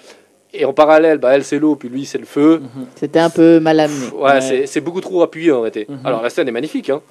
Et 0.54 0.64
en 0.64 0.72
parallèle, 0.72 1.18
bah, 1.18 1.34
elle, 1.34 1.44
c'est 1.44 1.58
l'eau, 1.58 1.76
puis 1.76 1.88
lui, 1.88 2.06
c'est 2.06 2.18
le 2.18 2.24
feu. 2.24 2.60
Mhm. 2.62 2.86
C'était 2.96 3.18
un 3.18 3.30
peu 3.30 3.60
mal 3.60 3.78
amené. 3.80 4.00
Pff, 4.06 4.12
ouais, 4.14 4.32
Ouais. 4.32 4.66
c'est- 4.66 4.80
beaucoup 4.80 5.00
trop 5.02 5.22
appuyé 5.22 5.52
en 5.52 5.60
réalité. 5.60 5.86
Mhm. 5.88 5.98
Alors, 6.04 6.22
la 6.22 6.30
scène 6.30 6.48
est 6.48 6.52
magnifique. 6.52 6.88
Hein. 6.88 7.02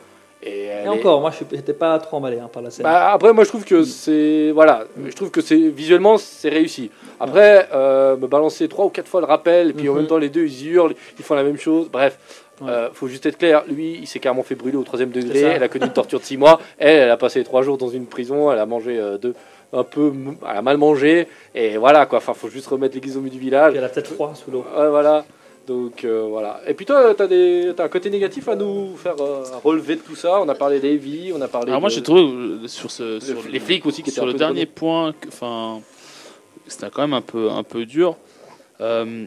Et, 0.42 0.50
Et 0.50 0.66
elle 0.66 0.86
est- 0.86 0.90
encore, 0.90 1.20
moi, 1.22 1.32
j'étais 1.52 1.74
pas 1.74 1.98
trop 2.00 2.18
emballé 2.18 2.40
hein, 2.40 2.50
par 2.52 2.62
la 2.64 2.70
scène. 2.72 2.84
Bah, 2.84 3.12
après, 3.12 3.34
moi, 3.34 3.44
je 3.44 3.50
trouve 3.50 3.64
que 3.66 3.84
c'est. 3.84 4.52
Voilà, 4.52 4.86
je 5.06 5.12
trouve 5.16 5.30
que 5.32 5.42
c'est 5.42 5.56
visuellement, 5.58 6.18
c'est 6.18 6.50
réussi. 6.50 6.90
Après, 7.20 7.68
euh, 7.74 8.16
me 8.18 8.28
balancer 8.28 8.68
trois 8.68 8.86
ou 8.86 8.90
quatre 8.90 9.08
fois 9.08 9.20
le 9.22 9.26
rappel, 9.28 9.70
et 9.70 9.74
puis 9.74 9.88
en 9.90 9.94
Mhm. 9.94 9.98
même 10.00 10.08
temps, 10.08 10.18
les 10.18 10.30
deux, 10.30 10.46
ils 10.46 10.68
hurlent, 10.70 10.94
ils 11.20 11.26
font 11.26 11.34
la 11.36 11.44
même 11.44 11.58
chose. 11.58 11.90
Bref, 11.92 12.18
Ouais. 12.62 12.70
euh, 12.70 12.90
faut 12.94 13.08
juste 13.08 13.26
être 13.26 13.38
clair. 13.38 13.64
Lui, 13.68 13.98
il 14.02 14.08
s'est 14.08 14.20
carrément 14.20 14.44
fait 14.44 14.56
brûler 14.56 14.78
au 14.78 14.84
troisième 14.84 15.10
degré. 15.10 15.42
Elle 15.42 15.64
a 15.64 15.68
connu 15.68 15.86
une 15.86 15.94
torture 15.94 16.20
de 16.20 16.26
six 16.26 16.38
mois. 16.38 16.60
Elle, 16.78 17.02
elle 17.02 17.12
a 17.12 17.18
passé 17.18 17.44
trois 17.44 17.62
jours 17.64 17.78
dans 17.78 17.90
une 17.90 18.06
prison. 18.08 18.52
Elle 18.52 18.60
a 18.60 18.66
mangé 18.68 18.98
euh, 19.00 19.18
deux, 19.18 19.34
un 19.74 19.84
peu. 19.84 20.14
Elle 20.50 20.58
a 20.58 20.62
mal 20.62 20.78
mangé. 20.78 21.28
Et 21.56 21.78
voilà, 21.78 22.06
quoi. 22.06 22.20
Enfin, 22.20 22.34
faut 22.34 22.50
juste 22.50 22.68
remettre 22.68 22.96
l'église 22.96 23.18
au 23.18 23.22
milieu 23.22 23.34
du 23.34 23.40
village. 23.40 23.72
Puis 23.72 23.78
elle 23.80 23.84
a 23.86 23.90
peut-être 23.90 24.14
froid 24.14 24.34
sous 24.36 24.52
l'eau. 24.52 24.66
Ouais, 24.78 24.90
voilà. 24.90 25.26
Donc 25.68 26.06
euh, 26.06 26.26
voilà. 26.30 26.62
Et 26.66 26.74
puis 26.74 26.86
toi, 26.86 27.14
t'as 27.14 27.28
des, 27.28 27.74
t'as 27.76 27.84
un 27.84 27.90
côté 27.90 28.10
négatif 28.10 28.48
à 28.48 28.56
nous 28.56 28.96
faire 28.96 29.16
euh, 29.20 29.44
relever 29.66 29.98
de 29.98 30.02
tout 30.02 30.16
ça? 30.16 30.40
On 30.40 30.48
a 30.48 30.56
parlé 30.56 30.80
d'Evie, 30.80 31.34
on 31.36 31.42
a 31.42 31.50
parlé. 31.50 31.68
Alors 31.68 31.82
moi 31.82 31.90
de- 31.90 31.96
j'ai 31.96 32.02
trouvé 32.02 32.22
euh, 32.22 32.68
sur 32.70 32.90
ce 32.90 33.20
sur 33.20 33.36
les 33.52 33.60
flics 33.60 33.86
aussi 33.86 34.02
qui 34.02 34.10
étaient 34.10 34.16
sur 34.16 34.26
le 34.26 34.32
dernier 34.34 34.66
point, 34.66 35.12
que- 35.12 35.28
enfin 35.28 35.82
c'était 36.68 36.90
quand 36.90 37.02
même 37.02 37.14
un 37.14 37.22
peu 37.22 37.50
un 37.52 37.64
peu 37.64 37.86
dur. 37.86 38.16
Euh, 38.80 39.26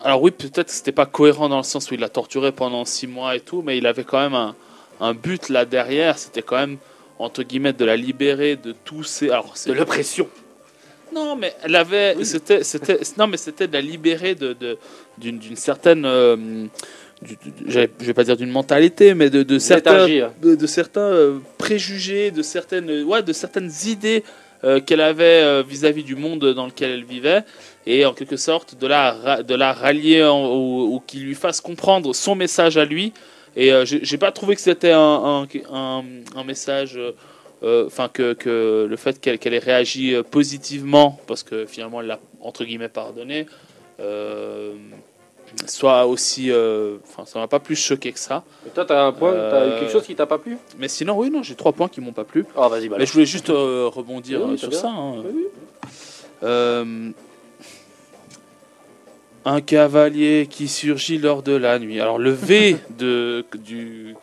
alors 0.00 0.22
oui 0.22 0.30
peut-être 0.30 0.68
que 0.68 0.72
c'était 0.72 0.92
pas 0.92 1.04
cohérent 1.04 1.50
dans 1.50 1.58
le 1.58 1.62
sens 1.62 1.90
où 1.90 1.94
il 1.94 2.00
l'a 2.00 2.08
torturé 2.08 2.50
pendant 2.50 2.86
six 2.86 3.06
mois 3.06 3.36
et 3.36 3.40
tout, 3.40 3.60
mais 3.60 3.76
il 3.76 3.86
avait 3.86 4.04
quand 4.04 4.20
même 4.20 4.34
un, 4.34 4.54
un 4.98 5.12
but 5.12 5.50
là 5.50 5.66
derrière. 5.66 6.16
C'était 6.16 6.40
quand 6.40 6.56
même 6.56 6.78
entre 7.18 7.42
guillemets 7.42 7.72
de 7.72 7.84
la 7.84 7.96
libérer 7.96 8.56
de 8.56 8.74
tous 8.84 9.04
ces 9.04 9.30
alors 9.30 9.56
c'est 9.56 9.70
de 9.70 9.74
l'oppression. 9.74 10.28
non, 11.14 11.36
mais 11.36 11.54
elle 11.62 11.76
avait. 11.76 12.16
C'était, 12.24 12.64
c'était, 12.64 12.98
non, 13.18 13.26
mais 13.28 13.36
c'était 13.36 13.68
de 13.68 13.72
la 13.72 13.80
libérer 13.80 14.34
de, 14.34 14.52
de- 14.52 14.78
d'une, 15.18 15.38
d'une 15.38 15.56
certaine. 15.56 16.04
euh, 16.04 16.36
du- 17.22 17.36
du- 17.36 17.52
je 17.68 17.80
vais 18.00 18.14
pas 18.14 18.24
dire 18.24 18.36
d'une 18.36 18.50
mentalité, 18.50 19.14
mais 19.14 19.30
de, 19.30 19.42
de 19.44 19.58
certains, 19.60 20.06
hein. 20.08 20.32
de, 20.42 20.56
de 20.56 20.66
certains 20.66 21.00
euh, 21.00 21.38
préjugés, 21.56 22.30
de 22.32 22.42
certaines, 22.42 23.04
ouais, 23.04 23.22
de 23.22 23.32
certaines 23.32 23.70
idées 23.86 24.24
euh, 24.64 24.80
qu'elle 24.80 25.00
avait 25.00 25.42
euh, 25.42 25.62
vis-à-vis 25.66 26.02
du 26.02 26.16
monde 26.16 26.52
dans 26.54 26.66
lequel 26.66 26.90
elle 26.90 27.04
vivait, 27.04 27.42
et 27.86 28.04
en 28.04 28.12
quelque 28.12 28.36
sorte 28.36 28.76
de 28.78 28.86
la, 28.88 29.42
de 29.42 29.54
la 29.54 29.72
rallier 29.72 30.24
en- 30.24 30.48
ou, 30.54 30.94
ou 30.96 31.00
qui 31.06 31.18
lui 31.20 31.34
fasse 31.36 31.60
comprendre 31.60 32.12
son 32.14 32.34
message 32.34 32.76
à 32.76 32.84
lui. 32.84 33.12
Et 33.56 33.72
euh, 33.72 33.84
j'ai, 33.84 34.04
j'ai 34.04 34.18
pas 34.18 34.32
trouvé 34.32 34.54
que 34.56 34.60
c'était 34.60 34.90
un, 34.92 34.98
un, 35.00 35.46
un, 35.72 36.04
un 36.36 36.44
message. 36.44 36.96
euh, 36.96 37.12
euh, 37.62 37.86
enfin 37.86 38.08
que, 38.12 38.34
que 38.34 38.84
le 38.90 38.96
fait 38.96 39.18
qu'elle 39.20 39.38
qu'elle 39.38 39.54
ait 39.54 39.58
réagi 39.58 40.12
euh, 40.14 40.22
positivement 40.22 41.18
parce 41.26 41.42
que 41.42 41.64
finalement 41.64 42.00
elle 42.02 42.08
l'a 42.08 42.18
entre 42.40 42.64
guillemets 42.64 42.90
pardonné 42.90 43.46
euh, 44.00 44.74
soit 45.66 46.04
aussi 46.06 46.50
euh, 46.50 46.96
enfin 47.08 47.24
ça 47.24 47.38
m'a 47.38 47.46
pas 47.48 47.60
plus 47.60 47.76
choqué 47.76 48.12
que 48.12 48.18
ça 48.18 48.42
Et 48.66 48.70
toi, 48.70 48.84
t'as 48.84 49.04
un 49.06 49.12
point, 49.12 49.30
t'as 49.32 49.36
Euh, 49.62 49.80
quelque 49.80 49.92
chose 49.92 50.02
qui 50.04 50.14
t'a 50.14 50.26
pas 50.26 50.36
plu? 50.38 50.58
mais 50.78 50.88
sinon 50.88 51.16
oui 51.16 51.30
non 51.30 51.42
j'ai 51.42 51.54
trois 51.54 51.72
points 51.72 51.88
qui 51.88 52.00
m'ont 52.02 52.12
pas 52.12 52.24
plu 52.24 52.44
Ah, 52.56 52.68
vas-y, 52.68 52.88
bah. 52.88 52.96
mais 52.98 53.06
je 53.06 53.12
voulais 53.12 53.24
juste 53.24 53.48
euh, 53.48 53.88
rebondir 53.90 54.42
Oui, 54.44 54.54
euh, 54.54 54.56
sur 54.58 54.68
bien. 54.68 54.78
ça 54.80 54.88
hein. 54.88 55.22
Oui, 55.24 55.46
oui. 56.42 57.14
Un 59.46 59.60
cavalier 59.60 60.46
qui 60.50 60.68
surgit 60.68 61.18
lors 61.18 61.42
de 61.42 61.52
la 61.54 61.78
nuit 61.78 62.00
alors 62.00 62.18
le 62.18 62.30
V 62.30 62.76
de 62.98 63.44
du 63.58 64.14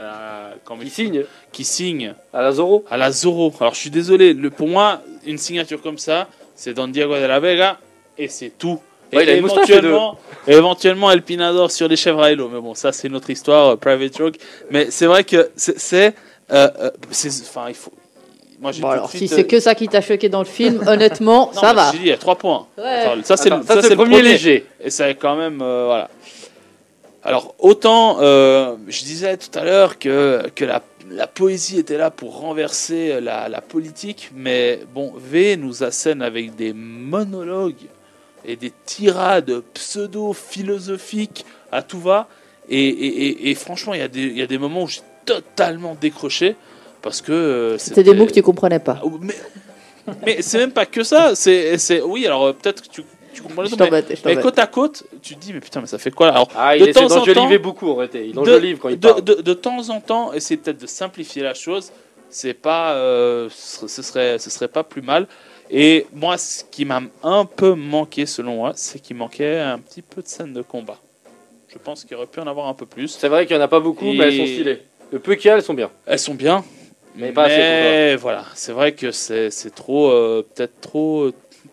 la- 0.00 0.54
Il 0.82 0.90
signe 0.90 1.24
qui 1.52 1.64
signe 1.64 2.14
à 2.32 2.40
la 2.42 2.52
Zorro. 2.52 2.84
à 2.90 2.96
la 2.96 3.10
Zorro. 3.12 3.52
Alors 3.60 3.74
je 3.74 3.80
suis 3.80 3.90
désolé, 3.90 4.32
le, 4.32 4.50
pour 4.50 4.68
moi, 4.68 5.02
une 5.26 5.36
signature 5.38 5.80
comme 5.82 5.98
ça, 5.98 6.28
c'est 6.54 6.72
Don 6.74 6.88
Diego 6.88 7.14
de 7.14 7.24
la 7.24 7.40
Vega 7.40 7.78
et 8.16 8.28
c'est 8.28 8.50
tout. 8.58 8.80
Et 9.12 9.16
Ouais, 9.16 9.24
il 9.24 9.30
a 9.30 9.40
moustache, 9.42 9.68
les 9.68 9.74
éventuellement, 9.74 10.18
éventuellement 10.46 11.10
El 11.10 11.20
Pinador 11.22 11.70
sur 11.70 11.86
les 11.88 11.96
chèvres 11.96 12.22
à 12.22 12.30
Hello. 12.32 12.48
Mais 12.48 12.60
bon, 12.60 12.74
ça 12.74 12.92
c'est 12.92 13.08
une 13.08 13.16
autre 13.16 13.28
histoire, 13.28 13.68
euh, 13.72 13.76
private 13.76 14.16
joke. 14.16 14.36
Mais 14.70 14.90
c'est 14.90 15.04
vrai 15.06 15.24
que 15.24 15.50
c'est. 15.56 16.14
euh, 16.50 16.68
euh, 16.80 16.90
c'est- 17.10 17.42
Enfin, 17.42 17.66
il 17.68 17.74
faut. 17.74 17.92
Moi 18.62 18.72
j'ai 18.72 18.80
Bon, 18.80 18.86
tout 18.88 18.92
de 18.92 18.98
alors, 18.98 19.10
si 19.10 19.26
c'est 19.28 19.40
euh, 19.40 19.42
que 19.44 19.58
ça 19.60 19.74
qui 19.74 19.88
t'a 19.88 20.00
choqué 20.00 20.28
dans 20.30 20.38
le 20.38 20.44
film, 20.46 20.82
honnêtement, 20.86 21.50
non, 21.54 21.60
ça 21.60 21.72
va. 21.74 21.90
j'ai 21.92 21.98
dit, 21.98 22.04
il 22.04 22.08
y 22.08 22.12
a 22.12 22.16
trois 22.16 22.36
points. 22.36 22.66
Ouais. 22.78 22.84
Attends, 22.84 23.22
ça 23.24 23.36
c'est 23.36 23.50
le, 23.50 23.56
c'est 23.82 23.96
premier 23.96 24.22
léger. 24.22 24.64
et 24.80 24.88
ça 24.88 25.10
est 25.10 25.16
quand 25.16 25.34
même 25.36 25.60
euh, 25.60 25.84
voilà. 25.86 26.08
Alors 27.24 27.54
autant 27.58 28.18
euh, 28.20 28.76
je 28.88 29.02
disais 29.02 29.36
tout 29.36 29.56
à 29.58 29.64
l'heure 29.64 29.98
que, 29.98 30.44
que 30.54 30.64
la, 30.64 30.80
la 31.10 31.26
poésie 31.26 31.78
était 31.80 31.98
là 31.98 32.10
pour 32.10 32.38
renverser 32.40 33.20
la, 33.20 33.48
la 33.48 33.60
politique, 33.60 34.30
mais 34.34 34.80
bon 34.94 35.12
V 35.16 35.56
nous 35.56 35.82
assène 35.82 36.22
avec 36.22 36.54
des 36.56 36.72
monologues 36.72 37.74
et 38.44 38.56
des 38.56 38.72
tirades 38.86 39.60
pseudo-philosophiques 39.74 41.44
à 41.70 41.82
tout 41.82 42.00
va. 42.00 42.28
Et, 42.68 42.78
et- 42.88 43.26
et- 43.26 43.50
et 43.50 43.54
franchement, 43.54 43.94
il 43.94 44.00
y, 44.00 44.04
a 44.04 44.08
des- 44.08 44.20
il 44.22 44.38
y 44.38 44.42
a 44.42 44.46
des 44.46 44.58
moments 44.58 44.82
où 44.84 44.88
j'ai 44.88 45.00
totalement 45.24 45.96
décroché 46.00 46.56
parce 47.02 47.20
que 47.20 47.32
euh, 47.32 47.78
C'était 47.78 48.02
des 48.02 48.14
mots 48.14 48.26
que 48.26 48.32
tu 48.32 48.42
comprenais 48.42 48.78
pas. 48.78 49.00
Ah, 49.02 49.08
Mais, 49.20 49.34
mais 50.26 50.42
c'est 50.42 50.58
même 50.58 50.72
pas 50.72 50.86
que 50.86 51.02
ça. 51.02 51.34
C'est, 51.34 51.78
c'est 51.78 52.00
oui. 52.00 52.26
Alors 52.26 52.44
euh, 52.46 52.52
peut-être 52.52 52.82
que 52.82 52.88
tu, 52.88 53.02
tu 53.34 53.42
comprends 53.42 53.64
Je 53.64 53.74
mais, 53.76 54.02
je 54.10 54.16
mais 54.24 54.36
côte 54.40 54.58
à 54.58 54.66
côte, 54.66 55.04
tu 55.22 55.34
te 55.36 55.40
dis 55.40 55.52
mais 55.52 55.60
putain 55.60 55.80
mais 55.80 55.86
ça 55.86 55.98
fait 55.98 56.10
quoi 56.10 56.26
là? 56.28 56.32
Alors 56.34 56.48
Ah, 56.56 56.76
il 56.76 56.86
De 56.86 56.92
temps 56.92 57.04
en 57.16 57.24
temps- 57.24 57.58
beaucoup 57.60 57.88
en 57.90 57.96
réalité. 57.96 58.26
Il 58.26 58.32
de, 58.34 58.74
quand 58.80 58.88
il 58.88 58.98
de, 58.98 59.08
parle. 59.08 59.22
de- 59.24 59.34
de 59.42 59.54
temps 59.54 59.90
en 59.90 60.00
temps, 60.00 60.32
essayer 60.32 60.56
peut-être 60.56 60.80
de 60.80 60.86
simplifier 60.86 61.42
la 61.42 61.54
chose. 61.54 61.90
C'est 62.30 62.54
pas, 62.54 62.94
euh, 62.94 63.48
ce 63.54 63.86
serait, 64.02 64.38
ce 64.38 64.48
serait 64.48 64.68
pas 64.68 64.82
plus 64.84 65.02
mal. 65.02 65.26
Et 65.70 66.06
moi, 66.14 66.38
ce 66.38 66.64
qui 66.70 66.84
m'a 66.86 67.02
un 67.22 67.44
peu 67.44 67.74
manqué, 67.74 68.24
selon 68.26 68.56
moi, 68.56 68.72
c'est 68.74 68.98
qu'il 69.00 69.16
manquait 69.16 69.58
un 69.58 69.78
petit 69.78 70.00
peu 70.02 70.22
de 70.22 70.28
scène 70.28 70.52
de 70.54 70.62
combat. 70.62 70.98
Je 71.68 71.78
pense 71.78 72.04
qu'il 72.04 72.16
aurait 72.16 72.26
pu 72.26 72.40
en 72.40 72.46
avoir 72.46 72.68
un 72.68 72.74
peu 72.74 72.86
plus. 72.86 73.08
C'est 73.08 73.28
vrai 73.28 73.46
qu'il 73.46 73.54
y 73.56 73.58
en 73.58 73.62
a 73.62 73.68
pas 73.68 73.80
beaucoup, 73.80 74.06
Et- 74.06 74.16
mais 74.16 74.24
elles 74.24 74.36
sont 74.38 74.46
stylées. 74.46 74.80
Le 75.12 75.18
peu 75.18 75.34
qu'il 75.34 75.48
y 75.48 75.50
a, 75.50 75.56
elles 75.56 75.62
sont 75.62 75.74
bien. 75.74 75.90
Elles 76.06 76.18
sont 76.18 76.34
bien, 76.34 76.64
Mais 77.16 77.32
pas 77.32 77.44
assez 77.44 78.16
voilà, 78.16 78.44
c'est 78.54 78.72
vrai 78.72 78.92
que 78.92 79.10
c'est 79.12 79.50
trop, 79.74 80.10
euh, 80.10 80.42
peut-être 80.54 80.80
trop, 80.80 81.30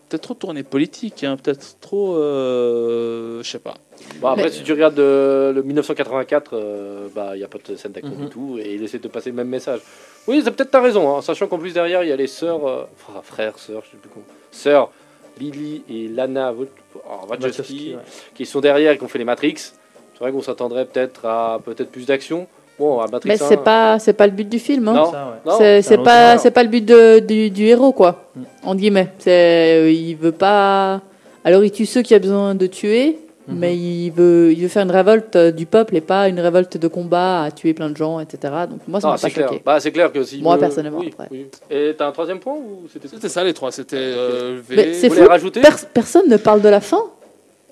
peut-être 0.08 0.22
trop 0.22 0.34
tourné 0.34 0.62
politique, 0.62 1.24
hein, 1.24 1.36
peut-être 1.42 1.78
trop, 1.80 2.16
euh, 2.16 3.42
je 3.42 3.50
sais 3.50 3.58
pas. 3.58 3.74
Bon, 4.20 4.28
après, 4.28 4.44
Mais- 4.44 4.50
si 4.50 4.62
tu 4.62 4.72
regardes 4.72 4.98
euh, 4.98 5.52
le 5.52 5.62
1984, 5.62 6.50
euh, 6.54 7.08
bah, 7.14 7.30
il 7.34 7.38
n'y 7.38 7.44
a 7.44 7.48
pas 7.48 7.58
de 7.64 7.76
scène 7.76 7.92
d'action 7.92 8.14
Mhm. 8.14 8.24
du 8.24 8.28
tout, 8.30 8.58
et 8.58 8.74
il 8.74 8.82
essaie 8.82 8.98
de 8.98 9.08
passer 9.08 9.30
le 9.30 9.36
même 9.36 9.48
message. 9.48 9.80
Oui, 10.26 10.40
c'est 10.44 10.50
peut-être 10.50 10.70
t'as 10.70 10.80
raison, 10.80 11.16
hein, 11.16 11.22
sachant 11.22 11.46
qu'en 11.46 11.58
plus 11.58 11.72
derrière, 11.74 12.02
il 12.02 12.08
y 12.08 12.12
a 12.12 12.16
les 12.16 12.26
sœurs, 12.26 12.66
euh, 12.66 12.84
enfin, 13.08 13.20
frères, 13.22 13.58
sœurs, 13.58 13.82
je 13.86 13.90
sais 13.92 13.96
plus 13.96 14.10
comment, 14.10 14.24
sœurs, 14.50 14.90
Lily 15.38 15.84
et 15.88 16.08
Lana 16.08 16.52
oh, 16.54 17.26
Wachowski, 17.28 17.94
ouais. 17.94 18.02
qui 18.34 18.44
sont 18.46 18.60
derrière 18.60 18.92
et 18.92 18.98
qui 18.98 19.04
ont 19.04 19.08
fait 19.08 19.18
les 19.18 19.24
Matrix. 19.24 19.54
C'est 19.56 20.18
vrai 20.20 20.32
qu'on 20.32 20.42
s'attendrait 20.42 20.84
peut-être 20.84 21.24
à 21.24 21.60
peut-être 21.64 21.90
plus 21.90 22.04
d'action. 22.06 22.46
Bon, 22.80 22.98
à 22.98 23.06
Matrix 23.06 23.28
Mais 23.28 23.42
1, 23.42 23.46
c'est 23.46 23.56
pas, 23.62 23.98
c'est 24.00 24.12
pas 24.14 24.26
le 24.26 24.32
but 24.32 24.48
du 24.48 24.58
film. 24.58 24.88
Hein. 24.88 24.94
Non. 24.94 25.10
Ça, 25.12 25.26
ouais. 25.26 25.50
Non, 25.76 25.82
c'est 25.82 25.98
pas, 26.02 26.38
c'est 26.38 26.50
pas 26.50 26.62
le 26.64 26.68
but 26.70 26.84
de- 26.84 27.18
du, 27.20 27.50
du 27.50 27.66
héros, 27.66 27.92
quoi. 27.92 28.24
Mm. 28.34 28.40
En 28.64 28.74
guillemets. 28.74 29.08
C'est, 29.18 29.78
euh, 29.82 29.90
il 29.92 30.14
veut 30.16 30.32
pas. 30.32 31.00
Alors 31.44 31.62
il 31.62 31.70
tue 31.70 31.86
ceux 31.86 32.02
qu'il 32.02 32.16
a 32.16 32.18
besoin 32.18 32.54
de 32.54 32.66
tuer, 32.66 33.18
Mhm. 33.48 33.58
mais 33.58 33.76
il 33.76 34.10
veut, 34.10 34.52
il 34.52 34.60
veut 34.62 34.68
faire 34.68 34.82
une 34.82 34.90
révolte 34.90 35.34
euh, 35.36 35.50
du 35.50 35.64
peuple 35.66 35.96
et 35.96 36.00
pas 36.02 36.28
une 36.28 36.38
révolte 36.40 36.76
de 36.76 36.86
combat 36.88 37.44
à 37.44 37.50
tuer 37.50 37.72
plein 37.74 37.88
de 37.90 37.96
gens, 37.96 38.20
etc. 38.20 38.38
Donc 38.70 38.80
moi 38.88 39.00
ça 39.00 39.08
Non, 39.08 39.12
m'a 39.14 39.18
pas 39.18 39.28
c'est 39.28 39.30
clair. 39.34 39.48
choqué. 39.48 39.62
Bah, 39.64 39.80
c'est 39.80 39.90
clair 39.92 40.12
que 40.12 40.22
si. 40.22 40.40
Moi, 40.42 40.54
veut- 40.56 40.60
personnellement, 40.60 40.98
oui, 41.00 41.10
après. 41.12 41.28
oui. 41.30 41.46
Et 41.70 41.94
t'as 41.96 42.06
un 42.08 42.12
troisième 42.12 42.38
point 42.38 42.54
ou 42.54 42.86
c'était 42.92 43.08
C'était 43.08 43.28
ça 43.28 43.42
les 43.44 43.54
trois, 43.54 43.72
c'était 43.72 43.96
euh, 43.98 44.60
V. 44.68 44.76
Mais 44.76 44.92
c'est 44.94 45.08
fou. 45.10 45.26
rajouter 45.28 45.60
Pers- 45.62 45.86
personne 45.92 46.28
ne 46.28 46.36
parle 46.36 46.60
de 46.62 46.68
la 46.68 46.80
fin. 46.80 47.02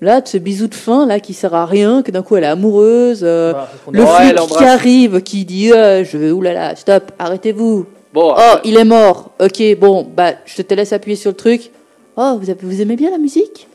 Là, 0.01 0.21
de 0.21 0.27
ce 0.27 0.37
bisou 0.37 0.67
de 0.67 0.75
fin 0.75 1.05
là 1.05 1.19
qui 1.19 1.33
sert 1.33 1.53
à 1.53 1.65
rien, 1.65 2.01
que 2.03 2.11
d'un 2.11 2.21
coup 2.21 2.37
elle 2.37 2.45
est 2.45 2.47
amoureuse. 2.47 3.19
euh, 3.23 3.51
Bah, 3.53 3.69
le 3.91 4.05
flic 4.05 4.35
qui 4.57 4.63
arrive, 4.63 5.21
qui 5.21 5.43
dit 5.45 5.73
euh, 5.73 6.05
je 6.05 6.17
veux 6.17 6.31
oulala, 6.31 6.75
stop, 6.77 7.11
arrêtez-vous. 7.19 7.85
Bon, 8.13 8.33
Oh, 8.37 8.57
il 8.63 8.77
est 8.77 8.85
mort. 8.85 9.31
Ok, 9.41 9.61
bon, 9.77 10.07
bah, 10.15 10.33
je 10.45 10.61
te 10.61 10.73
laisse 10.73 10.93
appuyer 10.93 11.15
sur 11.17 11.31
le 11.31 11.35
truc. 11.35 11.69
Oh, 12.15 12.37
vous, 12.41 12.49
avez- 12.49 12.59
vous 12.65 12.81
aimez 12.81 12.95
bien 12.95 13.11
la 13.11 13.17
musique? 13.17 13.67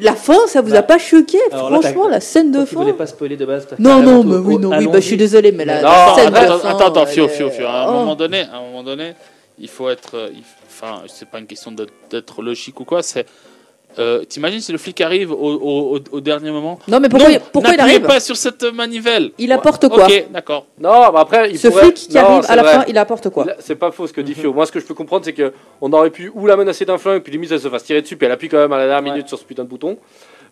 La 0.00 0.14
fin, 0.14 0.36
ça 0.46 0.60
vous 0.60 0.70
Bah, 0.72 0.78
a 0.78 0.82
pas 0.82 0.98
choqué? 0.98 1.38
là, 1.50 1.58
Franchement, 1.58 2.08
la 2.08 2.20
scène 2.20 2.52
de 2.52 2.64
fin. 2.64 2.80
voulais 2.80 2.92
pas 2.92 3.06
spoiler 3.06 3.36
de 3.36 3.44
base. 3.44 3.66
Non, 3.78 4.00
non, 4.02 4.22
mais 4.22 4.36
oui, 4.36 4.56
non, 4.58 4.70
oui, 4.78 4.86
bah, 4.86 5.00
je 5.00 5.06
suis 5.06 5.16
désolé, 5.16 5.50
mais 5.50 5.64
la, 5.64 5.82
Non, 5.82 5.88
la 5.88 6.14
scène 6.14 6.26
attends, 6.26 6.30
de 6.30 6.36
attends, 6.46 6.58
fin. 6.58 6.68
attends, 6.68 6.86
attends, 6.88 7.06
fio, 7.06 7.26
fio, 7.28 7.50
fio. 7.50 7.66
À 7.66 7.84
un 7.84 7.88
Oh. 7.88 7.92
moment 7.92 8.14
donné, 8.14 8.42
à 8.52 8.58
un 8.58 8.62
moment 8.62 8.82
donné, 8.84 9.14
il 9.58 9.68
faut 9.68 9.88
être, 9.90 10.10
euh, 10.14 10.28
enfin, 10.68 11.02
c'est 11.08 11.28
pas 11.28 11.38
une 11.38 11.46
question 11.46 11.72
d'être 12.10 12.42
logique 12.42 12.78
ou 12.80 12.84
quoi. 12.84 13.02
C'est 13.02 13.26
Euh, 13.98 14.24
T'imagines 14.24 14.60
si 14.60 14.70
le 14.70 14.78
flic 14.78 15.00
arrive 15.00 15.32
au, 15.32 15.36
au- 15.36 15.96
au- 15.96 16.00
au 16.12 16.20
dernier 16.20 16.50
moment 16.50 16.78
Non, 16.86 17.00
mais 17.00 17.08
pourquoi, 17.08 17.30
Non, 17.30 17.38
pourquoi 17.52 17.74
il 17.74 17.80
arrive 17.80 18.02
pas 18.02 18.20
sur 18.20 18.36
cette 18.36 18.62
manivelle. 18.72 19.32
Il 19.38 19.50
apporte 19.52 19.88
quoi 19.88 20.04
Ok, 20.06 20.26
d'accord. 20.30 20.66
Non, 20.78 21.10
mais 21.12 21.18
après, 21.18 21.50
il 21.50 21.58
Ce 21.58 21.68
pourrait... 21.68 21.82
flic 21.86 21.94
qui 21.94 22.14
Non, 22.14 22.20
arrive 22.22 22.44
à 22.48 22.56
la 22.56 22.62
vrai. 22.62 22.72
fin, 22.74 22.84
il 22.86 22.96
apporte 22.98 23.28
quoi 23.30 23.46
C'est 23.58 23.74
pas 23.74 23.90
faux 23.90 24.06
ce 24.06 24.12
que 24.12 24.20
dit 24.20 24.34
Fio. 24.34 24.52
Moi, 24.52 24.66
ce 24.66 24.72
que 24.72 24.78
je 24.80 24.84
peux 24.86 24.94
comprendre, 24.94 25.24
c'est 25.24 25.32
que 25.32 25.52
on 25.80 25.92
aurait 25.92 26.10
pu 26.10 26.30
ou 26.34 26.46
la 26.46 26.56
menacer 26.56 26.84
d'un 26.84 26.98
flingue, 26.98 27.22
puis 27.22 27.32
limite 27.32 27.50
elle 27.50 27.60
se 27.60 27.68
fasse 27.68 27.84
tirer 27.84 28.02
dessus, 28.02 28.16
puis 28.16 28.26
elle 28.26 28.32
appuie 28.32 28.48
quand 28.48 28.58
même 28.58 28.72
à 28.72 28.78
la 28.78 28.86
dernière 28.86 29.04
Ouais. 29.04 29.16
minute 29.16 29.28
sur 29.28 29.38
ce 29.38 29.44
putain 29.44 29.64
de 29.64 29.68
bouton. 29.68 29.98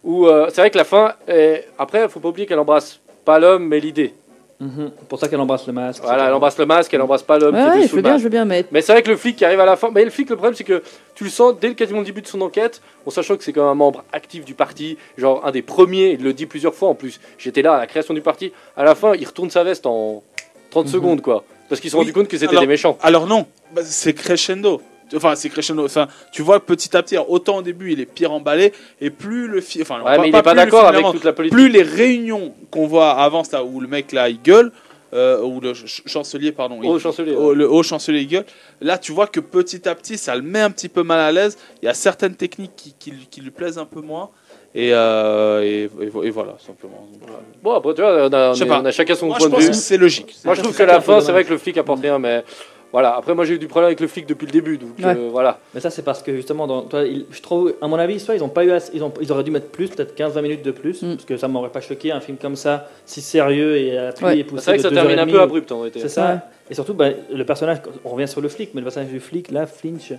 Ou 0.04 0.26
euh, 0.26 0.46
c'est 0.50 0.60
vrai 0.60 0.70
que 0.70 0.78
la 0.78 0.84
fin, 0.84 1.14
est... 1.28 1.66
après, 1.78 2.08
faut 2.08 2.20
pas 2.20 2.28
oublier 2.28 2.46
qu'elle 2.46 2.58
embrasse 2.58 3.00
pas 3.24 3.38
l'homme, 3.38 3.66
mais 3.66 3.80
l'idée. 3.80 4.14
Mhm. 4.58 4.90
Pour 5.08 5.18
ça 5.20 5.28
qu'elle 5.28 5.40
embrasse 5.40 5.66
le 5.66 5.72
masque. 5.74 6.02
Voilà, 6.02 6.26
elle 6.28 6.32
embrasse 6.32 6.56
le 6.58 6.64
masque, 6.64 6.92
elle 6.94 7.02
embrasse 7.02 7.22
pas 7.22 7.38
l'homme. 7.38 7.54
Ouais, 7.54 7.60
qui 7.60 7.66
est 7.66 7.70
ouais, 7.72 7.82
je 7.82 7.90
veux 7.90 7.96
le 7.96 8.02
bien, 8.02 8.10
masque. 8.12 8.18
je 8.20 8.24
veux 8.24 8.30
bien, 8.30 8.44
mais 8.46 8.64
Mais 8.72 8.80
c'est 8.80 8.92
vrai 8.92 9.02
que 9.02 9.10
le 9.10 9.16
flic 9.16 9.36
qui 9.36 9.44
arrive 9.44 9.60
à 9.60 9.66
la 9.66 9.76
fin, 9.76 9.90
mais 9.94 10.02
le 10.04 10.10
flic, 10.10 10.30
le 10.30 10.36
problème, 10.36 10.54
c'est 10.54 10.64
que 10.64 10.82
tu 11.14 11.24
le 11.24 11.30
sens 11.30 11.54
dès 11.60 11.68
le 11.68 11.74
quasiment 11.74 11.98
le 12.00 12.06
début 12.06 12.22
de 12.22 12.26
son 12.26 12.40
enquête, 12.40 12.80
en 13.04 13.10
sachant 13.10 13.36
que 13.36 13.44
c'est 13.44 13.52
quand 13.52 13.60
même 13.62 13.70
un 13.70 13.74
membre 13.74 14.02
actif 14.12 14.44
du 14.46 14.54
parti, 14.54 14.96
genre 15.18 15.44
un 15.44 15.50
des 15.50 15.60
premiers, 15.62 16.12
il 16.12 16.22
le 16.22 16.32
dit 16.32 16.46
plusieurs 16.46 16.74
fois 16.74 16.88
en 16.88 16.94
plus. 16.94 17.20
J'étais 17.38 17.60
là 17.60 17.74
à 17.74 17.78
la 17.78 17.86
création 17.86 18.14
du 18.14 18.22
parti. 18.22 18.50
À 18.78 18.84
la 18.84 18.94
fin, 18.94 19.14
il 19.14 19.26
retourne 19.26 19.50
sa 19.50 19.62
veste 19.62 19.84
en 19.84 20.22
30 20.70 20.86
Mhm. 20.86 20.92
secondes, 20.92 21.20
quoi. 21.20 21.44
Parce 21.68 21.80
qu'ils 21.80 21.90
se 21.90 21.92
sont 21.92 21.98
Oui, 21.98 22.04
rendus 22.04 22.12
compte 22.14 22.28
que 22.28 22.38
c'était 22.38 22.50
alors- 22.52 22.62
des 22.62 22.66
méchants. 22.68 22.96
Alors 23.02 23.26
non, 23.26 23.46
bah, 23.74 23.82
c'est 23.84 24.14
crescendo. 24.14 24.80
Enfin, 25.14 25.34
c'est 25.36 25.48
crescendo. 25.48 25.84
Enfin, 25.84 26.08
tu 26.32 26.42
vois 26.42 26.58
petit 26.58 26.96
à 26.96 27.02
petit, 27.02 27.16
autant 27.18 27.58
au 27.58 27.62
début 27.62 27.92
il 27.92 28.00
est 28.00 28.06
pire 28.06 28.32
emballé, 28.32 28.72
et 29.00 29.10
plus 29.10 29.46
le 29.46 29.60
film. 29.60 29.82
Enfin, 29.82 30.02
Ouais, 30.02 30.18
mais 30.18 30.28
il 30.30 30.34
est 30.36 30.42
pas 30.42 30.50
le 30.52 30.56
d'accord 30.56 30.86
avec 30.86 31.00
avance, 31.00 31.14
toute 31.14 31.24
la 31.24 31.32
politique. 31.32 31.56
plus 31.56 31.68
les 31.68 31.82
réunions 31.82 32.54
qu'on 32.70 32.86
voit 32.86 33.12
avant 33.12 33.44
ça, 33.44 33.62
où 33.64 33.80
le 33.80 33.86
mec 33.88 34.12
là 34.12 34.28
il 34.28 34.40
gueule, 34.42 34.72
euh, 35.14 35.40
ou 35.42 35.60
le 35.60 35.74
ch- 35.74 36.02
chancelier, 36.06 36.50
pardon, 36.50 36.80
il- 36.82 36.88
Au 36.90 36.98
chancelier. 36.98 37.34
au- 37.34 37.54
le 37.54 37.70
haut 37.70 37.82
chancelier 37.84 38.20
il 38.22 38.26
gueule, 38.28 38.44
là 38.80 38.98
tu 38.98 39.12
vois 39.12 39.28
que 39.28 39.38
petit 39.40 39.88
à 39.88 39.94
petit 39.94 40.18
ça 40.18 40.34
le 40.34 40.42
met 40.42 40.60
un 40.60 40.70
petit 40.70 40.88
peu 40.88 41.04
mal 41.04 41.20
à 41.20 41.30
l'aise. 41.30 41.56
Il 41.82 41.86
y 41.86 41.88
a 41.88 41.94
certaines 41.94 42.34
techniques 42.34 42.72
qui, 42.76 42.94
qui, 42.98 43.10
lui- 43.12 43.28
qui 43.30 43.40
lui 43.40 43.50
plaisent 43.52 43.78
un 43.78 43.84
peu 43.86 44.00
moins, 44.00 44.30
et, 44.74 44.90
euh, 44.92 45.62
et, 45.62 45.84
et 46.24 46.30
voilà, 46.30 46.56
simplement. 46.58 47.06
Donc, 47.12 47.30
euh, 47.30 47.32
Bon, 47.62 47.72
après, 47.74 47.94
tu 47.94 48.02
vois, 48.02 48.26
on 48.26 48.32
a, 48.32 48.50
on 48.50 48.54
est- 48.54 48.70
on 48.70 48.84
a 48.84 48.90
chacun 48.90 49.14
son 49.14 49.26
Moi 49.28 49.38
point 49.38 49.48
de 49.48 49.56
vue. 49.56 49.72
c'est 49.72 49.96
logique. 49.96 50.34
Moi, 50.44 50.54
je 50.54 50.60
trouve 50.62 50.76
que 50.76 50.82
la 50.82 50.96
un 50.96 51.00
fin, 51.00 51.20
c'est 51.20 51.32
vrai 51.32 51.44
que 51.44 51.50
le 51.50 51.58
flic 51.58 51.78
apporte 51.78 52.00
rien, 52.02 52.18
mais 52.18 52.44
voilà. 52.92 53.14
Après, 53.16 53.34
moi, 53.34 53.44
j'ai 53.44 53.54
eu 53.54 53.58
du 53.58 53.66
problème 53.68 53.86
avec 53.88 54.00
le 54.00 54.06
flic 54.06 54.26
depuis 54.26 54.46
le 54.46 54.52
début, 54.52 54.78
donc 54.78 54.90
Ouais. 54.98 55.04
euh, 55.16 55.28
voilà. 55.30 55.58
Mais 55.74 55.80
ça, 55.80 55.90
c'est 55.90 56.02
parce 56.02 56.22
que 56.22 56.34
justement, 56.34 56.66
dans, 56.66 56.82
toi, 56.82 57.02
il- 57.02 57.26
je 57.30 57.42
trouve, 57.42 57.74
à 57.80 57.88
mon 57.88 57.96
avis, 57.98 58.18
soit 58.20 58.34
ils 58.36 58.42
ont 58.44 58.48
pas 58.48 58.64
eu, 58.64 58.70
assez- 58.70 58.92
ils, 58.94 59.02
ont, 59.04 59.12
ils 59.20 59.30
auraient 59.32 59.44
dû 59.44 59.50
mettre 59.50 59.68
plus, 59.68 59.88
peut-être 59.88 60.14
15-20 60.14 60.40
minutes 60.42 60.62
de 60.64 60.70
plus, 60.70 61.02
Mm. 61.02 61.14
parce 61.16 61.24
que 61.24 61.36
ça 61.36 61.48
m'aurait 61.48 61.70
pas 61.70 61.80
choqué 61.80 62.12
un 62.12 62.20
film 62.20 62.36
comme 62.38 62.56
ça, 62.56 62.88
si 63.04 63.20
sérieux 63.20 63.76
et 63.76 63.98
appuyé 63.98 64.26
Ouais. 64.32 64.38
et 64.38 64.44
poussé. 64.44 64.64
C'est 64.64 64.70
vrai 64.70 64.78
que 64.78 64.82
de 64.84 64.88
ça 64.88 64.94
termine 64.94 65.18
et 65.18 65.20
un 65.22 65.26
peu 65.26 65.40
abrupt 65.40 65.70
en 65.72 65.78
réalité. 65.80 66.00
C'est 66.00 66.08
ça. 66.08 66.32
Ouais. 66.32 66.38
Et 66.70 66.74
surtout, 66.74 66.94
bah, 66.94 67.08
le 67.32 67.44
personnage, 67.44 67.78
on 68.04 68.08
revient 68.10 68.28
sur 68.28 68.40
le 68.40 68.48
flic, 68.48 68.70
mais 68.74 68.80
le 68.80 68.84
personnage 68.86 69.10
du 69.10 69.20
flic, 69.20 69.50
là, 69.50 69.66
Flinch, 69.66 70.12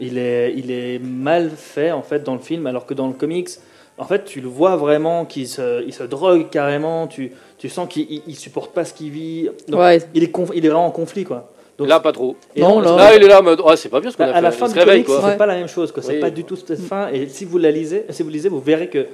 il 0.00 0.18
est, 0.18 0.54
il 0.56 0.70
est 0.72 0.98
mal 0.98 1.50
fait 1.50 1.92
en 1.92 2.02
fait 2.02 2.22
dans 2.24 2.34
le 2.34 2.40
film, 2.40 2.66
alors 2.66 2.84
que 2.86 2.94
dans 2.94 3.06
le 3.06 3.12
comics, 3.14 3.48
en 3.96 4.04
fait, 4.06 4.24
tu 4.24 4.40
le 4.40 4.48
vois 4.48 4.74
vraiment 4.74 5.24
qu'il 5.24 5.46
se, 5.46 5.84
il 5.86 5.94
se 5.94 6.02
drogue 6.02 6.50
carrément. 6.50 7.06
Tu, 7.06 7.30
tu 7.58 7.68
sens 7.68 7.88
qu'il 7.88 8.10
il, 8.10 8.22
il 8.26 8.34
supporte 8.34 8.72
pas 8.74 8.84
ce 8.84 8.92
qu'il 8.92 9.10
vit. 9.10 9.48
Donc, 9.68 9.80
ouais. 9.80 10.00
il, 10.14 10.24
est 10.24 10.34
conf- 10.34 10.50
il 10.52 10.66
est 10.66 10.68
vraiment 10.68 10.86
en 10.86 10.90
conflit, 10.90 11.22
quoi. 11.22 11.52
Donc, 11.78 11.88
Là, 11.88 11.98
pas 12.00 12.12
trop. 12.12 12.36
et 12.54 12.60
Non, 12.60 12.80
là- 12.80 12.96
Là, 12.96 13.16
il 13.16 13.22
est 13.24 13.28
là 13.28 13.40
en 13.40 13.42
mode, 13.42 13.60
ouais, 13.60 13.76
c'est 13.76 13.88
pas 13.88 14.00
bien 14.00 14.10
ce 14.10 14.16
qu'on 14.16 14.22
a 14.24 14.28
à 14.28 14.34
fait. 14.34 14.40
la 14.40 14.48
il 14.50 14.52
fin 14.52 14.68
du 14.68 14.74
comics, 14.74 15.06
c'est 15.08 15.36
pas 15.36 15.46
la 15.46 15.54
même 15.56 15.68
chose. 15.68 15.90
quoi. 15.90 16.02
C'est 16.02 16.14
Oui. 16.14 16.20
pas 16.20 16.30
du 16.30 16.44
tout 16.44 16.56
cette 16.56 16.78
fin. 16.80 17.08
Et 17.12 17.26
si 17.28 17.44
vous 17.44 17.58
la 17.58 17.70
lisez, 17.72 18.04
si 18.10 18.22
vous 18.22 18.30
lisez, 18.30 18.48
vous 18.48 18.60
verrez 18.60 18.88
que. 18.88 19.06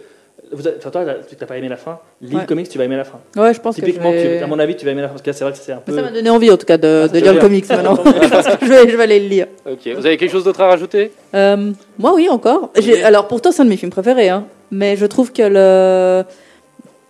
Vous, 0.53 0.67
avez- 0.67 0.79
enfin, 0.79 0.91
toi, 0.91 1.05
tu 1.29 1.37
n'as 1.41 1.47
pas 1.47 1.57
aimé 1.59 1.69
la 1.69 1.77
fin. 1.77 1.99
Lis 2.21 2.35
Ouais. 2.35 2.41
le 2.41 2.47
comics, 2.47 2.69
tu 2.69 2.77
vas 2.79 2.85
aimer 2.85 2.97
la 2.97 3.05
fin. 3.05 3.19
Ouais, 3.37 3.55
je 3.55 3.61
pense 3.61 3.77
que 3.77 3.83
je 3.83 3.87
Typiquement, 3.87 4.11
tu- 4.11 4.17
vais... 4.17 4.43
à 4.43 4.47
mon 4.47 4.59
avis, 4.59 4.75
tu 4.75 4.85
vas 4.85 4.91
aimer 4.91 5.03
la 5.03 5.09
fin. 5.09 5.13
Parce 5.13 5.23
que 5.23 5.31
là, 5.31 5.33
c'est 5.35 5.45
vrai 5.45 5.53
que 5.53 5.59
c'est 5.59 5.73
un 5.73 5.77
peu. 5.79 5.95
Ça 5.95 6.03
m'a 6.03 6.11
donné 6.11 6.29
envie 6.31 6.51
en 6.51 6.57
tout 6.57 6.67
cas 6.67 6.77
de, 6.79 7.03
Ah, 7.05 7.09
de 7.09 7.19
lire 7.19 7.35
le 7.35 7.41
comics 7.41 7.69
maintenant. 7.69 7.97
Parce 8.31 8.57
que 8.57 8.67
je, 8.67 8.71
vais, 8.71 8.89
je 8.91 8.97
vais 8.97 9.03
aller 9.05 9.21
le 9.21 9.29
lire. 9.29 9.47
Ok. 9.71 9.87
Vous 9.97 10.07
avez 10.07 10.17
quelque 10.17 10.31
chose 10.33 10.45
d'autre 10.45 10.61
à 10.63 10.69
rajouter? 10.69 11.13
Euh, 11.35 11.71
moi, 11.99 12.13
oui, 12.15 12.29
encore. 12.31 12.71
Alors, 13.05 13.29
pourtant, 13.29 13.53
c'est 13.53 13.63
un 13.63 13.65
de 13.67 13.71
mes 13.71 13.77
films 13.77 13.93
préférés. 13.93 14.29
Hein. 14.31 14.47
Mais 14.71 14.97
je 14.97 15.07
trouve 15.07 15.31
que, 15.33 15.43
le... 15.43 16.25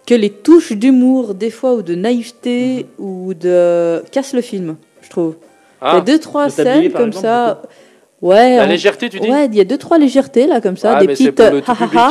que 0.07 0.15
les 0.15 0.31
touches 0.31 0.73
d'humour, 0.73 1.35
des 1.35 1.51
fois, 1.51 1.75
ou 1.75 1.83
de 1.83 1.95
naïveté, 1.95 2.87
ou 2.99 3.33
de. 3.35 4.03
cassent 4.11 4.35
le 4.35 4.41
film, 4.43 4.77
je 5.11 5.15
trouve. 5.15 5.35
Il 5.83 5.85
y 5.85 5.89
a 5.89 5.93
Ah, 5.97 6.01
deux, 6.01 6.19
trois 6.21 6.49
tablier, 6.49 6.83
scènes 6.83 6.93
comme 6.93 7.09
exemple, 7.09 7.23
ça. 7.27 7.63
Ouais, 8.23 8.57
La 8.59 8.65
on- 8.65 8.69
légèreté, 8.69 9.09
tu 9.09 9.19
dis 9.19 9.31
ouais, 9.31 9.47
il 9.47 9.55
y 9.55 9.61
a 9.61 9.65
deux, 9.65 9.79
trois 9.79 9.99
légèretés, 9.99 10.47
là, 10.47 10.61
comme 10.61 10.77
ça. 10.77 10.95
Ah, 10.97 11.01
des 11.01 11.07
mais 11.09 11.15
c'est 11.17 11.33
petites. 11.33 11.37
pour 11.49 11.55
le 11.55 11.61
tout 11.63 11.71
ha, 11.71 11.75
ha, 11.75 11.77
public. 11.87 11.99
ha. 12.01 12.11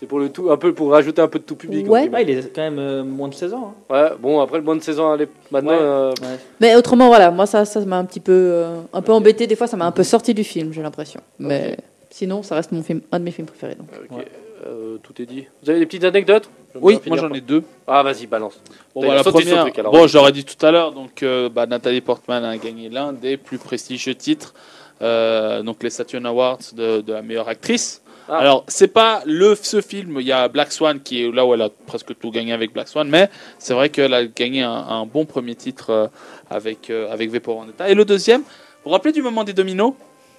C'est 0.00 0.06
pour 0.06 0.18
le 0.18 0.28
tout, 0.30 0.50
un 0.50 0.56
peu 0.56 0.72
pour 0.74 0.90
rajouter 0.90 1.22
un 1.22 1.28
peu 1.28 1.38
de 1.38 1.44
tout 1.44 1.54
public. 1.54 1.88
Ouais. 1.88 2.08
Ouais, 2.08 2.22
il 2.22 2.30
est 2.30 2.52
quand 2.54 2.62
même 2.62 2.78
euh, 2.80 3.04
moins 3.04 3.28
de 3.28 3.34
16 3.34 3.54
ans. 3.54 3.74
hein. 3.90 3.94
Ouais, 3.94 4.10
bon, 4.20 4.40
après 4.40 4.56
le 4.58 4.64
moins 4.64 4.74
de 4.74 4.82
16 4.82 4.98
ans, 4.98 5.12
allez, 5.12 5.28
maintenant. 5.50 5.70
Ouais. 5.70 5.78
euh, 5.80 6.08
Ouais. 6.22 6.38
Mais 6.60 6.74
autrement, 6.74 7.06
voilà, 7.08 7.30
moi, 7.30 7.46
ça 7.46 7.64
ça 7.64 7.78
m'a 7.84 7.98
un 7.98 8.04
petit 8.04 8.18
peu, 8.18 8.32
euh, 8.32 8.78
un 8.92 9.02
peu 9.02 9.12
embêté. 9.12 9.46
Des 9.46 9.54
fois, 9.54 9.66
ça 9.68 9.76
m'a 9.76 9.84
un 9.86 9.92
peu 9.92 10.02
sorti 10.02 10.34
du 10.34 10.42
film, 10.42 10.72
j'ai 10.72 10.82
l'impression. 10.82 11.20
Mais 11.38 11.76
sinon, 12.10 12.42
ça 12.42 12.56
reste 12.56 12.72
mon 12.72 12.82
film, 12.82 13.02
un 13.12 13.20
de 13.20 13.24
mes 13.24 13.30
films 13.30 13.46
préférés. 13.46 13.76
donc. 13.76 13.86
ok, 14.10 14.16
Ouais. 14.18 14.24
Euh, 14.66 14.98
tout 15.02 15.20
est 15.20 15.26
dit. 15.26 15.46
Vous 15.62 15.70
avez 15.70 15.78
des 15.80 15.86
petites 15.86 16.04
anecdotes 16.04 16.48
Oui, 16.74 16.98
moi 17.06 17.16
j'en 17.16 17.32
ai 17.32 17.40
deux. 17.40 17.62
Ah, 17.86 18.02
vas-y, 18.02 18.26
balance. 18.26 18.54
Bon, 18.94 19.02
bah, 19.06 19.14
la 19.14 19.24
première, 19.24 19.62
truc, 19.62 19.78
alors. 19.78 19.92
bon, 19.92 20.06
je 20.06 20.16
l'aurais 20.16 20.32
dit 20.32 20.44
tout 20.44 20.64
à 20.64 20.70
l'heure, 20.70 20.92
donc 20.92 21.22
euh, 21.22 21.48
bah, 21.48 21.66
Nathalie 21.66 22.00
Portman 22.00 22.44
a 22.44 22.56
gagné 22.58 22.88
l'un 22.88 23.12
des 23.12 23.36
plus 23.36 23.58
prestigieux 23.58 24.14
titres, 24.14 24.54
euh, 25.02 25.62
donc 25.62 25.82
les 25.82 25.90
Saturn 25.90 26.24
Awards 26.26 26.58
de, 26.74 27.00
de 27.00 27.12
la 27.12 27.22
meilleure 27.22 27.48
actrice. 27.48 28.02
Ah. 28.28 28.38
Alors, 28.38 28.64
c'est 28.68 28.86
pas 28.88 29.22
le 29.26 29.56
ce 29.56 29.80
film, 29.80 30.18
il 30.20 30.26
y 30.26 30.32
a 30.32 30.46
Black 30.48 30.70
Swan 30.72 31.00
qui 31.00 31.24
est 31.24 31.32
là 31.32 31.44
où 31.44 31.54
elle 31.54 31.62
a 31.62 31.68
presque 31.86 32.16
tout 32.18 32.30
gagné 32.30 32.52
avec 32.52 32.72
Black 32.72 32.86
Swan, 32.88 33.08
mais 33.08 33.28
c'est 33.58 33.74
vrai 33.74 33.88
qu'elle 33.88 34.14
a 34.14 34.24
gagné 34.24 34.62
un, 34.62 34.70
un 34.70 35.06
bon 35.06 35.24
premier 35.26 35.56
titre 35.56 35.90
euh, 35.90 36.06
avec, 36.48 36.88
euh, 36.88 37.10
avec 37.12 37.30
V 37.30 37.40
pour 37.40 37.58
Vendetta. 37.58 37.88
Et 37.90 37.94
le 37.94 38.04
deuxième, 38.04 38.42
vous 38.42 38.46
vous 38.84 38.90
rappelez 38.90 39.12
du 39.12 39.22
moment 39.22 39.42
des 39.42 39.52
dominos? 39.52 39.94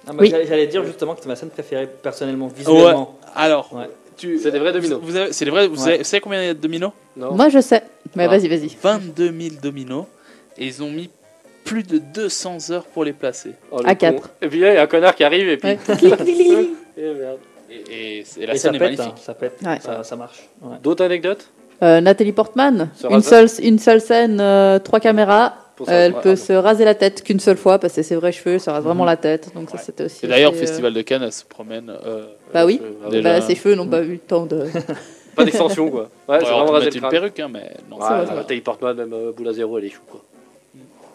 Ah, 0.06 0.12
bah, 0.12 0.16
Oui. 0.20 0.30
j'allais- 0.30 0.66
dire 0.66 0.82
justement 0.84 1.12
que 1.12 1.18
c'était 1.18 1.28
ma 1.28 1.36
scène 1.36 1.50
préférée 1.50 1.86
personnellement, 2.02 2.48
visuellement. 2.48 3.18
Alors, 3.34 3.72
Ouais. 3.74 3.88
Tu- 4.16 4.38
C'est 4.38 4.50
des 4.50 4.58
vrais 4.58 4.72
dominos. 4.72 5.00
Vous, 5.02 5.16
avez- 5.16 5.32
c'est 5.32 5.44
des 5.44 5.50
vrais, 5.50 5.66
vous, 5.68 5.82
Ouais. 5.82 5.88
avez- 5.88 5.98
vous 5.98 6.04
savez 6.04 6.20
combien 6.20 6.42
il 6.42 6.46
y 6.46 6.50
a 6.50 6.54
de 6.54 6.60
dominos 6.60 6.92
Non 7.16 7.34
Moi, 7.34 7.48
je 7.48 7.60
sais. 7.60 7.82
Mais 8.16 8.24
Ah. 8.24 8.28
vas-y, 8.28 8.48
vas-y. 8.48 8.76
22 8.82 9.32
000 9.32 9.54
dominos, 9.62 10.04
et 10.58 10.66
ils 10.66 10.82
ont 10.82 10.90
mis 10.90 11.10
plus 11.64 11.82
de 11.82 11.98
200 11.98 12.58
heures 12.70 12.84
pour 12.84 13.04
les 13.04 13.12
placer. 13.12 13.52
Oh, 13.70 13.78
le 13.82 13.88
À 13.88 13.94
con. 13.94 13.98
quatre. 14.00 14.30
Et 14.42 14.48
puis, 14.48 14.58
il 14.58 14.62
y 14.62 14.66
a 14.66 14.82
un 14.82 14.86
connard 14.86 15.14
qui 15.14 15.24
arrive 15.24 15.48
et 15.48 15.56
puis. 15.56 15.68
Ouais. 15.70 15.78
Clic. 15.98 16.14
Eh, 16.96 17.02
merde. 17.12 17.38
Et, 17.68 18.18
et- 18.20 18.24
et 18.38 18.46
la 18.46 18.54
Et 18.54 18.56
ça 18.56 18.62
scène 18.68 18.76
est 18.76 18.78
pète, 18.78 18.96
magnifique. 18.98 19.14
hein, 19.18 19.20
ça 19.20 19.34
pète, 19.34 19.58
Ouais. 19.64 19.80
ça, 19.80 20.04
ça 20.04 20.14
marche. 20.14 20.48
Ouais. 20.62 20.76
D'autres 20.80 21.04
anecdotes? 21.04 21.48
Euh, 21.82 22.00
Nathalie 22.00 22.30
Portman, 22.32 22.88
une 23.10 23.20
seule, 23.20 23.48
une 23.62 23.80
seule 23.80 24.00
scène, 24.00 24.38
euh, 24.40 24.78
trois 24.78 25.00
caméras. 25.00 25.54
Elle 25.88 26.14
peut 26.14 26.30
ah, 26.30 26.36
se 26.36 26.52
raser 26.52 26.84
la 26.84 26.94
tête 26.94 27.22
qu'une 27.22 27.40
seule 27.40 27.56
fois 27.56 27.78
parce 27.78 27.94
que 27.94 28.02
ses 28.02 28.16
vrais 28.16 28.32
cheveux, 28.32 28.54
elle 28.54 28.60
se 28.60 28.70
rase 28.70 28.84
vraiment 28.84 29.04
la 29.04 29.16
tête. 29.16 29.52
Donc 29.54 29.70
ça, 29.70 29.78
c'était 29.78 30.04
aussi. 30.04 30.24
Et 30.24 30.28
d'ailleurs, 30.28 30.52
au 30.52 30.54
assez, 30.54 30.64
euh, 30.64 30.66
Festival 30.66 30.94
de 30.94 31.02
Cannes, 31.02 31.22
elle 31.22 31.32
se 31.32 31.44
promène. 31.44 31.92
euh, 32.06 32.26
Bah 32.52 32.64
oui. 32.64 32.80
bah, 33.22 33.40
ses 33.40 33.54
cheveux 33.54 33.74
n'ont 33.74 33.88
pas 33.88 34.02
eu 34.02 34.12
le 34.12 34.18
temps 34.18 34.46
de. 34.46 34.66
Pas 35.34 35.44
d'extension, 35.44 35.90
quoi. 35.90 36.10
Ouais, 36.28 36.38
c'est 36.38 36.46
vraiment 36.48 36.78
le 36.78 36.96
une 36.96 37.08
perruque, 37.08 37.40
hein, 37.40 37.48
mais 37.52 37.72
non. 37.90 37.98
Portman, 38.62 38.96
même 38.96 39.12
euh, 39.12 39.32
boule 39.32 39.48
à 39.48 39.52
zéro, 39.52 39.78
elle 39.78 39.86
est 39.86 39.90
chou, 39.90 40.02
quoi. 40.08 40.22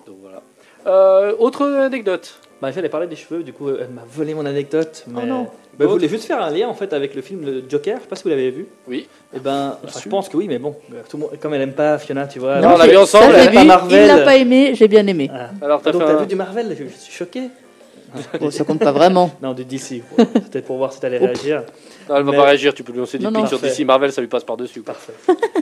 Donc 0.05 0.17
voilà. 0.21 1.35
Autre 1.39 1.65
anecdote 1.65 2.37
Bah, 2.61 2.71
j'allais 2.71 2.89
parler 2.89 3.07
des 3.07 3.15
cheveux, 3.15 3.41
du 3.43 3.53
coup, 3.53 3.69
elle 3.69 3.87
m'a 3.89 4.03
volé 4.09 4.33
mon 4.33 4.45
anecdote. 4.45 5.05
Mais... 5.07 5.21
Oh 5.23 5.25
non. 5.25 5.43
Bah, 5.77 5.85
je 5.85 5.85
voulais 5.85 6.09
juste 6.09 6.25
faire 6.25 6.41
un 6.43 6.49
lien 6.49 6.67
en 6.67 6.73
fait 6.73 6.91
avec 6.91 7.15
le 7.15 7.21
film 7.21 7.45
Le 7.45 7.63
Joker, 7.69 7.97
je 7.97 8.01
sais 8.03 8.07
pas 8.09 8.17
si 8.17 8.23
vous 8.23 8.29
l'avez 8.29 8.51
vu. 8.51 8.67
Oui. 8.87 9.07
Et 9.33 9.39
ben, 9.39 9.77
enfin, 9.81 9.91
sûr. 9.93 10.01
je 10.03 10.09
pense 10.09 10.27
que 10.27 10.35
oui, 10.35 10.47
mais 10.49 10.59
bon, 10.59 10.75
tout 11.09 11.15
le 11.15 11.21
monde, 11.23 11.29
comme 11.39 11.53
elle 11.53 11.61
aime 11.61 11.71
pas 11.73 11.97
Fiona, 11.97 12.27
tu 12.27 12.39
vois. 12.39 12.59
Non, 12.59 12.73
on 12.73 12.77
l'a 12.77 12.87
vu 12.87 12.97
ensemble, 12.97 13.33
elle 13.35 13.47
aime 13.47 13.53
pas 13.53 13.63
Marvel. 13.63 14.01
Il 14.03 14.07
l'a 14.07 14.25
pas 14.25 14.35
aimé, 14.35 14.71
j'ai 14.75 14.89
bien 14.89 15.07
aimé. 15.07 15.31
Ah. 15.33 15.51
Alors, 15.61 15.81
t'as 15.81 15.91
Donc 15.93 16.01
fait 16.01 16.07
t'as 16.09 16.13
un- 16.15 16.21
vu 16.21 16.27
du 16.27 16.35
Marvel? 16.35 16.75
Je 16.77 16.83
je 16.83 16.89
suis 16.89 17.13
choqué. 17.13 17.43
Bon, 18.41 18.49
ça 18.51 18.63
compte 18.65 18.79
pas 18.79 18.91
vraiment. 18.91 19.31
Non, 19.41 19.53
du 19.53 19.63
DC. 19.63 20.01
C'était 20.43 20.61
pour 20.61 20.77
voir 20.77 20.91
si 20.91 20.99
t'allais 20.99 21.19
réagir. 21.19 21.63
Non, 22.09 22.15
elle 22.17 22.23
va 22.23 22.31
Mais- 22.31 22.37
pas 22.37 22.43
réagir, 22.43 22.73
tu 22.73 22.83
peux 22.83 22.91
lui 22.91 22.99
lancer 22.99 23.17
des 23.19 23.25
pics 23.27 23.47
sur. 23.47 23.59
DC 23.59 23.85
Marvel, 23.85 24.11
ça 24.11 24.19
lui 24.19 24.27
passe 24.27 24.43
par-dessus. 24.43 24.81
quoi. 24.81 24.95
Parfait. 24.95 25.13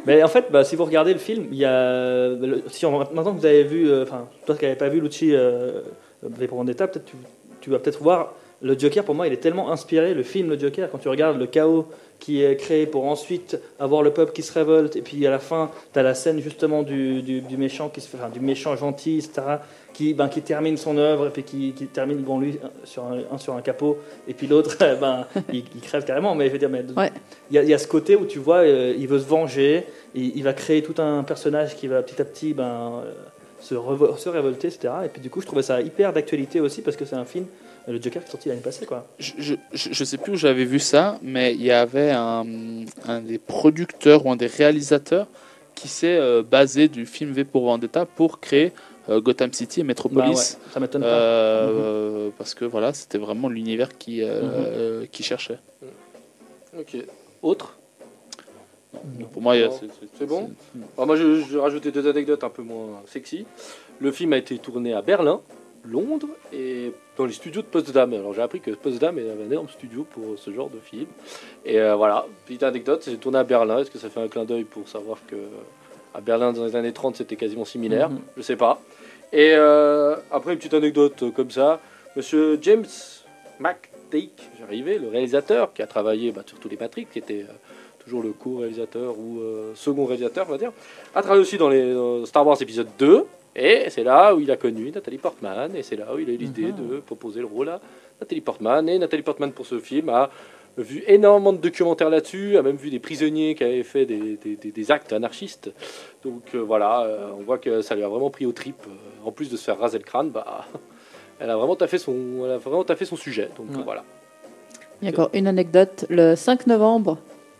Mais 0.07 0.23
en 0.23 0.29
fait, 0.29 0.45
bah, 0.49 0.63
si 0.63 0.75
vous 0.75 0.85
regardez 0.85 1.13
le 1.13 1.19
film, 1.19 1.45
il 1.51 1.57
y 1.59 1.65
a. 1.65 2.29
le- 2.29 2.63
Si 2.69 2.85
on- 2.87 2.97
maintenant 2.97 3.35
que 3.35 3.39
vous 3.39 3.45
avez 3.45 3.63
vu. 3.65 3.87
euh, 3.91 4.01
Enfin, 4.03 4.27
toi 4.47 4.55
qui 4.55 4.63
n'avais 4.65 4.77
pas 4.77 4.87
vu 4.89 4.99
Lucci 5.01 5.35
euh, 5.35 5.81
V 6.23 6.47
pour 6.47 6.57
Vendetta, 6.57 6.87
peut-être 6.87 7.05
tu, 7.05 7.15
tu 7.61 7.69
vas 7.69 7.79
peut-être 7.79 8.01
voir. 8.01 8.33
Le 8.59 8.77
Joker, 8.77 9.03
pour 9.03 9.13
moi, 9.13 9.27
il 9.27 9.33
est 9.33 9.37
tellement 9.37 9.71
inspiré, 9.71 10.15
le 10.15 10.23
film 10.23 10.49
Le 10.49 10.57
Joker, 10.57 10.89
quand 10.89 10.97
tu 10.97 11.09
regardes 11.09 11.37
le 11.37 11.45
chaos 11.45 11.85
qui 12.17 12.41
est 12.43 12.55
créé 12.57 12.87
pour 12.87 13.05
ensuite 13.05 13.59
avoir 13.79 14.01
le 14.01 14.09
peuple 14.09 14.31
qui 14.31 14.41
se 14.41 14.51
révolte, 14.51 14.95
et 14.95 15.03
puis 15.03 15.27
à 15.27 15.29
la 15.29 15.37
fin, 15.37 15.69
tu 15.93 15.99
as 15.99 16.01
la 16.01 16.15
scène 16.15 16.39
justement 16.41 16.81
du, 16.81 17.21
du, 17.21 17.41
du 17.41 17.55
méchant 17.55 17.89
qui 17.89 18.01
se 18.01 18.07
fait, 18.07 18.17
enfin, 18.17 18.29
du 18.29 18.39
méchant 18.39 18.75
gentil, 18.75 19.17
etc., 19.19 19.57
qui, 19.93 20.15
ben, 20.15 20.27
qui 20.27 20.41
termine 20.41 20.75
son 20.75 20.97
œuvre, 20.97 21.27
et 21.27 21.29
puis 21.29 21.43
qui, 21.43 21.73
qui 21.73 21.85
termine, 21.85 22.17
bon, 22.17 22.39
lui, 22.39 22.57
sur 22.83 23.03
un, 23.05 23.19
un 23.31 23.37
sur 23.37 23.53
un 23.53 23.61
capot, 23.61 23.99
et 24.27 24.33
puis 24.33 24.47
l'autre, 24.47 24.75
ben, 24.99 25.27
il, 25.53 25.63
il 25.75 25.81
crève 25.81 26.03
carrément, 26.03 26.33
mais 26.33 26.47
je 26.47 26.53
veux 26.53 26.57
dire, 26.59 26.69
mais 26.69 26.83
Ouais. 26.97 27.11
il 27.51 27.55
y, 27.55 27.59
a, 27.59 27.63
il 27.63 27.69
y 27.69 27.73
a 27.75 27.77
ce 27.77 27.87
côté 27.87 28.15
où 28.15 28.25
tu 28.25 28.39
vois, 28.39 28.57
euh, 28.63 28.95
il 28.97 29.07
veut 29.07 29.19
se 29.19 29.27
venger, 29.27 29.85
il, 30.15 30.35
il 30.35 30.43
va 30.43 30.53
créer 30.53 30.81
tout 30.81 30.99
un 30.99 31.21
personnage 31.21 31.75
qui 31.75 31.85
va 31.85 32.01
petit 32.01 32.19
à 32.19 32.25
petit 32.25 32.55
ben, 32.55 33.03
euh, 33.05 33.13
se, 33.67 34.29
révolter, 34.29 34.67
etc. 34.67 34.93
Et 35.05 35.09
puis 35.09 35.21
du 35.21 35.29
coup, 35.29 35.41
je 35.41 35.45
trouvais 35.45 35.63
ça 35.63 35.81
hyper 35.81 36.13
d'actualité 36.13 36.59
aussi 36.59 36.81
parce 36.81 36.95
que 36.97 37.05
c'est 37.05 37.15
un 37.15 37.25
film, 37.25 37.45
euh, 37.87 37.93
le 37.93 38.01
Joker 38.01 38.21
qui 38.23 38.27
est 38.29 38.31
sorti 38.31 38.49
l'année 38.49 38.61
passée, 38.61 38.85
quoi. 38.85 39.07
Je, 39.19 39.33
je, 39.37 39.53
je 39.73 39.89
je 39.91 40.03
sais 40.03 40.17
plus 40.17 40.33
où 40.33 40.35
j'avais 40.35 40.65
vu 40.65 40.79
ça, 40.79 41.19
mais 41.21 41.53
il 41.53 41.63
y 41.63 41.71
avait 41.71 42.11
un, 42.11 42.45
un 43.07 43.21
des 43.21 43.37
producteurs 43.37 44.25
ou 44.25 44.31
un 44.31 44.35
des 44.35 44.47
réalisateurs 44.47 45.27
qui 45.75 45.87
s'est 45.87 46.17
euh, 46.17 46.43
basé 46.43 46.87
du 46.87 47.05
film 47.05 47.31
V 47.31 47.43
pour 47.43 47.65
Vendetta 47.65 48.05
pour 48.05 48.39
créer 48.39 48.71
euh, 49.09 49.21
Gotham 49.21 49.53
City 49.53 49.79
et 49.81 49.83
Bah 49.83 49.87
Metropolis. 49.87 50.29
ouais, 50.37 50.71
ça 50.73 50.79
m'étonne 50.79 51.01
pas. 51.01 51.07
Euh, 51.07 52.29
Parce 52.37 52.53
que 52.55 52.65
voilà, 52.65 52.93
c'était 52.93 53.17
vraiment 53.19 53.47
l'univers 53.49 53.97
qui, 53.97 54.21
euh, 54.23 54.41
euh, 54.43 55.05
qui 55.11 55.23
cherchait. 55.23 55.59
Ok. 56.77 56.97
Autre? 57.41 57.76
Pour 59.33 59.41
moi, 59.41 59.53
c'est- 59.55 59.69
c'est- 59.87 60.07
C'est 60.17 60.25
bon 60.25 60.49
c'est- 60.73 60.79
Alors 60.97 61.07
moi, 61.07 61.15
je, 61.15 61.41
je 61.41 61.53
vais 61.55 61.59
rajouter 61.61 61.91
deux 61.91 62.07
anecdotes 62.07 62.43
un 62.43 62.49
peu 62.49 62.61
moins 62.63 63.01
sexy. 63.05 63.45
Le 63.99 64.11
film 64.11 64.33
a 64.33 64.37
été 64.37 64.57
tourné 64.57 64.93
à 64.93 65.01
Berlin, 65.01 65.41
Londres 65.85 66.27
et 66.53 66.91
dans 67.17 67.25
les 67.25 67.33
studios 67.33 67.61
de 67.61 67.67
Potsdam. 67.67 68.13
Alors 68.13 68.33
j'ai 68.33 68.41
appris 68.41 68.59
que 68.59 68.71
Potsdam 68.71 69.17
est 69.19 69.29
un 69.29 69.45
énorme 69.45 69.69
studio 69.69 70.05
pour 70.09 70.37
ce 70.37 70.51
genre 70.51 70.69
de 70.69 70.79
film. 70.79 71.07
Et 71.65 71.79
euh, 71.79 71.95
voilà, 71.95 72.25
petite 72.45 72.63
anecdote, 72.63 73.01
c'est 73.03 73.17
tourné 73.17 73.37
à 73.39 73.43
Berlin. 73.43 73.79
Est-ce 73.79 73.91
que 73.91 73.97
ça 73.99 74.09
fait 74.09 74.21
un 74.21 74.27
clin 74.27 74.45
d'œil 74.45 74.63
pour 74.63 74.87
savoir 74.87 75.17
que 75.27 75.35
à 76.13 76.21
Berlin 76.21 76.51
dans 76.53 76.65
les 76.65 76.75
années 76.75 76.93
30 76.93 77.15
c'était 77.17 77.35
quasiment 77.35 77.65
similaire? 77.65 78.09
Mhm. 78.09 78.19
Je 78.37 78.41
sais 78.41 78.55
pas. 78.55 78.81
Et 79.33 79.51
euh, 79.53 80.15
après 80.31 80.53
une 80.53 80.57
petite 80.59 80.73
anecdote 80.73 81.21
euh, 81.23 81.31
comme 81.31 81.51
ça, 81.51 81.79
Monsieur 82.15 82.57
James 82.61 82.85
McTake, 83.59 84.49
j'arrivais, 84.59 84.97
le 84.97 85.09
réalisateur 85.09 85.73
qui 85.73 85.81
a 85.81 85.87
travaillé 85.87 86.31
bah, 86.31 86.43
sur 86.45 86.59
tous 86.59 86.69
les 86.69 86.77
Matrix, 86.77 87.05
qui 87.11 87.19
était 87.19 87.45
euh, 87.47 87.53
toujours 88.07 88.23
le 88.23 88.31
co-réalisateur 88.31 89.17
ou 89.19 89.39
euh, 89.41 89.73
second 89.75 90.05
réalisateur, 90.05 90.45
on 90.47 90.51
va 90.51 90.57
dire, 90.57 90.71
a 91.13 91.21
travaillé 91.21 91.41
aussi 91.41 91.57
dans 91.57 91.67
les 91.69 91.93
dans 91.93 92.25
Star 92.25 92.47
Wars 92.47 92.57
épisode 92.61 92.87
2. 92.97 93.25
Et 93.55 93.89
c'est 93.89 94.03
là 94.03 94.33
où 94.35 94.39
il 94.39 94.49
a 94.51 94.55
connu 94.55 94.91
Nathalie 94.91 95.17
Portman, 95.17 95.75
et 95.75 95.83
c'est 95.83 95.95
là 95.97 96.13
où 96.15 96.19
il 96.19 96.29
a 96.29 96.33
eu 96.33 96.37
l'idée 96.37 96.71
Mhm. 96.71 96.89
de 96.89 96.99
proposer 96.99 97.39
le 97.41 97.47
rôle 97.47 97.69
à 97.69 97.81
Nathalie 98.21 98.41
Portman. 98.41 98.87
Et 98.87 98.97
Nathalie 98.99 99.23
Portman, 99.23 99.51
pour 99.51 99.65
ce 99.65 99.79
film, 99.79 100.09
a 100.09 100.29
vu 100.77 101.03
énormément 101.07 101.51
de 101.53 101.57
documentaires 101.57 102.09
là-dessus, 102.11 102.55
a 102.57 102.61
même 102.61 102.75
vu 102.77 102.89
des 102.91 102.99
prisonniers 102.99 103.55
qui 103.55 103.63
avaient 103.63 103.81
fait 103.83 104.05
des, 104.05 104.37
des- 104.37 104.55
des- 104.55 104.71
des 104.71 104.91
actes 104.91 105.11
anarchistes. 105.11 105.71
Donc 106.23 106.43
euh, 106.55 106.59
voilà, 106.59 107.01
euh, 107.01 107.29
on 107.37 107.41
voit 107.43 107.57
que 107.57 107.81
ça 107.81 107.95
lui 107.95 108.03
a 108.03 108.07
vraiment 108.07 108.29
pris 108.29 108.45
aux 108.45 108.51
tripes. 108.53 108.85
En 109.25 109.31
plus 109.31 109.49
de 109.49 109.57
se 109.57 109.63
faire 109.63 109.79
raser 109.79 109.97
le 109.97 110.03
crâne, 110.03 110.29
bah, 110.29 110.65
elle 111.39 111.49
a 111.49 111.57
vraiment 111.57 111.75
taffé 111.75 111.97
son, 111.97 112.15
elle 112.45 112.51
a 112.51 112.57
vraiment 112.59 112.83
taffé 112.83 113.05
son 113.05 113.15
sujet. 113.17 113.49
Donc 113.57 113.75
Ouais. 113.75 113.83
voilà. 113.83 114.03
Il 115.01 115.05
y 115.05 115.11
a 115.11 115.13
encore 115.13 115.29
une 115.33 115.47
anecdote. 115.47 116.05
Le 116.09 116.35
5 116.35 116.67
novembre, 116.67 117.17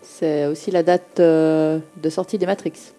c'est 0.08 0.46
aussi 0.46 0.72
la 0.72 0.84
date 0.84 1.20
euh, 1.20 1.80
de 1.98 2.10
sortie 2.10 2.38
des 2.38 2.46
Matrix. 2.46 2.94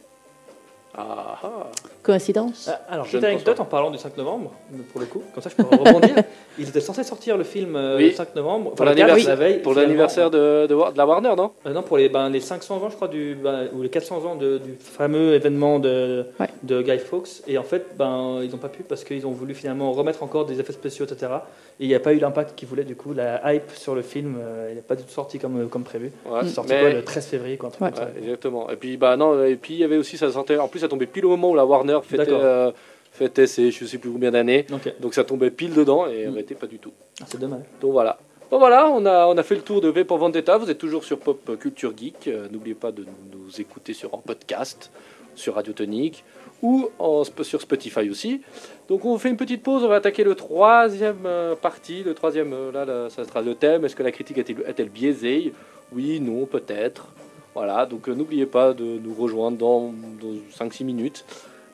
Ah, 0.94 1.38
ah. 1.42 1.66
Coïncidence 2.02 2.68
Ah, 2.72 2.80
Alors, 2.90 3.04
Je 3.06 3.12
petite 3.12 3.24
anecdote 3.24 3.56
pas. 3.56 3.62
en 3.62 3.66
parlant 3.66 3.90
du 3.90 3.98
5 3.98 4.16
novembre, 4.16 4.52
pour 4.92 5.00
le 5.00 5.06
coup, 5.06 5.22
comme 5.34 5.42
ça 5.42 5.50
je 5.50 5.56
peux 5.62 5.64
rebondir. 5.76 6.14
Ils 6.58 6.68
étaient 6.68 6.80
censés 6.80 7.04
sortir 7.04 7.36
le 7.36 7.44
film 7.44 7.76
euh, 7.76 7.96
Oui. 7.96 8.06
le 8.10 8.12
5 8.12 8.34
novembre, 8.34 8.70
Pour 8.70 8.72
enfin, 8.74 8.84
le 8.86 8.90
4, 8.96 9.06
l'anniversaire- 9.08 9.28
la 9.28 9.34
veille. 9.36 9.62
Pour 9.62 9.72
finalement. 9.72 9.88
l'anniversaire 9.88 10.30
de, 10.30 10.66
de, 10.66 10.74
War- 10.74 10.92
de 10.92 10.98
la 10.98 11.06
Warner, 11.06 11.34
non? 11.36 11.50
Euh, 11.66 11.72
non, 11.72 11.82
pour 11.82 11.98
les, 11.98 12.08
ben, 12.08 12.30
les 12.30 12.40
500 12.40 12.76
ans, 12.82 12.88
je 12.90 12.94
crois, 12.96 13.08
du, 13.08 13.34
ben, 13.42 13.68
ou 13.74 13.82
les 13.82 13.88
400 13.90 14.24
ans 14.24 14.36
de- 14.36 14.58
du 14.58 14.74
fameux 14.80 15.34
événement 15.34 15.78
de, 15.78 16.26
Ouais. 16.40 16.48
de 16.62 16.82
Guy 16.82 16.98
Fawkes. 16.98 17.42
Et 17.46 17.58
en 17.58 17.62
fait, 17.62 17.86
ben, 17.98 18.40
ils 18.42 18.50
n'ont 18.50 18.56
pas 18.58 18.68
pu 18.68 18.82
parce 18.84 19.04
qu'ils 19.04 19.26
ont 19.26 19.30
voulu 19.32 19.54
finalement 19.54 19.92
remettre 19.92 20.22
encore 20.22 20.46
des 20.46 20.58
effets 20.60 20.72
spéciaux, 20.72 21.04
etc. 21.04 21.32
Et 21.80 21.84
il 21.84 21.88
n'y 21.88 21.94
a 21.94 22.00
pas 22.00 22.12
eu 22.12 22.18
l'impact 22.18 22.56
qu'ils 22.56 22.68
voulaient. 22.68 22.84
Du 22.84 22.96
coup, 22.96 23.12
la 23.12 23.54
hype 23.54 23.70
sur 23.72 23.94
le 23.94 24.02
film, 24.02 24.36
euh, 24.40 24.68
il 24.70 24.76
n'est 24.76 24.82
pas 24.82 24.96
du 24.96 25.02
tout 25.04 25.10
sorti 25.12 25.38
comme, 25.38 25.68
comme 25.68 25.84
prévu. 25.84 26.10
Ouais, 26.26 26.40
C'est 26.42 26.48
sorti 26.50 26.72
mais- 26.72 26.80
quoi, 26.80 26.90
le 26.90 27.04
13 27.04 27.26
février, 27.26 27.56
quoi, 27.56 27.68
un 27.68 27.72
truc 27.72 27.82
Ouais. 27.82 27.90
comme 27.90 27.98
ça. 27.98 28.04
Ouais, 28.06 28.22
exactement. 28.22 28.70
Et 28.70 28.76
puis 28.76 28.96
bah 28.96 29.16
non, 29.16 29.44
et 29.44 29.56
puis 29.56 29.74
il 29.74 29.80
y 29.80 29.84
avait 29.84 29.96
aussi 29.96 30.16
ça 30.16 30.30
sortait. 30.32 30.58
En 30.58 30.68
plus, 30.68 30.80
ça 30.80 30.88
tombait 30.88 31.06
pile 31.06 31.24
au 31.26 31.30
moment 31.30 31.50
où 31.50 31.54
la 31.54 31.64
Warner 31.64 31.97
fêtait, 32.02 32.24
D'accord. 32.24 32.40
euh, 32.42 32.70
fêtait 33.12 33.46
ses 33.46 33.70
je 33.70 33.84
sais 33.84 33.98
plus 33.98 34.10
combien 34.10 34.30
d'années. 34.30 34.66
Donc 35.00 35.14
ça 35.14 35.24
tombait 35.24 35.50
pile 35.50 35.74
dedans 35.74 36.06
et 36.06 36.26
Mm. 36.26 36.32
arrêtait 36.32 36.54
pas 36.54 36.66
du 36.66 36.78
tout. 36.78 36.92
Ah, 37.20 37.24
c'est 37.26 37.38
dommage. 37.40 37.62
Donc 37.80 37.92
voilà. 37.92 38.18
Bon 38.50 38.58
voilà, 38.58 38.88
on 38.88 39.04
a, 39.04 39.26
on 39.26 39.36
a 39.36 39.42
fait 39.42 39.56
le 39.56 39.60
tour 39.60 39.80
de 39.82 39.88
V 39.88 40.04
pour 40.04 40.16
Vendetta. 40.18 40.56
Vous 40.56 40.70
êtes 40.70 40.78
toujours 40.78 41.04
sur 41.04 41.18
Pop 41.18 41.58
Culture 41.58 41.92
Geek. 41.96 42.28
Euh, 42.28 42.48
N'oubliez 42.50 42.74
pas 42.74 42.92
de 42.92 43.04
nous, 43.32 43.60
écouter 43.60 43.92
sur 43.92 44.14
en 44.14 44.18
podcast, 44.18 44.90
sur 45.34 45.54
Radio 45.56 45.74
Tonique 45.74 46.24
ou 46.62 46.88
en, 46.98 47.24
sur 47.42 47.60
Spotify 47.60 48.08
aussi. 48.08 48.40
Donc 48.88 49.04
on 49.04 49.18
fait 49.18 49.28
une 49.28 49.36
petite 49.36 49.62
pause. 49.62 49.84
On 49.84 49.88
va 49.88 49.96
attaquer 49.96 50.24
le 50.24 50.34
troisième 50.34 51.26
euh, 51.26 51.56
partie. 51.56 52.02
Le 52.02 52.14
troisième, 52.14 52.54
euh, 52.54 52.72
là, 52.72 52.86
là, 52.86 53.10
ça 53.10 53.24
sera 53.24 53.42
le 53.42 53.54
thème. 53.54 53.84
Est-ce 53.84 53.94
que 53.94 54.02
la 54.02 54.12
critique 54.12 54.38
est-elle 54.38 54.88
biaisée? 54.88 55.52
Oui, 55.92 56.18
non, 56.18 56.46
peut-être. 56.46 57.08
Voilà, 57.54 57.84
donc 57.86 58.08
n'oubliez 58.08 58.46
pas 58.46 58.72
de 58.72 58.84
nous 58.84 59.14
rejoindre 59.14 59.58
dans, 59.58 59.92
dans 60.22 60.66
5-6 60.66 60.84
minutes. 60.84 61.24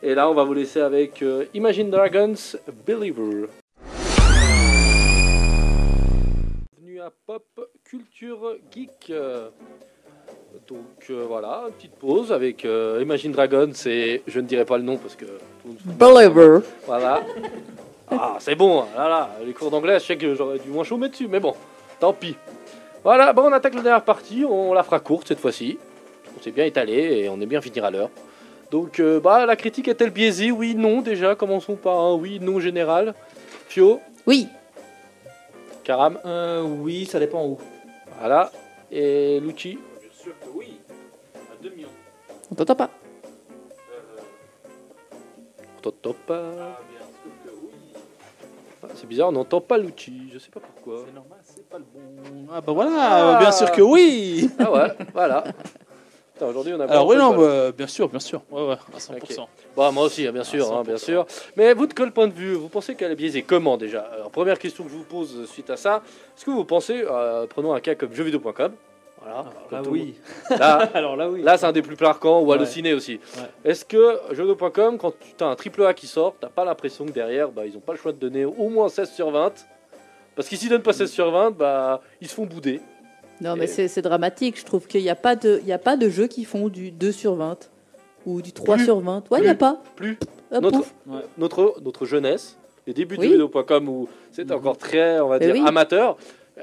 Et 0.06 0.14
là, 0.14 0.28
on 0.28 0.34
va 0.34 0.44
vous 0.44 0.52
laisser 0.52 0.82
avec 0.82 1.22
euh, 1.22 1.46
Imagine 1.54 1.88
Dragons 1.88 2.34
Believer. 2.86 3.46
Bienvenue 6.76 7.00
à 7.00 7.10
Pop 7.26 7.46
Culture 7.84 8.58
Geek. 8.70 9.10
Donc 10.68 10.78
euh, 11.08 11.24
voilà, 11.26 11.62
une 11.68 11.72
petite 11.72 11.94
pause 11.94 12.32
avec 12.32 12.66
euh, 12.66 12.98
Imagine 13.00 13.32
Dragons 13.32 13.72
et 13.86 14.22
je 14.26 14.40
ne 14.40 14.46
dirai 14.46 14.66
pas 14.66 14.76
le 14.76 14.82
nom 14.82 14.98
parce 14.98 15.16
que. 15.16 15.24
Believer. 15.86 16.58
Voilà. 16.84 17.22
Ah, 18.10 18.36
c'est 18.40 18.56
bon, 18.56 18.82
hein, 18.82 18.86
là 18.94 19.08
là, 19.08 19.30
les 19.42 19.54
cours 19.54 19.70
d'anglais, 19.70 19.98
je 20.00 20.04
sais 20.04 20.18
que 20.18 20.34
j'aurais 20.34 20.58
dû 20.58 20.68
moins 20.68 20.84
chômer 20.84 21.08
dessus, 21.08 21.28
mais 21.28 21.40
bon, 21.40 21.54
tant 21.98 22.12
pis. 22.12 22.36
Voilà, 23.02 23.32
bon, 23.32 23.44
on 23.44 23.52
attaque 23.52 23.74
la 23.74 23.80
dernière 23.80 24.04
partie, 24.04 24.44
on 24.44 24.74
la 24.74 24.82
fera 24.82 25.00
courte 25.00 25.28
cette 25.28 25.40
fois-ci. 25.40 25.78
On 26.38 26.42
s'est 26.42 26.50
bien 26.50 26.66
étalé 26.66 26.92
et 26.92 27.28
on 27.30 27.40
est 27.40 27.46
bien 27.46 27.62
finir 27.62 27.86
à 27.86 27.90
l'heure. 27.90 28.10
Donc, 28.74 28.98
euh, 28.98 29.20
bah, 29.20 29.46
la 29.46 29.54
critique 29.54 29.86
est-elle 29.86 30.10
biaisée? 30.10 30.50
Oui, 30.50 30.74
non, 30.74 31.00
déjà, 31.00 31.36
commençons 31.36 31.76
par 31.76 31.96
un 32.00 32.14
oui, 32.16 32.40
non 32.40 32.58
général. 32.58 33.14
Fio, 33.68 34.00
Oui. 34.26 34.48
Karam, 35.84 36.18
Euh, 36.24 36.62
oui, 36.62 37.06
ça 37.06 37.20
dépend 37.20 37.46
où. 37.46 37.56
voilà. 38.18 38.50
Et 38.90 39.38
Lucci, 39.38 39.78
Bien 40.00 40.10
sûr 40.12 40.32
que 40.40 40.48
oui. 40.58 40.80
À 41.36 41.62
2 41.62 41.70
millions. 41.70 41.88
On 42.50 42.56
t'entend 42.56 42.74
pas. 42.74 42.90
top 45.80 46.02
top. 46.02 46.16
Ah, 46.30 46.32
bien 46.90 46.98
sûr 46.98 47.30
que 47.44 47.50
oui. 47.62 47.70
Ah, 48.82 48.86
C'est 48.96 49.06
bizarre, 49.06 49.28
on 49.28 49.32
n'entend 49.32 49.60
pas 49.60 49.78
Lucci, 49.78 50.30
je 50.32 50.38
sais 50.40 50.50
pas 50.50 50.58
pourquoi. 50.58 51.04
C'est 51.06 51.14
normal, 51.14 51.38
c'est 51.44 51.68
pas 51.68 51.78
le 51.78 51.84
bon. 51.84 52.46
Ah 52.52 52.60
bah 52.60 52.72
voilà, 52.72 53.36
Ah. 53.36 53.38
bien 53.38 53.52
sûr 53.52 53.70
que 53.70 53.82
oui. 53.82 54.50
Ah 54.58 54.72
ouais, 54.72 54.88
voilà. 55.12 55.44
Aujourd'hui 56.40 56.72
on 56.74 56.80
a 56.80 56.86
Alors 56.86 57.06
oui, 57.06 57.16
non, 57.16 57.32
bah, 57.36 57.70
bien 57.70 57.86
sûr, 57.86 58.08
bien 58.08 58.18
sûr. 58.18 58.42
Ouais, 58.50 58.66
ouais, 58.66 58.74
à 58.94 58.98
100%. 58.98 59.46
Bah, 59.76 59.90
moi 59.92 60.04
aussi, 60.04 60.26
hein, 60.26 60.32
bien 60.32 60.42
sûr, 60.42 60.66
Ah, 60.72 60.78
hein, 60.78 60.82
bien 60.82 60.96
100%. 60.96 60.98
sûr. 61.04 61.26
Mais 61.56 61.72
vous, 61.74 61.86
de 61.86 61.94
quel 61.94 62.10
point 62.10 62.26
de 62.26 62.32
vue 62.32 62.54
Vous 62.54 62.68
pensez 62.68 62.96
qu'elle 62.96 63.12
est 63.12 63.16
biaisée 63.16 63.42
Comment 63.42 63.76
déjà? 63.76 64.00
Alors, 64.12 64.30
première 64.30 64.58
question 64.58 64.82
que 64.84 64.90
je 64.90 64.96
vous 64.96 65.04
pose 65.04 65.48
suite 65.48 65.70
à 65.70 65.76
ça. 65.76 66.02
Est-ce 66.36 66.44
que 66.44 66.50
vous 66.50 66.64
pensez, 66.64 67.04
euh, 67.08 67.46
prenons 67.46 67.72
un 67.72 67.78
cas 67.80 67.94
comme 67.94 68.12
jeuxvideo.com, 68.12 68.72
voilà, 69.22 69.38
Alors 69.38 69.52
comme 69.70 69.84
là, 69.84 69.90
oui. 69.90 70.14
Là, 70.50 70.88
Alors 70.94 71.14
là, 71.16 71.30
oui. 71.30 71.40
là 71.42 71.56
c'est 71.56 71.66
un 71.66 71.72
des 71.72 71.82
plus 71.82 71.96
marquants, 72.00 72.40
ou 72.40 72.46
Ouais. 72.48 72.56
halluciné 72.56 72.94
aussi. 72.94 73.20
Ouais. 73.36 73.70
Est-ce 73.70 73.84
que 73.84 74.18
jeuxvideo.com, 74.32 74.98
quand 74.98 75.12
tu 75.38 75.44
as 75.44 75.46
un 75.46 75.54
triple 75.54 75.84
A 75.86 75.94
qui 75.94 76.08
sort, 76.08 76.34
t'as 76.40 76.48
pas 76.48 76.64
l'impression 76.64 77.06
que 77.06 77.12
derrière, 77.12 77.48
bah, 77.50 77.64
ils 77.64 77.76
ont 77.76 77.80
pas 77.80 77.92
le 77.92 77.98
choix 77.98 78.10
de 78.12 78.18
donner 78.18 78.44
au 78.44 78.68
moins 78.68 78.88
16 78.88 79.12
sur 79.12 79.30
20 79.30 79.52
Parce 80.34 80.48
qu'ils 80.48 80.58
s'y 80.58 80.68
donnent 80.68 80.82
pas 80.82 80.92
16 80.92 81.10
sur 81.12 81.30
20, 81.30 81.52
bah, 81.52 82.00
ils 82.20 82.28
se 82.28 82.34
font 82.34 82.44
bouder. 82.44 82.80
Non, 83.44 83.56
mais 83.56 83.64
Et- 83.64 83.88
c'est 83.88 84.02
dramatique. 84.02 84.58
Je 84.58 84.64
trouve 84.64 84.86
qu'il 84.86 85.02
n'y 85.02 85.10
a, 85.10 85.14
pas 85.14 85.36
de- 85.36 85.60
il 85.62 85.68
y 85.68 85.72
a 85.72 85.78
pas 85.78 85.96
de 85.96 86.08
jeux 86.08 86.26
qui 86.26 86.44
font 86.44 86.68
du 86.68 86.90
2 86.90 87.12
sur 87.12 87.34
20 87.34 87.70
ou 88.26 88.40
du 88.42 88.52
3 88.52 88.76
Plus. 88.76 88.84
sur 88.86 89.00
20. 89.00 89.22
Ouais, 89.30 89.38
il 89.40 89.42
n'y 89.44 89.48
a 89.48 89.54
pas. 89.54 89.82
Plus. 89.96 90.18
Notre, 90.50 90.70
pouf. 90.78 90.94
Ouais. 91.06 91.20
notre, 91.38 91.74
notre 91.84 92.06
jeunesse, 92.06 92.56
les 92.86 92.94
débuts 92.94 93.16
de 93.16 93.20
Oui. 93.20 93.26
jeuxvideo.com 93.28 93.88
où 93.88 94.08
c'était 94.32 94.52
Mhm. 94.54 94.58
encore 94.60 94.78
très, 94.78 95.20
on 95.20 95.28
va 95.28 95.38
dire, 95.38 95.52
oui. 95.54 95.62
amateur, 95.66 96.16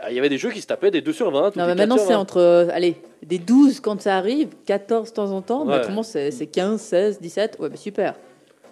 il 0.10 0.16
y 0.16 0.20
avait 0.20 0.30
des 0.30 0.38
jeux 0.38 0.50
qui 0.52 0.62
se 0.62 0.68
tapaient 0.68 0.90
des 0.92 1.02
2 1.02 1.12
sur 1.14 1.30
20. 1.30 1.56
ou 1.56 1.60
Non, 1.60 1.66
mais 1.68 1.76
maintenant, 1.76 1.96
4 1.96 2.00
sur 2.00 2.08
c'est 2.08 2.14
20. 2.14 2.20
entre 2.20 2.38
euh, 2.38 2.68
allez, 2.72 2.96
des 3.24 3.38
12 3.40 3.80
quand 3.82 4.02
ça 4.02 4.16
arrive, 4.18 4.50
14 4.66 5.10
de 5.10 5.14
temps 5.16 5.32
en 5.32 5.42
temps. 5.42 5.62
Ouais. 5.66 5.74
Mais 5.76 5.82
autrement, 5.82 6.04
c'est 6.04 6.32
c'est 6.32 6.48
15, 6.48 6.80
16, 6.82 7.20
17. 7.20 7.58
Ouais, 7.60 7.70
bah, 7.70 7.76
super. 7.78 8.16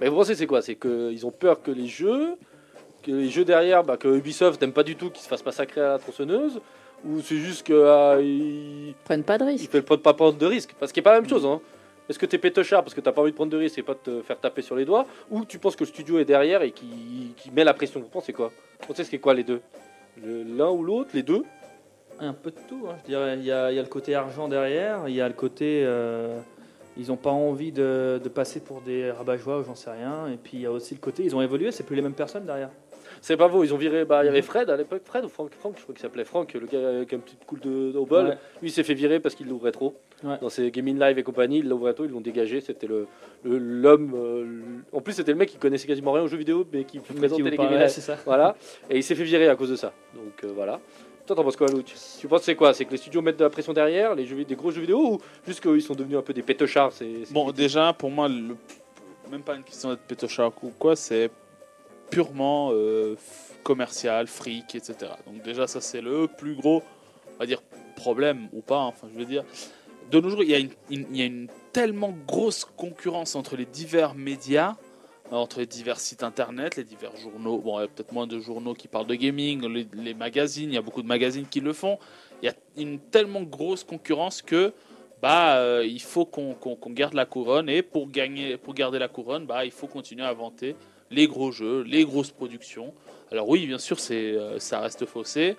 Mais 0.01 0.07
vous 0.07 0.15
pensez 0.15 0.33
c'est 0.35 0.47
quoi? 0.47 0.61
C'est 0.61 0.75
qu'ils 0.75 1.25
ont 1.25 1.31
peur 1.31 1.61
que 1.61 1.71
les 1.71 1.87
jeux, 1.87 2.29
que 3.03 3.11
les 3.11 3.29
jeux 3.29 3.43
derrière, 3.45 3.83
bah, 3.83 3.97
que 3.97 4.07
Ubisoft 4.07 4.61
n'aime 4.61 4.71
pas 4.73 4.83
du 4.83 4.95
tout 4.95 5.09
qu'ils 5.09 5.23
se 5.23 5.27
fassent 5.27 5.45
massacrer 5.45 5.81
à 5.81 5.89
la 5.89 5.99
tronçonneuse, 5.99 6.59
ou 7.05 7.21
c'est 7.21 7.37
juste 7.37 7.65
qu'ils 7.65 7.75
Ils 7.75 8.95
prennent 9.05 9.23
pas 9.23 9.37
de 9.37 9.43
ne 9.45 9.49
risque. 9.49 9.71
veulent 9.73 9.83
pas 9.83 10.13
prendre 10.13 10.37
de 10.37 10.45
risques 10.45 10.75
Parce 10.79 10.91
qu'il 10.91 11.01
n'y 11.01 11.05
a 11.05 11.09
pas 11.09 11.13
la 11.15 11.21
même 11.21 11.29
chose. 11.29 11.45
Hein. 11.45 11.59
Est-ce 12.09 12.17
que 12.17 12.25
tu 12.25 12.35
es 12.35 12.39
pétochard 12.39 12.83
parce 12.83 12.93
que 12.95 13.01
tu 13.01 13.11
pas 13.11 13.21
envie 13.21 13.31
de 13.31 13.35
prendre 13.35 13.51
de 13.51 13.57
risques 13.57 13.77
et 13.77 13.83
pas 13.83 13.93
de 13.93 13.99
te 13.99 14.21
faire 14.23 14.39
taper 14.39 14.63
sur 14.63 14.75
les 14.75 14.83
doigts, 14.85 15.05
ou 15.29 15.45
tu 15.45 15.59
penses 15.59 15.75
que 15.75 15.83
le 15.83 15.89
studio 15.89 16.17
est 16.17 16.25
derrière 16.25 16.63
et 16.63 16.71
qui, 16.71 17.33
qui 17.37 17.51
met 17.51 17.63
la 17.63 17.73
pression? 17.75 17.99
Vous 17.99 18.07
pensez 18.07 18.33
quoi? 18.33 18.51
Vous 18.81 18.87
pensez 18.87 19.03
ce 19.03 19.11
qu'est 19.11 19.19
quoi 19.19 19.33
les 19.35 19.43
deux? 19.43 19.61
Le- 20.23 20.43
L'un 20.43 20.69
ou 20.71 20.81
l'autre 20.83 21.11
Les 21.13 21.21
deux? 21.23 21.43
Un 22.19 22.33
peu 22.33 22.49
de 22.49 22.57
tout, 22.67 22.85
hein, 22.89 22.95
je 23.03 23.05
dirais. 23.05 23.37
Il 23.37 23.45
y, 23.45 23.51
a, 23.51 23.71
il 23.71 23.75
y 23.75 23.79
a 23.79 23.81
le 23.83 23.87
côté 23.87 24.15
argent 24.15 24.47
derrière, 24.47 25.07
il 25.07 25.13
y 25.15 25.21
a 25.21 25.27
le 25.27 25.33
côté. 25.35 25.83
euh, 25.85 26.39
ils 26.97 27.07
n'ont 27.09 27.15
pas 27.15 27.29
envie 27.29 27.71
de, 27.71 28.19
de 28.21 28.27
passer 28.27 28.59
pour 28.59 28.81
des 28.81 29.09
rabat-joie 29.11 29.59
ou 29.59 29.63
j'en 29.63 29.75
sais 29.75 29.91
rien. 29.91 30.27
Et 30.27 30.35
puis 30.35 30.53
il 30.57 30.61
y 30.61 30.65
a 30.65 30.71
aussi 30.71 30.95
le 30.95 30.99
côté. 30.99 31.23
Ils 31.23 31.33
ont 31.35 31.41
évolué, 31.41 31.71
c'est 31.71 31.83
plus 31.85 31.95
les 31.95 32.01
mêmes 32.01 32.13
personnes 32.13 32.45
derrière. 32.45 32.71
C'est 33.21 33.37
pas 33.37 33.47
vous, 33.47 33.63
ils 33.63 33.73
ont 33.73 33.77
viré. 33.77 34.05
Bah, 34.05 34.23
il 34.23 34.27
y 34.27 34.29
avait 34.29 34.41
Fred 34.41 34.69
à 34.69 34.77
l'époque, 34.77 35.01
Fred 35.05 35.25
ou 35.25 35.29
Franck, 35.29 35.51
Franck, 35.59 35.75
je 35.77 35.83
crois 35.83 35.93
qu'il 35.93 36.01
s'appelait 36.01 36.23
Franck, 36.25 36.53
le 36.53 36.65
gars 36.67 36.87
avec 36.89 37.13
un 37.13 37.19
petit 37.19 37.35
coup 37.45 37.57
de, 37.57 37.95
au 37.97 38.05
bol. 38.05 38.27
Ouais. 38.27 38.37
Lui, 38.61 38.69
il 38.69 38.71
s'est 38.71 38.83
fait 38.83 38.93
virer 38.93 39.19
parce 39.19 39.35
qu'il 39.35 39.47
l'ouvrait 39.47 39.71
trop. 39.71 39.95
Ouais. 40.23 40.37
Dans 40.41 40.49
ses 40.49 40.71
gaming 40.71 40.99
live 40.99 41.17
et 41.17 41.23
compagnie, 41.23 41.59
il 41.59 41.69
l'ouvrait 41.69 41.93
trop, 41.93 42.05
ils 42.05 42.11
l'ont 42.11 42.21
dégagé. 42.21 42.61
C'était 42.61 42.87
le 42.87 43.07
le- 43.43 43.57
l'homme. 43.57 44.13
euh, 44.15 44.45
en 44.97 45.01
plus, 45.01 45.13
c'était 45.13 45.31
le 45.31 45.37
mec 45.37 45.49
qui 45.49 45.57
connaissait 45.57 45.87
quasiment 45.87 46.11
rien 46.13 46.23
aux 46.23 46.27
jeux 46.27 46.37
vidéo, 46.37 46.65
mais 46.71 46.83
qui 46.83 46.99
présentait 46.99 47.43
les 47.49 47.57
gaming 47.57 47.77
live. 47.79 47.87
ça. 47.89 48.17
Voilà. 48.25 48.55
Et 48.89 48.97
il 48.97 49.03
s'est 49.03 49.15
fait 49.15 49.23
virer 49.23 49.47
à 49.49 49.55
cause 49.55 49.69
de 49.69 49.75
ça. 49.75 49.93
Donc 50.15 50.43
euh, 50.43 50.51
voilà. 50.53 50.79
Toi, 51.25 51.35
t'en 51.35 51.43
penses 51.43 51.57
quoi, 51.57 51.67
Luch 51.67 51.93
Tu 52.19 52.27
penses 52.27 52.39
que 52.39 52.45
c'est 52.45 52.55
quoi? 52.55 52.73
C'est 52.73 52.85
que 52.85 52.91
les 52.91 52.97
studios 52.97 53.21
mettent 53.21 53.37
de 53.37 53.43
la 53.43 53.51
pression 53.51 53.71
derrière, 53.71 54.15
les 54.15 54.25
jeux, 54.25 54.43
des 54.43 54.55
gros 54.55 54.71
jeux 54.71 54.81
vidéo, 54.81 54.99
ou 55.13 55.17
juste 55.45 55.61
qu'ils 55.61 55.81
sont 55.81 55.93
devenus 55.93 56.17
un 56.17 56.21
peu 56.23 56.33
des 56.33 56.41
pétochards 56.41 56.91
c'est, 56.91 57.25
c'est- 57.25 57.33
Bon, 57.33 57.51
déjà, 57.51 57.93
pour 57.93 58.09
moi, 58.09 58.27
le... 58.27 58.55
même 59.29 59.41
pas 59.43 59.53
une 59.55 59.61
question 59.63 59.89
d'être 59.89 60.01
pétochard 60.01 60.51
ou 60.63 60.71
quoi, 60.79 60.95
c'est 60.95 61.29
purement 62.09 62.69
euh, 62.73 63.15
commercial, 63.63 64.27
fric, 64.27 64.75
etc. 64.75 65.11
Donc 65.27 65.41
déjà, 65.43 65.67
ça 65.67 65.81
c'est 65.81 66.01
le 66.01 66.27
plus 66.27 66.55
gros, 66.55 66.83
on 67.35 67.39
va 67.39 67.45
dire, 67.45 67.61
problème 67.95 68.49
ou 68.53 68.61
pas. 68.61 68.79
Enfin, 68.79 69.07
je 69.13 69.19
veux 69.19 69.25
dire, 69.25 69.43
de 70.11 70.19
nos 70.19 70.29
jours, 70.29 70.43
il 70.43 70.49
y 70.49 71.21
a 71.21 71.25
une, 71.25 71.47
tellement 71.71 72.15
grosse 72.25 72.65
concurrence 72.65 73.35
entre 73.35 73.55
les 73.55 73.65
divers 73.65 74.15
médias, 74.15 74.75
euh, 75.31 75.35
entre 75.35 75.59
les 75.59 75.67
divers 75.67 75.99
sites 75.99 76.23
internet, 76.23 76.77
les 76.77 76.83
divers 76.83 77.15
journaux. 77.15 77.59
Bon, 77.59 77.77
il 77.77 77.81
y 77.83 77.85
a 77.85 77.87
peut-être 77.87 78.11
moins 78.11 78.25
de 78.25 78.39
journaux 78.39 78.73
qui 78.73 78.87
parlent 78.87 79.05
de 79.05 79.15
gaming, 79.15 79.63
les, 79.93 80.13
magazines, 80.15 80.71
il 80.71 80.73
y 80.73 80.77
a 80.77 80.81
beaucoup 80.81 81.03
de 81.03 81.07
magazines 81.07 81.45
qui 81.45 81.59
le 81.59 81.73
font. 81.73 81.99
Il 82.41 82.47
y 82.47 82.49
a 82.49 82.55
une 82.75 82.99
tellement 82.99 83.43
grosse 83.43 83.83
concurrence 83.83 84.41
que 84.41 84.73
bah, 85.21 85.57
euh, 85.57 85.85
il 85.85 86.01
faut 86.01 86.25
qu'on 86.25 86.55
garde 86.87 87.13
la 87.13 87.25
couronne 87.25 87.69
et 87.69 87.83
pour, 87.83 88.09
gagner, 88.09 88.57
pour 88.57 88.73
garder 88.73 88.97
la 88.97 89.09
couronne, 89.09 89.45
bah, 89.45 89.65
il 89.65 89.71
faut 89.71 89.87
continuer 89.87 90.23
à 90.23 90.29
inventer 90.29 90.75
les 91.11 91.27
gros 91.27 91.51
jeux, 91.51 91.81
les 91.83 92.05
grosses 92.05 92.31
productions. 92.31 92.93
Alors 93.31 93.47
oui, 93.49 93.65
bien 93.67 93.77
sûr, 93.79 93.99
c'est 93.99 94.15
euh, 94.33 94.59
ça 94.59 94.79
reste 94.79 95.05
faussé. 95.05 95.55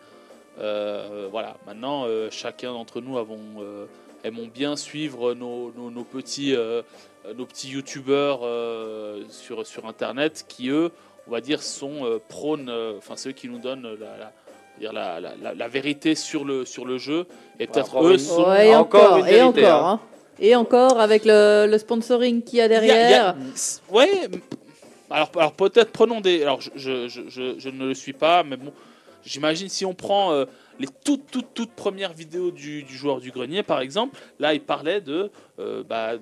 Euh, 0.59 1.29
voilà, 1.31 1.57
maintenant, 1.67 2.05
euh, 2.07 2.29
chacun 2.31 2.73
d'entre 2.73 3.01
nous 3.01 3.17
avons, 3.19 3.39
euh, 3.61 3.87
aimons 4.25 4.49
bien 4.53 4.77
suivre 4.77 5.35
nos, 5.35 5.73
nos- 5.77 5.91
nos 5.91 6.05
petits, 6.05 6.55
nos 7.37 7.47
petits 7.47 7.69
youtubeurs 7.69 8.41
euh, 8.43 9.23
sur, 9.31 9.67
sur 9.67 9.87
Internet 9.87 10.45
qui, 10.49 10.69
eux, 10.69 10.91
on 11.29 11.31
va 11.31 11.41
dire, 11.41 11.63
sont 11.63 12.05
euh, 12.05 12.19
prônes, 12.29 12.69
euh, 12.69 12.95
enfin 12.99 13.17
ceux 13.17 13.33
qui 13.33 13.49
nous 13.49 13.59
donnent 13.59 13.87
la, 13.99 14.17
la- 14.19 14.33
dire 14.79 14.93
la, 14.93 15.21
la- 15.21 15.35
la- 15.41 15.55
la 15.55 15.69
vérité 15.69 16.15
sur 16.15 16.45
le, 16.45 16.65
sur 16.65 16.85
le 16.85 16.99
jeu. 16.99 17.27
Et 17.59 17.67
peut-être 17.67 17.97
encore 17.97 18.09
eux 18.09 18.13
une- 18.15 18.19
sont... 18.19 18.45
Ouais, 18.45 18.69
et 18.69 18.75
encore 18.77 19.03
encore, 19.15 19.19
une 19.19 19.27
et 19.29 19.43
encore. 19.43 19.87
hein. 19.87 20.01
hein. 20.03 20.07
Et 20.43 20.57
encore 20.57 20.99
avec 21.01 21.25
le, 21.27 21.67
le 21.71 21.79
sponsoring 21.79 22.43
qu'il 22.43 22.59
y 22.59 22.63
a 22.63 22.67
Il 22.67 22.71
y 22.73 22.75
a- 22.75 22.81
derrière. 22.81 23.37
il 23.39 23.43
y 23.47 23.95
a- 23.95 23.95
Ouais. 23.95 24.25
m- 24.25 24.41
Alors, 25.11 25.31
alors 25.37 25.53
peut-être 25.53 25.91
prenons 25.91 26.21
des. 26.21 26.43
Alors 26.43 26.61
je, 26.61 27.09
je, 27.09 27.09
je, 27.29 27.69
ne 27.69 27.87
le 27.87 27.95
suis 27.95 28.13
pas, 28.13 28.45
mais 28.45 28.57
bon, 28.57 28.73
j'imagine 29.25 29.69
si 29.69 29.85
on 29.85 29.95
prend 29.95 30.33
euh, 30.33 30.45
les 30.79 30.87
toutes 31.05 31.31
toutes 31.31 31.53
toutes 31.53 31.73
premières 31.73 32.13
vidéos 32.13 32.53
du, 32.53 32.87
joueur 32.89 33.21
du 33.21 33.33
grenier, 33.33 33.63
par 33.63 33.81
exemple, 33.81 34.19
là 34.39 34.55
il 34.55 34.61
parlait 34.61 35.01
de 35.01 35.31
euh, 35.59 35.83
bah, 35.83 36.13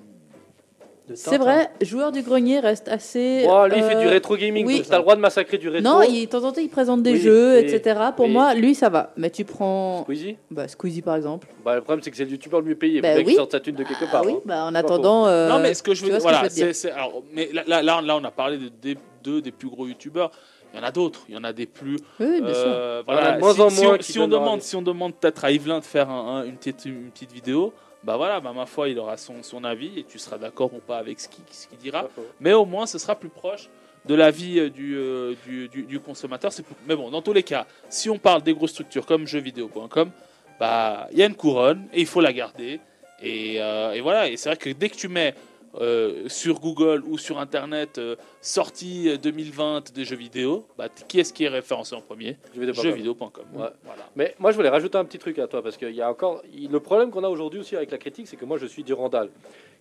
C'est 1.15 1.37
vrai, 1.37 1.69
joueur 1.81 2.11
du 2.11 2.21
grenier 2.21 2.59
reste 2.59 2.87
assez. 2.87 3.43
Bon, 3.45 3.65
lui, 3.65 3.77
il 3.77 3.83
fait 3.83 3.95
euh, 3.95 4.01
du 4.01 4.07
rétro 4.07 4.35
gaming, 4.37 4.65
oui. 4.65 4.77
donc 4.77 4.87
t'as 4.87 4.97
le 4.97 5.01
droit 5.01 5.15
de 5.15 5.21
massacrer 5.21 5.57
du 5.57 5.69
rétro. 5.69 5.89
Non, 5.91 6.01
il, 6.01 6.25
de 6.25 6.29
temps 6.29 6.43
en 6.43 6.51
temps, 6.51 6.61
il 6.61 6.69
présente 6.69 7.01
des 7.03 7.13
Oui, 7.13 7.19
jeux, 7.19 7.57
etc. 7.59 7.99
Pour 8.15 8.27
moi, 8.27 8.53
lui, 8.53 8.75
ça 8.75 8.89
va. 8.89 9.11
Mais 9.17 9.29
tu 9.29 9.45
prends 9.45 10.03
Squeezie 10.03 10.37
bah, 10.51 10.67
Squeezie, 10.67 11.01
par 11.01 11.15
exemple. 11.15 11.47
bah, 11.65 11.75
Le 11.75 11.81
problème, 11.81 12.03
c'est 12.03 12.11
que 12.11 12.17
c'est 12.17 12.25
le 12.25 12.31
youtubeur 12.31 12.61
le 12.61 12.67
mieux 12.67 12.75
payé. 12.75 13.01
Bah 13.01 13.15
mec, 13.15 13.25
oui. 13.27 13.33
il 13.33 13.35
sort 13.37 13.47
sa 13.51 13.59
thune 13.59 13.75
de 13.75 13.83
quelque 13.83 14.05
Ah 14.07 14.11
part. 14.11 14.25
oui, 14.25 14.33
hein. 14.37 14.41
bah, 14.45 14.63
en 14.65 14.75
attendant. 14.75 15.25
euh, 15.27 15.49
non 15.49 15.59
mais 15.59 15.73
ce 15.73 15.83
que 15.83 15.93
je 15.93 16.03
tu 16.05 16.11
veux 16.11 16.17
vois 16.19 16.31
dire, 16.31 16.49
je 16.49 16.55
voilà, 16.55 16.71
veux 16.71 16.93
alors 16.93 17.23
mais 17.33 17.49
là, 17.67 17.81
là, 18.01 18.17
on 18.17 18.23
a 18.23 18.31
parlé 18.31 18.57
de 18.57 18.69
des 18.81 18.97
deux 19.23 19.41
des 19.41 19.51
plus 19.51 19.69
gros 19.69 19.87
youtubeurs. 19.87 20.31
Il 20.73 20.79
y 20.79 20.83
en 20.83 20.85
a 20.85 20.91
d'autres, 20.91 21.21
il 21.27 21.33
y 21.33 21.37
en 21.37 21.43
a 21.43 21.51
des 21.51 21.65
plus 21.65 21.97
Oui, 22.19 22.41
bien 22.41 22.53
sûr. 22.53 22.63
Euh, 22.67 23.01
Il 23.07 23.11
a 23.11 23.13
voilà, 23.15 23.31
de 23.31 23.39
moins 23.39 23.53
si, 23.55 23.61
en 23.61 23.69
si 23.71 23.83
moins 23.83 23.95
on, 23.97 24.01
si 24.03 24.19
on 24.19 24.27
demande, 24.27 24.61
si 24.61 24.75
on 24.75 24.81
demande 24.83 25.15
peut-être 25.15 25.43
à 25.43 25.51
Yvelin 25.51 25.79
de 25.79 25.83
faire 25.83 26.11
un- 26.11 26.41
un- 26.41 26.43
une, 26.45 26.57
petite, 26.57 26.85
une 26.85 27.09
petite 27.09 27.31
vidéo, 27.31 27.73
bah 28.03 28.15
voilà, 28.17 28.39
bah 28.39 28.53
ma 28.53 28.65
foi, 28.65 28.89
il 28.89 28.97
aura 28.99 29.17
son, 29.17 29.43
son 29.43 29.63
avis 29.63 29.99
et 29.99 30.03
tu 30.03 30.19
seras 30.19 30.37
d'accord 30.37 30.73
ou 30.73 30.79
pas 30.79 30.97
avec 30.97 31.19
ce 31.19 31.27
qu'il 31.27 31.77
dira. 31.79 32.07
Mais 32.39 32.53
au 32.53 32.65
moins, 32.65 32.85
ce 32.85 32.97
sera 32.97 33.15
plus 33.15 33.29
proche 33.29 33.69
de 34.05 34.15
l'avis 34.15 34.59
euh, 34.59 34.69
du, 34.69 34.95
euh, 34.95 35.35
du, 35.45 35.67
du, 35.67 35.83
du 35.83 35.99
consommateur. 35.99 36.51
Plus- 36.53 36.63
Mais 36.87 36.95
bon, 36.95 37.09
dans 37.11 37.21
tous 37.21 37.33
les 37.33 37.43
cas, 37.43 37.67
si 37.89 38.09
on 38.09 38.17
parle 38.17 38.41
des 38.41 38.53
grosses 38.53 38.71
structures 38.71 39.05
comme 39.05 39.27
jeuxvideo.com, 39.27 40.11
bah 40.59 41.07
il 41.11 41.17
y 41.19 41.23
a 41.23 41.25
une 41.25 41.35
couronne 41.35 41.87
et 41.93 41.99
il 42.01 42.07
faut 42.07 42.21
la 42.21 42.31
garder. 42.33 42.79
Et, 43.21 43.61
euh, 43.61 43.91
et 43.91 43.99
voilà, 44.01 44.29
et 44.29 44.37
c'est 44.37 44.47
vrai 44.49 44.57
que 44.57 44.69
dès 44.69 44.87
que 44.89 44.95
tu 44.95 45.09
mets 45.09 45.35
euh, 45.75 46.27
sur 46.27 46.59
Google 46.59 47.03
ou 47.05 47.17
sur 47.19 47.37
Internet 47.39 47.99
euh, 47.99 48.15
sortie 48.41 49.07
euh, 49.07 49.17
2020 49.17 49.93
des 49.93 50.03
jeux 50.03 50.15
vidéo, 50.15 50.65
bah, 50.77 50.87
qui 51.07 51.19
est-ce 51.19 51.31
qui 51.31 51.43
est 51.43 51.49
référencé 51.49 51.95
en 51.95 52.01
premier? 52.01 52.37
Jeuxvideo.com. 52.55 53.45
Ouais. 53.53 53.67
Voilà. 53.83 54.09
Mais 54.15 54.35
moi, 54.39 54.51
je 54.51 54.55
voulais 54.55 54.69
rajouter 54.69 54.97
un 54.97 55.05
petit 55.05 55.19
truc 55.19 55.37
à 55.37 55.47
toi, 55.47 55.61
parce 55.61 55.77
qu'il 55.77 55.91
y 55.91 56.01
a 56.01 56.09
encore. 56.09 56.41
Le 56.51 56.79
problème 56.79 57.11
qu'on 57.11 57.23
a 57.23 57.29
aujourd'hui 57.29 57.59
aussi 57.59 57.75
avec 57.75 57.91
la 57.91 57.99
critique, 57.99 58.27
c'est 58.27 58.35
que 58.35 58.45
moi, 58.45 58.57
je 58.57 58.65
suis 58.65 58.83
Durandal, 58.83 59.29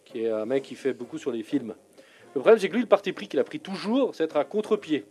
qui 0.04 0.24
est 0.24 0.30
un 0.30 0.44
mec 0.44 0.62
qui 0.62 0.74
fait 0.74 0.92
beaucoup 0.92 1.16
sur 1.16 1.30
les 1.30 1.42
films. 1.42 1.74
Le 2.34 2.40
problème, 2.40 2.58
c'est 2.58 2.68
que 2.68 2.74
lui, 2.74 2.82
le 2.82 2.88
parti 2.88 3.12
pris 3.12 3.26
qu'il 3.26 3.40
a 3.40 3.44
pris 3.44 3.60
toujours, 3.60 4.14
c'est 4.14 4.24
être 4.24 4.36
à 4.36 4.44
contre-pied. 4.44 5.06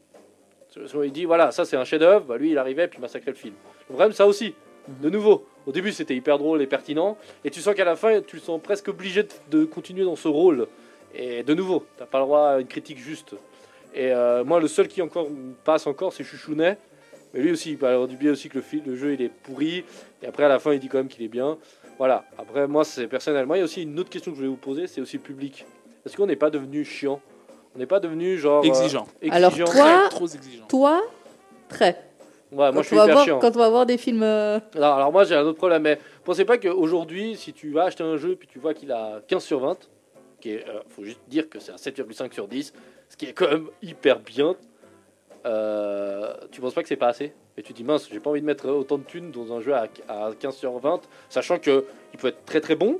Il 1.04 1.12
dit, 1.12 1.26
voilà, 1.26 1.52
ça 1.52 1.66
c'est 1.66 1.78
un 1.78 1.86
chef-d'œuvre, 1.86 2.26
bah, 2.26 2.38
lui, 2.38 2.52
il 2.52 2.58
arrivait, 2.58 2.88
puis 2.88 2.99
il 2.99 3.02
massacrait 3.02 3.32
le 3.32 3.38
film. 3.38 3.56
Le 3.90 3.95
problème, 3.95 4.12
ça 4.12 4.28
aussi, 4.28 4.54
de 5.02 5.10
nouveau, 5.10 5.48
au 5.68 5.72
début, 5.72 5.91
c'était 5.91 6.15
hyper 6.15 6.38
drôle 6.39 6.61
et 6.61 6.68
pertinent, 6.68 7.18
et 7.45 7.52
tu 7.52 7.60
sens 7.61 7.76
qu'à 7.76 7.85
la 7.85 7.95
fin, 7.95 8.22
tu 8.22 8.38
le 8.38 8.41
sens 8.41 8.60
presque 8.61 8.88
obligé 8.88 9.23
de, 9.23 9.30
de 9.52 9.65
continuer 9.65 10.03
dans 10.06 10.15
ce 10.15 10.27
rôle. 10.27 10.68
Et 11.14 11.44
de 11.44 11.53
nouveau, 11.53 11.85
t'as 11.98 12.06
pas 12.06 12.19
le 12.19 12.26
droit 12.26 12.48
à 12.48 12.60
une 12.60 12.68
critique 12.68 12.98
juste. 12.98 13.35
Et 13.94 14.11
euh, 14.11 14.44
moi, 14.44 14.60
le 14.60 14.68
seul 14.68 14.88
qui 14.88 15.02
encore 15.02 15.27
passe 15.64 15.85
encore, 15.88 16.14
c'est 16.14 16.23
Chouchounet. 16.23 16.77
Mais 17.34 17.41
lui 17.41 17.52
aussi, 17.52 17.72
il 17.72 17.77
peut 17.77 17.88
avoir 17.88 18.07
du 18.07 18.15
bien 18.15 18.31
aussi 18.31 18.48
que 18.49 18.56
le, 18.56 18.61
film, 18.61 18.84
le 18.85 18.95
jeu 18.95 19.14
il 19.14 19.22
est 19.22 19.30
pourri. 19.30 19.84
Et 20.23 20.27
après, 20.27 20.44
à 20.44 20.48
la 20.48 20.60
fin, 20.60 20.73
il 20.73 20.80
dit 20.80 20.88
quand 20.88 20.98
même 20.98 21.07
qu'il 21.10 21.23
est 21.23 21.27
bien. 21.30 21.57
Voilà. 21.98 22.23
Après, 22.38 22.68
moi, 22.68 22.84
c'est 22.85 23.07
personnel. 23.07 23.45
Moi, 23.45 23.57
il 23.57 23.60
y 23.60 23.61
a 23.61 23.65
aussi 23.65 23.84
une 23.84 23.99
autre 23.99 24.10
question 24.10 24.31
que 24.31 24.35
je 24.38 24.41
voulais 24.41 24.49
vous 24.49 24.56
poser 24.57 24.88
c'est 24.88 25.02
aussi 25.02 25.18
le 25.18 25.23
public. 25.23 25.65
Est-ce 26.06 26.15
qu'on 26.15 26.27
n'est 26.27 26.35
pas 26.38 26.49
devenu 26.49 26.85
chiant? 26.85 27.19
On 27.76 27.80
n'est 27.80 27.85
pas 27.85 27.99
devenu 27.99 28.38
genre. 28.38 28.64
euh, 28.64 28.68
Exigeant. 28.68 29.07
Alors, 29.30 29.52
exigeant 29.52 29.65
toi- 29.72 29.99
Très, 30.07 30.10
trop 30.10 30.27
exigeant. 30.27 30.68
Toi, 30.68 31.02
très. 31.69 32.07
Ouais, 32.52 32.57
quand, 32.68 32.74
moi, 32.74 32.82
je 32.82 32.88
suis 32.88 32.95
on 32.95 32.99
va 32.99 33.06
hyper 33.06 33.24
chiant. 33.24 33.40
quand 33.40 33.56
on 33.56 33.60
va 33.60 33.69
voir 33.69 33.86
des 33.86 33.98
films. 33.98 34.24
euh, 34.24 34.60
Alors, 34.76 34.95
alors 34.95 35.11
moi, 35.11 35.24
j'ai 35.26 35.36
un 35.36 35.44
autre 35.44 35.57
problème. 35.57 35.82
Mais 35.84 35.99
pensez 36.24 36.45
pas 36.45 36.57
qu'aujourd'hui, 36.57 37.36
si 37.36 37.52
tu 37.53 37.72
vas 37.72 37.84
acheter 37.86 38.03
un 38.03 38.18
jeu 38.18 38.36
puis 38.36 38.48
tu 38.48 38.60
vois 38.60 38.74
qu'il 38.74 38.91
a 38.91 39.22
15 39.28 39.44
sur 39.44 39.60
20, 39.60 39.78
qui 40.40 40.52
est, 40.52 40.68
euh, 40.69 40.80
faut 40.88 41.03
juste 41.03 41.19
dire 41.28 41.49
que 41.49 41.60
c'est 41.60 41.72
un 41.72 41.76
7,5 41.78 42.32
sur 42.34 42.48
10, 42.48 42.74
ce 43.10 43.18
qui 43.18 43.26
est 43.26 43.34
quand 43.34 43.49
même 43.49 43.68
hyper 43.82 44.19
bien. 44.19 44.56
Euh, 45.45 46.34
tu 46.52 46.61
penses 46.61 46.74
pas 46.74 46.82
que 46.82 46.88
c'est 46.88 46.95
pas 46.95 47.07
assez? 47.07 47.34
Et 47.57 47.64
tu 47.64 47.74
dis 47.74 47.84
mince, 47.84 48.07
j'ai 48.11 48.19
pas 48.19 48.30
envie 48.30 48.41
de 48.41 48.45
mettre 48.45 48.68
autant 48.69 48.98
de 48.98 49.03
thunes 49.03 49.32
dans 49.32 49.52
un 49.53 49.61
jeu 49.61 49.74
à, 49.74 49.88
à 50.07 50.32
15 50.38 50.56
sur 50.56 50.78
20, 50.78 51.02
sachant 51.30 51.57
que 51.57 51.86
il 52.14 52.19
peut 52.19 52.28
être 52.28 52.45
très 52.45 52.61
très 52.61 52.76
bon, 52.76 52.99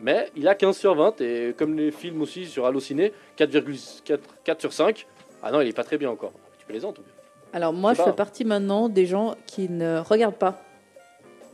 mais 0.00 0.28
il 0.36 0.48
a 0.48 0.54
15 0.54 0.76
sur 0.76 0.94
20 0.94 1.20
et 1.20 1.54
comme 1.56 1.76
les 1.76 1.90
films 1.90 2.20
aussi 2.22 2.46
sur 2.46 2.66
Allociné, 2.66 3.12
4,4 3.38 4.18
4 4.44 4.60
sur 4.60 4.72
5. 4.72 5.06
Ah 5.42 5.52
non, 5.52 5.60
il 5.60 5.68
est 5.68 5.76
pas 5.76 5.84
très 5.84 5.98
bien 5.98 6.10
encore. 6.10 6.32
Tu 6.58 6.66
plaisantes 6.66 6.98
ou 6.98 7.02
bien 7.02 7.12
Alors 7.56 7.72
moi, 7.72 7.94
Je 7.94 8.02
fais 8.02 8.12
partie 8.12 8.44
maintenant 8.44 8.90
des 8.90 9.06
gens 9.06 9.34
qui 9.46 9.70
ne 9.70 9.98
regardent 10.00 10.34
pas 10.34 10.62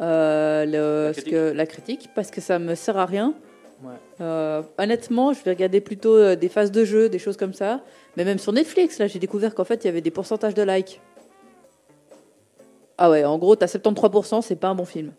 euh, 0.00 0.64
le- 0.64 1.06
La 1.06 1.12
critique. 1.12 1.32
que- 1.32 1.52
la 1.52 1.66
critique 1.66 2.08
parce 2.16 2.32
que 2.32 2.40
ça 2.40 2.58
me 2.58 2.74
sert 2.74 2.96
à 2.96 3.06
rien. 3.06 3.34
Ouais. 3.84 3.90
Euh, 4.20 4.62
honnêtement, 4.78 5.32
je 5.32 5.40
vais 5.44 5.52
regarder 5.52 5.80
plutôt 5.80 6.16
euh, 6.16 6.34
des 6.34 6.48
phases 6.48 6.72
de 6.72 6.84
jeu, 6.84 7.08
des 7.08 7.20
choses 7.20 7.36
comme 7.36 7.54
ça. 7.54 7.82
Mais 8.16 8.24
même 8.24 8.38
sur 8.38 8.52
Netflix, 8.52 8.98
là, 8.98 9.06
j'ai 9.06 9.20
découvert 9.20 9.54
qu'en 9.54 9.62
fait, 9.64 9.84
il 9.84 9.86
y 9.86 9.90
avait 9.90 10.00
des 10.00 10.10
pourcentages 10.10 10.54
de 10.54 10.62
likes. 10.64 11.00
Ah 12.98 13.08
ouais, 13.08 13.24
en 13.24 13.38
gros, 13.38 13.54
t'as 13.54 13.66
73%, 13.66 14.42
c'est 14.42 14.56
pas 14.56 14.68
un 14.68 14.74
bon 14.74 14.84
film. 14.84 15.12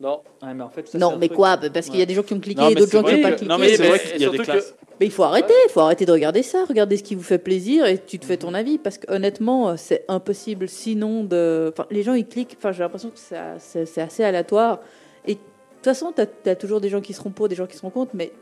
Non. 0.00 0.22
Ouais, 0.42 0.54
mais 0.54 0.62
en 0.62 0.70
fait, 0.70 0.86
ça, 0.86 0.92
c'est 0.92 0.98
non, 0.98 1.12
un 1.12 1.16
mais 1.18 1.26
truc- 1.28 1.36
quoi 1.36 1.58
Parce 1.58 1.88
qu'il 1.90 1.98
y 1.98 2.02
a 2.02 2.06
des 2.06 2.14
gens 2.14 2.22
qui 2.22 2.32
ont 2.32 2.40
cliqué 2.40 2.60
Non, 2.60 2.68
et 2.70 2.74
d'autres 2.74 2.90
gens 2.90 3.02
qui 3.02 3.14
n'ont 3.16 3.22
pas 3.22 3.32
cliqué. 3.32 3.46
non, 3.46 3.58
mais 3.58 3.76
c'est 3.76 3.86
vrai 3.86 3.98
qu'il 4.00 4.20
y 4.22 4.24
a 4.24 4.30
des 4.30 4.38
classes. 4.38 4.74
mais 4.98 5.06
il 5.06 5.12
faut 5.12 5.24
arrêter, 5.24 5.52
il 5.66 5.70
faut 5.70 5.80
arrêter 5.80 6.06
de 6.06 6.12
regarder 6.12 6.42
ça, 6.42 6.64
regarder 6.64 6.96
ce 6.96 7.02
qui 7.02 7.14
vous 7.14 7.22
fait 7.22 7.38
plaisir 7.38 7.84
et 7.86 7.98
tu 7.98 8.18
te 8.18 8.24
fais 8.24 8.38
ton 8.38 8.54
avis 8.54 8.78
parce 8.78 8.96
que 8.98 9.12
honnêtement 9.12 9.76
c'est 9.76 10.04
impossible 10.08 10.68
sinon 10.68 11.24
de. 11.24 11.70
Enfin, 11.72 11.86
les 11.90 12.02
gens 12.02 12.14
ils 12.14 12.26
cliquent, 12.26 12.54
enfin 12.58 12.72
j'ai 12.72 12.80
l'impression 12.82 13.10
que 13.10 13.18
ça- 13.18 13.58
c'est 13.58 14.00
assez 14.00 14.24
aléatoire 14.24 14.80
et 15.26 15.34
de 15.34 15.38
toute 15.38 15.84
façon 15.84 16.12
tu 16.16 16.48
as, 16.50 16.56
toujours 16.56 16.80
des 16.80 16.88
gens 16.88 17.00
qui 17.02 17.12
seront 17.12 17.30
pour, 17.30 17.48
des 17.48 17.54
gens 17.56 17.66
qui 17.66 17.76
seront 17.76 17.90
contre, 17.90 18.12
mais 18.14 18.32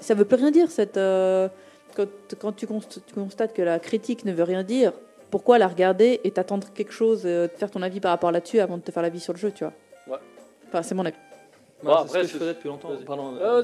ça 0.00 0.14
veut 0.14 0.24
plus 0.24 0.36
rien 0.36 0.50
dire 0.50 0.70
cette. 0.70 0.96
euh, 0.96 1.48
quand, 1.94 2.06
quand 2.38 2.52
tu, 2.52 2.66
const- 2.66 3.00
tu 3.06 3.14
constates 3.14 3.52
que 3.54 3.62
la 3.62 3.78
critique 3.78 4.24
ne 4.26 4.32
veut 4.32 4.42
rien 4.44 4.62
dire, 4.62 4.92
pourquoi 5.30 5.58
la 5.58 5.66
regarder 5.68 6.20
et 6.24 6.30
t'attendre 6.30 6.68
quelque 6.74 6.92
chose, 6.92 7.22
euh, 7.24 7.48
de 7.48 7.52
faire 7.52 7.70
ton 7.70 7.80
avis 7.82 8.00
par 8.00 8.10
rapport 8.12 8.30
là-dessus 8.32 8.60
avant 8.60 8.76
de 8.78 8.82
te 8.82 8.90
faire 8.90 9.02
l'avis 9.02 9.20
sur 9.20 9.32
le 9.32 9.38
jeu, 9.38 9.50
tu 9.50 9.64
vois? 9.64 9.72
Enfin 10.68 10.82
c'est 10.82 10.94
mon 10.94 11.04
avis. 11.04 11.16
Ouais, 11.16 11.90
Bon, 11.92 11.92
c'est 11.98 12.02
après, 12.04 12.22
ce 12.24 12.26
que 12.28 12.32
je 12.32 12.38
faisais 12.38 12.54
depuis 12.54 12.68
longtemps. 12.68 12.88
Pardon, 13.06 13.34
euh, 13.40 13.62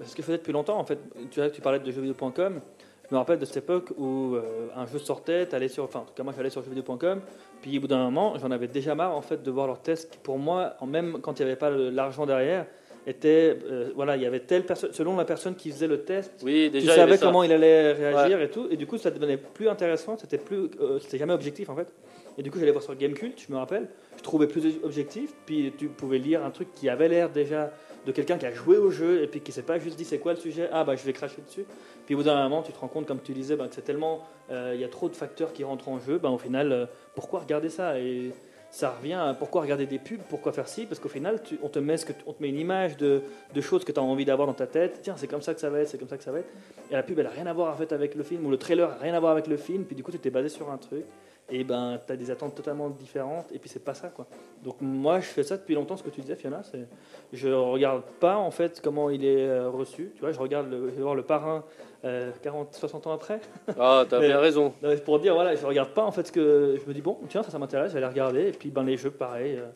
C'est 0.00 0.08
ce 0.08 0.16
que 0.16 0.22
je 0.22 0.26
faisais 0.26 0.38
depuis 0.38 0.52
longtemps 0.52 0.78
en 0.78 0.84
fait. 0.84 0.98
Tu, 1.30 1.40
vois, 1.40 1.50
tu 1.50 1.60
parlais 1.60 1.78
de 1.78 1.84
jeuxvideo.com. 1.90 2.60
Je 3.08 3.14
me 3.14 3.18
rappelle 3.18 3.38
de 3.38 3.44
cette 3.44 3.58
époque 3.58 3.90
où 3.98 4.34
euh, 4.34 4.68
un 4.74 4.84
jeu 4.86 4.98
sortait, 4.98 5.46
t'allais 5.46 5.68
sur, 5.68 5.84
enfin 5.84 6.00
en 6.00 6.04
tout 6.04 6.14
cas 6.14 6.24
moi 6.24 6.32
j'allais 6.36 6.50
sur 6.50 6.62
jeuxvideo.com, 6.64 7.20
puis 7.62 7.78
au 7.78 7.80
bout 7.82 7.86
d'un 7.86 8.02
moment 8.02 8.34
j'en 8.38 8.50
avais 8.50 8.66
déjà 8.66 8.96
marre 8.96 9.14
en 9.14 9.22
fait 9.22 9.42
de 9.44 9.50
voir 9.50 9.68
leurs 9.68 9.80
tests 9.80 10.10
qui 10.10 10.18
pour 10.18 10.38
moi, 10.38 10.74
même 10.84 11.18
quand 11.22 11.38
il 11.38 11.44
n'y 11.44 11.50
avait 11.50 11.58
pas 11.58 11.70
l'argent 11.70 12.26
derrière, 12.26 12.66
était 13.06 13.56
euh, 13.70 13.90
voilà 13.94 14.16
il 14.16 14.22
y 14.22 14.26
avait 14.26 14.40
telle 14.40 14.64
personne, 14.66 14.92
selon 14.92 15.16
la 15.16 15.24
personne 15.24 15.54
qui 15.54 15.70
faisait 15.70 15.86
le 15.86 16.02
test, 16.02 16.32
Oui, 16.42 16.64
tu 16.72 16.80
déjà. 16.80 16.96
savais 16.96 17.16
comment 17.18 17.44
il 17.44 17.52
allait 17.52 17.92
réagir 17.92 18.40
et 18.40 18.50
tout, 18.50 18.66
et 18.70 18.76
du 18.76 18.88
coup 18.88 18.98
ça 18.98 19.12
devenait 19.12 19.36
plus 19.36 19.68
intéressant, 19.68 20.16
c'était 20.18 20.38
plus, 20.38 20.68
euh, 20.80 20.98
c'était 20.98 21.18
jamais 21.18 21.34
objectif 21.34 21.68
en 21.70 21.76
fait. 21.76 21.92
Et 22.38 22.42
du 22.42 22.50
coup 22.50 22.58
j'allais 22.58 22.72
voir 22.72 22.84
sur 22.84 22.94
Gamecult, 22.94 23.40
je 23.46 23.52
me 23.52 23.58
rappelle, 23.58 23.88
je 24.16 24.22
trouvais 24.22 24.46
plus 24.46 24.78
objectif, 24.82 25.32
puis 25.46 25.72
tu 25.76 25.88
pouvais 25.88 26.18
lire 26.18 26.44
un 26.44 26.50
truc 26.50 26.74
qui 26.74 26.88
avait 26.88 27.08
l'air 27.08 27.30
déjà 27.30 27.72
de 28.06 28.12
quelqu'un 28.12 28.38
qui 28.38 28.46
a 28.46 28.52
joué 28.52 28.76
au 28.76 28.90
jeu 28.90 29.22
et 29.22 29.26
puis 29.26 29.40
qui 29.40 29.52
s'est 29.52 29.62
pas 29.62 29.78
juste 29.78 29.96
dit 29.96 30.04
c'est 30.04 30.18
quoi 30.18 30.32
le 30.32 30.38
sujet, 30.38 30.68
ah 30.72 30.84
bah 30.84 30.94
je 30.96 31.04
vais 31.04 31.12
cracher 31.12 31.42
dessus. 31.44 31.64
Puis 32.04 32.14
au 32.14 32.18
bout 32.18 32.24
d'un 32.24 32.42
moment 32.44 32.62
tu 32.62 32.72
te 32.72 32.78
rends 32.78 32.88
compte 32.88 33.06
comme 33.06 33.20
tu 33.20 33.32
disais 33.32 33.56
bah, 33.56 33.68
que 33.68 33.74
c'est 33.74 33.82
tellement, 33.82 34.22
euh, 34.50 34.72
il 34.74 34.80
y 34.80 34.84
a 34.84 34.88
trop 34.88 35.08
de 35.08 35.16
facteurs 35.16 35.52
qui 35.52 35.64
rentrent 35.64 35.88
en 35.88 35.98
jeu, 35.98 36.18
bah, 36.18 36.30
au 36.30 36.38
final 36.38 36.72
euh, 36.72 36.86
pourquoi 37.14 37.40
regarder 37.40 37.68
ça? 37.68 37.98
Et 37.98 38.32
ça 38.70 38.90
revient 38.90 39.14
à 39.14 39.34
pourquoi 39.34 39.62
regarder 39.62 39.86
des 39.86 39.98
pubs, 39.98 40.20
pourquoi 40.28 40.52
faire 40.52 40.68
ci, 40.68 40.86
parce 40.86 41.00
qu'au 41.00 41.08
final 41.08 41.40
on 41.62 41.68
te 41.68 41.78
met 41.78 41.96
ce 41.96 42.04
que 42.04 42.12
on 42.26 42.32
te 42.32 42.42
met 42.42 42.50
une 42.50 42.58
image 42.58 42.96
de, 42.96 43.22
de 43.54 43.60
choses 43.60 43.84
que 43.84 43.92
tu 43.92 43.98
as 43.98 44.02
envie 44.02 44.24
d'avoir 44.24 44.46
dans 44.46 44.54
ta 44.54 44.66
tête, 44.66 45.00
tiens 45.02 45.14
c'est 45.16 45.28
comme 45.28 45.42
ça 45.42 45.54
que 45.54 45.60
ça 45.60 45.70
va 45.70 45.80
être, 45.80 45.88
c'est 45.88 45.98
comme 45.98 46.08
ça 46.08 46.18
que 46.18 46.24
ça 46.24 46.32
va 46.32 46.40
être. 46.40 46.52
Et 46.90 46.94
la 46.94 47.02
pub 47.02 47.18
elle 47.18 47.26
a 47.26 47.30
rien 47.30 47.46
à 47.46 47.52
voir 47.52 47.72
en 47.72 47.76
fait 47.76 47.92
avec 47.92 48.14
le 48.14 48.22
film 48.22 48.44
ou 48.44 48.50
le 48.50 48.58
trailer 48.58 48.90
a 48.90 48.98
rien 48.98 49.14
à 49.14 49.20
voir 49.20 49.32
avec 49.32 49.46
le 49.46 49.56
film, 49.56 49.84
puis 49.84 49.96
du 49.96 50.02
coup 50.02 50.12
tu 50.12 50.18
t'es 50.18 50.30
basé 50.30 50.48
sur 50.48 50.70
un 50.70 50.76
truc. 50.78 51.04
Et 51.48 51.62
ben 51.64 52.00
tu 52.04 52.12
as 52.12 52.16
des 52.16 52.30
attentes 52.30 52.54
totalement 52.54 52.88
différentes 52.90 53.52
et 53.52 53.58
puis 53.58 53.68
c'est 53.68 53.84
pas 53.84 53.94
ça 53.94 54.08
quoi. 54.08 54.26
Donc 54.64 54.76
moi 54.80 55.20
je 55.20 55.26
fais 55.26 55.42
ça 55.44 55.56
depuis 55.56 55.74
longtemps 55.74 55.96
ce 55.96 56.02
que 56.02 56.10
tu 56.10 56.20
disais 56.20 56.34
Fiona, 56.36 56.62
c'est 56.64 56.86
je 57.32 57.48
regarde 57.48 58.02
pas 58.20 58.36
en 58.36 58.50
fait 58.50 58.80
comment 58.82 59.10
il 59.10 59.24
est 59.24 59.46
euh, 59.46 59.68
reçu, 59.70 60.10
tu 60.14 60.20
vois, 60.20 60.32
je 60.32 60.38
regarde 60.40 60.68
le, 60.70 60.90
je 60.90 60.94
vais 60.96 61.02
voir 61.02 61.14
le 61.14 61.22
parrain 61.22 61.64
euh, 62.04 62.30
40 62.42 62.74
60 62.74 63.06
ans 63.06 63.12
après. 63.12 63.40
Ah, 63.78 64.04
t'as 64.08 64.18
Mais- 64.20 64.28
bien 64.28 64.40
raison. 64.40 64.72
Non, 64.82 64.88
mais 64.88 64.96
pour 64.96 65.18
dire 65.20 65.34
voilà, 65.34 65.54
je 65.54 65.64
regarde 65.64 65.90
pas 65.90 66.02
en 66.04 66.10
fait 66.12 66.26
ce 66.26 66.32
que 66.32 66.76
je 66.82 66.88
me 66.88 66.92
dis 66.94 67.02
bon, 67.02 67.18
tiens, 67.28 67.42
ça 67.42 67.50
ça 67.50 67.58
m'intéresse, 67.58 67.88
je 67.92 67.98
vais 67.98 68.02
aller 68.04 68.12
regarder 68.12 68.48
et 68.48 68.52
puis 68.52 68.70
ben 68.70 68.82
les 68.84 68.96
jeux 68.96 69.10
pareil, 69.12 69.56
euh, 69.56 69.66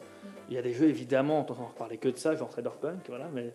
il 0.49 0.57
y 0.57 0.59
a 0.59 0.63
des 0.63 0.73
jeux 0.73 0.89
évidemment, 0.89 1.37
on 1.39 1.41
entend 1.43 1.55
reparler 1.73 1.99
que 1.99 2.09
de 2.09 2.17
ça, 2.17 2.35
genre 2.35 2.51
Cyberpunk 2.53 2.99
voilà, 3.09 3.27
mais 3.33 3.53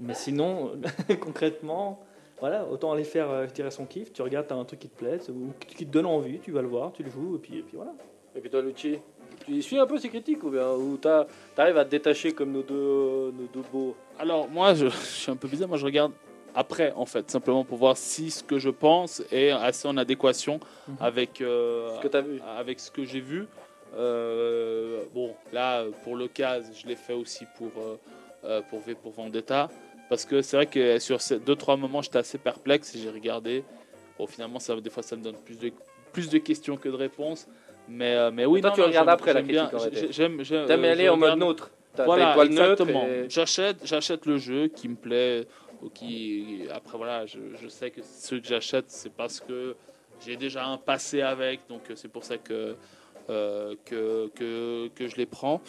mais 0.00 0.12
sinon 0.14 0.72
concrètement 1.20 2.00
voilà, 2.40 2.66
autant 2.66 2.92
aller 2.92 3.04
faire, 3.04 3.30
euh, 3.30 3.46
dirais, 3.46 3.70
son 3.70 3.86
kiff. 3.86 4.12
Tu 4.12 4.22
regardes, 4.22 4.46
t'as 4.46 4.56
un 4.56 4.64
truc 4.64 4.80
qui 4.80 4.88
te 4.88 4.98
plaît, 4.98 5.18
ou 5.30 5.52
qui 5.66 5.86
te 5.86 5.90
donne 5.90 6.06
envie, 6.06 6.38
tu 6.40 6.50
vas 6.52 6.62
le 6.62 6.68
voir, 6.68 6.92
tu 6.92 7.02
le 7.02 7.10
joues, 7.10 7.36
et 7.36 7.38
puis, 7.38 7.58
et 7.58 7.62
puis 7.62 7.76
voilà. 7.76 7.92
Et 8.36 8.40
puis 8.40 8.50
toi, 8.50 8.60
Lucci, 8.62 8.98
tu 9.46 9.62
suis 9.62 9.78
un 9.78 9.86
peu 9.86 9.96
ces 9.98 10.08
critiques 10.08 10.42
ou 10.42 10.50
bien 10.50 10.72
Ou 10.72 10.96
t'arrives 10.96 11.78
à 11.78 11.84
te 11.84 11.90
détacher 11.90 12.32
comme 12.32 12.50
nos 12.52 12.62
deux, 12.62 13.32
nos 13.32 13.46
deux 13.52 13.62
beaux? 13.72 13.94
Alors 14.18 14.48
moi, 14.48 14.74
je, 14.74 14.86
je 14.88 14.96
suis 14.96 15.30
un 15.30 15.36
peu 15.36 15.46
bizarre. 15.48 15.68
Moi, 15.68 15.78
je 15.78 15.84
regarde 15.84 16.12
après, 16.56 16.92
en 16.92 17.06
fait, 17.06 17.30
simplement 17.30 17.64
pour 17.64 17.78
voir 17.78 17.96
si 17.96 18.30
ce 18.30 18.42
que 18.42 18.58
je 18.58 18.70
pense 18.70 19.22
est 19.32 19.50
assez 19.50 19.86
en 19.88 19.96
adéquation 19.96 20.58
Mhm. 20.88 20.96
avec 21.00 21.40
euh, 21.40 21.96
Ce 21.96 22.00
que 22.02 22.08
t'as 22.08 22.20
vu 22.20 22.40
avec 22.56 22.78
ce 22.80 22.90
que 22.90 23.04
j'ai 23.04 23.20
vu. 23.20 23.46
Euh, 23.96 25.02
bon, 25.14 25.34
là, 25.52 25.84
pour 26.02 26.16
le 26.16 26.28
cas, 26.28 26.60
je 26.60 26.86
l'ai 26.86 26.96
fait 26.96 27.12
aussi 27.14 27.44
pour 27.56 27.70
euh, 28.44 28.60
pour 28.68 28.80
V 28.80 28.94
pour 28.94 29.12
Vendetta, 29.12 29.70
parce 30.08 30.24
que 30.24 30.42
c'est 30.42 30.56
vrai 30.56 30.66
que 30.66 30.98
sur 30.98 31.20
ces 31.20 31.38
deux 31.38 31.56
trois 31.56 31.76
moments, 31.76 32.02
j'étais 32.02 32.18
assez 32.18 32.38
perplexe 32.38 32.94
et 32.94 32.98
j'ai 32.98 33.10
regardé. 33.10 33.64
Bon, 34.18 34.26
finalement, 34.26 34.58
ça, 34.60 34.76
des 34.80 34.90
fois, 34.90 35.02
ça 35.02 35.16
me 35.16 35.22
donne 35.22 35.36
plus 35.36 35.58
de 35.58 35.72
plus 36.12 36.28
de 36.30 36.38
questions 36.38 36.76
que 36.76 36.88
de 36.88 36.94
réponses. 36.94 37.48
Mais, 37.88 38.14
euh, 38.14 38.30
mais 38.30 38.46
oui, 38.46 38.60
Toi, 38.60 38.70
non, 38.70 38.74
tu 38.76 38.80
non, 38.82 38.86
regardes 38.86 39.08
après 39.08 39.32
la 39.34 39.42
critique. 39.42 40.10
J'aime, 40.10 40.42
T'aimes 40.42 40.84
euh, 40.84 40.92
aller 40.92 41.08
en 41.08 41.16
mode 41.16 41.38
neutre 41.38 41.70
voilà, 41.96 42.36
exactement. 42.44 43.06
et- 43.06 43.26
J'achète, 43.28 43.76
j'achète 43.84 44.26
le 44.26 44.38
jeu 44.38 44.68
qui 44.68 44.88
me 44.88 44.96
plaît. 44.96 45.46
Ou 45.82 45.90
qui, 45.90 46.66
après 46.72 46.96
voilà, 46.96 47.26
je, 47.26 47.38
je 47.60 47.68
sais 47.68 47.90
que 47.90 48.00
ceux 48.02 48.40
que 48.40 48.46
j'achète, 48.46 48.86
c'est 48.88 49.12
parce 49.12 49.38
que 49.40 49.76
j'ai 50.24 50.36
déjà 50.36 50.64
un 50.64 50.78
passé 50.78 51.20
avec, 51.20 51.60
donc 51.68 51.82
euh, 51.90 51.94
c'est 51.94 52.08
pour 52.08 52.24
ça 52.24 52.38
que 52.38 52.74
euh, 53.30 53.74
que, 53.84 54.28
que, 54.34 54.88
que 54.94 55.08
je 55.08 55.16
les 55.16 55.26
prends. 55.26 55.60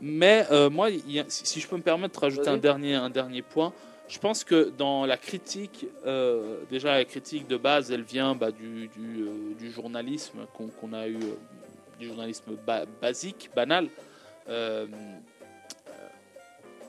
Mais 0.00 0.46
euh, 0.50 0.68
moi, 0.70 0.88
a- 0.88 1.24
si, 1.28 1.60
je 1.60 1.66
peux 1.68 1.76
me 1.76 1.82
permettre 1.82 2.14
de 2.14 2.20
rajouter 2.20 2.48
un 2.48 2.56
dernier, 2.58 2.94
un 2.94 3.10
dernier 3.10 3.42
point, 3.42 3.72
je 4.08 4.18
pense 4.18 4.42
que 4.44 4.70
dans 4.76 5.04
la 5.06 5.16
critique, 5.16 5.86
euh, 6.06 6.58
déjà 6.70 6.94
la 6.94 7.04
critique 7.04 7.46
de 7.46 7.56
base, 7.56 7.90
elle 7.92 8.02
vient 8.02 8.34
bah, 8.34 8.50
du, 8.50 8.88
du, 8.88 9.26
du 9.58 9.70
journalisme 9.70 10.46
qu'on 10.80 10.92
a 10.92 11.08
eu, 11.08 11.18
du 11.98 12.06
journalisme 12.06 12.56
ba- 12.66 12.86
basique, 13.02 13.50
banal. 13.54 13.88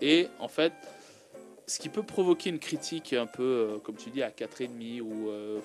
Et 0.02 0.28
en 0.40 0.48
fait, 0.48 0.72
ce 1.68 1.78
qui 1.80 1.90
peut 1.90 2.04
provoquer 2.04 2.50
une 2.50 2.60
critique 2.60 3.14
un 3.14 3.26
peu, 3.26 3.80
comme 3.84 3.96
tu 3.96 4.10
dis, 4.10 4.24
à 4.24 4.30
4,5 4.30 5.02
ou, 5.02 5.28
ou 5.30 5.62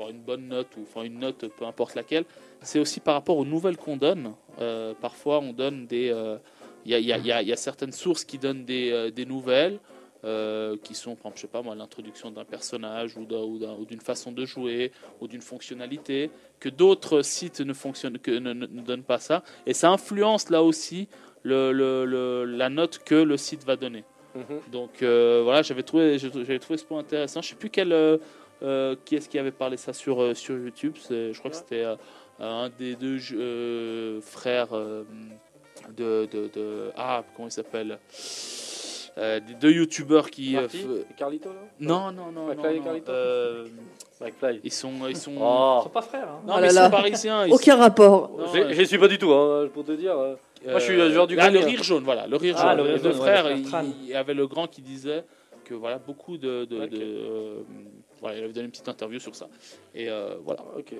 avoir 0.00 0.10
une 0.10 0.22
bonne 0.22 0.48
note, 0.48 0.68
ou 0.76 0.82
enfin 0.82 1.04
une 1.04 1.18
note 1.18 1.46
peu 1.58 1.64
importe 1.64 1.94
laquelle, 1.94 2.24
c'est 2.62 2.78
aussi 2.78 3.00
par 3.00 3.14
rapport 3.14 3.36
aux 3.36 3.44
nouvelles 3.44 3.76
qu'on 3.76 3.96
donne. 3.96 4.32
Euh, 4.60 4.94
parfois, 5.00 5.40
on 5.40 5.52
donne 5.52 5.86
des. 5.86 6.10
euh, 6.10 6.36
Il 6.86 6.92
y, 6.92 6.94
a, 6.94 6.98
y 7.18 7.28
y 7.46 7.50
y 7.52 7.56
certaines 7.58 7.92
sources 7.92 8.24
qui 8.24 8.38
donnent 8.38 8.64
des, 8.64 8.90
euh, 8.90 9.10
des 9.10 9.26
nouvelles. 9.26 9.78
euh, 10.22 10.76
qui 10.84 10.94
sont, 10.94 11.12
par 11.16 11.28
exemple, 11.32 11.36
je 11.36 11.40
sais 11.40 11.46
pas 11.48 11.62
moi, 11.62 11.74
l'introduction 11.74 12.30
d'un 12.30 12.44
personnage 12.44 13.16
ou 13.16 13.24
d'un- 13.24 13.38
ou 13.40 13.58
d'un- 13.58 13.72
ou 13.80 13.86
d'une 13.86 14.02
façon 14.02 14.32
de 14.32 14.44
jouer 14.44 14.92
ou 15.18 15.26
d'une 15.26 15.40
fonctionnalité, 15.40 16.30
que 16.58 16.68
d'autres 16.68 17.22
sites 17.22 17.60
ne, 17.62 17.72
fonctionnent, 17.72 18.18
que, 18.18 18.30
ne, 18.32 18.52
ne- 18.52 18.66
ne 18.66 18.82
donnent 18.82 19.02
pas 19.02 19.18
ça. 19.18 19.42
Et 19.64 19.72
ça 19.72 19.88
influence 19.88 20.50
là 20.50 20.62
aussi 20.62 21.08
le, 21.42 21.72
le- 21.72 22.04
le- 22.04 22.44
la 22.44 22.68
note 22.68 22.98
que 23.02 23.14
le 23.14 23.38
site 23.38 23.64
va 23.64 23.76
donner. 23.76 24.04
Mhm. 24.34 24.60
Donc 24.70 25.02
euh, 25.02 25.40
voilà, 25.42 25.62
j'avais 25.62 25.82
trouvé, 25.82 26.18
j'avais 26.18 26.58
trouvé 26.58 26.76
ce 26.76 26.84
point 26.84 26.98
intéressant. 26.98 27.40
Je 27.40 27.48
sais 27.48 27.54
plus 27.56 27.70
quel, 27.70 27.90
euh, 27.94 28.18
euh, 28.62 28.96
qui 29.04 29.16
est-ce 29.16 29.28
qui 29.28 29.38
avait 29.38 29.50
parlé 29.50 29.76
ça 29.76 29.92
sur, 29.92 30.20
euh, 30.22 30.34
sur 30.34 30.56
YouTube? 30.56 30.96
C'est- 31.00 31.32
Je 31.32 31.38
crois 31.38 31.50
que 31.50 31.56
c'était 31.56 31.84
euh, 31.84 31.96
un 32.38 32.70
des 32.78 32.94
deux 32.96 33.18
euh, 33.34 34.20
frères 34.20 34.68
euh, 34.72 35.04
de, 35.96 36.26
de, 36.32 36.48
de- 36.54 36.90
Ah, 36.96 37.22
comment 37.34 37.48
il 37.48 37.52
s'appelle? 37.52 37.98
Euh, 39.18 39.40
Des 39.40 39.54
deux 39.54 39.72
youtubeurs 39.72 40.30
qui. 40.30 40.56
euh, 40.56 40.60
Marty? 40.62 40.78
et 41.10 41.14
Carlito 41.16 41.48
là? 41.48 41.56
Non, 41.80 42.12
non, 42.12 42.30
non. 42.32 42.46
McFly 42.46 42.66
et 42.66 42.70
non, 42.70 42.76
non. 42.78 42.84
Carlito? 42.84 43.10
Euh, 43.12 43.66
McFly. 44.20 44.60
ils 44.62 44.72
sont. 44.72 44.92
Ils 45.08 45.16
sont... 45.16 45.32
Ils 45.36 45.38
Oh 45.40 45.80
sont 45.82 45.88
pas 45.88 46.00
frères. 46.02 46.28
Hein. 46.28 46.40
Non, 46.46 46.54
Oh 46.56 46.60
mais 46.60 46.66
là 46.66 46.68
ils 46.70 46.74
là. 46.76 46.84
sont 46.84 46.90
parisiens. 46.90 47.46
ils 47.46 47.52
Aucun 47.52 47.76
rapport. 47.76 48.30
Non, 48.38 48.46
J'ai- 48.52 48.64
ouais. 48.64 48.74
J'y 48.74 48.86
suis 48.86 48.98
pas 48.98 49.08
du 49.08 49.18
tout, 49.18 49.32
hein, 49.32 49.68
pour 49.74 49.84
te 49.84 49.92
dire. 49.92 50.16
euh. 50.16 50.36
Moi, 50.64 50.78
je 50.78 50.84
suis 50.84 50.96
le 50.96 51.10
joueur 51.10 51.26
du 51.26 51.38
ah, 51.40 51.50
le 51.50 51.58
rire 51.58 51.82
jaune, 51.82 52.04
voilà, 52.04 52.26
le 52.26 52.36
rire 52.36 52.54
Ah, 52.58 52.68
jaune. 52.68 52.76
le 52.76 52.82
rire 52.82 52.92
les 52.96 52.98
deux 53.02 53.10
jaune, 53.12 53.20
ouais, 53.20 53.26
frères, 53.26 53.58
frère 53.66 53.82
il, 54.02 54.06
y 54.08 54.14
avait 54.14 54.34
le 54.34 54.46
grand 54.46 54.66
qui 54.68 54.82
disait 54.82 55.24
que 55.64 55.72
voilà, 55.74 55.98
beaucoup 55.98 56.36
de. 56.36 56.66
Voilà, 58.20 58.38
il 58.38 58.44
avait 58.44 58.52
donné 58.52 58.66
une 58.66 58.70
petite 58.70 58.88
interview 58.88 59.18
sur 59.18 59.34
ça. 59.34 59.48
Et 59.94 60.08
euh, 60.10 60.34
voilà. 60.44 60.60
Ok. 60.76 60.92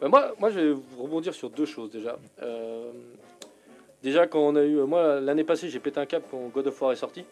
Ben, 0.00 0.08
moi, 0.08 0.32
moi, 0.38 0.50
je 0.50 0.58
vais 0.60 0.74
rebondir 0.98 1.32
sur 1.34 1.50
deux 1.50 1.66
choses 1.66 1.90
déjà. 1.90 2.16
Euh, 2.42 2.90
déjà, 4.02 4.26
quand 4.26 4.40
on 4.40 4.56
a 4.56 4.62
eu. 4.62 4.76
Moi, 4.82 5.20
l'année 5.20 5.44
passée, 5.44 5.68
j'ai 5.68 5.78
pété 5.80 6.00
un 6.00 6.06
cap 6.06 6.22
quand 6.30 6.38
God 6.48 6.66
of 6.66 6.80
War 6.82 6.92
est 6.92 6.96
sorti. 6.96 7.24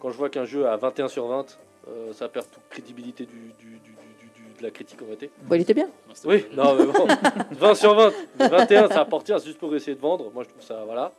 Quand 0.00 0.10
je 0.10 0.16
vois 0.16 0.30
qu'un 0.30 0.44
jeu 0.46 0.66
à 0.66 0.76
21 0.76 1.08
sur 1.08 1.26
20, 1.26 1.58
euh, 1.88 2.12
ça 2.12 2.28
perd 2.28 2.46
toute 2.50 2.62
crédibilité 2.70 3.26
du, 3.26 3.52
du- 3.58 3.78
du- 3.78 3.78
du- 3.80 4.30
du- 4.34 4.58
de 4.58 4.62
la 4.62 4.70
critique 4.70 5.00
en 5.02 5.04
réalité. 5.04 5.30
Bon, 5.42 5.54
il 5.56 5.60
était 5.62 5.74
bien. 5.74 5.86
Non, 6.08 6.14
Oui, 6.24 6.46
non, 6.56 6.74
mais 6.74 6.86
bon. 6.86 7.06
20 7.52 7.74
sur 7.74 7.94
20, 7.94 8.12
21, 8.38 8.88
ça 8.88 9.00
apporte 9.02 9.26
juste 9.44 9.58
pour 9.58 9.74
essayer 9.74 9.94
de 9.94 10.00
vendre. 10.00 10.30
Moi, 10.32 10.44
je 10.44 10.48
trouve 10.48 10.62
ça. 10.62 10.82
Voilà. 10.86 11.12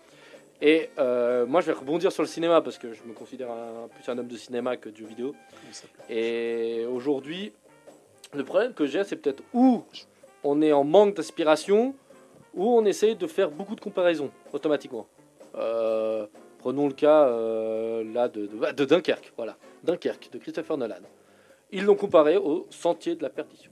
Et 0.62 0.90
euh, 1.00 1.46
moi, 1.46 1.62
je 1.62 1.68
vais 1.68 1.74
rebondir 1.74 2.12
sur 2.12 2.22
le 2.24 2.28
cinéma 2.28 2.62
parce 2.62 2.78
que 2.78 2.94
je 2.94 3.02
me 3.04 3.14
considère 3.14 3.50
un- 3.52 3.88
plus 3.88 4.08
un 4.12 4.18
homme 4.18 4.28
de 4.28 4.38
cinéma 4.38 4.78
que 4.78 4.90
de 4.90 4.96
jeux 4.96 5.06
vidéo. 5.08 5.34
Et 6.10 6.86
aujourd'hui, 6.86 7.52
le 8.34 8.44
problème 8.44 8.74
que 8.74 8.86
j'ai, 8.86 9.04
c'est 9.04 9.16
peut-être 9.16 9.42
où 9.54 9.84
on 10.44 10.62
est 10.62 10.72
en 10.72 10.84
manque 10.84 11.16
d'inspiration, 11.16 11.96
ou 12.54 12.68
on 12.78 12.86
essaye 12.86 13.16
de 13.16 13.28
faire 13.28 13.50
beaucoup 13.50 13.76
de 13.76 13.82
comparaisons 13.82 14.30
automatiquement. 14.54 15.08
Euh, 15.56 16.28
prenons 16.60 16.88
le 16.88 16.94
cas 16.94 17.28
euh, 17.28 18.04
là 18.14 18.28
de, 18.28 18.46
de- 18.46 18.72
de 18.72 18.86
Dunkerque, 18.86 19.34
voilà, 19.38 19.58
Dunkerque 19.84 20.30
de 20.32 20.38
Christopher 20.38 20.78
Nolan. 20.78 20.96
Ils 21.72 21.84
l'ont 21.86 21.96
comparé 21.96 22.38
au 22.38 22.68
Sentier 22.70 23.16
de 23.16 23.24
la 23.24 23.30
Perdition. 23.30 23.72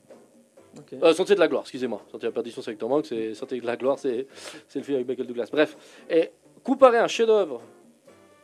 Euh, 1.03 1.13
Sentier 1.13 1.35
de 1.35 1.39
la 1.39 1.47
Gloire, 1.47 1.63
excusez-moi. 1.63 2.01
Sentier 2.11 2.19
de 2.19 2.25
la 2.27 2.31
Perdition, 2.31 2.61
c'est 2.61 2.69
avec 2.69 2.79
Tom 2.79 2.91
Hanks, 2.93 3.07
c'est 3.07 3.33
Sentier 3.33 3.59
de 3.59 3.65
la 3.65 3.75
Gloire, 3.75 3.97
c'est 3.99 4.27
c'est 4.67 4.79
le 4.79 4.85
film 4.85 4.95
avec 4.95 5.07
Michael 5.07 5.27
Douglas. 5.27 5.49
Bref, 5.51 5.75
et 6.09 6.29
comparer 6.69 6.99
un 6.99 7.07
chef-d'œuvre 7.07 7.61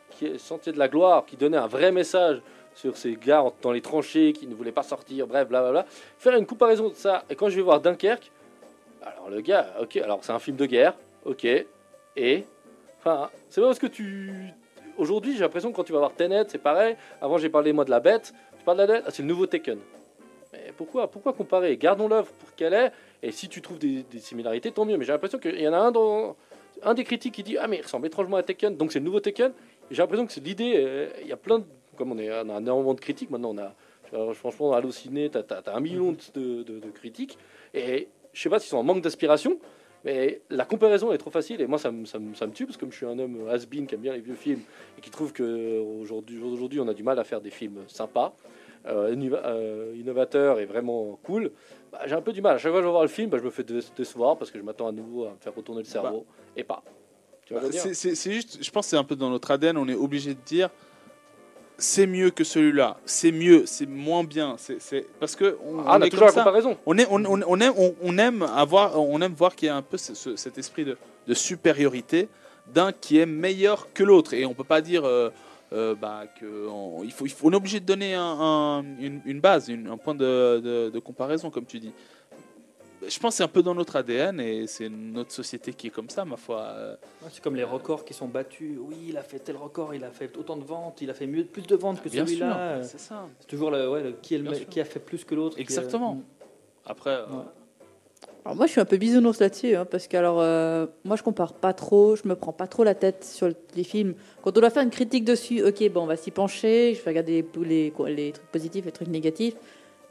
qui 0.09 0.25
est 0.25 0.39
Sentier 0.39 0.71
de 0.71 0.79
la 0.79 0.87
Gloire, 0.87 1.27
qui 1.27 1.37
donnait 1.37 1.57
un 1.57 1.67
vrai 1.67 1.91
message 1.91 2.41
sur 2.73 2.97
ces 2.97 3.15
gars 3.15 3.43
dans 3.61 3.71
les 3.71 3.81
tranchées 3.81 4.33
qui 4.33 4.47
ne 4.47 4.55
voulaient 4.55 4.71
pas 4.71 4.81
sortir, 4.81 5.27
bref, 5.27 5.47
blablabla. 5.47 5.85
Faire 6.17 6.35
une 6.35 6.47
comparaison 6.47 6.89
de 6.89 6.95
ça, 6.95 7.23
et 7.29 7.35
quand 7.35 7.49
je 7.49 7.55
vais 7.55 7.61
voir 7.61 7.81
Dunkerque, 7.81 8.31
alors 9.03 9.29
le 9.29 9.41
gars, 9.41 9.67
ok, 9.79 9.97
alors 9.97 10.19
c'est 10.23 10.31
un 10.31 10.39
film 10.39 10.57
de 10.57 10.65
guerre, 10.65 10.95
ok, 11.23 11.45
et. 12.15 12.45
Enfin, 12.97 13.29
c'est 13.51 13.61
pas 13.61 13.67
parce 13.67 13.77
que 13.77 13.85
tu. 13.85 14.33
Aujourd'hui, 14.97 15.33
j'ai 15.33 15.41
l'impression 15.41 15.69
que 15.69 15.75
quand 15.75 15.83
tu 15.83 15.93
vas 15.93 15.99
voir 15.99 16.13
Tenet, 16.13 16.45
c'est 16.47 16.57
pareil. 16.57 16.95
Avant, 17.21 17.37
j'ai 17.37 17.49
parlé 17.49 17.73
moi 17.73 17.85
de 17.85 17.91
la 17.91 17.99
bête. 17.99 18.33
Tu 18.57 18.65
parles 18.65 18.77
de 18.77 18.83
la 18.83 18.87
bête, 18.87 19.03
ah, 19.05 19.11
c'est 19.11 19.21
le 19.21 19.27
nouveau 19.27 19.45
Taken. 19.45 19.77
Mais 20.51 20.73
pourquoi, 20.75 21.11
pourquoi 21.11 21.33
comparer? 21.33 21.77
Gardons 21.77 22.07
l'œuvre 22.07 22.31
pour 22.39 22.55
qu'elle 22.55 22.73
est, 22.73 22.91
et 23.21 23.31
si 23.31 23.49
tu 23.49 23.61
trouves 23.61 23.77
des, 23.77 24.01
des 24.01 24.19
similarités, 24.19 24.71
tant 24.71 24.85
mieux. 24.85 24.97
Mais 24.97 25.05
j'ai 25.05 25.11
l'impression 25.11 25.37
qu'il 25.37 25.61
y 25.61 25.67
en 25.67 25.73
a 25.73 25.77
un 25.77 25.91
dans. 25.91 26.35
Un 26.83 26.93
des 26.93 27.03
critiques 27.03 27.33
qui 27.35 27.43
dit 27.43 27.57
Ah, 27.57 27.67
mais 27.67 27.77
il 27.77 27.81
ressemble 27.81 28.07
étrangement 28.07 28.37
à 28.37 28.43
Taken, 28.43 28.77
donc 28.77 28.91
c'est 28.91 28.99
le 28.99 29.05
nouveau. 29.05 29.19
Et 29.19 29.33
J'ai 29.91 30.01
l'impression 30.01 30.25
que 30.25 30.33
c'est 30.33 30.43
l'idée. 30.43 30.73
euh, 30.77 31.09
Il 31.21 31.27
y 31.27 31.31
a 31.31 31.37
plein 31.37 31.59
de. 31.59 31.65
Comme 31.97 32.11
on, 32.11 32.17
est, 32.17 32.29
a 32.29 32.41
énormément 32.41 32.93
de 32.93 32.99
critiques 32.99 33.29
maintenant, 33.31 33.51
on 33.53 33.57
a. 33.57 33.73
euh, 34.13 34.33
Franchement, 34.33 34.73
Allociné, 34.73 35.29
t'as 35.29 35.41
as, 35.65 35.75
un 35.75 35.79
million 35.79 36.11
de, 36.33 36.63
de- 36.63 36.79
critiques. 36.93 37.37
Et 37.73 38.07
je 38.33 38.41
sais 38.41 38.49
pas 38.49 38.59
s'ils 38.59 38.69
sont 38.69 38.77
en 38.77 38.83
manque 38.83 39.01
d'inspiration, 39.01 39.57
mais 40.03 40.41
la 40.49 40.65
comparaison 40.65 41.11
est 41.13 41.17
trop 41.17 41.31
facile. 41.31 41.61
Et 41.61 41.67
moi, 41.67 41.79
ça 41.79 41.91
me, 41.91 42.05
ça 42.05 42.19
ça 42.35 42.45
me 42.47 42.51
tue, 42.51 42.65
parce 42.65 42.75
que 42.75 42.81
comme 42.81 42.91
je 42.91 42.97
suis 42.97 43.05
un 43.05 43.17
homme 43.17 43.47
has-been 43.49 43.87
qui 43.87 43.95
aime 43.95 44.01
bien 44.01 44.13
les 44.13 44.19
vieux 44.19 44.35
films 44.35 44.61
et 44.97 45.01
qui 45.01 45.09
trouve 45.09 45.31
qu'aujourd'hui, 45.33 46.41
aujourd'hui, 46.41 46.79
on 46.81 46.87
a 46.89 46.93
du 46.93 47.03
mal 47.03 47.17
à 47.17 47.23
faire 47.23 47.39
des 47.41 47.49
films 47.49 47.83
sympas, 47.87 48.35
euh, 48.87 49.15
innova- 49.15 49.45
euh, 49.45 49.93
innovateurs 49.97 50.59
et 50.59 50.65
vraiment 50.65 51.17
cool, 51.23 51.51
bah, 51.97 52.07
j'ai 52.07 52.13
un 52.15 52.21
peu 52.21 52.33
du 52.33 52.41
mal. 52.41 52.55
À 52.55 52.57
chaque 52.57 52.71
fois 52.71 52.79
que 52.79 52.83
je 52.83 52.87
vais 52.87 52.91
voir 52.91 53.03
le 53.03 53.07
film, 53.09 53.29
bah, 53.29 53.37
je 53.39 53.43
me 53.43 53.49
fais 53.49 53.63
dé- 53.63 53.79
décevoir 53.97 54.37
parce 54.37 54.51
que 54.51 54.57
je 54.59 54.63
m'attends 54.63 54.87
à 54.87 54.91
nouveau 54.91 55.25
à 55.25 55.31
me 55.31 55.37
faire 55.39 55.53
retourner 55.55 55.81
le 55.81 55.87
cerveau 55.87 56.25
et 56.55 56.63
pas. 56.63 56.83
Bah, 57.51 57.59
c'est 57.71 58.31
juste, 58.31 58.63
je 58.63 58.71
pense 58.71 58.85
que 58.85 58.89
c'est 58.91 58.97
un 58.97 59.03
peu 59.03 59.15
dans 59.15 59.29
notre 59.29 59.51
ADN, 59.51 59.77
on 59.77 59.87
est 59.87 59.93
obligé 59.95 60.33
de 60.33 60.39
dire 60.45 60.69
c'est 61.77 62.07
mieux 62.07 62.29
que 62.31 62.43
celui-là, 62.45 62.97
c'est 63.05 63.31
mieux, 63.33 63.65
c'est 63.65 63.85
moins 63.85 64.23
bien, 64.23 64.55
c'est 64.57 64.81
c'est- 64.81 65.05
parce 65.19 65.35
que 65.35 65.57
on, 65.65 65.79
Ah, 65.79 65.95
on 65.97 65.99
on 65.99 66.01
a 66.01 66.05
est 66.05 66.09
toujours 66.09 66.27
comme 66.27 66.27
la 66.27 66.31
ça. 66.31 66.39
comparaison. 66.43 66.77
On, 66.85 66.97
est, 66.97 67.05
on, 67.11 67.23
on- 67.25 67.41
on 67.45 67.59
aime, 67.59 67.73
on, 67.77 67.93
on 68.01 68.17
aime 68.17 68.43
avoir, 68.43 68.97
on 68.99 69.21
aime 69.21 69.33
voir 69.33 69.55
qu'il 69.55 69.67
y 69.67 69.69
a 69.69 69.75
un 69.75 69.81
peu 69.81 69.97
ce- 69.97 70.13
ce- 70.15 70.37
cet 70.37 70.57
esprit 70.57 70.85
de, 70.85 70.97
de 71.27 71.33
supériorité 71.33 72.29
d'un 72.73 72.93
qui 72.93 73.19
est 73.19 73.25
meilleur 73.25 73.91
que 73.93 74.03
l'autre. 74.03 74.33
Et 74.33 74.45
on 74.45 74.53
peut 74.53 74.63
pas 74.63 74.79
dire 74.81 75.03
euh, 75.05 75.29
euh, 75.73 75.95
bah, 75.95 76.23
on, 76.43 77.01
il 77.03 77.11
faut, 77.11 77.25
il 77.25 77.29
faut- 77.31 77.47
on 77.47 77.51
est 77.51 77.55
obligé 77.55 77.79
de 77.79 77.85
donner 77.85 78.13
un- 78.13 78.21
un- 78.23 78.83
une, 78.99 79.21
une 79.25 79.39
base, 79.39 79.69
une- 79.69 79.87
un 79.87 79.97
point 79.97 80.15
de, 80.15 80.59
de- 80.63 80.89
de 80.89 80.99
comparaison, 80.99 81.49
comme 81.49 81.65
tu 81.65 81.79
dis. 81.79 81.91
je 83.07 83.19
pense 83.19 83.33
que 83.33 83.37
c'est 83.37 83.43
un 83.43 83.47
peu 83.47 83.61
dans 83.61 83.75
notre 83.75 83.97
ADN 83.97 84.39
et 84.39 84.65
c'est 84.67 84.89
notre 84.89 85.31
société 85.31 85.73
qui 85.73 85.87
est 85.87 85.89
comme 85.91 86.09
ça, 86.09 86.25
ma 86.25 86.37
foi. 86.37 86.97
C'est 87.29 87.43
comme 87.43 87.55
les 87.55 87.63
records 87.63 88.03
qui 88.03 88.13
sont 88.15 88.27
battus. 88.27 88.77
Oui, 88.79 88.95
il 89.09 89.17
a 89.17 89.21
fait 89.21 89.37
tel 89.37 89.57
record, 89.57 89.93
il 89.93 90.03
a 90.03 90.09
fait 90.09 90.35
autant 90.37 90.57
de 90.57 90.63
ventes, 90.63 91.01
il 91.01 91.09
a 91.11 91.13
fait 91.13 91.27
mieux, 91.27 91.45
plus 91.45 91.61
de 91.67 91.75
ventes 91.75 92.01
que 92.01 92.09
celui-là. 92.09 92.81
C'est 92.83 92.99
ça. 92.99 93.27
C'est 93.39 93.47
toujours 93.47 93.69
le, 93.69 93.87
ouais, 93.89 94.01
le- 94.03 94.11
qui, 94.13 94.35
est 94.35 94.37
le 94.39 94.51
qui 94.51 94.79
a 94.79 94.85
fait 94.85 94.99
plus 94.99 95.23
que 95.23 95.35
l'autre. 95.35 95.55
qui, 95.55 95.61
Exactement. 95.61 96.21
Après, 96.85 97.11
euh, 97.11 97.25
Ouais. 97.27 97.43
Alors 98.45 98.55
moi, 98.55 98.67
je 98.67 98.73
suis 98.73 98.81
un 98.81 98.85
peu 98.85 98.97
bisounours 98.97 99.39
là-dessus, 99.39 99.75
hein, 99.75 99.87
parce 99.89 100.07
que 100.07 100.15
alors, 100.15 100.37
euh, 100.39 100.85
moi, 101.03 101.15
je 101.15 101.23
compare 101.23 101.53
pas 101.53 101.73
trop, 101.73 102.15
je 102.15 102.27
me 102.27 102.35
prends 102.35 102.53
pas 102.53 102.67
trop 102.67 102.83
la 102.83 102.93
tête 102.93 103.23
sur 103.23 103.49
les 103.75 103.83
films. 103.83 104.13
Quand 104.43 104.55
on 104.55 104.61
doit 104.61 104.69
faire 104.69 104.83
une 104.83 104.91
critique 104.91 105.25
dessus, 105.25 105.63
ok, 105.63 105.89
bon, 105.91 106.03
on 106.03 106.05
va 106.05 106.15
s'y 106.15 106.29
pencher, 106.29 106.93
je 106.93 107.03
vais 107.03 107.09
regarder 107.09 107.43
les, 107.63 107.91
trucs 108.31 108.51
positifs, 108.51 108.85
les 108.85 108.91
trucs 108.91 109.07
négatifs. 109.07 109.55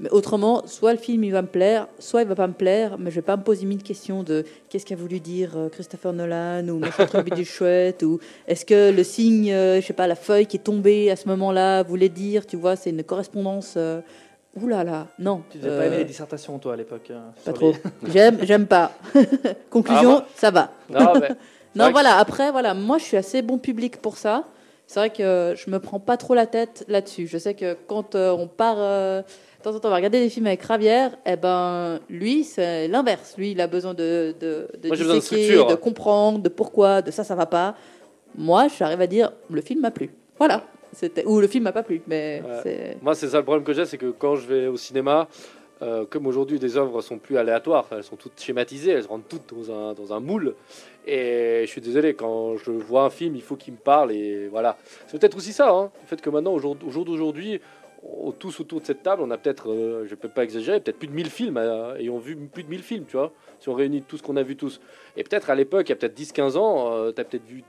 Mais 0.01 0.11
autrement, 0.11 0.67
soit 0.67 0.93
le 0.93 0.99
film 0.99 1.23
il 1.23 1.31
va 1.31 1.43
me 1.43 1.47
plaire, 1.47 1.87
soit 2.01 2.23
il 2.23 2.29
va 2.29 2.35
pas 2.35 2.49
me 2.49 2.53
plaire, 2.53 2.99
mais 2.99 3.13
je 3.13 3.15
vais 3.15 3.23
pas 3.23 3.37
me 3.37 3.45
poser 3.45 3.65
mille 3.65 3.85
questions 3.85 4.25
de 4.25 4.45
qu'est-ce 4.69 4.85
qu'a 4.85 4.97
voulu 4.97 5.21
dire 5.21 5.53
euh, 5.57 5.69
Christopher 5.69 6.13
Nolan? 6.13 6.67
ou 6.67 6.81
machin 6.81 7.07
truc 7.07 7.33
du 7.33 7.45
chouette 7.45 8.03
ou 8.03 8.19
est-ce 8.49 8.65
que 8.65 8.91
le 8.91 9.05
signe, 9.05 9.53
euh, 9.53 9.81
je 9.81 9.87
sais 9.87 9.93
pas, 9.93 10.09
la 10.09 10.17
feuille 10.17 10.47
qui 10.47 10.57
est 10.57 10.65
tombée 10.65 11.13
à 11.13 11.17
ce 11.17 11.29
moment-là 11.29 11.85
voulait 11.85 12.09
dire, 12.09 12.45
tu 12.45 12.57
vois, 12.57 12.75
c'est 12.75 12.91
une 12.91 13.05
correspondance. 13.05 13.75
Euh, 13.77 14.01
Ouh 14.61 14.69
là 14.69 14.85
là, 14.85 15.09
non. 15.19 15.43
Tu 15.51 15.59
n'avais 15.59 15.77
pas 15.79 15.87
aimé 15.87 15.97
euh, 15.97 15.99
les 15.99 16.05
dissertations, 16.05 16.59
toi, 16.59 16.75
à 16.75 16.77
l'époque 16.77 17.11
hein, 17.13 17.33
pas 17.45 17.53
trop. 17.53 17.73
les- 18.03 18.13
J'aime, 18.13 18.39
j'aime 18.43 18.67
pas. 18.67 18.93
Conclusion, 19.71 20.11
Ah, 20.11 20.21
moi- 20.21 20.27
ça 20.37 20.51
va. 20.51 20.71
Non, 20.91 21.15
mais 21.21 21.29
Non, 21.75 21.85
vrai 21.85 21.89
que- 21.89 21.93
voilà. 21.93 22.17
Après, 22.19 22.51
voilà, 22.53 22.73
moi, 22.75 22.99
je 22.99 23.05
suis 23.05 23.17
assez 23.17 23.43
bon 23.43 23.59
public 23.59 24.01
pour 24.01 24.17
ça. 24.17 24.45
C'est 24.87 25.01
vrai 25.01 25.11
que 25.11 25.55
je 25.57 25.71
me 25.71 25.79
prends 25.81 25.99
pas 25.99 26.17
trop 26.17 26.35
la 26.35 26.47
tête 26.47 26.85
là-dessus. 26.89 27.27
Je 27.27 27.39
sais 27.39 27.55
que 27.55 27.75
quand 27.89 28.15
euh, 28.15 28.33
on 28.33 28.47
part 28.47 28.77
euh, 28.79 29.23
de 29.23 29.63
temps 29.65 29.75
en 29.75 29.81
temps, 29.81 29.89
on 29.89 29.91
va 29.91 29.97
regarder 29.97 30.21
des 30.21 30.29
films 30.29 30.47
avec 30.47 30.63
Ravière, 30.63 31.13
eh 31.25 31.37
ben, 31.37 31.99
lui, 32.11 32.45
c'est 32.45 32.87
l'inverse. 32.87 33.35
Lui, 33.39 33.53
il 33.53 33.61
a 33.63 33.67
besoin 33.67 33.95
de, 33.95 34.35
de, 34.39 34.69
de 34.79 34.89
Moi, 34.89 34.97
j'ai 34.97 35.05
besoin 35.05 35.15
de 35.17 35.71
de 35.71 35.75
comprendre, 35.75 36.39
de 36.41 36.49
pourquoi, 36.51 37.01
de 37.03 37.11
ça, 37.11 37.25
ça 37.25 37.35
va 37.35 37.47
pas. 37.47 37.75
Moi, 38.37 38.67
j'arrive 38.79 39.01
à 39.01 39.07
dire, 39.07 39.33
le 39.51 39.63
film 39.63 39.81
m'a 39.81 39.91
plu. 39.91 40.11
Voilà. 40.39 40.63
C'était 40.95 41.25
ou 41.27 41.41
le 41.41 41.47
film 41.49 41.65
m'a 41.65 41.73
pas 41.73 41.83
plu, 41.83 42.01
mais 42.07 42.43
Ouais. 42.65 42.97
Moi, 43.03 43.15
c'est 43.15 43.29
ça 43.29 43.39
le 43.39 43.43
problème 43.45 43.65
que 43.65 43.73
j'ai, 43.73 43.85
c'est 43.85 43.99
que 43.99 44.11
quand 44.11 44.37
je 44.37 44.47
vais 44.47 44.67
au 44.69 44.77
cinéma, 44.77 45.29
euh, 45.83 46.05
comme 46.09 46.27
aujourd'hui 46.27 46.59
les 46.59 46.77
œuvres 46.77 47.01
sont 47.03 47.19
plus 47.19 47.37
aléatoires, 47.37 47.87
elles 47.91 48.05
sont 48.05 48.17
toutes 48.17 48.41
schématisées, 48.41 48.93
elles 48.93 49.07
rentrent 49.07 49.27
toutes 49.29 49.53
dans 49.55 49.73
un, 49.91 49.93
dans 49.93 50.13
un 50.13 50.21
moule. 50.21 50.55
Et 51.07 51.63
je 51.67 51.71
suis 51.71 51.81
désolé, 51.81 52.15
quand 52.15 52.57
je 52.57 52.71
vois 52.71 53.03
un 53.05 53.11
film, 53.11 53.35
il 53.37 53.43
faut 53.43 53.57
qu'il 53.57 53.75
me 53.75 53.79
parle. 53.79 54.13
Et 54.13 54.49
voilà. 54.49 54.77
C'est 55.07 55.19
peut-être 55.19 55.37
aussi 55.37 55.53
ça, 55.53 55.71
hein, 55.71 55.91
le 56.03 56.07
fait 56.07 56.21
que 56.21 56.31
maintenant, 56.31 56.53
au 56.55 56.59
jour, 56.59 56.77
jour 56.89 57.05
d'aujourd'hui, 57.05 57.61
on- 58.03 58.33
tous 58.33 58.61
autour 58.61 58.81
de 58.81 58.87
cette 58.87 59.03
table, 59.03 59.23
on 59.23 59.31
a 59.31 59.37
peut-être, 59.39 59.71
euh, 59.71 60.05
je 60.07 60.11
ne 60.11 60.17
peux 60.17 60.29
pas 60.29 60.45
exagérer, 60.45 60.79
peut-être 60.81 60.99
plus 60.99 61.09
de 61.09 61.13
1000 61.15 61.29
films, 61.31 61.57
euh, 61.57 61.97
ayant 61.97 62.19
vu 62.19 62.37
plus 62.37 62.63
de 62.63 62.69
1000 62.71 62.83
films, 62.83 63.05
tu 63.09 63.17
vois, 63.17 63.33
si 63.61 63.69
on 63.69 63.75
réunit 63.75 64.03
tout 64.03 64.17
ce 64.17 64.23
qu'on 64.23 64.37
a 64.37 64.43
vu 64.43 64.57
tous. 64.57 64.81
Et 65.17 65.25
peut-être 65.25 65.51
à 65.51 65.55
l'époque, 65.55 65.89
il 65.89 65.91
y 65.91 65.93
a 65.93 65.97
peut-être 65.97 66.15
10-15 66.15 66.57
ans, 66.57 67.11
tu 67.13 67.21
as 67.21 67.25
peut-être 67.25 67.45
vu 67.47 67.65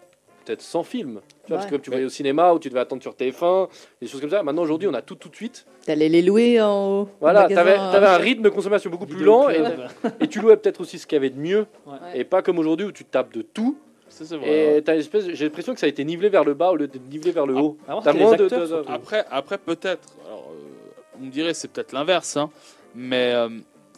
peut-être 0.46 0.62
100 0.62 0.84
films. 0.84 1.22
Tu 1.44 1.50
vois, 1.50 1.58
Parce 1.58 1.70
que 1.70 1.76
tu 1.76 1.90
voyais 1.90 2.06
au 2.06 2.10
cinéma 2.10 2.54
ou 2.54 2.60
tu 2.60 2.70
devais 2.70 2.80
attendre 2.82 3.02
sur 3.02 3.14
TF1, 3.14 3.68
des 4.02 4.08
choses 4.08 4.22
comme 4.22 4.30
ça. 4.30 4.44
Maintenant, 4.44 4.62
aujourd'hui, 4.62 4.88
on 4.88 4.94
a 4.94 5.02
tout 5.02 5.16
tout 5.16 5.30
de 5.30 5.36
suite. 5.36 5.66
T'allais 5.86 6.10
les 6.10 6.22
louer 6.22 6.62
en 6.62 7.08
Voilà, 7.20 7.48
t'avais 7.48 7.74
avais 7.74 8.06
un 8.08 8.18
rythme 8.18 8.42
de 8.44 8.50
consommation 8.50 8.90
beaucoup 8.90 9.06
plus 9.06 9.24
lent 9.24 9.50
et, 9.50 10.28
tu 10.28 10.40
louais 10.42 10.58
peut-être 10.58 10.82
aussi 10.82 10.98
ce 11.00 11.06
qu'il 11.08 11.16
y 11.16 11.20
avait 11.20 11.30
de 11.30 11.40
mieux 11.40 11.66
Ouais. 11.86 11.98
et 12.20 12.24
pas 12.24 12.42
comme 12.42 12.58
aujourd'hui 12.60 12.86
où 12.88 12.92
tu 12.92 13.06
tapes 13.06 13.34
de 13.34 13.42
tout 13.42 13.78
ça, 14.10 14.24
c'est 14.24 14.38
vrai. 14.38 14.78
et 14.78 14.82
t'as 14.82 14.94
une 14.94 15.00
espèce, 15.02 15.26
j'ai 15.34 15.46
l'impression 15.46 15.74
que 15.74 15.80
ça 15.80 15.88
a 15.88 15.90
été 15.90 16.04
nivelé 16.06 16.30
vers 16.30 16.44
le 16.46 16.54
bas 16.54 16.72
au 16.72 16.76
lieu 16.78 16.88
d'être 16.88 17.08
nivelé 17.10 17.32
vers 17.32 17.46
le 17.46 17.56
haut. 17.56 17.78
Avant, 17.88 18.02
T'as 18.02 18.12
c'était 18.14 18.24
moins 18.24 18.36
de- 18.36 18.44
acteurs, 18.46 18.68
de-. 18.68 18.86
Après, 18.88 19.26
après 19.30 19.58
peut-être. 19.58 20.08
Alors, 20.26 20.52
euh, 20.54 21.20
on 21.20 21.26
me 21.26 21.30
dirait 21.32 21.54
c'est 21.54 21.68
peut-être 21.68 21.92
l'inverse, 21.92 22.38
hein, 22.38 22.50
mais 22.96 23.34
euh, 23.34 23.50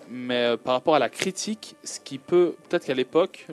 mais 0.09 0.43
euh, 0.53 0.57
par 0.57 0.73
rapport 0.73 0.95
à 0.95 0.99
la 0.99 1.09
critique, 1.09 1.75
ce 1.83 1.99
qui 1.99 2.17
peut 2.17 2.55
peut-être 2.67 2.85
qu'à 2.85 2.93
l'époque, 2.95 3.45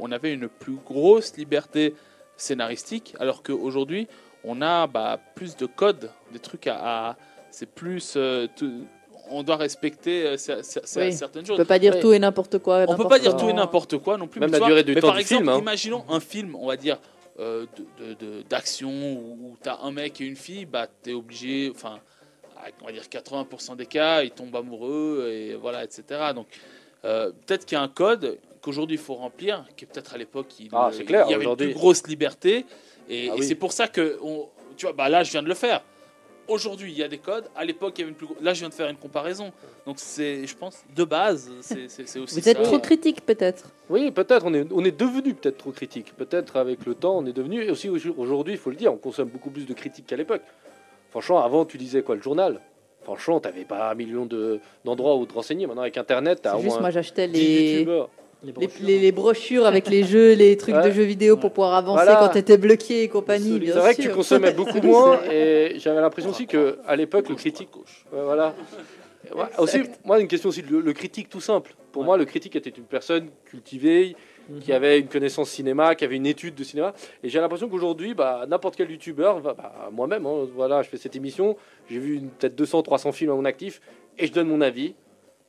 on 0.00 0.12
avait 0.12 0.32
une 0.32 0.48
plus 0.48 0.76
grosse 0.86 1.36
liberté 1.36 1.94
scénaristique, 2.42 3.14
alors 3.20 3.42
qu'aujourd'hui, 3.42 4.08
on 4.44 4.60
a 4.62 4.86
bah, 4.86 5.18
plus 5.34 5.56
de 5.56 5.66
codes, 5.66 6.10
des 6.32 6.38
trucs 6.40 6.66
à, 6.66 7.10
à- 7.10 7.16
c'est 7.50 7.66
plus, 7.68 8.14
euh, 8.16 8.46
tout- 8.56 8.84
on 9.30 9.42
doit 9.44 9.56
respecter 9.56 10.26
euh, 10.26 10.32
Oui. 10.32 11.12
certaines 11.12 11.42
On 11.42 11.46
choses. 11.46 11.56
peut 11.56 11.64
pas 11.64 11.78
dire 11.78 11.94
Ouais. 11.94 12.00
tout 12.00 12.12
et 12.12 12.18
n'importe 12.18 12.58
quoi. 12.58 12.84
On 12.88 12.96
peut 12.96 13.06
pas 13.08 13.20
dire 13.20 13.36
tout 13.36 13.48
et 13.48 13.52
n'importe 13.52 13.96
quoi 13.98 14.16
non 14.18 14.26
plus. 14.26 14.40
Même 14.40 14.50
mais 14.50 14.58
la 14.58 14.66
durée 14.66 14.82
du 14.84 14.94
mais 14.94 15.00
temps 15.00 15.08
par 15.08 15.16
du 15.16 15.20
exemple, 15.22 15.44
film, 15.44 15.48
hein. 15.54 15.58
imaginons 15.58 16.04
un 16.08 16.18
film, 16.20 16.56
on 16.56 16.66
va 16.66 16.76
dire, 16.76 16.98
euh, 17.38 17.66
de- 17.98 18.04
de- 18.04 18.14
de- 18.14 18.42
d'action 18.42 18.90
où, 18.90 19.56
tu 19.62 19.68
as 19.68 19.78
un 19.82 19.92
mec 19.92 20.20
et 20.20 20.24
une 20.24 20.36
fille, 20.36 20.66
bah, 20.66 20.86
tu 21.02 21.10
es 21.10 21.12
obligé, 21.14 21.70
enfin, 21.74 22.00
on 22.82 22.86
va 22.86 22.92
dire 22.92 23.08
80% 23.08 23.76
des 23.76 23.86
cas, 23.86 24.22
ils 24.22 24.30
tombent 24.32 24.56
amoureux, 24.56 25.28
et 25.32 25.54
voilà, 25.54 25.84
etc. 25.84 26.02
Donc, 26.34 26.46
euh, 27.04 27.30
peut-être 27.46 27.64
qu'il 27.64 27.76
y 27.76 27.80
a 27.80 27.84
un 27.84 27.88
code 27.88 28.38
qu'aujourd'hui 28.62 28.96
il 28.96 29.02
faut 29.02 29.14
remplir, 29.14 29.64
qui 29.76 29.84
peut-être 29.86 30.14
à 30.14 30.18
l'époque 30.18 30.46
il, 30.60 30.68
Ah, 30.72 30.88
euh, 30.88 30.92
c'est 30.96 31.04
clair, 31.04 31.26
il 31.28 31.32
y 31.32 31.34
avait 31.34 31.44
une 31.44 31.56
plus 31.56 31.74
grosse 31.74 32.06
liberté, 32.06 32.64
et, 33.10 33.28
Ah 33.30 33.34
et 33.36 33.42
c'est 33.42 33.54
pour 33.56 33.72
ça 33.72 33.88
que, 33.88 34.18
on- 34.22 34.48
tu 34.76 34.86
vois, 34.86 34.94
bah, 34.94 35.08
là 35.08 35.22
je 35.22 35.32
viens 35.32 35.42
de 35.42 35.48
le 35.48 35.54
faire. 35.54 35.82
Aujourd'hui, 36.48 36.90
il 36.90 36.98
y 36.98 37.04
a 37.04 37.08
des 37.08 37.18
codes. 37.18 37.44
À 37.54 37.64
l'époque, 37.64 37.94
il 37.96 38.00
y 38.00 38.02
avait 38.02 38.10
une 38.10 38.16
plus. 38.16 38.26
gro- 38.26 38.36
Là, 38.42 38.52
je 38.52 38.58
viens 38.60 38.68
de 38.68 38.74
faire 38.74 38.88
une 38.88 38.96
comparaison. 38.96 39.52
Donc, 39.86 39.94
c'est, 40.00 40.44
je 40.44 40.56
pense, 40.56 40.82
de 40.94 41.04
base, 41.04 41.48
c'est, 41.60 41.84
aussi 42.18 42.18
Vous 42.40 42.48
êtes 42.48 42.56
ça. 42.58 42.62
trop 42.64 42.80
critique 42.80 43.24
peut-être. 43.24 43.70
Oui, 43.88 44.10
peut-être 44.10 44.44
on 44.44 44.52
est, 44.52 44.66
on 44.72 44.84
est 44.84 44.98
devenu 44.98 45.34
peut-être 45.34 45.58
trop 45.58 45.70
critique. 45.70 46.12
Peut-être 46.16 46.56
avec 46.56 46.84
le 46.84 46.96
temps, 46.96 47.16
on 47.18 47.26
est 47.26 47.32
devenu. 47.32 47.62
Et 47.62 47.70
aussi 47.70 47.88
aujourd'hui, 47.88 48.54
il 48.54 48.58
faut 48.58 48.70
le 48.70 48.76
dire, 48.76 48.92
on 48.92 48.96
consomme 48.96 49.28
beaucoup 49.28 49.50
plus 49.50 49.66
de 49.66 49.72
critiques 49.72 50.06
qu'à 50.08 50.16
l'époque. 50.16 50.42
Franchement, 51.10 51.44
avant, 51.44 51.64
tu 51.64 51.78
lisais 51.78 52.02
quoi 52.02 52.16
le 52.16 52.22
journal? 52.22 52.60
Franchement, 53.04 53.38
t'avais 53.38 53.64
pas 53.64 53.90
un 53.92 53.94
million 53.94 54.26
de- 54.26 54.58
d'endroits 54.84 55.16
où 55.16 55.24
te 55.26 55.34
renseigner. 55.34 55.66
Maintenant, 55.68 55.82
avec 55.82 55.96
Internet, 55.96 56.40
t'as 56.42 56.56
juste 56.56 56.66
moins 56.72 56.80
moi 56.80 56.90
j'achetais 56.90 57.28
10 57.28 57.40
les, 57.40 57.72
youtubeurs. 57.74 58.10
Les 58.44 58.52
brochures. 58.52 58.86
les- 58.86 58.98
les 58.98 59.12
brochures 59.12 59.66
avec 59.66 59.88
les 59.88 60.02
jeux, 60.04 60.32
les 60.34 60.56
trucs 60.62 60.74
Ouais. 60.74 60.84
de 60.88 60.90
jeux 60.90 61.02
vidéo 61.04 61.36
pour 61.36 61.52
pouvoir 61.52 61.74
avancer 61.74 62.04
Voilà. 62.04 62.18
quand 62.20 62.28
t'étais 62.30 62.56
bloqué 62.58 63.02
et 63.04 63.08
compagnie. 63.08 63.60
C'est 63.66 63.72
vrai 63.72 63.94
que 63.94 64.02
tu 64.02 64.10
consommais 64.10 64.52
beaucoup 64.52 64.80
moins 64.82 65.20
et 65.30 65.74
j'avais 65.78 66.00
l'impression 66.00 66.30
aussi 66.30 66.46
que 66.46 66.78
à 66.86 66.96
l'époque 66.96 67.28
le 67.28 67.34
critique 67.36 67.70
Gauche. 67.72 68.04
Ouais, 68.12 68.20
voilà. 68.22 68.54
Ouais, 69.36 69.44
aussi, 69.58 69.78
moi, 70.04 70.18
une 70.20 70.26
question 70.26 70.48
aussi, 70.48 70.62
le, 70.62 70.80
le 70.80 70.92
critique 70.92 71.28
tout 71.28 71.40
simple. 71.40 71.74
Pour 71.92 72.00
Ouais. 72.02 72.06
moi, 72.06 72.16
le 72.16 72.24
critique 72.24 72.56
était 72.56 72.70
une 72.70 72.82
personne 72.84 73.28
cultivée, 73.44 74.16
Mhm. 74.48 74.58
qui 74.58 74.72
avait 74.72 74.98
une 74.98 75.06
connaissance 75.06 75.48
cinéma, 75.50 75.94
qui 75.94 76.04
avait 76.04 76.16
une 76.16 76.26
étude 76.26 76.56
de 76.56 76.64
cinéma. 76.64 76.92
Et 77.22 77.28
j'ai 77.28 77.38
l'impression 77.38 77.68
qu'aujourd'hui, 77.68 78.12
bah, 78.14 78.44
n'importe 78.48 78.74
quel 78.74 78.90
youtubeur, 78.90 79.38
va- 79.38 79.54
bah, 79.54 79.88
moi-même, 79.92 80.26
hein, 80.26 80.48
voilà, 80.56 80.82
je 80.82 80.88
fais 80.88 80.96
cette 80.96 81.14
émission, 81.14 81.56
j'ai 81.88 82.00
vu 82.00 82.20
peut-être 82.40 82.56
200, 82.56 82.82
300 82.82 83.12
films 83.12 83.30
à 83.30 83.34
mon 83.34 83.44
actif, 83.44 83.80
et 84.18 84.26
je 84.26 84.32
donne 84.32 84.48
mon 84.48 84.60
avis. 84.60 84.94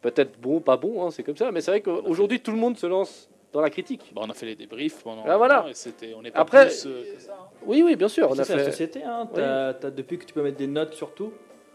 Peut-être 0.03 0.39
bon, 0.39 0.59
pas 0.59 0.77
bon, 0.77 1.03
hein, 1.03 1.09
c'est 1.11 1.23
comme 1.23 1.37
ça. 1.37 1.51
Mais 1.51 1.61
c'est 1.61 1.71
vrai 1.71 1.81
qu'aujourd'hui, 1.81 2.39
tout 2.39 2.51
le 2.51 2.57
monde 2.57 2.77
se 2.77 2.85
lance 2.85 3.29
dans 3.53 3.61
la 3.61 3.69
critique. 3.69 4.11
Bah, 4.13 4.21
on 4.25 4.29
a 4.29 4.33
fait 4.35 4.45
les 4.45 4.55
débriefs 4.55 5.01
pendant. 5.03 5.23
Ah, 5.25 5.37
voilà. 5.37 5.55
un 5.55 5.57
moment 5.61 5.69
et 5.71 5.73
c'était, 5.73 6.13
on 6.15 6.21
n'est 6.21 6.29
pas 6.31 6.39
Après- 6.41 6.67
plus, 6.67 6.85
euh, 6.85 7.03
hein. 7.31 7.33
Oui, 7.65 7.81
oui, 7.85 7.95
bien 7.95 8.07
sûr. 8.09 8.27
On 8.29 8.37
a 8.37 8.43
C'est 8.43 8.55
la 8.55 8.63
fait... 8.65 8.71
société, 8.71 9.01
hein. 9.03 9.27
T'as- 9.33 9.73
t'as- 9.73 9.89
depuis 9.91 10.17
que 10.19 10.25
tu 10.25 10.33
peux 10.33 10.43
mettre 10.43 10.57
des 10.57 10.67
notes 10.67 10.93
sur 10.93 11.11
tout. 11.13 11.31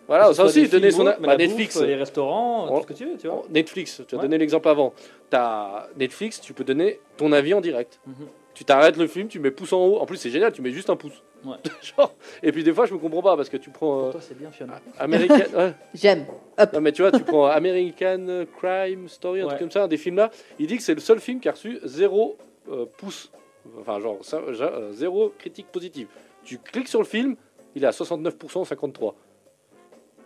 Voilà, 0.06 0.32
ça 0.32 0.44
aussi, 0.44 0.66
donner 0.68 0.90
son 0.90 1.02
ou 1.05 1.09
autre, 1.09 1.18
mais 1.20 1.26
bah, 1.26 1.36
la 1.36 1.46
Netflix. 1.46 1.76
bouffe, 1.76 1.86
les 1.86 1.94
restaurants, 1.94 2.66
On- 2.70 2.76
tout 2.76 2.82
ce 2.82 2.86
que 2.86 2.92
tu 2.94 3.05
veux, 3.06 3.16
tu 3.18 3.28
vois. 3.28 3.42
Netflix, 3.50 4.00
tu 4.09 4.14
as 4.14 4.18
Ouais. 4.18 4.22
donné 4.22 4.38
l'exemple 4.38 4.66
avant. 4.68 4.94
T'as 5.28 5.86
Netflix, 5.98 6.40
tu 6.40 6.55
peux 6.55 6.64
donner 6.64 6.98
ton 7.18 7.30
avis 7.32 7.52
en 7.55 7.60
direct. 7.60 8.00
Mhm. 8.06 8.14
Tu 8.59 8.64
t'arrêtes 8.64 8.97
le 8.97 9.06
film, 9.06 9.28
tu 9.28 9.39
mets 9.39 9.52
pouce 9.52 9.72
en 9.72 9.86
haut. 9.86 9.98
En 10.01 10.05
plus, 10.05 10.16
c'est 10.16 10.30
génial, 10.30 10.51
tu 10.51 10.62
mets 10.62 10.72
juste 10.72 10.90
un 10.90 10.97
pouce. 10.97 11.22
Ouais. 11.44 11.55
Genre, 11.97 12.12
et 12.43 12.51
puis 12.51 12.64
des 12.64 12.72
fois, 12.72 12.86
je 12.86 12.93
me 12.93 12.98
comprends 12.98 13.22
pas 13.22 13.36
parce 13.36 13.48
que 13.48 13.56
tu 13.56 13.70
prends 13.70 13.98
Pour 13.98 14.06
euh, 14.06 14.10
toi, 14.10 14.20
c'est 14.20 14.36
bien, 14.36 14.51
Fiona. 14.51 14.80
American. 14.98 15.36
ouais. 15.56 15.74
J'aime. 15.94 16.26
Non, 16.72 16.80
mais 16.80 16.90
tu 16.90 17.02
vois, 17.02 17.12
tu 17.12 17.22
prends 17.22 17.47
American 17.47 18.47
Crime 18.59 19.09
Story, 19.09 19.43
un 19.43 19.47
truc 19.47 19.60
comme 19.60 19.70
ça, 19.70 19.86
des 19.86 19.97
films 19.97 20.16
là. 20.16 20.32
Il 20.59 20.66
dit 20.66 20.76
que 20.76 20.82
c'est 20.82 20.94
le 20.97 21.01
seul 21.01 21.20
film 21.20 21.39
qui 21.39 21.48
a 21.48 21.52
reçu 21.52 21.78
zéro 21.85 22.36
euh, 22.68 22.85
pouce. 22.97 23.30
Enfin, 23.78 24.01
genre, 24.01 24.24
ça, 24.24 24.39
euh, 24.39 24.90
zéro 24.90 25.32
critique 25.39 25.68
positive. 25.68 26.09
Tu 26.43 26.59
cliques 26.59 26.89
sur 26.89 26.98
le 26.98 27.06
film, 27.06 27.36
il 27.76 27.85
est 27.85 27.86
à 27.86 27.90
69%, 27.90 28.32
53%. 28.68 28.90
Donc 28.98 29.14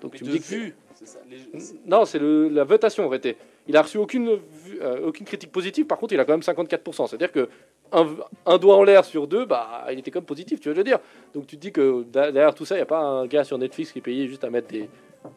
Mais 0.05 0.19
tu 0.19 0.25
me 0.25 0.31
dis 0.31 0.41
que 0.41 0.73
ça, 1.05 1.19
les- 1.29 1.61
Non, 1.85 2.07
c'est 2.07 2.19
la 2.19 2.65
votation 2.65 3.05
en 3.05 3.09
réalité. 3.09 3.37
Il 3.69 3.77
a 3.77 3.83
reçu 3.83 3.99
aucune, 3.99 4.41
euh, 4.81 5.07
aucune 5.07 5.27
critique 5.27 5.53
positive, 5.53 5.87
par 5.87 5.99
contre 5.99 6.15
il 6.15 6.21
a 6.21 6.25
quand 6.25 6.33
même 6.33 6.41
54%. 6.41 7.09
C'est-à-dire 7.09 7.31
que 7.31 7.49
un, 7.93 8.07
un 8.47 8.59
doigt 8.59 8.77
en 8.77 8.83
l'air 8.85 9.05
sur 9.05 9.27
deux, 9.27 9.45
bah, 9.45 9.85
il 9.93 9.99
était 9.99 10.11
comme 10.11 10.25
positif, 10.25 10.61
tu 10.61 10.69
veux 10.69 10.75
le 10.75 10.85
dire. 10.85 10.99
Donc 11.35 11.47
tu 11.47 11.57
te 11.57 11.61
dis 11.61 11.73
que 11.73 12.03
derrière 12.05 12.55
tout 12.55 12.65
ça, 12.65 12.75
il 12.75 12.79
n'y 12.79 12.83
a 12.83 12.87
pas 12.87 13.01
un 13.01 13.27
gars 13.27 13.45
sur 13.45 13.59
Netflix 13.59 13.93
qui 13.93 13.99
est 13.99 14.03
payé 14.03 14.27
juste 14.29 14.45
à 14.45 14.51
mettre 14.51 14.69
des, 14.69 14.89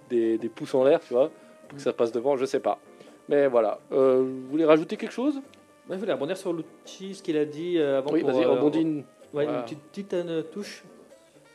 des, 0.09 0.37
des 0.37 0.49
pouces 0.49 0.73
en 0.73 0.83
l'air, 0.83 0.99
tu 0.99 1.13
vois, 1.13 1.29
pour 1.67 1.77
que 1.77 1.81
ça 1.83 1.93
passe 1.93 2.11
devant, 2.11 2.37
je 2.37 2.45
sais 2.45 2.59
pas. 2.59 2.79
Mais 3.29 3.47
voilà. 3.47 3.79
Euh, 3.91 4.23
vous 4.23 4.49
voulez 4.51 4.65
rajouter 4.65 4.97
quelque 4.97 5.11
chose? 5.13 5.35
Ouais, 5.89 5.95
je 5.95 5.99
voulais 5.99 6.13
rebondir 6.13 6.37
sur 6.37 6.53
l'outil, 6.53 7.13
ce 7.15 7.21
qu'il 7.23 7.37
a 7.37 7.45
dit 7.45 7.77
euh, 7.77 7.99
avant. 7.99 8.11
Oui, 8.11 8.21
vas-y, 8.23 8.43
euh, 8.43 8.49
rebondis. 8.51 8.81
une- 8.81 9.03
Ouais, 9.33 9.43
Voilà. 9.43 9.59
une 9.59 9.63
petite, 9.65 9.79
petite, 10.13 10.51
touche 10.51 10.83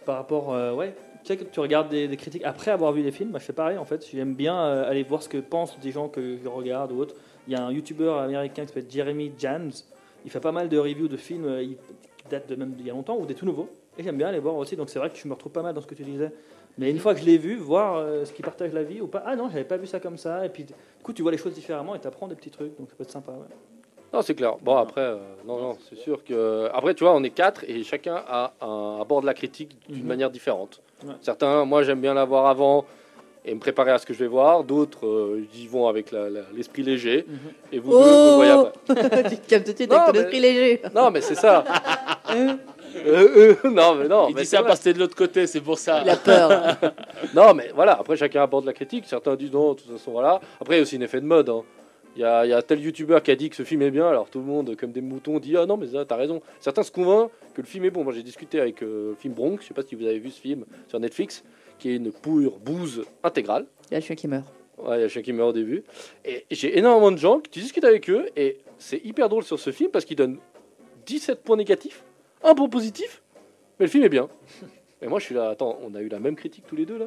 par 0.04 0.16
rapport. 0.16 0.52
euh, 0.52 0.74
ouais, 0.74 0.94
tu 1.24 1.28
sais 1.28 1.36
que 1.38 1.44
tu 1.44 1.60
regardes 1.60 1.88
des, 1.88 2.08
des 2.08 2.16
critiques 2.16 2.44
après 2.44 2.70
avoir 2.70 2.92
vu 2.92 3.02
les 3.02 3.10
films. 3.10 3.30
Moi, 3.30 3.38
je 3.38 3.44
fais 3.46 3.52
pareil 3.54 3.78
en 3.78 3.84
fait. 3.86 4.06
J'aime 4.12 4.34
bien 4.34 4.54
aller 4.82 5.02
voir 5.02 5.22
ce 5.22 5.28
que 5.30 5.38
pensent 5.38 5.78
des 5.80 5.90
gens 5.90 6.08
que 6.08 6.36
je 6.42 6.48
regarde 6.48 6.92
ou 6.92 6.98
autre. 7.00 7.14
Il 7.48 7.54
y 7.54 7.56
a 7.56 7.62
un 7.64 7.72
youtubeur 7.72 8.18
américain 8.18 8.62
qui 8.62 8.68
s'appelle 8.68 8.90
Jeremy 8.90 9.32
Jans. 9.38 9.70
Il 10.24 10.30
fait 10.30 10.40
pas 10.40 10.52
mal 10.52 10.68
de 10.68 10.78
reviews 10.78 11.08
de 11.08 11.16
films. 11.16 11.46
euh, 11.46 11.62
Il 11.62 11.76
datent 12.30 12.48
de 12.48 12.54
même 12.56 12.72
d'il 12.72 12.86
y 12.86 12.90
a 12.90 12.92
longtemps 12.92 13.16
ou 13.18 13.26
des 13.26 13.34
tout 13.34 13.46
nouveaux. 13.46 13.68
Et 13.98 14.02
j'aime 14.02 14.16
bien 14.16 14.30
les 14.32 14.38
voir 14.38 14.54
aussi. 14.56 14.76
Donc 14.76 14.88
c'est 14.90 14.98
vrai 14.98 15.10
que 15.10 15.16
je 15.16 15.26
me 15.28 15.34
retrouve 15.34 15.52
pas 15.52 15.62
mal 15.62 15.74
dans 15.74 15.80
ce 15.80 15.86
que 15.86 15.94
tu 15.94 16.02
disais. 16.02 16.30
Mais 16.78 16.90
une 16.90 16.98
fois 16.98 17.14
que 17.14 17.20
je 17.20 17.26
l'ai 17.26 17.38
vu, 17.38 17.56
voir 17.56 17.96
euh, 17.96 18.24
ce 18.24 18.32
qui 18.32 18.42
partage 18.42 18.72
la 18.72 18.82
vie 18.84 19.00
ou 19.00 19.06
pas. 19.08 19.22
Ah 19.26 19.34
non, 19.36 19.48
j'avais 19.50 19.64
pas 19.64 19.76
vu 19.76 19.86
ça 19.86 19.98
comme 20.00 20.16
ça. 20.16 20.46
Et 20.46 20.48
puis 20.48 20.64
du 20.64 20.72
coup, 21.02 21.12
tu 21.12 21.22
vois 21.22 21.32
les 21.32 21.38
choses 21.38 21.54
différemment 21.54 21.94
et 21.94 22.00
tu 22.00 22.06
apprends 22.06 22.28
des 22.28 22.36
petits 22.36 22.50
trucs. 22.50 22.76
Donc 22.78 22.88
ça 22.90 22.96
peut 22.96 23.02
être 23.02 23.10
sympa. 23.10 23.32
ouais. 23.32 23.38
Non, 24.12 24.22
c'est 24.22 24.34
clair. 24.34 24.56
Bon, 24.60 24.76
après, 24.76 25.02
euh, 25.02 25.18
non, 25.46 25.60
non, 25.60 25.76
c'est 25.88 25.96
sûr 25.96 26.24
que. 26.24 26.68
Après, 26.72 26.94
tu 26.94 27.04
vois, 27.04 27.14
on 27.14 27.22
est 27.22 27.30
quatre 27.30 27.62
et 27.68 27.82
chacun 27.84 28.16
a 28.26 28.52
un, 28.60 28.98
aborde 29.00 29.24
la 29.24 29.34
critique 29.34 29.76
d'une 29.88 30.02
Mhm. 30.02 30.08
manière 30.08 30.30
différente. 30.30 30.80
Ouais. 31.06 31.14
Certains, 31.20 31.64
moi, 31.64 31.82
j'aime 31.84 32.00
bien 32.00 32.12
la 32.14 32.24
voir 32.24 32.46
avant 32.46 32.84
et 33.44 33.54
me 33.54 33.60
préparer 33.60 33.90
à 33.90 33.98
ce 33.98 34.06
que 34.06 34.12
je 34.14 34.18
vais 34.18 34.26
voir. 34.26 34.64
D'autres, 34.64 35.06
euh, 35.06 35.46
ils 35.54 35.64
y 35.64 35.66
vont 35.66 35.86
avec 35.88 36.12
l'esprit 36.54 36.82
léger. 36.82 37.24
Mhm. 37.26 37.38
Et 37.72 37.78
vous 37.78 37.90
deux, 37.90 37.96
vous 38.30 38.34
voyez 38.36 38.52
Oh. 38.56 38.68
Tu 39.30 39.36
te 39.38 39.48
calmes 39.48 39.64
tout 39.64 39.72
de 39.72 39.76
suite 39.76 39.90
Non, 39.90 39.96
avec 39.98 40.06
ton 40.06 40.12
mais- 40.12 40.18
esprit 40.20 40.40
léger. 40.40 40.82
Non, 40.94 41.10
mais 41.10 41.20
c'est 41.20 41.34
ça. 41.36 41.64
Euh, 42.96 43.54
euh, 43.64 43.70
non, 43.70 43.94
mais 43.94 44.08
non. 44.08 44.26
Il 44.28 44.34
mais 44.34 44.42
dit 44.42 44.48
ça 44.48 44.58
vrai. 44.60 44.66
parce 44.68 44.80
que 44.80 44.84
t'es 44.84 44.92
de 44.94 44.98
l'autre 44.98 45.14
côté, 45.14 45.46
c'est 45.46 45.60
pour 45.60 45.78
ça. 45.78 46.02
Il 46.04 46.10
a 46.10 46.16
peur. 46.16 46.76
Non, 47.34 47.54
mais 47.54 47.70
voilà, 47.72 47.92
après 47.92 48.16
chacun 48.16 48.42
aborde 48.42 48.64
la 48.66 48.72
critique. 48.72 49.04
Certains 49.06 49.36
disent 49.36 49.52
non, 49.52 49.74
de 49.74 49.80
toute 49.80 49.92
façon, 49.92 50.10
voilà. 50.10 50.40
Après, 50.60 50.74
il 50.74 50.78
y 50.78 50.80
a 50.80 50.82
aussi 50.82 50.96
un 50.96 51.00
effet 51.02 51.20
de 51.20 51.26
mode. 51.26 51.48
hein. 51.50 51.62
Il 52.16 52.22
y, 52.22 52.24
a, 52.24 52.44
il 52.44 52.48
y 52.48 52.52
a 52.52 52.60
tel 52.62 52.80
youtubeur 52.80 53.22
qui 53.22 53.30
a 53.30 53.36
dit 53.36 53.48
que 53.48 53.54
ce 53.54 53.62
film 53.62 53.82
est 53.82 53.92
bien, 53.92 54.08
alors 54.08 54.28
tout 54.28 54.40
le 54.40 54.44
monde, 54.44 54.74
comme 54.74 54.90
des 54.90 55.00
moutons, 55.00 55.38
dit 55.38 55.56
ah 55.56 55.64
non, 55.66 55.76
mais 55.76 55.86
ça, 55.86 56.04
t'as 56.04 56.16
raison. 56.16 56.42
Certains 56.58 56.82
se 56.82 56.90
convainquent 56.90 57.30
que 57.54 57.60
le 57.60 57.66
film 57.68 57.84
est 57.84 57.90
bon. 57.90 58.02
Moi, 58.02 58.12
j'ai 58.12 58.24
discuté 58.24 58.60
avec 58.60 58.82
euh, 58.82 59.10
le 59.10 59.14
film 59.14 59.34
Bronx, 59.34 59.58
je 59.62 59.68
sais 59.68 59.74
pas 59.74 59.82
si 59.82 59.94
vous 59.94 60.04
avez 60.04 60.18
vu 60.18 60.30
ce 60.30 60.40
film 60.40 60.64
sur 60.88 60.98
Netflix, 60.98 61.44
qui 61.80 61.90
est 61.90 61.96
une 61.96 62.12
pure 62.12 62.58
bouse 62.58 63.04
intégrale. 63.24 63.66
Il 63.90 63.94
y 63.94 63.96
a 63.96 63.98
le 63.98 64.04
chien 64.04 64.14
qui 64.14 64.28
meurt. 64.28 64.46
Ouais, 64.78 64.98
il 64.98 65.00
y 65.00 65.04
a 65.04 65.08
chien 65.08 65.22
qui 65.22 65.32
meurt 65.32 65.50
au 65.50 65.52
début. 65.52 65.82
Et 66.24 66.44
j'ai 66.50 66.78
énormément 66.78 67.10
de 67.10 67.16
gens 67.16 67.40
qui 67.40 67.50
tu 67.50 67.60
discutes 67.60 67.84
avec 67.84 68.08
eux, 68.08 68.28
et 68.36 68.58
c'est 68.78 69.04
hyper 69.04 69.28
drôle 69.28 69.42
sur 69.42 69.58
ce 69.58 69.72
film 69.72 69.90
parce 69.90 70.04
qu'ils 70.04 70.16
donnent 70.16 70.38
17 71.06 71.42
points 71.42 71.56
négatifs, 71.56 72.04
un 72.42 72.54
point 72.54 72.68
positif, 72.68 73.22
mais 73.78 73.86
le 73.86 73.90
film 73.90 74.04
est 74.04 74.08
bien. 74.08 74.28
Et 75.02 75.08
moi, 75.08 75.18
je 75.18 75.24
suis 75.24 75.34
là, 75.34 75.48
attends, 75.48 75.78
on 75.82 75.94
a 75.94 76.00
eu 76.00 76.08
la 76.08 76.20
même 76.20 76.36
critique 76.36 76.64
tous 76.68 76.76
les 76.76 76.86
deux 76.86 76.98
là. 76.98 77.06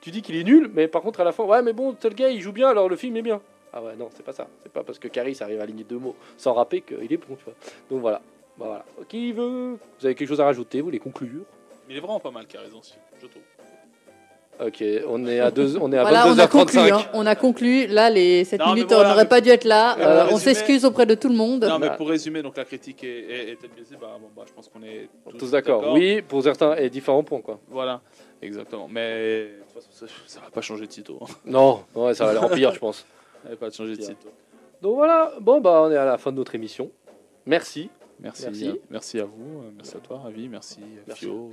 Tu 0.00 0.10
dis 0.10 0.22
qu'il 0.22 0.36
est 0.36 0.44
nul, 0.44 0.70
mais 0.72 0.88
par 0.88 1.02
contre, 1.02 1.20
à 1.20 1.24
la 1.24 1.32
fin, 1.32 1.44
ouais, 1.44 1.62
mais 1.62 1.72
bon, 1.72 1.92
tel 1.92 2.14
gars, 2.14 2.30
il 2.30 2.40
joue 2.40 2.52
bien, 2.52 2.68
alors 2.68 2.88
le 2.88 2.96
film 2.96 3.16
est 3.16 3.22
bien. 3.22 3.40
Ah 3.72 3.82
ouais, 3.82 3.94
non, 3.96 4.08
c'est 4.14 4.24
pas 4.24 4.32
ça. 4.32 4.48
C'est 4.62 4.72
pas 4.72 4.82
parce 4.82 4.98
que 4.98 5.08
Caris 5.08 5.36
arrive 5.40 5.60
à 5.60 5.62
aligner 5.62 5.84
deux 5.84 5.98
mots 5.98 6.16
sans 6.36 6.54
rapper 6.54 6.80
qu'il 6.80 7.12
est 7.12 7.16
bon, 7.16 7.36
tu 7.36 7.44
vois. 7.44 7.54
Donc 7.90 8.00
voilà. 8.00 8.20
Bah, 8.58 8.66
voilà. 8.66 8.84
Qui 9.08 9.32
veut? 9.32 9.78
Vous 9.98 10.06
avez 10.06 10.14
quelque 10.14 10.28
chose 10.28 10.40
à 10.40 10.44
rajouter 10.44 10.80
Vous 10.80 10.86
voulez 10.86 10.98
conclure 10.98 11.44
Il 11.88 11.96
est 11.96 12.00
vraiment 12.00 12.18
pas 12.18 12.30
mal, 12.30 12.46
film, 12.48 12.62
je 13.20 13.26
trouve. 13.26 13.42
Ok, 14.66 14.84
on 15.08 15.26
est 15.26 15.40
à, 15.40 15.50
deux, 15.50 15.78
on 15.78 15.90
est 15.92 15.96
à 15.96 16.02
Voilà, 16.02 16.26
on 16.28 16.38
a 16.38 16.46
22h35. 16.46 16.48
conclu. 16.50 16.78
hein. 16.80 16.98
On 17.14 17.26
a 17.26 17.34
conclu. 17.34 17.86
Là, 17.86 18.10
les 18.10 18.44
7 18.44 18.60
Non, 18.60 18.66
mais 18.66 18.74
minutes, 18.74 18.92
voilà, 18.92 19.08
on 19.08 19.12
n'aurait 19.12 19.28
pas 19.28 19.40
dû 19.40 19.48
être 19.48 19.64
là. 19.64 19.96
Euh, 19.98 20.26
on 20.32 20.36
s'excuse 20.36 20.84
auprès 20.84 21.06
de 21.06 21.14
tout 21.14 21.28
le 21.28 21.34
monde. 21.34 21.64
Non, 21.64 21.78
mais 21.78 21.88
Bah. 21.88 21.94
pour 21.96 22.08
résumer, 22.08 22.42
donc 22.42 22.56
la 22.56 22.64
critique 22.64 23.02
est, 23.02 23.08
est, 23.08 23.50
est 23.52 23.56
peut-être 23.56 23.74
biaisée. 23.74 23.96
Bah, 24.00 24.18
bon, 24.20 24.28
bah, 24.36 24.42
je 24.46 24.52
pense 24.52 24.68
qu'on 24.68 24.82
est 24.82 25.08
Tous 25.38 25.50
d'accord. 25.52 25.92
Oui, 25.94 26.20
pour 26.22 26.42
certains, 26.42 26.76
et 26.76 26.90
différents 26.90 27.22
points, 27.24 27.40
quoi. 27.40 27.58
Voilà, 27.68 28.02
exactement. 28.42 28.86
Mais 28.90 29.44
de 29.44 29.48
toute 29.72 29.82
façon, 29.82 29.88
ça, 29.92 30.06
ça 30.26 30.40
va 30.40 30.50
pas 30.50 30.60
changer 30.60 30.82
de 30.86 30.90
titre. 30.90 31.12
hein. 31.20 31.26
Non, 31.46 31.84
ouais, 31.94 32.12
ça 32.14 32.24
va 32.26 32.30
aller 32.32 32.38
en 32.40 32.48
pire, 32.48 32.72
je 32.74 32.78
pense. 32.80 33.06
Ça 33.42 33.48
va 33.50 33.56
pas 33.56 33.70
changer 33.70 33.96
de 33.96 34.02
titre. 34.02 34.26
Donc 34.82 34.94
voilà, 34.96 35.32
bon 35.40 35.60
bah 35.60 35.82
on 35.86 35.90
est 35.90 35.96
à 35.96 36.04
la 36.06 36.16
fin 36.18 36.32
de 36.32 36.36
notre 36.36 36.54
émission. 36.54 36.90
Merci, 37.46 37.88
Merci, 38.22 38.44
Merci. 38.44 38.72
merci. 38.90 39.20
à 39.20 39.24
vous, 39.24 39.60
euh, 39.62 39.70
merci 39.76 39.96
à 39.96 40.00
toi, 40.00 40.20
Ravi, 40.24 40.48
merci, 40.48 40.80
Merci. 41.06 41.24
Fio. 41.24 41.50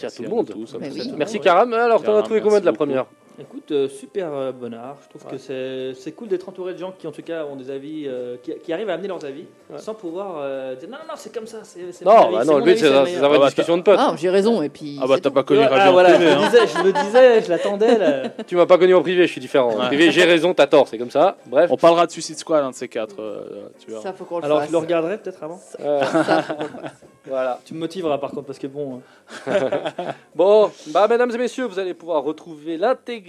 Merci 0.00 0.06
à 0.06 0.10
tout 0.10 0.22
le 0.22 0.28
monde. 0.28 0.50
tous. 0.50 0.76
Merci 1.16 1.36
Ouais. 1.36 1.42
Karam. 1.42 1.72
Alors 1.72 2.02
t'en 2.02 2.16
as 2.16 2.22
trouvé 2.22 2.40
combien 2.40 2.60
de 2.60 2.64
la 2.66 2.72
merci 2.72 2.84
beaucoup. 2.84 2.90
première 2.90 3.06
Écoute, 3.40 3.70
euh, 3.72 3.88
super 3.88 4.28
euh, 4.32 4.52
bonnard. 4.52 4.96
Je 5.04 5.08
trouve 5.08 5.24
Ouais. 5.24 5.32
que 5.32 5.38
c'est 5.38 5.94
c'est 5.94 6.12
cool 6.12 6.28
d'être 6.28 6.48
entouré 6.48 6.74
de 6.74 6.78
gens 6.78 6.92
qui, 6.96 7.06
en 7.06 7.12
tout 7.12 7.22
cas, 7.22 7.44
ont 7.46 7.56
des 7.56 7.70
avis, 7.70 8.04
euh, 8.06 8.36
qui, 8.42 8.52
qui 8.62 8.72
arrivent 8.72 8.90
à 8.90 8.94
amener 8.94 9.08
leurs 9.08 9.24
avis, 9.24 9.46
Ouais. 9.70 9.78
sans 9.78 9.94
pouvoir 9.94 10.34
euh, 10.38 10.74
dire 10.74 10.88
non, 10.90 10.98
non, 10.98 11.04
non, 11.08 11.14
c'est 11.16 11.34
comme 11.34 11.46
ça. 11.46 11.58
c'est 11.62 11.92
c'est 11.92 12.04
mon 12.04 12.10
Non, 12.12 12.30
bah 12.32 12.44
non, 12.44 12.58
le 12.58 12.64
but 12.64 12.70
avis, 12.72 12.80
c'est 12.80 12.90
le 12.90 12.94
c'est 12.96 13.02
meilleur. 13.04 13.20
d'avoir 13.22 13.32
Ah 13.32 13.34
une 13.36 13.40
bah, 13.40 13.46
discussion 13.46 13.76
de 13.78 13.82
potes. 13.82 13.98
Ah, 13.98 14.14
j'ai 14.18 14.28
raison. 14.30 14.60
Et 14.62 14.68
puis. 14.68 14.98
Ah 15.02 15.06
bah 15.06 15.16
t'as 15.18 15.30
pas 15.30 15.42
connu 15.44 15.60
Ouais, 15.60 15.68
ah, 15.70 15.88
en 15.88 15.92
voilà, 15.92 16.10
privé, 16.12 16.30
je, 16.30 16.34
hein. 16.36 16.40
me 16.40 16.44
disais, 16.50 16.66
je 16.66 16.82
me 16.84 16.92
disais, 16.92 17.42
je 17.42 17.48
l'attendais. 17.48 17.98
là. 17.98 18.22
Tu 18.46 18.54
m'as 18.56 18.66
pas 18.66 18.76
connu 18.76 18.94
en 18.94 19.00
privé, 19.02 19.26
je 19.26 19.32
suis 19.32 19.40
différent. 19.40 19.70
En 19.80 19.86
privé, 19.86 20.10
j'ai 20.10 20.24
raison, 20.24 20.52
t'as 20.52 20.66
tort, 20.66 20.86
c'est 20.88 20.98
comme 20.98 21.10
ça. 21.10 21.36
Bref. 21.46 21.70
On 21.72 21.76
parlera 21.78 22.06
de 22.06 22.12
Suicide 22.12 22.36
Squad, 22.38 22.62
un 22.62 22.70
de 22.70 22.74
ces 22.74 22.88
quatre. 22.88 23.16
euh, 23.20 23.68
tu. 23.84 23.92
Ça, 24.02 24.12
faut 24.12 24.24
qu'on 24.26 24.40
le 24.40 24.44
Alors, 24.44 24.58
fasse. 24.58 24.66
je 24.68 24.72
le 24.72 24.78
regarderai 24.78 25.16
peut-être 25.16 25.42
avant. 25.42 25.58
Le 25.78 25.84
voilà. 27.26 27.60
Tu 27.64 27.72
me 27.72 27.78
motiveras 27.78 28.18
par 28.18 28.30
contre, 28.30 28.46
parce 28.46 28.58
que 28.58 28.66
bon. 28.66 29.00
euh, 29.48 29.70
Bon, 30.34 30.70
bah 30.88 31.06
mesdames 31.08 31.30
et 31.30 31.38
messieurs, 31.38 31.64
vous 31.64 31.78
allez 31.78 31.94
pouvoir 31.94 32.22
retrouver 32.24 32.76
l'intégralité 32.76 33.21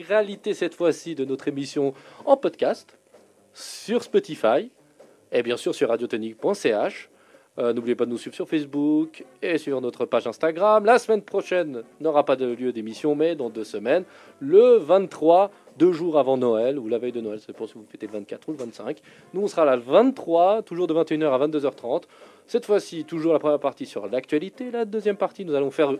cette 0.54 0.76
fois-ci 0.76 1.16
de 1.16 1.26
notre 1.26 1.48
émission 1.48 1.94
en 2.26 2.38
podcast 2.38 2.98
sur 3.54 4.04
Spotify 4.04 4.72
et 5.32 5.44
bien 5.44 5.58
sûr 5.58 5.76
sur 5.76 5.90
radiotonique.ch. 5.90 7.10
Euh, 7.60 7.72
N'oubliez 7.74 7.96
pas 7.96 8.06
de 8.06 8.10
nous 8.10 8.18
suivre 8.18 8.36
sur 8.36 8.50
Facebook 8.50 9.24
et 9.44 9.60
sur 9.60 9.80
notre 9.82 10.06
page 10.06 10.26
Instagram. 10.26 10.86
La 10.86 10.98
semaine 10.98 11.22
prochaine 11.22 11.84
n'aura 12.00 12.26
pas 12.26 12.36
de 12.36 12.46
lieu 12.46 12.74
d'émission, 12.74 13.14
mais 13.14 13.36
dans 13.36 13.52
deux 13.52 13.64
semaines, 13.64 14.06
le 14.40 14.78
23, 14.78 15.52
deux 15.78 15.92
jours 15.92 16.18
avant 16.18 16.38
Noël, 16.38 16.80
ou 16.80 16.88
la 16.88 16.98
veille 16.98 17.12
de 17.12 17.22
Noël, 17.22 17.40
c'est 17.40 17.54
pour 17.54 17.68
si 17.68 17.76
vous 17.76 17.86
fêtez 17.88 18.08
le 18.08 18.14
24 18.14 18.50
ou 18.50 18.52
le 18.54 18.58
25. 18.58 19.00
Nous, 19.36 19.42
on 19.42 19.48
sera 19.48 19.66
là 19.66 19.76
le 19.76 19.84
23, 19.84 20.64
toujours 20.64 20.88
de 20.88 20.96
21h 20.96 21.30
à 21.30 21.48
22h30. 21.48 22.04
Cette 22.48 22.66
fois-ci, 22.66 23.06
toujours 23.06 23.34
la 23.34 23.40
première 23.40 23.60
partie 23.60 23.86
sur 23.86 24.08
l'actualité. 24.08 24.72
La 24.72 24.86
deuxième 24.86 25.18
partie, 25.18 25.46
nous 25.46 25.54
allons 25.54 25.72
faire 25.72 25.94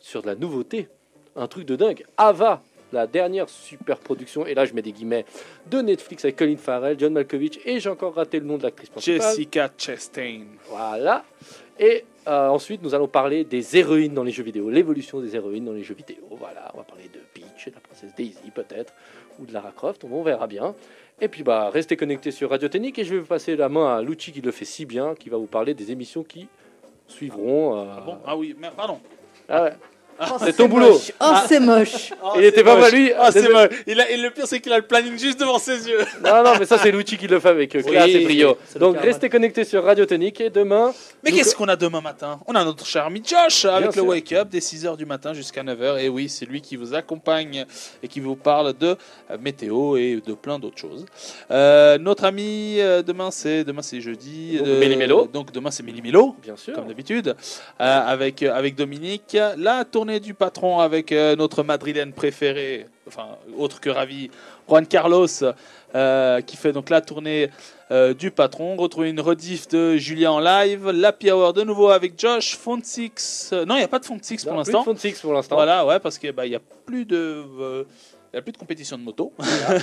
sur 0.00 0.22
de 0.22 0.26
la 0.26 0.34
nouveauté. 0.34 0.88
Un 1.36 1.46
truc 1.46 1.66
de 1.66 1.76
dingue. 1.76 2.04
Ava, 2.16 2.62
la 2.96 3.06
dernière 3.06 3.48
super 3.48 3.98
production, 3.98 4.44
et 4.46 4.54
là 4.54 4.64
je 4.64 4.74
mets 4.74 4.82
des 4.82 4.92
guillemets, 4.92 5.24
de 5.70 5.80
Netflix 5.80 6.24
avec 6.24 6.36
Colin 6.36 6.56
Farrell, 6.56 6.96
John 6.98 7.12
Malkovich, 7.12 7.60
et 7.64 7.78
j'ai 7.80 7.88
encore 7.90 8.14
raté 8.14 8.40
le 8.40 8.46
nom 8.46 8.58
de 8.58 8.64
l'actrice 8.64 8.88
principale. 8.90 9.20
Jessica 9.22 9.70
Chastain. 9.78 10.40
Voilà. 10.68 11.24
Et 11.78 12.04
euh, 12.26 12.48
ensuite, 12.48 12.82
nous 12.82 12.94
allons 12.94 13.06
parler 13.06 13.44
des 13.44 13.76
héroïnes 13.76 14.14
dans 14.14 14.24
les 14.24 14.32
jeux 14.32 14.42
vidéo, 14.42 14.70
l'évolution 14.70 15.20
des 15.20 15.36
héroïnes 15.36 15.66
dans 15.66 15.72
les 15.72 15.82
jeux 15.84 15.94
vidéo. 15.94 16.16
Voilà, 16.30 16.70
on 16.74 16.78
va 16.78 16.84
parler 16.84 17.04
de 17.12 17.20
Peach, 17.34 17.66
de 17.68 17.74
la 17.74 17.80
princesse 17.80 18.14
Daisy 18.16 18.50
peut-être, 18.54 18.92
ou 19.38 19.46
de 19.46 19.52
Lara 19.52 19.70
Croft, 19.72 20.02
on 20.04 20.22
verra 20.22 20.46
bien. 20.46 20.74
Et 21.20 21.28
puis, 21.28 21.42
bah, 21.42 21.70
restez 21.70 21.96
connectés 21.96 22.30
sur 22.30 22.50
Radio 22.50 22.68
Technique 22.68 22.98
et 22.98 23.04
je 23.04 23.14
vais 23.14 23.20
vous 23.20 23.26
passer 23.26 23.56
la 23.56 23.68
main 23.68 23.96
à 23.96 24.02
Lucci 24.02 24.32
qui 24.32 24.40
le 24.40 24.50
fait 24.50 24.64
si 24.64 24.86
bien, 24.86 25.14
qui 25.14 25.28
va 25.28 25.36
vous 25.36 25.46
parler 25.46 25.72
des 25.74 25.90
émissions 25.92 26.24
qui 26.24 26.48
suivront. 27.06 27.78
euh, 27.78 27.84
Ah 27.96 28.00
bon? 28.00 28.18
Ah 28.26 28.36
oui, 28.36 28.56
mais 28.58 28.68
pardon. 28.76 28.98
ah 29.48 29.62
ouais. 29.64 29.72
Oh, 30.18 30.36
C'est 30.42 30.56
ton 30.56 30.66
boulot. 30.68 30.92
moche. 30.92 31.12
Oh, 31.20 31.32
c'est 31.48 31.60
moche. 31.60 32.10
Il 32.36 32.44
était 32.44 32.64
pas 32.64 32.76
mal, 32.76 32.92
lui. 32.92 33.12
Ah, 33.18 33.30
c'est 33.30 33.42
Désolé. 33.42 33.54
moche. 33.54 33.82
Il 33.86 34.00
a, 34.00 34.10
et 34.10 34.16
le 34.16 34.30
pire, 34.30 34.46
c'est 34.46 34.60
qu'il 34.60 34.72
a 34.72 34.78
le 34.78 34.86
planning 34.86 35.18
juste 35.18 35.38
devant 35.40 35.58
ses 35.58 35.88
yeux. 35.88 35.98
Non, 36.24 36.42
non, 36.42 36.52
mais 36.58 36.64
ça, 36.66 36.78
c'est 36.78 36.90
Lucci 36.90 37.16
qui 37.18 37.26
le 37.26 37.38
fait 37.38 37.48
avec 37.50 37.74
euh, 37.76 37.82
classe 37.82 38.06
Oui, 38.06 38.16
et 38.16 38.24
brio. 38.24 38.56
c'est 38.66 38.78
Donc, 38.78 38.96
restez 38.98 39.28
connectés 39.28 39.64
sur 39.64 39.84
Radio 39.84 40.06
Technique 40.06 40.40
et 40.40 40.50
demain. 40.50 40.92
Mais 41.22 41.30
nous- 41.30 41.36
qu'est-ce 41.36 41.54
qu'on 41.54 41.68
a 41.68 41.76
demain 41.76 42.00
matin? 42.00 42.40
On 42.46 42.54
a 42.54 42.64
notre 42.64 42.86
cher 42.86 43.04
ami 43.06 43.22
Josh 43.24 43.64
avec 43.66 43.92
sûr. 43.92 44.02
le 44.02 44.08
Wake 44.10 44.32
Up 44.32 44.48
dès 44.50 44.60
6h 44.60 44.96
du 44.96 45.04
matin 45.06 45.34
jusqu'à 45.34 45.62
9h. 45.62 45.98
Et 46.02 46.08
oui, 46.08 46.28
c'est 46.28 46.46
lui 46.46 46.60
qui 46.62 46.76
vous 46.76 46.94
accompagne 46.94 47.66
et 48.02 48.08
qui 48.08 48.20
vous 48.20 48.36
parle 48.36 48.72
de 48.72 48.96
euh, 49.30 49.36
météo 49.40 49.96
et 49.96 50.22
de 50.24 50.32
plein 50.34 50.58
d'autres 50.58 50.78
choses. 50.78 51.04
Euh, 51.50 51.98
notre 51.98 52.24
ami, 52.24 52.76
euh, 52.78 53.02
demain 53.02 53.30
c'est 53.30 53.64
demain 53.64 53.82
c'est 53.82 54.00
jeudi. 54.00 54.56
Donc, 54.58 54.66
euh, 54.66 54.80
Méli-Mélo. 54.80 55.26
Donc 55.32 55.52
demain 55.52 55.70
c'est 55.70 55.82
Méli-Mélo. 55.82 56.36
Bien 56.42 56.56
sûr. 56.56 56.74
Comme 56.74 56.86
d'habitude, 56.88 57.34
euh, 57.80 58.00
avec, 58.06 58.42
euh, 58.42 58.54
avec 58.54 58.74
Dominique, 58.74 59.36
la 59.56 59.84
tournée 59.84 60.05
du 60.20 60.34
patron 60.34 60.80
avec 60.80 61.12
euh, 61.12 61.36
notre 61.36 61.62
madrilène 61.62 62.12
préférée, 62.12 62.86
enfin 63.08 63.26
autre 63.56 63.80
que 63.80 63.90
ravi, 63.90 64.30
Juan 64.68 64.86
Carlos, 64.86 65.26
euh, 65.94 66.40
qui 66.40 66.56
fait 66.56 66.72
donc 66.72 66.90
la 66.90 67.00
tournée 67.00 67.50
euh, 67.90 68.14
du 68.14 68.30
patron. 68.30 68.76
Retrouver 68.76 69.10
une 69.10 69.20
rediff 69.20 69.68
de 69.68 69.96
Julien 69.96 70.32
en 70.32 70.40
live, 70.40 70.90
l'Happy 70.90 71.30
Hour 71.30 71.52
de 71.52 71.62
nouveau 71.62 71.88
avec 71.90 72.18
Josh, 72.18 72.56
Font 72.56 72.80
Six. 72.82 73.50
euh, 73.52 73.64
non, 73.64 73.76
il 73.76 73.78
n'y 73.78 73.84
a 73.84 73.88
pas 73.88 73.98
de 73.98 74.04
Font 74.04 74.18
Six 74.20 74.44
pour 74.44 74.54
l'instant. 74.54 74.84
Six 74.96 75.20
pour 75.20 75.32
l'instant. 75.32 75.56
Voilà, 75.56 75.86
ouais, 75.86 76.00
parce 76.00 76.18
qu'il 76.18 76.32
bah, 76.32 76.46
n'y 76.46 76.54
a 76.54 76.60
plus 76.84 77.04
de. 77.04 77.44
il 78.32 78.36
y 78.36 78.38
a 78.38 78.42
plus 78.42 78.52
de 78.52 78.58
compétition 78.58 78.98
de 78.98 79.02
moto. 79.02 79.32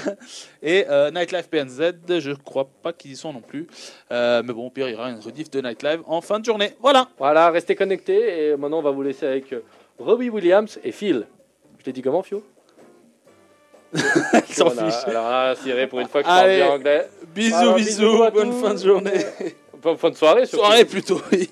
Et 0.62 0.86
euh, 0.90 1.12
Nightlife 1.12 1.50
PNZ, 1.50 1.94
je 2.20 2.32
crois 2.34 2.70
pas 2.84 2.92
qu'ils 2.92 3.14
y 3.14 3.16
sont 3.16 3.32
non 3.32 3.42
plus. 3.42 3.68
Euh, 4.12 4.44
mais 4.46 4.54
bon, 4.54 4.68
au 4.68 4.70
pire, 4.70 4.90
il 4.90 4.92
y 4.92 4.96
aura 4.96 5.10
une 5.10 5.20
rediff 5.20 5.50
de 5.50 5.62
Nightlife 5.62 6.02
en 6.06 6.20
fin 6.20 6.40
de 6.40 6.46
journée. 6.46 6.74
Voilà. 6.82 7.08
Voilà, 7.18 7.50
restez 7.52 7.76
connectés 7.76 8.50
et 8.50 8.58
maintenant 8.58 8.80
on 8.80 8.84
va 8.84 8.92
vous 8.92 9.04
laisser 9.04 9.26
avec 9.26 9.54
Robbie 10.00 10.30
Williams 10.30 10.80
et 10.84 10.92
Phil. 10.92 11.28
Je 11.80 11.84
t'ai 11.84 11.92
dit 11.94 12.02
comment, 12.02 12.24
Fio? 12.24 12.44
Il 13.94 14.02
s'en 14.56 14.70
Voilà, 14.70 14.90
fiche. 14.92 15.08
Alors 15.08 15.30
là, 15.30 15.56
Cyril, 15.56 15.88
pour 15.88 16.00
une 16.00 16.08
fois 16.08 16.22
que 16.24 16.28
je 16.30 16.34
parle 16.34 16.50
bien 16.50 16.70
anglais. 16.72 17.08
Bisous, 17.36 17.56
Voilà, 17.56 17.76
bisous, 17.76 18.24
à 18.24 18.32
bonne 18.32 18.50
tous. 18.52 18.62
fin 18.62 18.74
de 18.74 18.80
journée. 18.80 19.26
Bonne 19.82 19.98
fin 19.98 20.10
de 20.10 20.16
soirée. 20.16 20.46
surtout. 20.46 20.66
Soirée 20.66 20.86
plutôt, 20.86 21.22
oui. 21.32 21.52